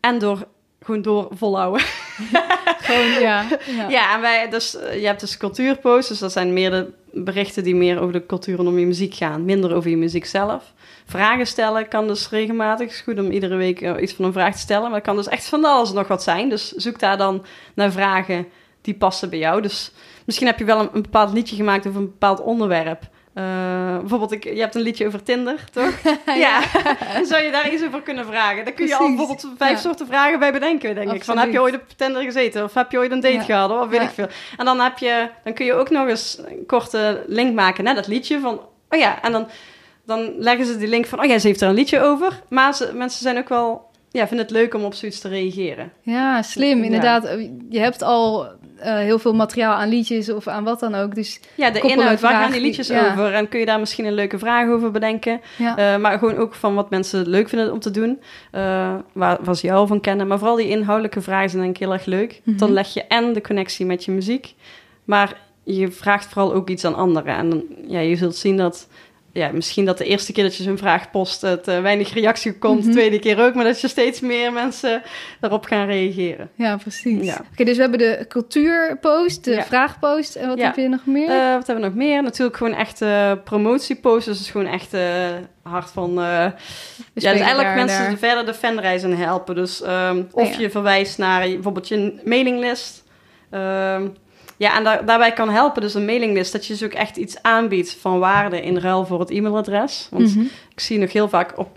en 0.00 0.18
door 0.18 0.46
gewoon 0.80 1.02
door 1.02 1.28
volhouden. 1.30 1.82
ja. 3.20 3.44
Ja, 3.88 4.14
en 4.14 4.20
wij, 4.20 4.48
dus, 4.50 4.72
je 4.72 5.06
hebt 5.06 5.20
dus 5.20 5.36
cultuurposts, 5.36 6.08
dus 6.08 6.18
dat 6.18 6.32
zijn 6.32 6.52
meer 6.52 6.70
de 6.70 6.92
berichten 7.12 7.64
die 7.64 7.74
meer 7.74 8.00
over 8.00 8.12
de 8.12 8.26
cultuur 8.26 8.56
rondom 8.56 8.78
je 8.78 8.86
muziek 8.86 9.14
gaan, 9.14 9.44
minder 9.44 9.74
over 9.74 9.90
je 9.90 9.96
muziek 9.96 10.26
zelf. 10.26 10.72
Vragen 11.06 11.46
stellen 11.46 11.88
kan 11.88 12.06
dus 12.06 12.30
regelmatig. 12.30 12.86
Het 12.86 12.96
is 12.96 13.00
goed 13.00 13.18
om 13.18 13.30
iedere 13.30 13.56
week 13.56 13.98
iets 14.00 14.12
van 14.12 14.24
een 14.24 14.32
vraag 14.32 14.54
te 14.54 14.60
stellen, 14.60 14.84
maar 14.84 14.94
het 14.94 15.06
kan 15.06 15.16
dus 15.16 15.28
echt 15.28 15.48
van 15.48 15.64
alles 15.64 15.92
nog 15.92 16.08
wat 16.08 16.22
zijn. 16.22 16.48
Dus 16.48 16.72
zoek 16.72 16.98
daar 16.98 17.16
dan 17.16 17.44
naar 17.74 17.92
vragen 17.92 18.46
die 18.80 18.94
passen 18.94 19.30
bij 19.30 19.38
jou. 19.38 19.62
Dus 19.62 19.92
misschien 20.24 20.46
heb 20.46 20.58
je 20.58 20.64
wel 20.64 20.80
een, 20.80 20.90
een 20.92 21.02
bepaald 21.02 21.32
liedje 21.32 21.56
gemaakt 21.56 21.86
over 21.86 22.00
een 22.00 22.06
bepaald 22.06 22.40
onderwerp. 22.40 23.08
Uh, 23.38 23.98
bijvoorbeeld, 23.98 24.32
ik, 24.32 24.44
je 24.44 24.60
hebt 24.60 24.74
een 24.74 24.80
liedje 24.80 25.06
over 25.06 25.22
Tinder, 25.22 25.64
toch? 25.72 25.92
ja. 26.26 26.34
ja. 26.34 27.24
Zou 27.24 27.42
je 27.42 27.50
daar 27.50 27.72
iets 27.72 27.84
over 27.84 28.02
kunnen 28.02 28.26
vragen? 28.26 28.64
Dan 28.64 28.74
kun 28.74 28.86
je 28.86 28.96
Precies. 28.96 28.98
al 28.98 29.16
bijvoorbeeld 29.16 29.52
vijf 29.56 29.70
ja. 29.72 29.76
soorten 29.76 30.06
vragen 30.06 30.38
bij 30.38 30.52
bedenken, 30.52 30.94
denk 30.94 30.98
Absoluut. 30.98 31.16
ik. 31.16 31.24
Van, 31.24 31.38
heb 31.38 31.52
je 31.52 31.60
ooit 31.60 31.74
op 31.74 31.82
Tinder 31.96 32.22
gezeten? 32.22 32.64
Of 32.64 32.74
heb 32.74 32.90
je 32.90 32.98
ooit 32.98 33.10
een 33.10 33.20
date 33.20 33.34
Ja. 33.34 33.42
gehad? 33.42 33.70
Of 33.70 33.88
weet 33.88 34.02
ik 34.02 34.10
veel. 34.10 34.28
En 34.56 34.64
dan, 34.64 34.80
heb 34.80 34.98
je, 34.98 35.28
dan 35.44 35.52
kun 35.52 35.64
je 35.64 35.74
ook 35.74 35.90
nog 35.90 36.08
eens 36.08 36.38
een 36.46 36.66
korte 36.66 37.24
link 37.26 37.54
maken 37.54 37.84
naar 37.84 37.94
dat 37.94 38.06
liedje. 38.06 38.40
Van, 38.40 38.60
oh 38.90 38.98
ja, 38.98 39.22
en 39.22 39.32
dan, 39.32 39.48
dan 40.04 40.34
leggen 40.38 40.66
ze 40.66 40.76
die 40.76 40.88
link 40.88 41.06
van... 41.06 41.20
Oh 41.20 41.24
ja, 41.24 41.38
ze 41.38 41.46
heeft 41.46 41.60
er 41.60 41.68
een 41.68 41.74
liedje 41.74 42.00
over. 42.00 42.42
Maar 42.48 42.74
ze, 42.74 42.90
mensen 42.94 43.22
zijn 43.22 43.38
ook 43.38 43.48
wel... 43.48 43.90
Ja, 44.10 44.26
vinden 44.26 44.46
het 44.46 44.54
leuk 44.54 44.74
om 44.74 44.84
op 44.84 44.94
zoiets 44.94 45.20
te 45.20 45.28
reageren. 45.28 45.92
Ja, 46.00 46.42
slim. 46.42 46.82
Inderdaad, 46.82 47.38
je 47.68 47.78
hebt 47.78 48.02
al 48.02 48.48
eh, 48.78 48.94
heel 48.96 49.18
veel 49.18 49.34
materiaal 49.34 49.74
aan 49.74 49.88
liedjes 49.88 50.30
of 50.32 50.46
aan 50.48 50.64
wat 50.64 50.80
dan 50.80 50.94
ook. 50.94 51.14
Dus 51.14 51.40
Ja, 51.54 51.70
de 51.70 51.80
inhoud, 51.80 52.20
waar 52.20 52.32
gaan 52.32 52.42
die 52.50 52.52
die- 52.52 52.60
liedjes 52.66 52.86
ja. 52.88 53.10
over? 53.10 53.32
En 53.34 53.48
kun 53.48 53.60
je 53.60 53.66
daar 53.66 53.78
misschien 53.80 54.04
een 54.04 54.14
leuke 54.14 54.38
vraag 54.38 54.68
over 54.68 54.90
bedenken? 54.90 55.40
ja. 55.58 55.76
Eh, 55.94 56.00
maar 56.00 56.18
gewoon 56.18 56.36
ook 56.36 56.54
van 56.54 56.74
wat 56.74 56.90
mensen 56.90 57.28
leuk 57.28 57.48
vinden 57.48 57.72
om 57.72 57.80
te 57.80 57.90
doen. 57.90 58.20
eh, 58.50 58.94
waar, 59.12 59.38
waar 59.40 59.56
ze 59.56 59.66
jou 59.66 59.86
van 59.86 60.00
kennen. 60.00 60.26
Maar 60.26 60.38
vooral 60.38 60.56
die 60.56 60.68
inhoudelijke 60.68 61.20
vragen 61.20 61.50
zijn 61.50 61.62
denk 61.62 61.74
ik 61.74 61.80
heel 61.82 61.92
erg 61.92 62.04
leuk. 62.04 62.40
Mhm. 62.44 62.56
Dan 62.56 62.72
leg 62.72 62.94
je 62.94 63.04
en 63.04 63.32
de 63.32 63.40
connectie 63.40 63.86
met 63.86 64.04
je 64.04 64.12
muziek. 64.12 64.54
Maar 65.04 65.36
je 65.64 65.90
vraagt 65.90 66.26
vooral 66.26 66.54
ook 66.54 66.68
iets 66.68 66.84
aan 66.84 66.94
anderen. 66.94 67.36
En 67.36 67.50
dan, 67.50 67.64
ja, 67.86 68.00
je 68.00 68.16
zult 68.16 68.36
zien 68.36 68.56
dat... 68.56 68.88
Ja, 69.36 69.50
misschien 69.52 69.84
dat 69.84 69.98
de 69.98 70.04
eerste 70.04 70.32
keer 70.32 70.44
dat 70.44 70.56
je 70.56 70.62
zo'n 70.62 70.78
vraag 70.78 71.10
post... 71.10 71.40
het 71.40 71.68
eh, 71.68 71.80
weinig 71.80 72.12
reactie 72.14 72.58
komt. 72.58 72.78
Mhm. 72.78 72.86
De 72.86 72.92
tweede 72.92 73.18
keer 73.18 73.40
ook. 73.44 73.54
Maar 73.54 73.64
dat 73.64 73.80
je 73.80 73.88
steeds 73.88 74.20
meer 74.20 74.52
mensen 74.52 75.02
daarop 75.40 75.64
gaan 75.64 75.86
reageren. 75.86 76.50
ja, 76.54 76.76
precies. 76.76 77.24
Ja. 77.24 77.40
Oké, 77.52 77.64
dus 77.64 77.74
we 77.76 77.80
hebben 77.82 77.98
de 77.98 78.24
cultuurpost, 78.28 79.44
de 79.44 79.50
Ja. 79.50 79.62
vraagpost. 79.62 80.34
En 80.34 80.48
wat 80.48 80.58
Ja. 80.58 80.64
heb 80.64 80.76
je 80.76 80.88
nog 80.88 81.06
meer? 81.06 81.28
Eh, 81.30 81.52
wat 81.54 81.66
hebben 81.66 81.84
we 81.84 81.90
nog 81.90 81.98
meer? 81.98 82.22
Natuurlijk 82.22 82.56
gewoon 82.56 82.74
echt 82.74 83.02
eh 83.02 83.32
promotieposts. 83.44 84.26
Dus 84.26 84.40
is 84.40 84.50
gewoon 84.50 84.66
echt 84.66 84.94
eh, 84.94 85.02
hard 85.62 85.90
van... 85.90 86.12
Ja, 86.14 86.54
dus 87.14 87.24
eigenlijk 87.24 87.74
mensen 87.74 88.04
daar. 88.04 88.16
verder 88.18 88.46
de 88.46 88.54
fanreizen 88.54 89.16
helpen. 89.16 89.54
Dus 89.54 89.82
ehm, 89.82 90.22
of 90.32 90.44
Oh 90.48 90.52
ja. 90.52 90.58
je 90.58 90.70
verwijst 90.70 91.18
naar 91.18 91.40
bijvoorbeeld 91.40 91.88
je 91.88 92.20
mailinglist. 92.24 93.04
Ehm, 93.50 94.06
ja, 94.56 94.76
en 94.76 94.84
daar, 94.84 95.04
daarbij 95.04 95.32
kan 95.32 95.48
helpen, 95.50 95.82
dus 95.82 95.94
een 95.94 96.04
mailinglist, 96.04 96.52
dat 96.52 96.66
je 96.66 96.72
dus 96.72 96.82
ook 96.84 96.92
echt 96.92 97.16
iets 97.16 97.42
aanbiedt 97.42 97.96
van 98.00 98.18
waarde 98.18 98.62
in 98.62 98.78
ruil 98.78 99.06
voor 99.06 99.20
het 99.20 99.30
e-mailadres. 99.30 100.08
Want 100.10 100.34
Mhm. 100.34 100.44
ik 100.70 100.80
zie 100.80 100.98
nog 100.98 101.12
heel 101.12 101.28
vaak 101.28 101.58
op, 101.58 101.68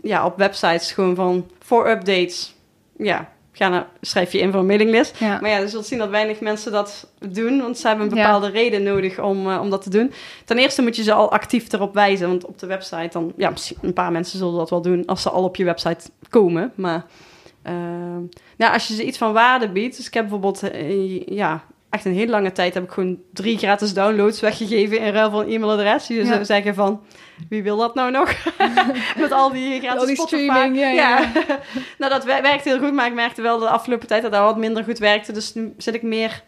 ja, 0.00 0.24
op 0.26 0.36
websites 0.36 0.92
gewoon 0.92 1.14
van 1.14 1.46
voor 1.58 1.88
updates. 1.90 2.54
Ja, 2.96 3.30
ga 3.52 3.68
naar, 3.68 3.86
schrijf 4.00 4.32
je 4.32 4.38
in 4.38 4.50
voor 4.50 4.60
een 4.60 4.66
mailinglist. 4.66 5.18
Ja. 5.18 5.38
Maar 5.40 5.50
ja, 5.50 5.58
je 5.58 5.68
zult 5.68 5.86
zien 5.86 5.98
dat 5.98 6.08
weinig 6.08 6.40
mensen 6.40 6.72
dat 6.72 7.10
doen, 7.28 7.60
want 7.60 7.78
ze 7.78 7.88
hebben 7.88 8.10
een 8.10 8.16
Ja. 8.16 8.22
bepaalde 8.22 8.48
reden 8.50 8.82
nodig 8.82 9.20
om, 9.20 9.50
eh, 9.50 9.60
om 9.60 9.70
dat 9.70 9.82
te 9.82 9.90
doen. 9.90 10.12
Ten 10.44 10.58
eerste 10.58 10.82
moet 10.82 10.96
je 10.96 11.02
ze 11.02 11.12
al 11.12 11.32
actief 11.32 11.72
erop 11.72 11.94
wijzen, 11.94 12.28
want 12.28 12.44
op 12.46 12.58
de 12.58 12.66
website 12.66 13.08
dan, 13.12 13.32
ja, 13.36 13.50
misschien 13.50 13.76
een 13.82 13.92
paar 13.92 14.12
mensen 14.12 14.38
zullen 14.38 14.54
dat 14.56 14.70
wel 14.70 14.82
doen 14.82 15.06
als 15.06 15.22
ze 15.22 15.30
al 15.30 15.42
op 15.44 15.56
je 15.56 15.64
website 15.64 16.10
komen. 16.28 16.72
Maar 16.74 17.04
eh, 17.62 17.72
nou, 18.56 18.72
als 18.72 18.88
je 18.88 18.94
ze 18.94 19.04
iets 19.04 19.18
van 19.18 19.32
waarde 19.32 19.68
biedt, 19.68 19.96
dus 19.96 20.06
ik 20.06 20.14
heb 20.14 20.22
bijvoorbeeld, 20.22 20.62
eh, 20.70 21.26
ja, 21.26 21.64
echt 21.92 22.04
een 22.04 22.12
hele 22.14 22.30
lange 22.30 22.52
tijd 22.52 22.74
heb 22.74 22.82
ik 22.82 22.90
gewoon 22.90 23.18
drie 23.32 23.58
gratis 23.58 23.94
downloads 23.94 24.40
weggegeven 24.40 25.00
in 25.00 25.12
ruil 25.12 25.30
van 25.30 25.46
e-mailadres. 25.48 26.06
Die 26.06 26.18
Ja. 26.18 26.24
zou 26.24 26.44
zeggen 26.44 26.74
van, 26.74 27.00
wie 27.48 27.62
wil 27.62 27.76
dat 27.76 27.94
nou 27.94 28.10
nog? 28.10 28.34
Met 29.20 29.32
al 29.32 29.50
die 29.50 29.80
gratis 29.80 30.00
Al 30.00 30.06
die 30.06 30.16
streaming, 30.20 30.78
ja, 30.78 30.88
ja. 30.88 31.18
nou, 31.98 32.12
dat 32.12 32.24
wer- 32.24 32.42
werkt 32.42 32.64
heel 32.64 32.78
goed, 32.78 32.92
maar 32.92 33.06
ik 33.06 33.14
merkte 33.14 33.42
wel 33.42 33.58
de 33.58 33.68
afgelopen 33.68 34.06
tijd 34.08 34.22
dat 34.22 34.32
dat 34.32 34.42
wat 34.42 34.56
minder 34.56 34.84
goed 34.84 34.98
werkte. 34.98 35.32
Dus 35.32 35.54
nu 35.54 35.74
zit 35.76 35.94
ik 35.94 36.02
meer... 36.02 36.42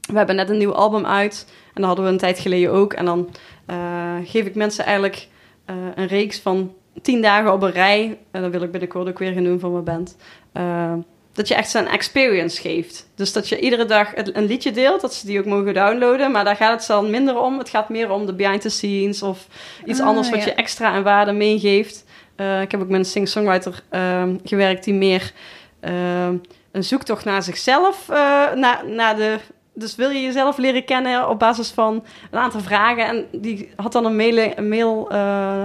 We 0.00 0.16
hebben 0.16 0.36
net 0.36 0.50
een 0.50 0.58
nieuw 0.58 0.74
album 0.74 1.06
uit 1.06 1.46
en 1.66 1.72
dat 1.74 1.84
hadden 1.84 2.04
we 2.04 2.10
een 2.10 2.18
tijd 2.18 2.38
geleden 2.38 2.72
ook. 2.72 2.92
En 2.92 3.04
dan 3.04 3.28
eh, 3.66 4.14
geef 4.24 4.46
ik 4.46 4.54
mensen 4.54 4.84
eigenlijk 4.84 5.28
eh, 5.64 5.74
een 5.94 6.06
reeks 6.06 6.40
van 6.40 6.72
tien 7.02 7.22
dagen 7.22 7.52
op 7.52 7.62
een 7.62 7.70
rij. 7.72 8.18
En 8.30 8.42
dat 8.42 8.50
wil 8.50 8.62
ik 8.62 8.70
binnenkort 8.70 9.08
ook 9.08 9.18
weer 9.18 9.32
gaan 9.32 9.44
doen 9.44 9.60
voor 9.60 9.70
mijn 9.70 9.84
band. 9.84 10.16
Eh, 10.52 10.92
dat 11.36 11.48
je 11.48 11.54
echt 11.54 11.70
zo'n 11.70 11.86
experience 11.86 12.60
geeft. 12.60 13.08
Dus 13.14 13.32
dat 13.32 13.48
je 13.48 13.60
iedere 13.60 13.84
dag 13.84 14.12
een 14.14 14.46
liedje 14.46 14.70
deelt, 14.70 15.00
dat 15.00 15.14
ze 15.14 15.26
die 15.26 15.38
ook 15.38 15.44
mogen 15.44 15.74
downloaden. 15.74 16.30
Maar 16.30 16.44
daar 16.44 16.56
gaat 16.56 16.78
het 16.78 16.88
dan 16.88 17.10
minder 17.10 17.38
om. 17.38 17.58
Het 17.58 17.68
gaat 17.68 17.88
meer 17.88 18.10
om 18.10 18.26
de 18.26 18.34
behind 18.34 18.60
the 18.60 18.68
scenes 18.68 19.22
of 19.22 19.46
iets 19.84 20.00
Ah, 20.00 20.06
anders 20.06 20.30
wat 20.30 20.38
ja. 20.38 20.44
je 20.44 20.54
extra 20.54 20.88
aan 20.88 21.02
waarde 21.02 21.32
meegeeft. 21.32 22.04
Eh, 22.36 22.60
ik 22.60 22.70
heb 22.70 22.80
ook 22.80 22.88
met 22.88 22.98
een 22.98 23.04
singer-songwriter 23.04 23.82
ehm, 23.90 24.36
gewerkt 24.44 24.84
die 24.84 24.94
meer 24.94 25.32
ehm, 25.80 26.36
een 26.72 26.84
zoektocht 26.84 27.24
naar 27.24 27.42
zichzelf, 27.42 28.08
eh, 28.08 28.16
naar, 28.52 28.82
naar 28.86 29.16
de... 29.16 29.38
Dus 29.78 29.94
wil 29.96 30.10
je 30.10 30.22
jezelf 30.22 30.56
leren 30.56 30.84
kennen 30.84 31.28
op 31.28 31.38
basis 31.38 31.70
van 31.70 32.04
een 32.30 32.38
aantal 32.38 32.60
vragen. 32.60 33.06
En 33.06 33.26
die 33.40 33.70
had 33.76 33.92
dan 33.92 34.04
een 34.04 34.16
mail, 34.16 34.52
een 34.56 34.68
mail 34.68 35.10
eh, 35.10 35.64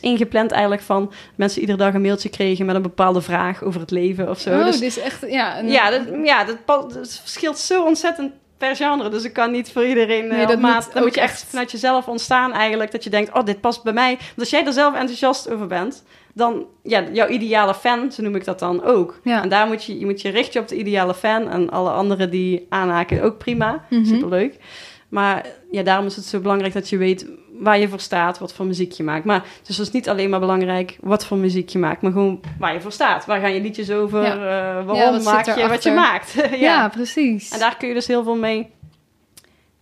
ingepland 0.00 0.50
eigenlijk 0.50 0.82
van 0.82 1.12
mensen 1.34 1.60
iedere 1.60 1.78
dag 1.78 1.94
een 1.94 2.00
mailtje 2.00 2.28
kregen 2.28 2.66
met 2.66 2.74
een 2.76 2.82
bepaalde 2.82 3.20
vraag 3.20 3.62
over 3.62 3.80
het 3.80 3.90
leven 3.90 4.30
of 4.30 4.38
zo. 4.40 4.58
Oh, 4.58 4.64
dus, 4.64 4.78
dus 4.78 4.98
echt, 4.98 5.24
ja. 5.28 5.58
een- 5.58 5.68
ja, 5.70 5.90
dat, 5.90 6.00
ja 6.24 6.44
dat, 6.44 6.56
verschilt 7.22 7.58
zo 7.58 7.84
ontzettend 7.84 8.32
per 8.58 8.76
genre. 8.76 9.08
Dus 9.08 9.24
ik 9.24 9.32
kan 9.32 9.50
niet 9.50 9.72
voor 9.72 9.84
iedereen 9.86 10.24
eh, 10.24 10.30
Nee, 10.30 10.42
op 10.42 10.48
dat 10.48 10.60
maat. 10.60 10.84
moet 10.84 10.94
Dan 10.94 11.02
moet 11.02 11.14
je 11.14 11.20
echt 11.20 11.32
echt- 11.32 11.44
vanuit 11.48 11.70
jezelf 11.70 12.08
ontstaan 12.08 12.52
eigenlijk. 12.52 12.92
Dat 12.92 13.04
je 13.04 13.10
denkt, 13.10 13.32
oh, 13.34 13.44
dit 13.44 13.60
past 13.60 13.82
bij 13.82 13.92
mij. 13.92 14.14
Want 14.16 14.38
als 14.38 14.50
jij 14.50 14.66
er 14.66 14.72
zelf 14.72 14.94
enthousiast 14.94 15.50
over 15.50 15.66
bent, 15.66 16.04
dan, 16.34 16.66
ja, 16.82 17.04
jouw 17.12 17.28
ideale 17.28 17.74
fan, 17.74 18.12
zo 18.12 18.22
noem 18.22 18.34
ik 18.36 18.44
dat 18.44 18.58
dan 18.58 18.84
ook. 18.84 19.20
Ja. 19.22 19.42
En 19.42 19.48
daar 19.48 19.66
moet 19.66 19.84
je, 19.84 19.98
je 19.98 20.04
moet 20.04 20.20
je 20.20 20.28
richten 20.28 20.60
op 20.60 20.68
de 20.68 20.76
ideale 20.76 21.14
fan. 21.14 21.48
En 21.48 21.70
alle 21.70 21.90
anderen 21.90 22.30
die 22.30 22.66
aanhaken 22.68 23.22
ook 23.22 23.38
prima. 23.38 23.84
Mhm. 23.90 24.04
Superleuk. 24.04 24.56
Maar 25.08 25.46
ja, 25.70 25.82
daarom 25.82 26.06
is 26.06 26.16
het 26.16 26.24
zo 26.24 26.40
belangrijk 26.40 26.72
dat 26.72 26.88
je 26.88 26.96
weet 26.96 27.26
waar 27.58 27.78
je 27.78 27.88
voor 27.88 28.00
staat, 28.00 28.38
wat 28.38 28.52
voor 28.52 28.66
muziek 28.66 28.92
je 28.92 29.02
maakt. 29.02 29.24
Maar 29.24 29.44
dus 29.62 29.76
het 29.76 29.86
is 29.86 29.92
niet 29.92 30.08
alleen 30.08 30.30
maar 30.30 30.40
belangrijk 30.40 30.98
wat 31.00 31.26
voor 31.26 31.36
muziek 31.36 31.68
je 31.68 31.78
maakt, 31.78 32.02
maar 32.02 32.12
gewoon 32.12 32.40
waar 32.58 32.72
je 32.72 32.80
voor 32.80 32.92
staat. 32.92 33.26
Waar 33.26 33.40
gaan 33.40 33.54
je 33.54 33.60
liedjes 33.60 33.90
over? 33.90 34.22
Ja. 34.22 34.34
eh, 34.34 34.86
waarom 34.86 35.22
maak 35.22 35.46
je 35.58 35.68
wat 35.68 35.82
je 35.82 35.90
maakt? 35.90 36.32
ja. 36.50 36.56
ja. 36.56 36.88
precies. 36.88 37.50
En 37.50 37.58
daar 37.58 37.76
kun 37.76 37.88
je 37.88 37.94
dus 37.94 38.06
heel 38.06 38.22
veel 38.22 38.36
mee. 38.36 38.70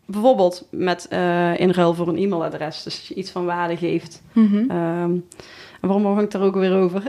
Bijvoorbeeld 0.07 0.67
met 0.71 1.07
eh 1.09 1.61
in 1.61 1.71
ruil 1.71 1.95
voor 1.95 2.09
een 2.09 2.17
e-mailadres. 2.17 2.83
Dus 2.83 2.99
als 2.99 3.09
je 3.09 3.15
iets 3.15 3.31
van 3.31 3.45
waarde 3.45 3.77
geeft. 3.77 4.23
En 4.69 5.29
waarom 5.89 6.19
ik 6.19 6.31
daar 6.31 6.43
ook 6.43 6.55
weer 6.55 6.75
over? 6.77 7.03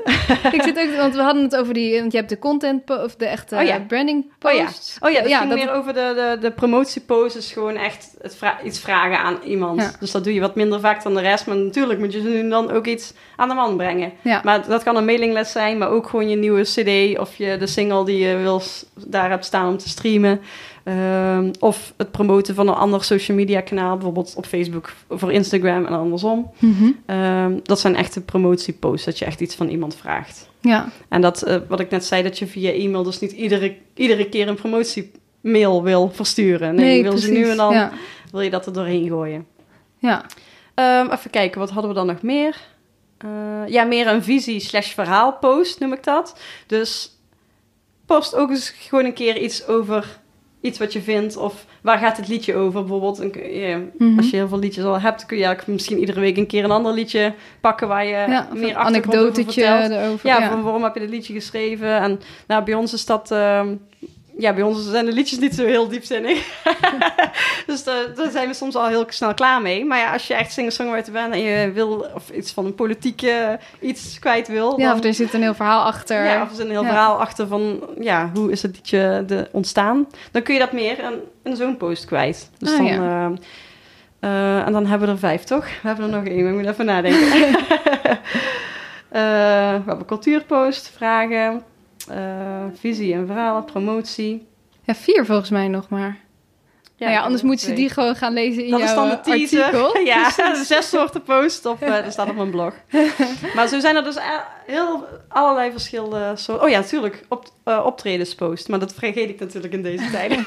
ik 0.52 0.62
zit 0.62 0.80
ook, 0.80 0.96
want 0.98 1.16
we 1.16 1.22
hadden 1.22 1.44
het 1.44 1.56
over 1.56 1.74
die, 1.74 2.00
want 2.00 2.12
je 2.12 2.18
hebt 2.18 2.30
de 2.30 2.40
content, 2.40 2.90
of 3.04 3.16
de 3.16 3.26
echte 3.26 3.56
Oh 3.56 3.64
ja. 3.64 3.80
branding 3.88 4.32
Oh 4.42 4.52
ja. 4.52 4.64
posts. 4.66 4.98
Oh 5.00 5.12
ja, 5.12 5.20
dat 5.22 5.30
Ja, 5.30 5.38
ging 5.38 5.50
dat- 5.50 5.60
meer 5.60 5.72
over 5.74 5.94
de, 5.94 6.14
de, 6.16 6.38
de 6.42 6.52
promotiepost. 6.52 7.36
is 7.36 7.52
gewoon 7.52 7.76
echt 7.76 8.16
het 8.22 8.36
vra- 8.36 8.60
iets 8.64 8.80
vragen 8.80 9.20
aan 9.20 9.38
iemand. 9.46 9.82
Ja. 9.82 9.92
Dus 10.00 10.12
dat 10.12 10.24
doe 10.24 10.34
je 10.34 10.40
wat 10.40 10.56
minder 10.56 10.80
vaak 10.80 11.04
dan 11.04 11.14
de 11.16 11.22
rest. 11.22 11.48
Maar 11.48 11.56
natuurlijk 11.58 12.00
moet 12.00 12.14
je 12.14 12.22
ze 12.22 12.28
nu 12.28 12.50
dan 12.50 12.72
ook 12.72 12.86
iets 12.86 13.14
aan 13.36 13.48
de 13.50 13.56
man 13.56 13.78
brengen. 13.78 14.12
Ja. 14.22 14.42
Maar 14.44 14.68
dat 14.68 14.84
kan 14.84 14.96
een 14.96 15.06
mailinglist 15.06 15.52
zijn, 15.52 15.78
maar 15.78 15.90
ook 15.90 16.08
gewoon 16.08 16.30
je 16.30 16.36
nieuwe 16.36 16.62
cd... 16.62 17.20
of 17.20 17.36
je, 17.36 17.58
de 17.58 17.68
single 17.68 18.06
die 18.06 18.18
je 18.28 18.38
wil, 18.38 18.62
daar 19.08 19.30
hebt 19.30 19.46
staan 19.46 19.68
om 19.68 19.78
te 19.78 19.90
streamen. 19.90 20.42
Ehm, 20.84 21.52
of 21.60 21.94
het 21.98 22.12
promoten 22.12 22.56
van 22.56 22.68
een 22.68 22.74
ander 22.74 23.04
social 23.04 23.38
media 23.38 23.62
kanaal. 23.62 23.94
Bijvoorbeeld 23.94 24.34
op 24.38 24.46
Facebook 24.46 24.94
voor 25.10 25.32
Instagram 25.32 25.86
en 25.86 25.94
andersom. 25.94 26.52
Mhm. 26.60 26.92
Ehm, 27.06 27.60
dat 27.64 27.80
zijn 27.80 27.96
echte 27.96 28.22
promotieposts, 28.22 29.06
dat 29.06 29.20
je 29.20 29.26
echt 29.26 29.42
iets 29.42 29.56
van 29.56 29.68
iemand 29.68 29.96
vraagt. 29.96 30.50
Ja, 30.62 30.90
En 31.10 31.22
dat, 31.22 31.42
eh, 31.42 31.56
wat 31.68 31.80
ik 31.80 31.90
net 31.90 32.06
zei, 32.06 32.24
dat 32.24 32.40
je 32.40 32.48
via 32.48 32.72
e-mail 32.72 33.04
dus 33.04 33.20
niet 33.20 33.32
iedere, 33.32 33.76
iedere 33.96 34.30
keer 34.30 34.48
een 34.48 34.56
promotiemail 34.56 35.84
wil 35.84 36.10
versturen. 36.14 36.76
Nee, 36.76 36.98
je 36.98 37.04
wil 37.04 37.18
ze 37.18 37.32
nu 37.32 37.50
en 37.50 37.58
dan, 37.58 37.74
Ja. 37.74 37.92
wil 38.32 38.42
je 38.42 38.50
dat 38.50 38.66
er 38.66 38.74
doorheen 38.74 39.08
gooien. 39.08 39.46
ja. 40.00 40.26
Ehm, 40.74 41.12
even 41.12 41.30
kijken, 41.30 41.60
wat 41.60 41.70
hadden 41.70 41.90
we 41.92 41.98
dan 41.98 42.08
nog 42.08 42.22
meer? 42.22 42.58
Eh, 43.18 43.30
ja, 43.68 43.84
meer 43.84 44.08
een 44.08 44.24
visie 44.24 44.60
slash 44.60 44.94
verhaal 44.94 45.34
post 45.34 45.80
noem 45.80 45.94
ik 45.94 46.04
dat. 46.04 46.40
Dus 46.68 47.18
post 48.06 48.36
ook 48.36 48.50
eens 48.50 48.70
gewoon 48.70 49.06
een 49.06 49.14
keer 49.14 49.38
iets 49.38 49.68
over 49.68 50.20
iets 50.64 50.80
wat 50.80 50.94
je 50.94 51.02
vindt 51.02 51.38
of 51.38 51.66
waar 51.82 51.98
gaat 51.98 52.18
het 52.18 52.28
liedje 52.28 52.56
over? 52.56 52.80
Bijvoorbeeld, 52.80 53.20
een, 53.20 53.34
ja, 53.60 53.80
Mhm. 53.98 54.18
als 54.18 54.30
je 54.30 54.36
heel 54.36 54.48
veel 54.48 54.60
liedjes 54.60 54.84
al 54.84 55.00
hebt, 55.00 55.26
kun 55.26 55.38
je 55.38 55.44
eigenlijk 55.44 55.74
misschien 55.74 56.00
iedere 56.00 56.20
week 56.20 56.38
een 56.38 56.48
keer 56.48 56.64
een 56.64 56.72
ander 56.72 56.94
liedje 56.94 57.34
pakken 57.62 57.88
waar 57.88 58.06
je 58.06 58.12
ja, 58.12 58.48
meer 58.54 58.70
een 58.70 58.76
anekdotetje 58.76 59.64
erover. 59.64 60.28
Ja, 60.30 60.40
Ja, 60.40 60.50
Van 60.50 60.62
waarom 60.62 60.84
heb 60.84 60.94
je 60.94 61.00
dit 61.00 61.10
liedje 61.10 61.34
geschreven? 61.34 61.98
En 62.00 62.20
nou, 62.48 62.64
bij 62.64 62.74
ons 62.74 62.94
is 62.94 63.06
dat... 63.06 63.32
ehm, 63.32 63.68
ja, 64.38 64.54
bij 64.54 64.64
ons 64.64 64.90
zijn 64.90 65.06
de 65.06 65.12
liedjes 65.12 65.40
niet 65.40 65.56
zo 65.56 65.66
heel 65.66 65.88
diepzinnig. 65.88 66.64
dus 67.68 67.84
daar, 67.84 68.14
daar 68.16 68.32
zijn 68.32 68.48
we 68.48 68.54
soms 68.54 68.76
al 68.76 68.88
heel 68.88 69.06
snel 69.08 69.34
klaar 69.34 69.62
mee. 69.62 69.86
Maar 69.86 69.98
ja, 69.98 70.14
als 70.14 70.28
je 70.28 70.34
echt 70.34 70.52
singer-songwriter 70.52 71.14
bent 71.14 71.34
en 71.34 71.40
je 71.40 71.72
wil... 71.72 72.06
of 72.16 72.30
iets 72.30 72.52
van 72.52 72.66
een 72.66 72.76
politieke 72.76 73.60
iets 73.80 74.20
kwijt 74.20 74.48
wil... 74.48 74.80
Ja, 74.80 74.88
dan, 74.90 74.98
of 75.00 75.06
er 75.06 75.14
zit 75.14 75.34
een 75.34 75.42
heel 75.42 75.54
verhaal 75.54 75.84
achter. 75.86 76.26
ja, 76.26 76.42
of 76.42 76.50
er 76.50 76.56
zit 76.56 76.66
een 76.66 76.72
heel 76.72 76.82
Ja. 76.82 76.88
verhaal 76.88 77.20
achter 77.20 77.48
van... 77.48 77.84
ja, 78.00 78.30
hoe 78.34 78.52
is 78.52 78.62
het 78.62 78.76
liedje 78.76 79.24
de, 79.28 79.48
ontstaan? 79.52 80.08
Dan 80.32 80.42
kun 80.42 80.54
je 80.54 80.60
dat 80.60 80.72
meer 80.72 81.00
in, 81.00 81.14
in 81.44 81.56
zo'n 81.56 81.78
post 81.78 82.06
kwijt. 82.06 82.50
Dus 82.58 82.72
Ah, 82.72 82.78
dan... 82.78 82.86
ja. 82.86 83.32
eh, 84.20 84.60
eh, 84.60 84.66
en 84.68 84.72
dan 84.74 84.86
hebben 84.86 85.08
we 85.08 85.14
er 85.14 85.20
vijf, 85.20 85.44
toch? 85.44 85.66
We 85.66 85.88
hebben 85.88 86.06
er 86.06 86.16
nog 86.20 86.26
één, 86.26 86.44
maar 86.44 86.52
ik 86.54 86.58
moet 86.60 86.68
even 86.70 86.86
nadenken. 86.86 87.56
Eh, 89.14 89.20
we 89.22 89.84
hebben 89.86 90.06
cultuurpost, 90.06 90.92
vragen, 90.96 91.38
eh, 91.54 91.56
visie 92.74 93.14
en 93.14 93.26
verhalen, 93.26 93.66
promotie. 93.66 94.48
Ja, 94.84 94.96
vier 94.96 95.26
volgens 95.26 95.50
mij 95.50 95.68
nog 95.68 95.90
maar. 95.90 96.23
Ja, 96.96 97.06
nou 97.06 97.20
ja, 97.20 97.24
anders 97.26 97.42
moeten 97.42 97.66
ze 97.68 97.74
die 97.74 97.90
gewoon 97.90 98.16
gaan 98.16 98.34
lezen 98.34 98.64
in 98.66 98.70
Dat 98.72 98.80
jouw 98.80 98.88
is 98.90 98.96
dan 98.96 99.08
de 99.10 99.14
eh, 99.16 99.22
teaser. 99.22 99.64
artikel. 99.64 99.98
ja, 100.14 100.30
zes 100.64 100.90
soorten 100.90 101.22
post 101.24 101.66
op, 101.66 101.82
eh, 101.82 102.04
dat 102.04 102.12
staat 102.12 102.30
op 102.30 102.36
mijn 102.36 102.52
blog. 102.52 102.74
maar 103.56 103.68
zo 103.68 103.80
zijn 103.80 103.96
er 103.96 104.04
dus 104.04 104.16
eh, 104.16 104.24
heel 104.66 105.06
allerlei 105.28 105.72
verschillende 105.72 106.32
soorten. 106.36 106.66
Oh 106.66 106.70
ja, 106.72 106.80
natuurlijk, 106.80 107.26
op, 107.30 107.46
eh, 107.64 107.82
optredenspost. 107.86 108.68
Maar 108.68 108.80
dat 108.80 108.94
vergeet 108.94 109.30
ik 109.30 109.40
natuurlijk 109.40 109.74
in 109.74 109.82
deze 109.82 110.10
tijden. 110.18 110.46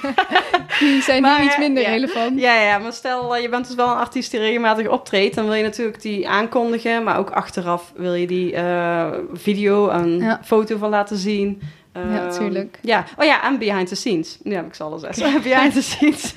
Die 0.79 1.03
zijn 1.03 1.23
Maar, 1.23 1.39
nu 1.39 1.45
iets 1.45 1.55
eh, 1.55 1.61
minder 1.61 1.83
ja. 1.83 1.89
relevant. 1.89 2.41
Ja, 2.41 2.61
ja, 2.61 2.79
maar 2.79 2.93
stel 2.93 3.37
eh, 3.37 3.43
je 3.43 3.49
bent 3.49 3.67
dus 3.67 3.77
wel 3.77 3.89
een 3.89 3.97
artiest 3.97 4.31
die 4.31 4.41
regelmatig 4.41 4.89
optreedt, 4.89 5.35
dan 5.35 5.45
wil 5.45 5.55
je 5.55 5.63
natuurlijk 5.63 6.03
die 6.03 6.29
aankondigen, 6.29 7.03
maar 7.05 7.19
ook 7.19 7.31
achteraf 7.31 7.93
wil 7.97 8.15
je 8.15 8.27
die 8.27 8.55
eh, 8.55 9.07
video 9.33 9.89
en 9.89 10.19
Ja. 10.19 10.41
foto 10.45 10.77
van 10.77 10.91
laten 10.91 11.17
zien. 11.17 11.61
Ja, 11.97 12.27
Ehm, 12.27 12.31
tuurlijk. 12.39 12.79
Ja, 12.83 13.05
oh 13.19 13.25
ja, 13.25 13.45
en 13.45 13.59
behind 13.59 13.89
the 13.89 13.95
scenes. 13.95 14.39
Nu 14.43 14.55
heb 14.55 14.67
ik 14.67 14.75
ze 14.75 14.83
alle 14.83 14.99
zes. 14.99 15.17
behind 15.43 15.73
the 15.73 15.83
scenes. 15.83 16.33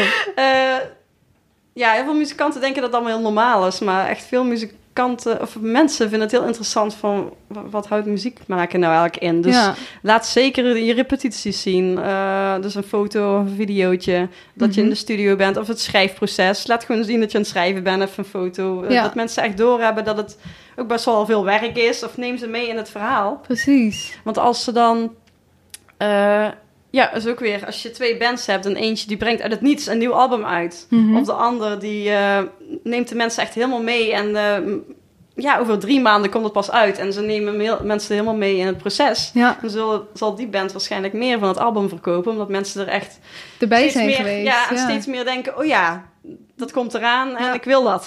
Eh, 0.34 0.76
ja, 1.72 1.92
heel 1.92 2.04
veel 2.04 2.14
muzikanten 2.14 2.60
denken 2.60 2.80
dat 2.82 2.90
het 2.90 3.00
allemaal 3.00 3.14
heel 3.16 3.32
normaal 3.32 3.66
is, 3.66 3.80
maar 3.80 4.08
echt 4.08 4.24
veel 4.24 4.44
muzikanten 4.44 4.82
of 5.40 5.56
mensen 5.60 6.08
vinden 6.08 6.20
het 6.28 6.30
heel 6.30 6.46
interessant 6.46 6.94
van 6.94 7.32
wa- 7.46 7.62
wat 7.70 7.86
houdt 7.88 8.06
muziek 8.06 8.38
maken 8.46 8.80
nou 8.80 8.92
eigenlijk 8.94 9.22
in. 9.22 9.40
Dus 9.40 9.54
ja. 9.54 9.74
Laat 10.02 10.26
zeker 10.26 10.76
je 10.76 10.92
repetities 10.94 11.62
zien. 11.62 11.98
Eh, 11.98 12.54
dus 12.60 12.74
een 12.74 12.82
foto 12.82 13.34
of 13.40 13.46
een 13.46 13.54
videootje. 13.56 14.28
Dat 14.54 14.74
je 14.74 14.80
in 14.80 14.86
Mhm. 14.86 14.94
de 14.94 15.00
studio 15.00 15.36
bent. 15.36 15.56
Of 15.56 15.66
het 15.66 15.80
schrijfproces. 15.80 16.66
Laat 16.66 16.84
gewoon 16.84 17.04
zien 17.04 17.20
dat 17.20 17.30
je 17.30 17.36
aan 17.36 17.42
het 17.42 17.52
schrijven 17.52 17.82
bent. 17.82 18.02
Even 18.02 18.18
een 18.18 18.24
foto. 18.30 18.82
Eh, 18.82 18.90
Ja. 18.90 19.02
Dat 19.02 19.14
mensen 19.14 19.42
echt 19.42 19.56
doorhebben 19.56 20.04
dat 20.04 20.16
het 20.16 20.38
ook 20.76 20.88
best 20.88 21.04
wel 21.04 21.26
veel 21.26 21.44
werk 21.44 21.76
is. 21.76 22.04
Of 22.04 22.16
neem 22.16 22.36
ze 22.38 22.46
mee 22.46 22.68
in 22.68 22.76
het 22.76 22.90
verhaal. 22.90 23.40
Precies. 23.42 24.18
Want 24.24 24.38
als 24.38 24.64
ze 24.64 24.72
dan... 24.72 25.14
eh, 25.96 26.46
ja, 26.94 27.12
is 27.12 27.26
ook 27.26 27.40
weer... 27.40 27.66
Als 27.66 27.82
je 27.82 27.90
twee 27.90 28.16
bands 28.16 28.46
hebt 28.46 28.66
en 28.66 28.76
eentje 28.76 29.06
die 29.06 29.16
brengt 29.16 29.42
uit 29.42 29.52
het 29.52 29.60
niets 29.60 29.86
een 29.86 29.98
nieuw 29.98 30.12
album 30.12 30.44
uit. 30.44 30.86
Mhm. 30.90 31.16
Of 31.16 31.26
de 31.26 31.32
ander 31.32 31.78
die 31.78 32.10
eh, 32.10 32.38
neemt 32.82 33.08
de 33.08 33.14
mensen 33.14 33.42
echt 33.42 33.54
helemaal 33.54 33.82
mee. 33.82 34.12
En 34.12 34.36
eh, 34.36 34.72
ja, 35.36 35.58
over 35.58 35.78
drie 35.78 36.00
maanden 36.00 36.30
komt 36.30 36.44
het 36.44 36.52
pas 36.52 36.70
uit. 36.70 36.98
En 36.98 37.12
ze 37.12 37.20
nemen 37.20 37.60
heel- 37.60 37.80
mensen 37.82 38.12
helemaal 38.14 38.34
mee 38.36 38.56
in 38.56 38.66
het 38.66 38.78
proces. 38.78 39.30
Ja, 39.34 39.58
Dan 39.60 39.70
zal, 39.70 40.06
zal 40.14 40.34
die 40.34 40.46
band 40.46 40.72
waarschijnlijk 40.72 41.12
meer 41.14 41.38
van 41.38 41.48
het 41.48 41.58
album 41.58 41.88
verkopen, 41.88 42.32
omdat 42.32 42.48
mensen 42.48 42.80
er 42.80 42.88
echt 42.92 43.18
erbij 43.58 43.88
zijn 43.88 44.06
meer, 44.06 44.16
geweest. 44.16 44.46
ja, 44.46 44.68
en 44.70 44.76
ja. 44.76 44.82
steeds 44.82 45.06
meer 45.06 45.24
denken: 45.24 45.58
oh 45.58 45.64
ja, 45.64 46.04
dat 46.56 46.72
komt 46.72 46.94
eraan 46.94 47.36
en 47.36 47.44
Ja. 47.44 47.54
ik 47.54 47.64
wil 47.64 47.82
dat. 47.84 48.06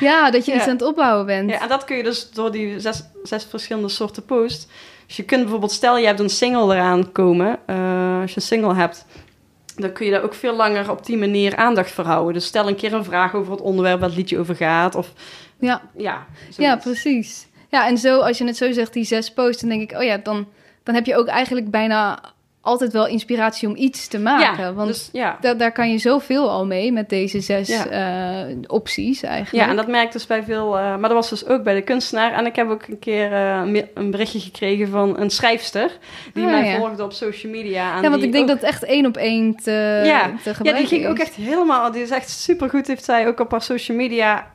Ja, 0.00 0.30
dat 0.30 0.44
je 0.46 0.52
iets 0.56 0.64
aan 0.64 0.70
het 0.70 0.82
opbouwen 0.82 1.26
bent. 1.26 1.50
ja, 1.50 1.60
en 1.62 1.68
dat 1.68 1.84
kun 1.84 1.96
je 1.96 2.02
dus 2.02 2.30
door 2.30 2.50
die 2.52 2.80
zes, 2.80 3.02
zes 3.22 3.44
verschillende 3.50 3.88
soorten 3.88 4.24
post. 4.24 4.68
Dus 5.06 5.16
je 5.16 5.24
kunt 5.24 5.40
bijvoorbeeld, 5.42 5.72
stel 5.72 5.98
je 5.98 6.06
hebt 6.06 6.20
een 6.20 6.30
single 6.30 6.74
eraan 6.74 7.12
komen, 7.12 7.58
eh, 7.66 8.20
als 8.20 8.30
je 8.30 8.36
een 8.36 8.46
single 8.46 8.74
hebt. 8.74 9.06
Dan 9.76 9.92
kun 9.92 10.06
je 10.06 10.12
daar 10.12 10.22
ook 10.22 10.34
veel 10.34 10.56
langer 10.56 10.90
op 10.90 11.06
die 11.06 11.16
manier 11.16 11.56
aandacht 11.56 11.90
voor 11.90 12.04
houden. 12.04 12.34
Dus 12.34 12.44
stel 12.44 12.68
een 12.68 12.76
keer 12.76 12.92
een 12.92 13.04
vraag 13.04 13.34
over 13.34 13.52
het 13.52 13.60
onderwerp 13.60 14.00
waar 14.00 14.08
het 14.08 14.18
liedje 14.18 14.38
over 14.38 14.56
gaat. 14.56 14.94
Of 14.94 15.12
Ja. 15.58 15.82
ja. 15.96 16.26
Ja, 16.56 16.76
precies. 16.76 17.46
Ja, 17.70 17.86
en 17.86 17.98
zo, 17.98 18.20
als 18.20 18.38
je 18.38 18.44
het 18.44 18.56
zo 18.56 18.72
zegt, 18.72 18.92
die 18.92 19.04
zes 19.04 19.32
posts, 19.32 19.60
dan 19.60 19.70
denk 19.70 19.90
ik, 19.90 19.98
oh 19.98 20.02
ja, 20.02 20.16
dan, 20.16 20.46
dan 20.82 20.94
heb 20.94 21.06
je 21.06 21.16
ook 21.16 21.26
eigenlijk 21.26 21.70
bijna 21.70 22.20
altijd 22.64 22.92
wel 22.92 23.06
inspiratie 23.06 23.68
om 23.68 23.76
iets 23.76 24.08
te 24.08 24.18
maken. 24.18 24.64
Ja, 24.64 24.72
want 24.72 24.88
dus, 24.88 25.08
ja. 25.12 25.38
da- 25.40 25.54
daar 25.54 25.72
kan 25.72 25.90
je 25.90 25.98
zoveel 25.98 26.50
al 26.50 26.66
mee 26.66 26.92
met 26.92 27.08
deze 27.08 27.40
zes 27.40 27.68
Ja. 27.68 27.86
eh, 27.86 28.56
opties 28.66 29.22
eigenlijk. 29.22 29.64
Ja, 29.64 29.70
en 29.70 29.76
dat 29.76 29.86
merk 29.86 30.12
dus 30.12 30.26
bij 30.26 30.42
veel... 30.42 30.78
eh, 30.78 30.82
maar 30.82 31.00
dat 31.08 31.12
was 31.12 31.30
dus 31.30 31.46
ook 31.46 31.62
bij 31.62 31.74
de 31.74 31.82
kunstenaar. 31.82 32.32
En 32.32 32.46
ik 32.46 32.56
heb 32.56 32.70
ook 32.70 32.82
een 32.88 32.98
keer 32.98 33.32
eh, 33.32 33.82
een 33.94 34.10
berichtje 34.10 34.40
gekregen 34.40 34.88
van 34.88 35.18
een 35.20 35.30
schrijfster... 35.30 35.98
die 36.34 36.44
Ah, 36.44 36.50
mij 36.50 36.76
volgde 36.76 37.02
op 37.04 37.12
social 37.12 37.52
media. 37.52 37.96
En 37.96 38.02
Ja, 38.02 38.10
want 38.10 38.22
ik 38.22 38.32
denk 38.32 38.42
ook- 38.42 38.48
dat 38.50 38.60
het 38.60 38.68
echt 38.70 38.84
één 38.84 39.06
op 39.06 39.16
één 39.16 39.56
te, 39.56 40.00
Ja. 40.04 40.30
te 40.42 40.54
Ja, 40.62 40.72
die 40.72 40.86
ging 40.86 41.06
ook 41.06 41.16
is. 41.18 41.22
echt 41.24 41.34
helemaal... 41.34 41.90
Die 41.92 42.02
is 42.02 42.10
echt 42.10 42.30
supergoed, 42.30 42.86
heeft 42.86 43.04
zij 43.04 43.26
ook 43.28 43.40
op 43.40 43.50
haar 43.50 43.62
social 43.62 43.96
media... 43.96 44.46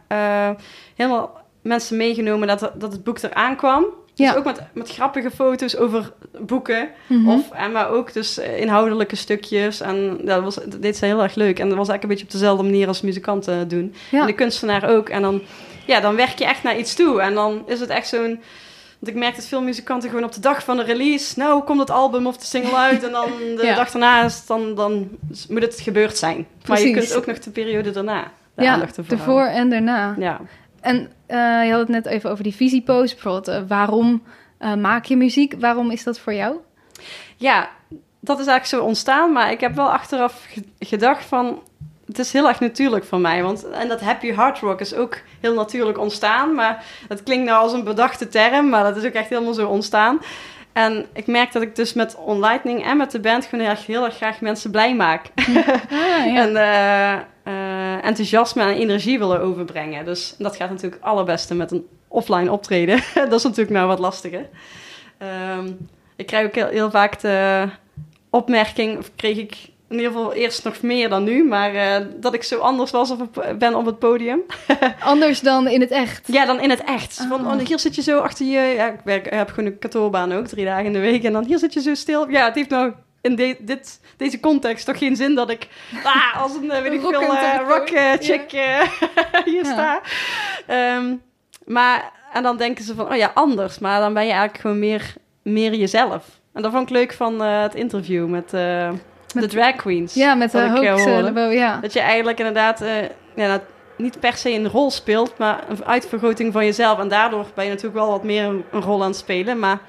helemaal 0.95 1.37
mensen 1.61 1.97
meegenomen 1.97 2.47
dat, 2.47 2.71
dat 2.75 2.91
het 2.91 3.03
boek 3.03 3.21
eraan 3.21 3.55
kwam. 3.55 3.85
Dus 4.19 4.27
Ja. 4.27 4.35
ook 4.35 4.45
met, 4.45 4.61
met 4.73 4.89
grappige 4.89 5.31
foto's 5.31 5.75
over 5.75 6.11
boeken. 6.41 6.89
Mhm. 7.07 7.29
Of, 7.29 7.51
en 7.51 7.71
maar 7.71 7.89
ook 7.89 8.13
dus 8.13 8.37
eh, 8.37 8.59
inhoudelijke 8.59 9.15
stukjes. 9.15 9.81
En 9.81 10.19
dat, 10.23 10.43
was, 10.43 10.55
dat 10.55 10.81
deed 10.81 10.97
ze 10.97 11.05
heel 11.05 11.23
erg 11.23 11.35
leuk. 11.35 11.59
En 11.59 11.67
dat 11.69 11.77
was 11.77 11.87
eigenlijk 11.87 12.03
een 12.03 12.09
beetje 12.09 12.25
op 12.25 12.31
dezelfde 12.31 12.63
manier 12.63 12.87
als 12.87 13.01
muzikanten 13.01 13.67
doen. 13.67 13.93
Ja. 14.11 14.19
En 14.21 14.25
de 14.25 14.33
kunstenaar 14.33 14.89
ook. 14.89 15.09
En 15.09 15.21
dan, 15.21 15.41
ja, 15.85 15.99
dan 15.99 16.15
werk 16.15 16.39
je 16.39 16.45
echt 16.45 16.63
naar 16.63 16.77
iets 16.77 16.95
toe. 16.95 17.21
En 17.21 17.33
dan 17.33 17.63
is 17.65 17.79
het 17.79 17.89
echt 17.89 18.07
zo'n... 18.07 18.39
Want 18.99 19.15
ik 19.15 19.15
merk 19.15 19.35
dat 19.35 19.45
veel 19.45 19.61
muzikanten 19.61 20.09
gewoon 20.09 20.25
op 20.25 20.31
de 20.33 20.39
dag 20.39 20.63
van 20.63 20.77
de 20.77 20.83
release... 20.83 21.39
Nou, 21.39 21.63
komt 21.63 21.79
het 21.79 21.89
album 21.89 22.27
of 22.27 22.37
de 22.37 22.45
single 22.45 22.75
uit? 22.75 23.03
En 23.03 23.11
dan 23.11 23.29
de 23.55 23.61
Ja. 23.65 23.75
dag 23.75 23.91
daarna 23.91 24.23
is 24.23 24.45
dan, 24.45 24.75
dan 24.75 25.09
moet 25.49 25.61
het 25.61 25.79
gebeurd 25.79 26.17
zijn. 26.17 26.47
Maar 26.67 26.81
je 26.81 26.91
kunt 26.91 27.15
ook 27.15 27.25
nog 27.25 27.39
de 27.39 27.49
periode 27.51 27.91
daarna 27.91 28.31
de 28.59 28.65
ja, 28.65 28.87
ervoor 29.09 29.45
en 29.45 29.69
daarna. 29.69 30.15
Ja. 30.17 30.39
En 30.81 31.11
eh, 31.25 31.37
je 31.65 31.69
had 31.71 31.79
het 31.79 31.87
net 31.89 32.05
even 32.05 32.31
over 32.31 32.43
die 32.43 32.55
visiepost. 32.55 33.13
Bijvoorbeeld, 33.13 33.47
eh, 33.47 33.61
waarom 33.67 34.23
eh, 34.57 34.73
maak 34.75 35.05
je 35.05 35.17
muziek? 35.17 35.53
Waarom 35.59 35.91
is 35.91 36.03
dat 36.03 36.19
voor 36.19 36.33
jou? 36.33 36.55
ja, 37.37 37.69
dat 38.19 38.39
is 38.39 38.45
eigenlijk 38.45 38.65
zo 38.83 38.87
ontstaan. 38.89 39.31
Maar 39.31 39.51
ik 39.51 39.59
heb 39.59 39.75
wel 39.75 39.91
achteraf 39.91 40.45
ge- 40.47 40.63
gedacht 40.79 41.25
van... 41.25 41.61
Het 42.05 42.19
is 42.19 42.33
heel 42.33 42.47
erg 42.47 42.59
natuurlijk 42.59 43.05
voor 43.05 43.19
mij. 43.19 43.43
Want, 43.43 43.69
en 43.69 43.87
dat 43.87 44.01
happy 44.01 44.33
hard 44.33 44.59
rock 44.59 44.79
is 44.79 44.93
ook 44.93 45.17
heel 45.39 45.53
natuurlijk 45.53 45.97
ontstaan. 45.97 46.53
Maar 46.53 46.83
dat 47.07 47.23
klinkt 47.23 47.45
nou 47.45 47.61
als 47.61 47.73
een 47.73 47.83
bedachte 47.83 48.27
term. 48.27 48.69
Maar 48.69 48.83
dat 48.83 48.97
is 48.97 49.05
ook 49.05 49.13
echt 49.13 49.29
helemaal 49.29 49.53
zo 49.53 49.67
ontstaan. 49.67 50.19
En 50.73 51.05
ik 51.13 51.27
merk 51.27 51.51
dat 51.51 51.61
ik 51.61 51.75
dus 51.75 51.93
met 51.93 52.15
On 52.15 52.39
Lightning 52.39 52.85
en 52.85 52.97
met 52.97 53.11
de 53.11 53.19
band... 53.19 53.45
gewoon 53.45 53.65
heel 53.65 53.73
erg, 53.73 53.85
heel 53.85 54.05
erg 54.05 54.15
graag 54.15 54.41
mensen 54.41 54.71
blij 54.71 54.95
maak. 54.95 55.25
Ah, 55.35 56.33
ja. 56.33 56.41
En 56.43 56.53
enthousiasme 58.01 58.63
en 58.63 58.75
energie 58.75 59.19
willen 59.19 59.41
overbrengen. 59.41 60.05
Dus 60.05 60.35
dat 60.37 60.55
gaat 60.55 60.69
natuurlijk 60.69 61.01
het 61.01 61.11
allerbeste 61.11 61.55
met 61.55 61.71
een 61.71 61.87
offline 62.07 62.51
optreden. 62.51 63.03
dat 63.29 63.33
is 63.33 63.43
natuurlijk 63.43 63.69
nou 63.69 63.87
wat 63.87 63.99
lastiger. 63.99 64.49
Ehm, 65.17 65.71
ik 66.15 66.25
krijg 66.25 66.45
ook 66.45 66.55
heel, 66.55 66.67
heel 66.67 66.91
vaak 66.91 67.19
de 67.19 67.69
opmerking, 68.29 68.97
of 68.97 69.11
kreeg 69.15 69.37
ik 69.37 69.57
in 69.89 69.95
ieder 69.95 70.11
geval 70.11 70.33
eerst 70.33 70.63
nog 70.63 70.81
meer 70.81 71.09
dan 71.09 71.23
nu, 71.23 71.47
maar 71.47 71.73
eh, 71.73 72.05
dat 72.15 72.33
ik 72.33 72.43
zo 72.43 72.59
anders 72.59 72.91
was 72.91 73.09
het, 73.09 73.57
ben 73.57 73.75
op 73.75 73.85
het 73.85 73.99
podium. 73.99 74.41
Anders 74.99 75.39
dan 75.39 75.67
in 75.67 75.81
het 75.81 75.91
echt. 75.91 76.27
Ja, 76.27 76.45
dan 76.45 76.59
in 76.59 76.69
het 76.69 76.83
echt. 76.83 77.25
Van, 77.29 77.45
Ah. 77.45 77.59
oh, 77.59 77.67
hier 77.67 77.79
zit 77.79 77.95
je 77.95 78.01
zo 78.01 78.19
achter 78.19 78.45
je... 78.45 78.59
Ja, 78.59 78.87
ik, 78.87 78.99
werk, 79.03 79.25
ik 79.25 79.33
heb 79.33 79.49
gewoon 79.49 79.65
een 79.65 79.79
kantoorbaan 79.79 80.31
ook, 80.31 80.47
drie 80.47 80.65
dagen 80.65 80.85
in 80.85 80.93
de 80.93 80.99
week. 80.99 81.23
En 81.23 81.33
dan 81.33 81.45
hier 81.45 81.57
zit 81.57 81.73
je 81.73 81.81
zo 81.81 81.93
stil. 81.93 82.29
Ja, 82.29 82.45
het 82.45 82.55
heeft 82.55 82.69
nou 82.69 82.93
in 83.21 83.35
de- 83.35 83.57
dit, 83.59 83.99
deze 84.17 84.39
context 84.39 84.85
toch 84.85 84.97
geen 84.97 85.15
zin 85.15 85.35
dat 85.35 85.49
ik 85.49 85.67
ah, 86.03 86.41
als 86.41 86.55
een, 86.55 86.71
eh, 86.71 86.81
weet 86.81 86.91
ik 86.93 86.99
veel, 87.01 87.35
het 87.35 87.61
rock 87.67 87.87
eh, 87.87 88.11
chick 88.19 88.51
hier 89.45 89.53
Ja. 89.53 89.63
sta. 89.63 90.01
Ehm, 90.67 91.15
maar, 91.65 92.11
en 92.33 92.43
dan 92.43 92.57
denken 92.57 92.83
ze 92.83 92.95
van, 92.95 93.09
oh 93.11 93.15
ja, 93.15 93.31
anders. 93.33 93.79
Maar 93.79 93.99
dan 93.99 94.13
ben 94.13 94.23
je 94.25 94.31
eigenlijk 94.31 94.61
gewoon 94.61 94.79
meer, 94.79 95.13
meer 95.43 95.73
jezelf. 95.73 96.25
En 96.53 96.61
dat 96.61 96.71
vond 96.71 96.83
ik 96.89 96.95
leuk 96.95 97.13
van 97.13 97.39
het 97.41 97.75
interview 97.75 98.27
met, 98.27 98.45
eh, 98.45 98.51
de 99.27 99.39
Met- 99.39 99.49
drag 99.49 99.75
queens. 99.75 100.13
Ja, 100.13 100.35
met 100.35 100.51
de 100.51 100.69
hoax. 100.69 101.03
ja. 101.53 101.77
Dat 101.81 101.93
je 101.93 101.99
eigenlijk 101.99 102.37
inderdaad 102.37 102.83
ja, 103.35 103.61
niet 103.97 104.19
per 104.19 104.37
se 104.37 104.49
een 104.51 104.67
rol 104.69 104.91
speelt, 104.91 105.37
maar 105.37 105.63
een 105.69 105.85
uitvergroting 105.85 106.53
van 106.53 106.65
jezelf. 106.65 106.99
En 106.99 107.07
daardoor 107.07 107.45
ben 107.53 107.63
je 107.63 107.69
natuurlijk 107.69 107.97
wel 107.99 108.09
wat 108.09 108.23
meer 108.23 108.43
een, 108.43 108.63
een 108.71 108.81
rol 108.81 109.01
aan 109.01 109.07
het 109.09 109.17
spelen. 109.17 109.59
Maar 109.59 109.79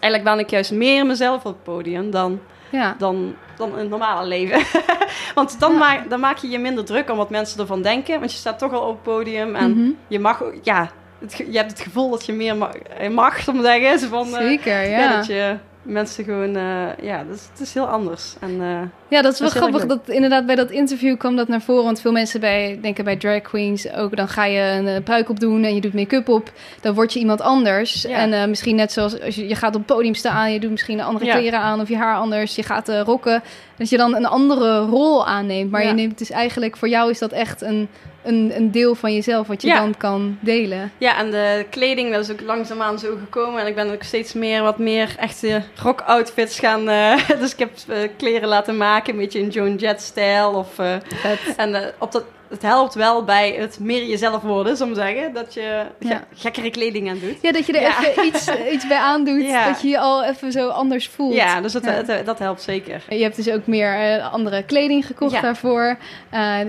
eigenlijk 0.00 0.24
ben 0.24 0.38
ik 0.38 0.50
juist 0.50 0.72
meer 0.72 1.06
mezelf 1.06 1.36
op 1.44 1.44
het 1.54 1.62
podium 1.62 2.10
dan, 2.10 2.40
ja. 2.70 2.94
dan, 2.98 3.34
dan 3.56 3.72
in 3.72 3.78
het 3.78 3.88
normale 3.88 4.26
leven. 4.26 4.62
Want 5.34 5.60
dan, 5.60 5.72
Ja. 5.72 5.78
maak, 5.78 6.10
dan 6.10 6.20
maak 6.20 6.36
je 6.38 6.48
je 6.48 6.58
minder 6.58 6.84
druk 6.84 7.10
om 7.10 7.16
wat 7.16 7.30
mensen 7.30 7.60
ervan 7.60 7.82
denken. 7.82 8.18
Want 8.18 8.32
je 8.32 8.38
staat 8.38 8.58
toch 8.58 8.72
al 8.72 8.80
op 8.88 8.92
het 8.94 9.02
podium 9.02 9.54
en 9.56 9.70
Mhm. 9.70 9.90
je 10.08 10.18
mag, 10.18 10.42
ja, 10.62 10.90
het, 11.18 11.36
je 11.50 11.56
hebt 11.58 11.70
het 11.70 11.80
gevoel 11.80 12.10
dat 12.10 12.26
je 12.26 12.32
meer 12.32 12.56
mag, 12.56 12.72
eh, 12.76 13.10
mag 13.10 13.48
om 13.48 13.56
te 13.56 13.62
zeggen. 13.62 14.08
Van, 14.08 14.26
eh, 14.26 14.46
Zeker, 14.46 14.80
ja. 14.88 14.98
ja, 14.98 15.16
dat 15.16 15.26
je 15.26 15.56
mensen 15.82 16.24
gewoon, 16.24 16.56
eh, 16.56 16.86
ja, 17.02 17.24
dus, 17.30 17.40
het 17.52 17.60
is 17.60 17.74
heel 17.74 17.86
anders. 17.86 18.34
En, 18.40 18.50
eh, 18.60 18.80
Ja, 19.08 19.22
dat 19.22 19.32
is 19.32 19.38
wel 19.38 19.48
Dat 19.48 19.58
is 19.58 19.64
grappig. 19.64 19.86
Dat 19.86 20.08
inderdaad 20.08 20.46
bij 20.46 20.54
dat 20.54 20.70
interview 20.70 21.16
kwam 21.16 21.36
dat 21.36 21.48
naar 21.48 21.60
voren. 21.60 21.84
Want 21.84 22.00
veel 22.00 22.12
mensen 22.12 22.40
bij, 22.40 22.78
denken 22.82 23.04
bij 23.04 23.16
drag 23.16 23.40
queens 23.42 23.92
ook, 23.92 24.16
dan 24.16 24.28
ga 24.28 24.44
je 24.44 24.60
een 24.78 24.86
eh, 24.86 25.02
pruik 25.02 25.28
op 25.28 25.40
doen 25.40 25.64
en 25.64 25.74
je 25.74 25.80
doet 25.80 25.94
make-up 25.94 26.28
op. 26.28 26.52
Dan 26.80 26.94
word 26.94 27.12
je 27.12 27.18
iemand 27.18 27.40
anders. 27.40 28.02
Ja. 28.02 28.16
En 28.16 28.48
misschien 28.50 28.76
net 28.76 28.92
zoals 28.92 29.20
als 29.20 29.34
je, 29.34 29.48
je 29.48 29.54
gaat 29.54 29.74
op 29.74 29.86
het 29.86 29.96
podium 29.96 30.14
staan, 30.14 30.52
je 30.52 30.60
doet 30.60 30.70
misschien 30.70 31.00
andere 31.00 31.24
Ja. 31.24 31.36
kleren 31.36 31.60
aan 31.60 31.80
of 31.80 31.88
je 31.88 31.96
haar 31.96 32.16
anders. 32.16 32.54
Je 32.56 32.62
gaat 32.62 32.88
rocken. 32.88 33.42
Dat 33.76 33.88
je 33.88 33.96
dan 33.96 34.14
een 34.14 34.26
andere 34.26 34.78
rol 34.80 35.26
aanneemt. 35.26 35.70
Maar 35.70 35.82
Ja. 35.82 35.88
je 35.88 35.94
neemt 35.94 36.18
dus 36.18 36.30
eigenlijk, 36.30 36.76
voor 36.76 36.88
jou 36.88 37.10
is 37.10 37.18
dat 37.18 37.32
echt 37.32 37.62
een, 37.62 37.88
een, 38.22 38.52
een 38.56 38.70
deel 38.70 38.94
van 38.94 39.14
jezelf 39.14 39.46
wat 39.46 39.62
je 39.62 39.68
Ja. 39.68 39.76
dan 39.80 39.96
kan 39.96 40.38
delen. 40.40 40.92
ja, 40.98 41.18
en 41.18 41.30
de 41.30 41.66
kleding, 41.70 42.12
dat 42.12 42.24
is 42.24 42.30
ook 42.30 42.40
langzaamaan 42.40 42.98
zo 42.98 43.16
gekomen. 43.20 43.60
En 43.60 43.66
ik 43.66 43.74
ben 43.74 43.92
ook 43.92 44.02
steeds 44.02 44.32
meer, 44.32 44.62
wat 44.62 44.78
meer 44.78 45.14
echte 45.18 45.62
rock-outfits 45.82 46.58
gaan... 46.58 46.88
eh, 46.88 47.28
dus 47.40 47.52
ik 47.52 47.58
heb 47.58 47.70
eh, 47.88 47.96
kleren 48.16 48.48
laten 48.48 48.76
maken, 48.76 49.12
een 49.12 49.18
beetje 49.18 49.38
in 49.38 49.48
Joan 49.48 49.74
Jett-stijl. 49.76 50.50
Of, 50.52 50.78
eh, 50.78 50.94
Vet. 51.14 51.56
en 51.56 51.92
op 51.98 52.12
dat, 52.12 52.24
het 52.48 52.62
helpt 52.62 52.94
wel 52.94 53.24
bij 53.24 53.50
het 53.58 53.78
meer 53.80 54.04
jezelf 54.04 54.42
worden, 54.42 54.76
zou 54.76 54.90
ik 54.90 54.96
zeggen. 54.96 55.32
Dat 55.34 55.54
je 55.54 55.82
Ja. 55.98 56.24
gekkere 56.34 56.70
kleding 56.70 57.08
aan 57.10 57.18
doet. 57.18 57.36
Ja, 57.42 57.52
dat 57.52 57.66
je 57.66 57.72
er 57.72 57.80
Ja. 57.82 58.04
even 58.04 58.26
iets, 58.26 58.48
iets 58.74 58.86
bij 58.86 58.98
aandoet. 58.98 59.42
Ja. 59.42 59.66
Dat 59.68 59.82
je 59.82 59.88
je 59.88 59.98
al 59.98 60.24
even 60.24 60.52
zo 60.52 60.68
anders 60.68 61.08
voelt. 61.08 61.34
Ja, 61.34 61.60
dus 61.60 61.72
dat, 61.72 61.84
dat 62.24 62.38
helpt 62.38 62.62
zeker. 62.62 63.02
Je 63.08 63.22
hebt 63.22 63.36
dus 63.36 63.50
ook 63.50 63.66
meer 63.66 64.20
andere 64.20 64.62
kleding 64.64 65.06
gekocht 65.06 65.42
daarvoor. 65.42 65.96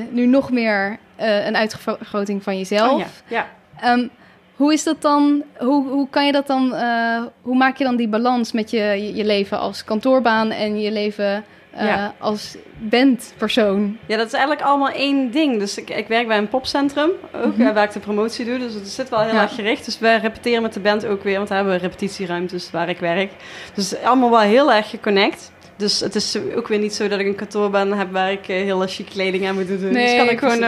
Nu 0.09 0.25
nog 0.25 0.51
meer 0.51 0.97
eh, 1.21 1.45
een 1.45 1.55
uitvergroting 1.55 2.43
van 2.43 2.57
jezelf. 2.57 2.91
Oh, 2.91 2.99
ja. 2.99 3.05
ja. 3.27 3.47
Ehm, 3.81 4.07
hoe 4.55 4.73
is 4.73 4.83
dat 4.83 5.01
dan? 5.01 5.43
Hoe, 5.57 5.87
hoe 5.87 6.07
kan 6.09 6.25
je 6.25 6.31
dat 6.31 6.47
dan? 6.47 6.73
eh, 6.75 7.21
hoe 7.41 7.55
maak 7.57 7.77
je 7.77 7.83
dan 7.83 7.95
die 7.95 8.07
balans 8.07 8.51
met 8.51 8.69
je, 8.71 8.77
je, 8.77 9.15
je 9.15 9.25
leven 9.25 9.59
als 9.59 9.83
kantoorbaan 9.83 10.51
en 10.51 10.79
je 10.81 10.91
leven 10.91 11.43
eh, 11.71 11.85
Ja. 11.85 12.13
als 12.19 12.55
bandpersoon? 12.77 13.97
Ja, 14.05 14.17
dat 14.17 14.25
is 14.27 14.33
eigenlijk 14.33 14.63
allemaal 14.65 14.89
één 14.89 15.31
ding. 15.31 15.59
Dus 15.59 15.77
ik, 15.77 15.89
ik 15.89 16.07
werk 16.07 16.27
bij 16.27 16.37
een 16.37 16.47
popcentrum, 16.49 17.09
ook 17.45 17.57
Mhm. 17.57 17.73
waar 17.73 17.83
ik 17.83 17.91
de 17.91 17.99
promotie 17.99 18.45
doe. 18.45 18.57
Dus 18.59 18.73
het 18.73 18.87
zit 18.89 19.09
wel 19.09 19.19
heel 19.19 19.33
Ja. 19.33 19.41
erg 19.41 19.55
gericht. 19.55 19.85
Dus 19.85 19.99
wij 19.99 20.17
repeteren 20.17 20.61
met 20.61 20.73
de 20.73 20.79
band 20.79 21.05
ook 21.05 21.23
weer, 21.23 21.37
want 21.37 21.49
we 21.49 21.55
hebben 21.55 21.77
repetitieruimtes 21.77 22.71
waar 22.71 22.89
ik 22.89 22.99
werk. 22.99 23.31
Dus 23.73 23.97
allemaal 24.03 24.29
wel 24.29 24.39
heel 24.39 24.71
erg 24.73 24.89
geconnect. 24.89 25.51
Dus 25.81 25.99
het 25.99 26.15
is 26.15 26.37
ook 26.55 26.67
weer 26.67 26.79
niet 26.79 26.93
zo 26.93 27.07
dat 27.07 27.19
ik 27.19 27.25
een 27.25 27.35
kantoorbaan 27.35 27.93
heb 27.93 28.11
waar 28.11 28.31
ik 28.31 28.47
eh, 28.47 28.55
hele 28.55 28.87
chic 28.87 29.05
kleding 29.05 29.47
aan 29.47 29.55
moet 29.55 29.67
doen. 29.67 29.91
Nee, 29.91 30.05
dus 30.05 30.15
kan 30.15 30.29
ik 30.29 30.39
gewoon 30.39 30.63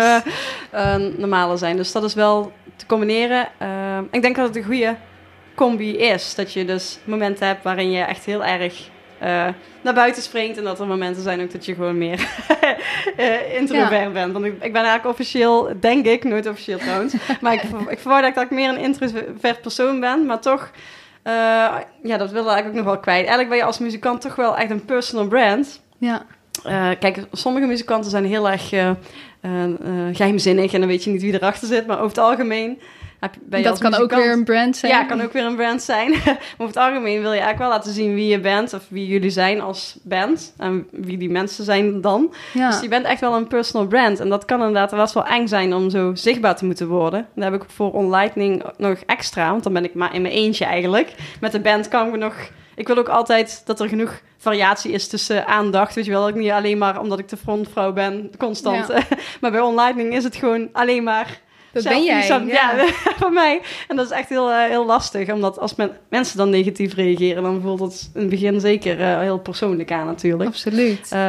eh, 0.71 0.95
normale 1.17 1.57
zijn. 1.57 1.77
Dus 1.77 1.91
dat 1.91 2.03
is 2.03 2.13
wel 2.13 2.51
te 2.75 2.85
combineren. 2.85 3.47
Ik 4.11 4.21
denk 4.21 4.35
dat 4.35 4.47
het 4.47 4.55
een 4.55 4.63
goede 4.63 4.95
combi 5.55 5.97
is. 5.97 6.35
Dat 6.35 6.53
je 6.53 6.65
dus 6.65 6.99
momenten 7.03 7.47
hebt 7.47 7.63
waarin 7.63 7.91
je 7.91 8.01
echt 8.01 8.25
heel 8.25 8.45
erg 8.45 8.89
naar 9.81 9.93
buiten 9.93 10.23
springt. 10.23 10.57
En 10.57 10.63
dat 10.63 10.79
er 10.79 10.87
momenten 10.87 11.23
zijn 11.23 11.41
ook 11.41 11.51
dat 11.51 11.65
je 11.65 11.73
gewoon 11.73 11.97
meer 11.97 12.27
introvert 13.59 14.13
bent. 14.13 14.33
Want 14.33 14.45
ik, 14.45 14.53
ik 14.53 14.73
ben 14.73 14.83
eigenlijk 14.83 15.05
officieel, 15.05 15.71
denk 15.79 16.05
ik, 16.05 16.23
nooit 16.23 16.47
officieel 16.47 16.77
trouwens. 16.77 17.13
maar 17.41 17.53
ik, 17.53 17.61
ik 17.87 17.99
verwacht 17.99 18.35
dat 18.35 18.43
ik 18.43 18.49
meer 18.49 18.69
een 18.69 18.77
introvert 18.77 19.61
persoon 19.61 19.99
ben. 19.99 20.25
Maar 20.25 20.41
toch, 20.41 20.71
ja, 21.23 22.17
dat 22.17 22.31
wil 22.31 22.41
ik 22.41 22.47
eigenlijk 22.47 22.67
ook 22.67 22.73
nog 22.73 22.85
wel 22.85 22.99
kwijt. 22.99 23.19
Eigenlijk 23.19 23.49
ben 23.49 23.57
je 23.57 23.63
als 23.63 23.79
muzikant 23.79 24.21
toch 24.21 24.35
wel 24.35 24.57
echt 24.57 24.69
een 24.69 24.85
personal 24.85 25.27
brand. 25.27 25.81
Ja, 25.97 26.25
Eh, 26.63 26.89
kijk, 26.99 27.25
sommige 27.31 27.65
muzikanten 27.65 28.11
zijn 28.11 28.25
heel 28.25 28.49
erg 28.49 28.71
eh, 28.71 28.89
eh, 28.89 29.63
eh, 29.63 30.15
geheimzinnig 30.15 30.73
en 30.73 30.79
dan 30.79 30.89
weet 30.89 31.03
je 31.03 31.09
niet 31.09 31.21
wie 31.21 31.33
erachter 31.33 31.67
zit. 31.67 31.87
Maar 31.87 31.95
over 31.97 32.07
het 32.09 32.17
algemeen 32.17 32.79
je, 33.49 33.61
dat 33.61 33.79
kan 33.79 33.95
ook 33.95 34.15
weer 34.15 34.31
een 34.31 34.43
brand 34.43 34.77
zijn. 34.77 34.91
Ja, 34.91 35.03
kan 35.03 35.21
ook 35.21 35.33
weer 35.33 35.45
een 35.45 35.55
brand 35.55 35.81
zijn. 35.81 36.11
maar 36.25 36.37
over 36.57 36.67
het 36.67 36.77
algemeen 36.77 37.21
wil 37.21 37.31
je 37.31 37.39
eigenlijk 37.39 37.59
wel 37.59 37.69
laten 37.69 37.93
zien 37.93 38.15
wie 38.15 38.27
je 38.27 38.39
bent 38.39 38.73
of 38.73 38.85
wie 38.87 39.07
jullie 39.07 39.29
zijn 39.29 39.61
als 39.61 39.97
band. 40.03 40.53
En 40.57 40.87
wie 40.91 41.17
die 41.17 41.29
mensen 41.29 41.63
zijn 41.63 42.01
dan. 42.01 42.33
Ja. 42.53 42.69
Dus 42.69 42.81
je 42.81 42.87
bent 42.87 43.05
echt 43.05 43.19
wel 43.19 43.35
een 43.35 43.47
personal 43.47 43.87
brand. 43.87 44.19
En 44.19 44.29
dat 44.29 44.45
kan 44.45 44.59
inderdaad 44.59 44.91
wel 44.91 44.99
eens 44.99 45.13
wel 45.13 45.25
eng 45.25 45.47
zijn 45.47 45.73
om 45.73 45.89
zo 45.89 46.11
zichtbaar 46.15 46.55
te 46.55 46.65
moeten 46.65 46.87
worden. 46.87 47.27
Daar 47.35 47.51
heb 47.51 47.61
ik 47.61 47.69
voor 47.69 47.93
OnLightning 47.93 48.63
nog 48.77 48.97
extra, 49.05 49.51
want 49.51 49.63
dan 49.63 49.73
ben 49.73 49.83
ik 49.83 49.93
maar 49.93 50.15
in 50.15 50.21
mijn 50.21 50.33
eentje 50.33 50.65
eigenlijk. 50.65 51.13
Met 51.39 51.51
de 51.51 51.59
band 51.59 51.87
kan 51.87 52.07
ik 52.07 52.15
nog... 52.15 52.35
Ik 52.75 52.87
wil 52.87 52.97
ook 52.97 53.09
altijd 53.09 53.61
dat 53.65 53.79
er 53.79 53.87
genoeg 53.87 54.21
variatie 54.37 54.91
is 54.91 55.07
tussen 55.07 55.47
aandacht. 55.47 55.95
Weet 55.95 56.05
je 56.05 56.11
wel, 56.11 56.27
ook 56.27 56.35
niet 56.35 56.51
alleen 56.51 56.77
maar 56.77 56.99
omdat 56.99 57.19
ik 57.19 57.29
de 57.29 57.37
frontvrouw 57.37 57.93
ben, 57.93 58.31
constant. 58.37 58.87
maar 59.41 59.51
bij 59.51 59.59
OnLightning 59.59 60.13
is 60.13 60.23
het 60.23 60.35
gewoon 60.35 60.69
alleen 60.71 61.03
maar... 61.03 61.41
dat 61.73 61.83
ben 61.83 62.03
jij. 62.03 62.31
aan- 62.31 62.47
ja. 62.47 62.75
ja, 62.75 62.85
van 63.23 63.33
mij. 63.33 63.61
En 63.87 63.95
dat 63.95 64.05
is 64.05 64.11
echt 64.11 64.29
heel, 64.29 64.51
eh, 64.51 64.63
heel 64.69 64.85
lastig, 64.85 65.31
omdat 65.31 65.59
als 65.59 65.75
men, 65.75 65.91
mensen 66.09 66.37
dan 66.37 66.49
negatief 66.49 66.93
reageren, 66.93 67.43
dan 67.43 67.61
voelt 67.61 67.79
het 67.79 68.09
in 68.13 68.19
het 68.21 68.29
begin 68.29 68.59
zeker 68.59 69.01
eh, 69.01 69.19
heel 69.19 69.39
persoonlijk 69.39 69.91
aan 69.91 70.05
natuurlijk. 70.05 70.49
Absoluut. 70.49 71.07
Eh, 71.11 71.19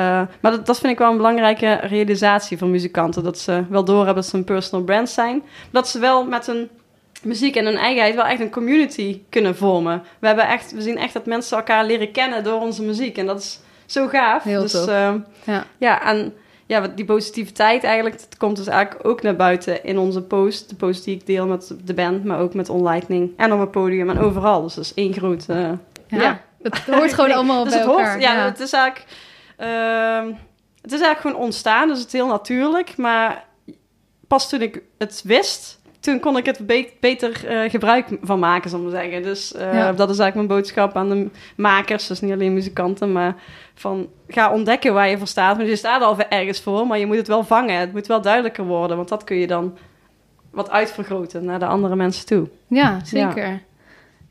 maar 0.40 0.50
dat, 0.50 0.66
dat 0.66 0.78
vind 0.78 0.92
ik 0.92 0.98
wel 0.98 1.10
een 1.10 1.16
belangrijke 1.16 1.72
realisatie 1.82 2.58
van 2.58 2.70
muzikanten. 2.70 3.22
Dat 3.22 3.38
ze 3.38 3.64
wel 3.68 3.84
doorhebben 3.84 4.14
dat 4.14 4.26
ze 4.26 4.36
een 4.36 4.44
personal 4.44 4.84
brand 4.84 5.08
zijn. 5.10 5.42
Dat 5.70 5.88
ze 5.88 5.98
wel 5.98 6.24
met 6.24 6.46
hun 6.46 6.68
muziek 7.22 7.56
en 7.56 7.64
hun 7.64 7.76
eigenheid 7.76 8.14
wel 8.14 8.24
echt 8.24 8.40
een 8.40 8.50
community 8.50 9.20
kunnen 9.30 9.56
vormen. 9.56 10.02
We, 10.18 10.26
hebben 10.26 10.48
echt, 10.48 10.72
we 10.72 10.82
zien 10.82 10.98
echt 10.98 11.12
dat 11.12 11.26
mensen 11.26 11.56
elkaar 11.56 11.84
leren 11.84 12.12
kennen 12.12 12.44
door 12.44 12.60
onze 12.60 12.82
muziek. 12.82 13.18
En 13.18 13.26
dat 13.26 13.38
is 13.40 13.60
zo 13.86 14.06
gaaf. 14.08 14.42
Heel 14.42 14.60
dus, 14.62 14.72
tof. 14.72 14.86
eh, 14.88 15.12
Ja. 15.44 15.64
ja, 15.78 16.02
en 16.06 16.34
ja, 16.66 16.80
wat 16.80 16.96
die 16.96 17.04
positiviteit 17.04 17.84
eigenlijk, 17.84 18.18
dat 18.18 18.36
komt 18.36 18.56
dus 18.56 18.66
eigenlijk 18.66 19.06
ook 19.08 19.22
naar 19.22 19.36
buiten 19.36 19.84
in 19.84 19.98
onze 19.98 20.22
post. 20.22 20.68
De 20.68 20.74
post 20.76 21.04
die 21.04 21.14
ik 21.14 21.26
deel 21.26 21.46
met 21.46 21.74
de 21.84 21.94
band, 21.94 22.24
maar 22.24 22.38
ook 22.38 22.54
met 22.54 22.68
OnLightning 22.68 23.32
en 23.36 23.52
op 23.52 23.60
het 23.60 23.70
podium 23.70 24.10
en 24.10 24.18
overal. 24.18 24.62
Dus 24.62 24.74
dat 24.74 24.84
is 24.84 24.94
één 24.94 25.12
groot... 25.12 25.44
eh, 25.48 25.56
Ja. 25.58 25.78
ja. 26.08 26.40
Het 26.62 26.78
hoort 26.78 27.12
gewoon 27.14 27.32
allemaal 27.38 27.64
dus 27.64 27.72
bij 27.72 27.82
het 27.82 27.90
hoort- 27.90 28.00
elkaar. 28.00 28.20
ja, 28.20 28.34
het 28.44 28.60
is 28.60 28.72
eigenlijk... 28.72 29.10
ehm, 29.56 30.26
het 30.82 30.92
is 30.92 31.00
eigenlijk 31.00 31.20
gewoon 31.20 31.36
ontstaan, 31.46 31.88
dus 31.88 31.98
het 31.98 32.06
is 32.06 32.12
heel 32.12 32.26
natuurlijk. 32.26 32.96
Maar 32.96 33.44
pas 34.28 34.48
toen 34.48 34.60
ik 34.62 34.82
het 34.98 35.22
wist, 35.24 35.80
toen 36.04 36.20
kon 36.20 36.36
ik 36.36 36.46
het 36.46 36.66
be- 36.66 36.90
beter 37.00 37.46
eh, 37.46 37.70
gebruik 37.70 38.06
van 38.22 38.38
maken, 38.38 38.70
zal 38.70 38.78
ik 38.78 38.84
maar 38.92 39.02
zeggen. 39.02 39.22
Dus 39.22 39.54
eh, 39.54 39.72
Ja. 39.74 39.92
dat 39.92 40.10
is 40.10 40.18
eigenlijk 40.18 40.34
mijn 40.34 40.60
boodschap 40.60 40.96
aan 40.96 41.08
de 41.08 41.28
makers, 41.56 42.06
dus 42.06 42.20
niet 42.20 42.32
alleen 42.32 42.54
muzikanten, 42.54 43.12
maar 43.12 43.34
van 43.74 44.08
ga 44.28 44.52
ontdekken 44.52 44.94
waar 44.94 45.08
je 45.08 45.18
voor 45.18 45.26
staat. 45.26 45.56
Want 45.56 45.68
je 45.68 45.76
staat 45.76 46.02
al 46.02 46.16
ergens 46.28 46.60
voor, 46.60 46.86
maar 46.86 46.98
je 46.98 47.06
moet 47.06 47.16
het 47.16 47.28
wel 47.28 47.44
vangen. 47.44 47.78
Het 47.80 47.92
moet 47.92 48.06
wel 48.06 48.20
duidelijker 48.20 48.64
worden, 48.64 48.96
want 48.96 49.08
dat 49.08 49.24
kun 49.24 49.36
je 49.36 49.46
dan 49.46 49.76
wat 50.50 50.70
uitvergroten 50.70 51.44
naar 51.44 51.58
de 51.58 51.66
andere 51.66 51.96
mensen 51.96 52.26
toe. 52.26 52.48
Ja, 52.66 52.98
zeker. 53.04 53.62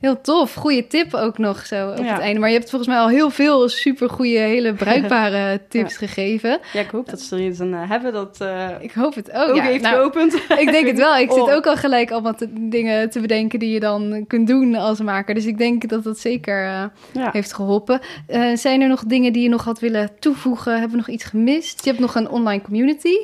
Heel 0.04 0.22
tof. 0.22 0.54
Goede 0.54 0.88
tip 0.88 1.14
ook 1.14 1.38
nog 1.38 1.66
zo 1.66 1.90
op 1.90 1.98
Ja. 1.98 2.04
het 2.14 2.22
einde. 2.22 2.40
Maar 2.40 2.50
je 2.50 2.58
hebt 2.58 2.70
volgens 2.70 2.90
mij 2.90 3.00
al 3.00 3.08
heel 3.10 3.30
veel 3.30 3.70
supergoeie, 3.70 4.38
hele 4.38 4.74
bruikbare 4.74 5.62
tips 5.70 5.98
gegeven. 5.98 6.60
Ja, 6.74 6.80
ik 6.80 6.90
hoop 6.90 7.10
dat 7.10 7.22
ze 7.22 7.36
er 7.36 7.42
iets 7.46 7.60
aan 7.60 7.74
eh, 7.74 7.90
hebben 7.90 8.14
dat 8.14 8.42
eh 8.42 8.68
Ik 8.80 8.92
hoop 8.92 9.16
het 9.16 9.32
ook. 9.32 9.50
ook 9.50 9.56
ja. 9.56 9.62
heeft 9.64 9.84
Nou, 9.84 9.96
geopend. 9.96 10.34
ik 10.64 10.72
denk 10.72 10.88
het 10.88 10.98
wel. 10.98 11.16
Ik 11.18 11.32
Oh. 11.32 11.46
zit 11.46 11.56
ook 11.56 11.68
al 11.68 11.76
gelijk 11.76 12.12
allemaal 12.12 12.36
te- 12.36 12.68
dingen 12.70 13.10
te 13.10 13.20
bedenken 13.20 13.60
die 13.60 13.70
je 13.72 13.80
dan 13.80 14.24
kunt 14.28 14.48
doen 14.48 14.76
als 14.76 15.02
maker. 15.02 15.34
Dus 15.36 15.46
ik 15.46 15.58
denk 15.58 15.90
dat 15.90 16.04
dat 16.04 16.20
zeker 16.20 16.66
eh, 16.66 17.28
heeft 17.32 17.54
geholpen. 17.54 18.00
Eh, 18.28 18.56
zijn 18.56 18.82
er 18.82 18.88
nog 18.88 19.04
dingen 19.04 19.34
die 19.34 19.44
je 19.44 19.50
nog 19.50 19.64
had 19.64 19.80
willen 19.80 20.10
toevoegen? 20.20 20.72
Hebben 20.72 20.92
we 20.92 20.98
nog 20.98 21.10
iets 21.10 21.24
gemist? 21.24 21.84
Je 21.84 21.90
hebt 21.90 22.02
nog 22.02 22.16
een 22.16 22.30
online 22.30 22.62
community. 22.62 23.16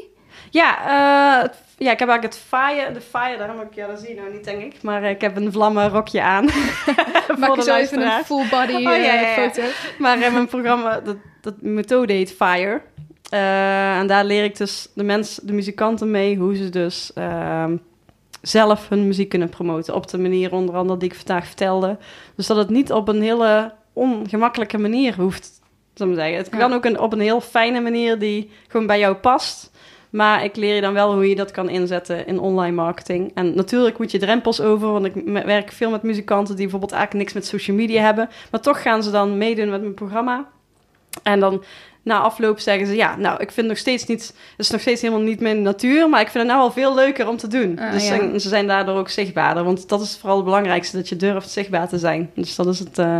Ja, 0.49 0.77
het- 1.41 1.67
ja, 1.79 1.91
ik 1.91 1.99
heb 1.99 2.09
eigenlijk 2.09 2.33
het 2.33 2.43
fire, 2.47 2.91
de 2.91 3.01
fire, 3.01 3.37
daarom 3.37 3.61
ik, 3.61 3.73
ja, 3.73 3.87
dat 3.87 3.99
zie 3.99 4.09
je 4.09 4.15
nou 4.15 4.31
niet, 4.31 4.43
denk 4.43 4.61
ik. 4.61 4.81
Maar 4.81 5.03
eh, 5.03 5.09
ik 5.09 5.21
heb 5.21 5.35
een 5.35 5.51
vlammen 5.51 5.89
rokje 5.89 6.21
aan. 6.21 6.45
Maak 7.39 7.55
je 7.55 7.61
zo 7.63 7.75
even 7.75 8.01
een 8.01 8.23
full 8.25 8.49
body 8.49 8.73
Oh, 8.73 8.81
ja, 8.81 8.95
eh, 8.95 9.05
ja, 9.05 9.13
ja. 9.13 9.49
foto. 9.49 9.67
Maar 9.97 10.21
eh, 10.21 10.33
mijn 10.33 10.47
programma, 10.47 10.99
dat, 10.99 11.15
dat 11.41 11.61
methode 11.61 12.13
heet 12.13 12.31
Fire. 12.33 12.81
En 13.29 14.07
daar 14.07 14.25
leer 14.25 14.43
ik 14.43 14.57
dus 14.57 14.89
de 14.93 15.03
mensen, 15.03 15.47
de 15.47 15.53
muzikanten 15.53 16.11
mee, 16.11 16.37
hoe 16.37 16.55
ze 16.55 16.69
dus 16.69 17.13
ehm, 17.13 17.77
zelf 18.41 18.89
hun 18.89 19.07
muziek 19.07 19.29
kunnen 19.29 19.49
promoten. 19.49 19.95
Op 19.95 20.07
de 20.07 20.17
manier 20.17 20.53
onder 20.53 20.75
andere 20.75 20.99
die 20.99 21.09
ik 21.09 21.15
vandaag 21.15 21.45
vertelde. 21.45 21.97
Dus 22.35 22.47
dat 22.47 22.57
het 22.57 22.69
niet 22.69 22.91
op 22.91 23.07
een 23.07 23.21
hele 23.21 23.73
ongemakkelijke 23.93 24.77
manier 24.77 25.15
hoeft, 25.15 25.61
zou 25.93 26.09
ik 26.09 26.15
zeggen. 26.15 26.37
Het 26.37 26.49
kan 26.49 26.73
ook 26.73 26.85
een, 26.85 26.99
op 26.99 27.13
een 27.13 27.19
heel 27.19 27.41
fijne 27.41 27.79
manier 27.79 28.19
die 28.19 28.51
gewoon 28.67 28.87
bij 28.87 28.99
jou 28.99 29.15
past. 29.15 29.68
Maar 30.09 30.43
ik 30.43 30.55
leer 30.55 30.75
je 30.75 30.81
dan 30.81 30.93
wel 30.93 31.13
hoe 31.13 31.29
je 31.29 31.35
dat 31.35 31.51
kan 31.51 31.69
inzetten 31.69 32.27
in 32.27 32.39
online 32.39 32.75
marketing. 32.75 33.31
En 33.33 33.55
natuurlijk 33.55 33.97
moet 33.97 34.11
je 34.11 34.19
drempels 34.19 34.61
over, 34.61 34.91
want 34.91 35.05
ik 35.05 35.13
werk 35.25 35.71
veel 35.71 35.89
met 35.89 36.03
muzikanten 36.03 36.55
die 36.55 36.63
bijvoorbeeld 36.63 36.91
eigenlijk 36.91 37.23
niks 37.23 37.35
met 37.35 37.45
social 37.45 37.77
media 37.77 38.03
hebben. 38.03 38.29
Maar 38.51 38.61
toch 38.61 38.81
gaan 38.81 39.03
ze 39.03 39.11
dan 39.11 39.37
meedoen 39.37 39.69
met 39.69 39.81
mijn 39.81 39.93
programma. 39.93 40.47
En 41.23 41.39
dan 41.39 41.63
na 42.03 42.19
afloop 42.19 42.59
zeggen 42.59 42.87
ze, 42.87 42.95
ja, 42.95 43.15
nou, 43.15 43.41
ik 43.41 43.51
vind 43.51 43.67
nog 43.67 43.77
steeds 43.77 44.05
niet, 44.05 44.27
het 44.27 44.59
is 44.65 44.69
nog 44.69 44.81
steeds 44.81 45.01
helemaal 45.01 45.23
niet 45.23 45.39
mijn 45.39 45.61
natuur, 45.61 46.09
maar 46.09 46.21
ik 46.21 46.29
vind 46.29 46.43
het 46.43 46.53
nou 46.53 46.59
wel 46.59 46.71
veel 46.71 46.95
leuker 46.95 47.27
om 47.27 47.37
te 47.37 47.47
doen. 47.47 47.79
Ah, 47.79 47.91
dus 47.91 48.07
ja. 48.07 48.39
ze 48.39 48.49
zijn 48.49 48.67
daardoor 48.67 48.97
ook 48.97 49.09
zichtbaarder, 49.09 49.63
want 49.63 49.89
dat 49.89 50.01
is 50.01 50.17
vooral 50.17 50.35
het 50.35 50.45
belangrijkste, 50.45 50.97
dat 50.97 51.09
je 51.09 51.15
durft 51.15 51.49
zichtbaar 51.49 51.87
te 51.87 51.97
zijn. 51.97 52.31
Dus 52.35 52.55
dat 52.55 52.67
is 52.67 52.79
het, 52.79 52.97
eh, 52.97 53.19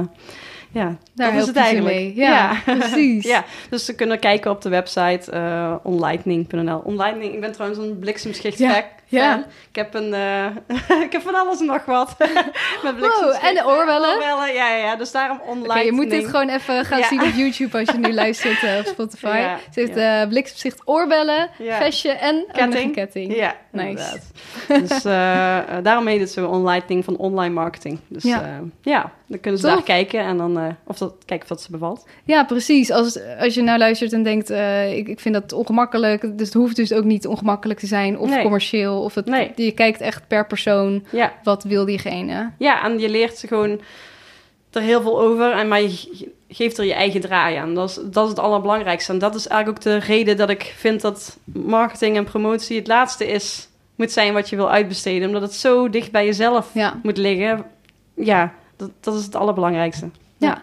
ja, 0.72 0.98
Daar 1.16 1.32
dat 1.32 1.42
is 1.42 1.48
het 1.48 1.56
eigenlijk. 1.56 1.96
mee. 1.96 2.16
Ja, 2.16 2.62
precies. 2.80 3.26
ja, 3.26 3.46
dus 3.70 3.86
ze 3.86 3.96
kunnen 3.96 4.20
kijken 4.20 4.52
op 4.52 4.62
de 4.62 4.70
website 4.70 5.32
uh, 5.34 5.76
onlightning.nl. 5.84 6.80
Onlightning, 6.80 7.34
ik 7.34 7.42
ben 7.42 7.52
trouwens 7.52 7.80
een 7.82 8.00
bliksemschicht 8.00 8.58
Ja, 8.58 8.86
fan. 9.10 9.20
ja. 9.20 9.46
Ik 9.70 9.76
heb 9.76 9.94
een, 9.94 10.14
eh, 10.14 10.46
ik 11.06 11.12
heb 11.12 11.22
van 11.22 11.36
alles 11.36 11.60
en 11.60 11.66
nog 11.66 11.86
wat. 11.86 12.16
Met 12.84 13.00
Wow, 13.00 13.36
en 13.42 13.54
de 13.56 13.64
oorbellen? 13.66 14.14
Oorbellen, 14.14 14.54
ja, 14.54 14.70
ja, 14.70 14.76
ja. 14.86 14.96
Dus 14.96 15.12
daarom 15.12 15.40
onlightning. 15.46 15.86
je 15.86 15.92
moet 15.92 16.10
dit 16.10 16.26
gewoon 16.26 16.50
even 16.50 16.86
gaan 16.86 17.00
Ja. 17.00 17.08
zien 17.08 17.22
op 17.22 17.34
YouTube 17.44 17.78
als 17.80 17.90
je 17.90 17.98
nu 17.98 18.14
luistert 18.14 18.64
eh, 18.64 18.78
op 18.80 18.86
Spotify. 18.86 19.26
Ja, 19.38 19.58
Ze 19.74 19.80
heeft 19.80 19.96
eh 19.96 20.28
bliksemzicht 20.28 20.82
oorbellen, 20.86 21.50
Ja. 21.58 21.78
vestje 21.78 22.12
en 22.12 22.46
Ketting. 22.52 22.94
ketting. 22.94 23.36
Ja, 23.36 23.56
Nice. 23.72 23.88
inderdaad. 23.88 24.32
dus 24.90 25.06
eh, 25.06 25.58
eh, 25.58 25.84
daarom 25.84 26.08
heet 26.08 26.20
het 26.20 26.32
zo 26.32 26.48
onlightning 26.48 27.04
van 27.06 27.18
online 27.18 27.54
marketing. 27.54 28.00
Dus 28.08 28.24
Ja. 28.24 28.40
ja, 28.42 28.60
ja 28.82 29.12
dan 29.28 29.40
kunnen 29.40 29.60
ze 29.60 29.66
Tof. 29.66 29.76
daar 29.76 29.84
kijken 29.86 30.20
en 30.20 30.38
dan 30.38 30.60
eh, 30.60 30.66
of 30.86 30.98
dat, 30.98 31.14
kijken 31.26 31.42
of 31.50 31.56
dat 31.58 31.62
ze 31.62 31.72
bevalt. 31.72 32.06
Ja, 32.24 32.44
precies. 32.44 32.92
Als, 32.92 33.20
als 33.40 33.54
je 33.54 33.62
nou 33.62 33.78
luistert 33.78 34.14
en 34.14 34.24
denkt, 34.24 34.50
eh, 34.50 34.98
ik, 34.98 35.08
ik 35.08 35.20
vind 35.20 35.34
dat 35.36 35.54
ongemakkelijk. 35.54 36.38
Dus 36.38 36.48
het 36.48 36.54
hoeft 36.54 36.76
dus 36.76 36.94
ook 36.94 37.04
niet 37.04 37.28
ongemakkelijk 37.28 37.80
te 37.80 37.86
zijn 37.88 38.18
of 38.20 38.30
Nee. 38.30 38.42
commercieel. 38.42 38.99
Of 39.04 39.16
het, 39.16 39.26
Nee. 39.26 39.52
Je 39.56 39.72
kijkt 39.72 40.02
echt 40.02 40.28
per 40.28 40.48
persoon, 40.48 41.06
Ja, 41.12 41.34
wat 41.44 41.64
wil 41.64 41.86
diegene. 41.86 42.52
Ja, 42.58 42.84
en 42.84 43.00
je 43.00 43.10
leert 43.10 43.44
gewoon 43.48 43.82
er 44.72 44.82
heel 44.82 45.02
veel 45.02 45.22
over, 45.22 45.52
en, 45.52 45.68
maar 45.68 45.82
je 45.82 45.90
ge- 45.90 46.32
geeft 46.50 46.78
er 46.78 46.86
je 46.86 46.94
eigen 46.94 47.22
draai 47.22 47.56
aan. 47.56 47.76
Dat 47.76 47.90
is, 47.90 48.00
dat 48.04 48.24
is 48.24 48.30
het 48.30 48.40
allerbelangrijkste. 48.40 49.12
En 49.12 49.20
dat 49.20 49.36
is 49.36 49.48
eigenlijk 49.48 49.78
ook 49.88 49.92
de 49.94 50.06
reden 50.06 50.38
dat 50.38 50.50
ik 50.50 50.74
vind 50.78 51.02
dat 51.02 51.38
marketing 51.54 52.18
en 52.18 52.24
promotie 52.24 52.78
het 52.78 52.88
laatste 52.88 53.28
is, 53.28 53.68
moet 53.96 54.12
zijn 54.12 54.34
wat 54.34 54.50
je 54.50 54.56
wil 54.56 54.72
uitbesteden. 54.72 55.28
Omdat 55.28 55.42
het 55.42 55.54
zo 55.54 55.90
dicht 55.90 56.12
bij 56.12 56.26
jezelf 56.26 56.70
Ja, 56.74 57.00
moet 57.04 57.18
liggen. 57.18 57.66
Ja, 58.14 58.54
dat, 58.78 58.90
dat 59.00 59.16
is 59.16 59.24
het 59.24 59.36
allerbelangrijkste. 59.36 60.10
ja. 60.38 60.62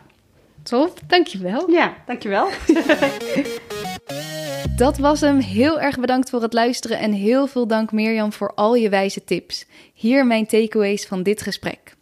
Tof, 0.62 0.92
dankjewel. 1.06 1.70
Ja, 1.70 1.94
dankjewel. 2.06 2.48
Dat 4.76 4.98
was 4.98 5.20
hem. 5.20 5.38
Heel 5.38 5.80
erg 5.80 5.98
bedankt 5.98 6.30
voor 6.30 6.42
het 6.42 6.52
luisteren 6.52 6.98
en 6.98 7.12
heel 7.12 7.46
veel 7.46 7.66
dank 7.66 7.92
Mirjam 7.92 8.32
voor 8.32 8.52
al 8.54 8.74
je 8.74 8.88
wijze 8.88 9.24
tips. 9.24 9.66
Hier 9.94 10.26
mijn 10.26 10.46
takeaways 10.46 11.06
van 11.06 11.22
dit 11.22 11.42
gesprek. 11.42 11.96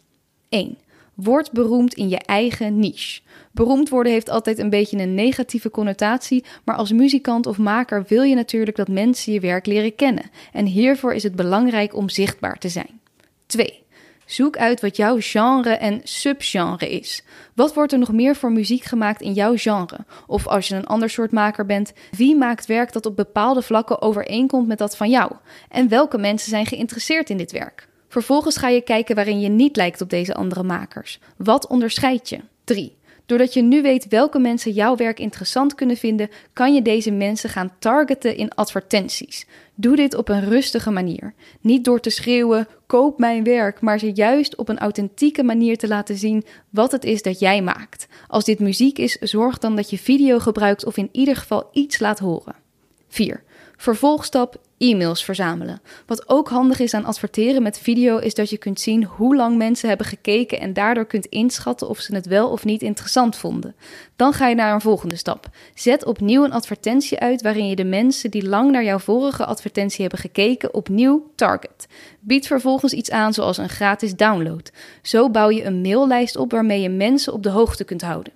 1. 0.49 0.77
Word 1.13 1.51
beroemd 1.51 1.93
in 1.93 2.09
je 2.09 2.17
eigen 2.17 2.79
niche. 2.79 3.21
Beroemd 3.51 3.89
worden 3.89 4.11
heeft 4.11 4.29
altijd 4.29 4.59
een 4.59 4.69
beetje 4.69 4.97
een 4.97 5.13
negatieve 5.13 5.69
connotatie, 5.69 6.43
maar 6.63 6.75
als 6.75 6.91
muzikant 6.91 7.45
of 7.45 7.57
maker 7.57 8.05
wil 8.07 8.23
je 8.23 8.35
natuurlijk 8.35 8.77
dat 8.77 8.87
mensen 8.87 9.33
je 9.33 9.39
werk 9.39 9.65
leren 9.65 9.95
kennen. 9.95 10.29
En 10.53 10.65
hiervoor 10.65 11.13
is 11.13 11.23
het 11.23 11.35
belangrijk 11.35 11.95
om 11.95 12.09
zichtbaar 12.09 12.57
te 12.57 12.69
zijn. 12.69 12.99
2. 13.45 13.84
Zoek 14.25 14.57
uit 14.57 14.81
wat 14.81 14.95
jouw 14.95 15.15
genre 15.19 15.73
en 15.73 16.01
subgenre 16.03 16.89
is. 16.89 17.23
Wat 17.53 17.73
wordt 17.73 17.91
er 17.91 17.99
nog 17.99 18.11
meer 18.11 18.35
voor 18.35 18.51
muziek 18.51 18.83
gemaakt 18.83 19.21
in 19.21 19.33
jouw 19.33 19.57
genre? 19.57 19.97
Of 20.27 20.47
als 20.47 20.67
je 20.67 20.75
een 20.75 20.85
ander 20.85 21.09
soort 21.09 21.31
maker 21.31 21.65
bent, 21.65 21.93
wie 22.11 22.35
maakt 22.35 22.65
werk 22.65 22.93
dat 22.93 23.05
op 23.05 23.15
bepaalde 23.15 23.61
vlakken 23.61 24.01
overeenkomt 24.01 24.67
met 24.67 24.77
dat 24.77 24.97
van 24.97 25.09
jou? 25.09 25.31
En 25.69 25.89
welke 25.89 26.17
mensen 26.17 26.49
zijn 26.49 26.65
geïnteresseerd 26.65 27.29
in 27.29 27.37
dit 27.37 27.51
werk? 27.51 27.87
Vervolgens 28.07 28.57
ga 28.57 28.67
je 28.67 28.81
kijken 28.81 29.15
waarin 29.15 29.39
je 29.39 29.49
niet 29.49 29.75
lijkt 29.75 30.01
op 30.01 30.09
deze 30.09 30.33
andere 30.33 30.63
makers. 30.63 31.19
Wat 31.37 31.67
onderscheidt 31.67 32.29
je? 32.29 32.39
3. 32.63 32.95
Doordat 33.25 33.53
je 33.53 33.61
nu 33.61 33.81
weet 33.81 34.07
welke 34.07 34.39
mensen 34.39 34.71
jouw 34.71 34.95
werk 34.95 35.19
interessant 35.19 35.75
kunnen 35.75 35.97
vinden, 35.97 36.29
kan 36.53 36.73
je 36.73 36.81
deze 36.81 37.11
mensen 37.11 37.49
gaan 37.49 37.73
targeten 37.79 38.37
in 38.37 38.49
advertenties. 38.49 39.45
Doe 39.75 39.95
dit 39.95 40.15
op 40.15 40.29
een 40.29 40.49
rustige 40.49 40.91
manier. 40.91 41.33
Niet 41.61 41.85
door 41.85 41.99
te 41.99 42.09
schreeuwen: 42.09 42.67
koop 42.85 43.19
mijn 43.19 43.43
werk, 43.43 43.81
maar 43.81 43.99
ze 43.99 44.11
juist 44.13 44.55
op 44.55 44.69
een 44.69 44.79
authentieke 44.79 45.43
manier 45.43 45.77
te 45.77 45.87
laten 45.87 46.17
zien 46.17 46.43
wat 46.69 46.91
het 46.91 47.03
is 47.03 47.21
dat 47.21 47.39
jij 47.39 47.61
maakt. 47.61 48.07
Als 48.27 48.43
dit 48.43 48.59
muziek 48.59 48.97
is, 48.97 49.13
zorg 49.13 49.57
dan 49.57 49.75
dat 49.75 49.89
je 49.89 49.97
video 49.97 50.39
gebruikt 50.39 50.85
of 50.85 50.97
in 50.97 51.09
ieder 51.11 51.35
geval 51.35 51.69
iets 51.71 51.99
laat 51.99 52.19
horen. 52.19 52.55
4. 53.07 53.43
Vervolgstap 53.77 54.57
e-mails 54.77 55.23
verzamelen. 55.23 55.81
Wat 56.05 56.29
ook 56.29 56.49
handig 56.49 56.79
is 56.79 56.93
aan 56.93 57.05
adverteren 57.05 57.63
met 57.63 57.79
video 57.79 58.17
is 58.17 58.33
dat 58.33 58.49
je 58.49 58.57
kunt 58.57 58.79
zien 58.79 59.03
hoe 59.03 59.35
lang 59.35 59.57
mensen 59.57 59.87
hebben 59.87 60.07
gekeken 60.07 60.59
en 60.59 60.73
daardoor 60.73 61.05
kunt 61.05 61.25
inschatten 61.25 61.89
of 61.89 61.99
ze 61.99 62.15
het 62.15 62.25
wel 62.25 62.49
of 62.49 62.65
niet 62.65 62.81
interessant 62.81 63.35
vonden. 63.35 63.75
Dan 64.15 64.33
ga 64.33 64.47
je 64.47 64.55
naar 64.55 64.73
een 64.73 64.81
volgende 64.81 65.15
stap. 65.15 65.49
Zet 65.73 66.05
opnieuw 66.05 66.43
een 66.43 66.53
advertentie 66.53 67.19
uit 67.19 67.41
waarin 67.41 67.67
je 67.67 67.75
de 67.75 67.83
mensen 67.83 68.31
die 68.31 68.47
lang 68.47 68.71
naar 68.71 68.83
jouw 68.83 68.99
vorige 68.99 69.45
advertentie 69.45 70.01
hebben 70.01 70.19
gekeken 70.19 70.73
opnieuw 70.73 71.31
target. 71.35 71.87
Bied 72.19 72.47
vervolgens 72.47 72.93
iets 72.93 73.11
aan 73.11 73.33
zoals 73.33 73.57
een 73.57 73.69
gratis 73.69 74.15
download. 74.15 74.71
Zo 75.01 75.29
bouw 75.29 75.49
je 75.49 75.63
een 75.63 75.81
maillijst 75.81 76.35
op 76.35 76.51
waarmee 76.51 76.81
je 76.81 76.89
mensen 76.89 77.33
op 77.33 77.43
de 77.43 77.49
hoogte 77.49 77.83
kunt 77.83 78.01
houden. 78.01 78.33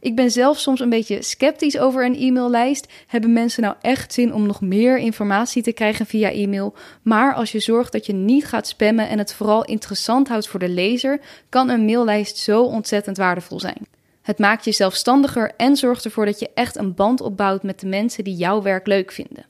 Ik 0.00 0.16
ben 0.16 0.30
zelf 0.30 0.58
soms 0.58 0.80
een 0.80 0.88
beetje 0.88 1.22
sceptisch 1.22 1.78
over 1.78 2.04
een 2.04 2.16
e-maillijst. 2.16 2.92
Hebben 3.06 3.32
mensen 3.32 3.62
nou 3.62 3.74
echt 3.80 4.12
zin 4.12 4.34
om 4.34 4.46
nog 4.46 4.60
meer 4.60 4.98
informatie 4.98 5.62
te 5.62 5.72
krijgen 5.72 6.06
via 6.06 6.30
e-mail? 6.30 6.74
Maar 7.02 7.34
als 7.34 7.52
je 7.52 7.60
zorgt 7.60 7.92
dat 7.92 8.06
je 8.06 8.12
niet 8.12 8.46
gaat 8.46 8.68
spammen 8.68 9.08
en 9.08 9.18
het 9.18 9.34
vooral 9.34 9.64
interessant 9.64 10.28
houdt 10.28 10.48
voor 10.48 10.60
de 10.60 10.68
lezer, 10.68 11.20
kan 11.48 11.68
een 11.68 11.84
maillijst 11.84 12.36
zo 12.36 12.62
ontzettend 12.62 13.16
waardevol 13.16 13.60
zijn. 13.60 13.86
Het 14.22 14.38
maakt 14.38 14.64
je 14.64 14.72
zelfstandiger 14.72 15.52
en 15.56 15.76
zorgt 15.76 16.04
ervoor 16.04 16.24
dat 16.24 16.38
je 16.38 16.50
echt 16.54 16.76
een 16.76 16.94
band 16.94 17.20
opbouwt 17.20 17.62
met 17.62 17.80
de 17.80 17.86
mensen 17.86 18.24
die 18.24 18.36
jouw 18.36 18.62
werk 18.62 18.86
leuk 18.86 19.12
vinden. 19.12 19.46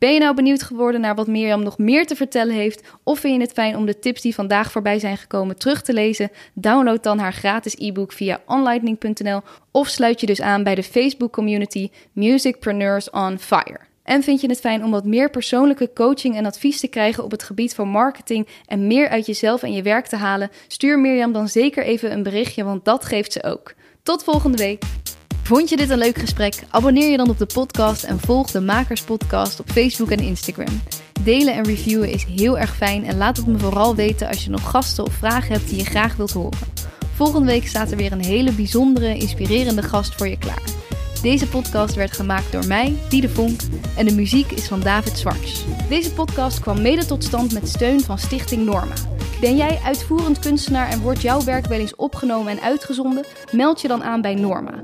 Ben 0.00 0.12
je 0.12 0.20
nou 0.20 0.34
benieuwd 0.34 0.62
geworden 0.62 1.00
naar 1.00 1.14
wat 1.14 1.26
Mirjam 1.26 1.62
nog 1.62 1.78
meer 1.78 2.06
te 2.06 2.16
vertellen 2.16 2.54
heeft? 2.54 2.82
Of 3.02 3.18
vind 3.18 3.34
je 3.34 3.40
het 3.40 3.52
fijn 3.52 3.76
om 3.76 3.86
de 3.86 3.98
tips 3.98 4.20
die 4.20 4.34
vandaag 4.34 4.70
voorbij 4.72 4.98
zijn 4.98 5.16
gekomen 5.16 5.58
terug 5.58 5.82
te 5.82 5.92
lezen? 5.92 6.30
Download 6.54 7.02
dan 7.02 7.18
haar 7.18 7.32
gratis 7.32 7.74
e-book 7.78 8.12
via 8.12 8.40
onlightning.nl 8.46 9.40
of 9.70 9.88
sluit 9.88 10.20
je 10.20 10.26
dus 10.26 10.40
aan 10.40 10.62
bij 10.62 10.74
de 10.74 10.82
Facebook 10.82 11.32
community 11.32 11.90
Musicpreneurs 12.12 13.10
on 13.10 13.38
Fire. 13.38 13.80
En 14.02 14.22
vind 14.22 14.40
je 14.40 14.48
het 14.48 14.60
fijn 14.60 14.84
om 14.84 14.90
wat 14.90 15.04
meer 15.04 15.30
persoonlijke 15.30 15.90
coaching 15.94 16.36
en 16.36 16.46
advies 16.46 16.80
te 16.80 16.88
krijgen 16.88 17.24
op 17.24 17.30
het 17.30 17.42
gebied 17.42 17.74
van 17.74 17.88
marketing 17.88 18.48
en 18.66 18.86
meer 18.86 19.08
uit 19.08 19.26
jezelf 19.26 19.62
en 19.62 19.72
je 19.72 19.82
werk 19.82 20.06
te 20.06 20.16
halen? 20.16 20.50
Stuur 20.68 20.98
Mirjam 20.98 21.32
dan 21.32 21.48
zeker 21.48 21.84
even 21.84 22.12
een 22.12 22.22
berichtje, 22.22 22.64
want 22.64 22.84
dat 22.84 23.04
geeft 23.04 23.32
ze 23.32 23.42
ook. 23.42 23.74
Tot 24.02 24.24
volgende 24.24 24.56
week! 24.56 24.82
Vond 25.42 25.68
je 25.68 25.76
dit 25.76 25.90
een 25.90 25.98
leuk 25.98 26.18
gesprek? 26.18 26.62
Abonneer 26.70 27.10
je 27.10 27.16
dan 27.16 27.28
op 27.28 27.38
de 27.38 27.46
podcast 27.46 28.02
en 28.04 28.20
volg 28.20 28.50
de 28.50 28.60
Makers 28.60 29.02
Podcast 29.02 29.60
op 29.60 29.70
Facebook 29.70 30.10
en 30.10 30.18
Instagram. 30.18 30.82
Delen 31.20 31.54
en 31.54 31.64
reviewen 31.64 32.08
is 32.08 32.24
heel 32.24 32.58
erg 32.58 32.76
fijn 32.76 33.04
en 33.04 33.16
laat 33.16 33.36
het 33.36 33.46
me 33.46 33.58
vooral 33.58 33.94
weten 33.94 34.28
als 34.28 34.44
je 34.44 34.50
nog 34.50 34.70
gasten 34.70 35.04
of 35.04 35.12
vragen 35.12 35.52
hebt 35.52 35.68
die 35.68 35.78
je 35.78 35.84
graag 35.84 36.16
wilt 36.16 36.32
horen. 36.32 36.58
Volgende 37.14 37.46
week 37.46 37.66
staat 37.66 37.90
er 37.90 37.96
weer 37.96 38.12
een 38.12 38.24
hele 38.24 38.52
bijzondere, 38.52 39.16
inspirerende 39.16 39.82
gast 39.82 40.14
voor 40.14 40.28
je 40.28 40.38
klaar. 40.38 40.62
Deze 41.22 41.48
podcast 41.48 41.94
werd 41.94 42.12
gemaakt 42.12 42.52
door 42.52 42.66
mij, 42.66 42.96
Diede 43.08 43.28
Vonk, 43.28 43.60
en 43.96 44.06
de 44.06 44.14
muziek 44.14 44.50
is 44.50 44.68
van 44.68 44.80
David 44.80 45.18
Zwarts. 45.18 45.64
Deze 45.88 46.12
podcast 46.12 46.60
kwam 46.60 46.82
mede 46.82 47.06
tot 47.06 47.24
stand 47.24 47.52
met 47.52 47.68
steun 47.68 48.00
van 48.00 48.18
Stichting 48.18 48.64
Norma. 48.64 48.94
Ben 49.40 49.56
jij 49.56 49.80
uitvoerend 49.84 50.38
kunstenaar 50.38 50.88
en 50.88 51.00
wordt 51.00 51.20
jouw 51.22 51.44
werk 51.44 51.66
wel 51.66 51.78
eens 51.78 51.96
opgenomen 51.96 52.52
en 52.52 52.62
uitgezonden? 52.62 53.24
Meld 53.52 53.80
je 53.80 53.88
dan 53.88 54.02
aan 54.02 54.20
bij 54.20 54.34
Norma. 54.34 54.82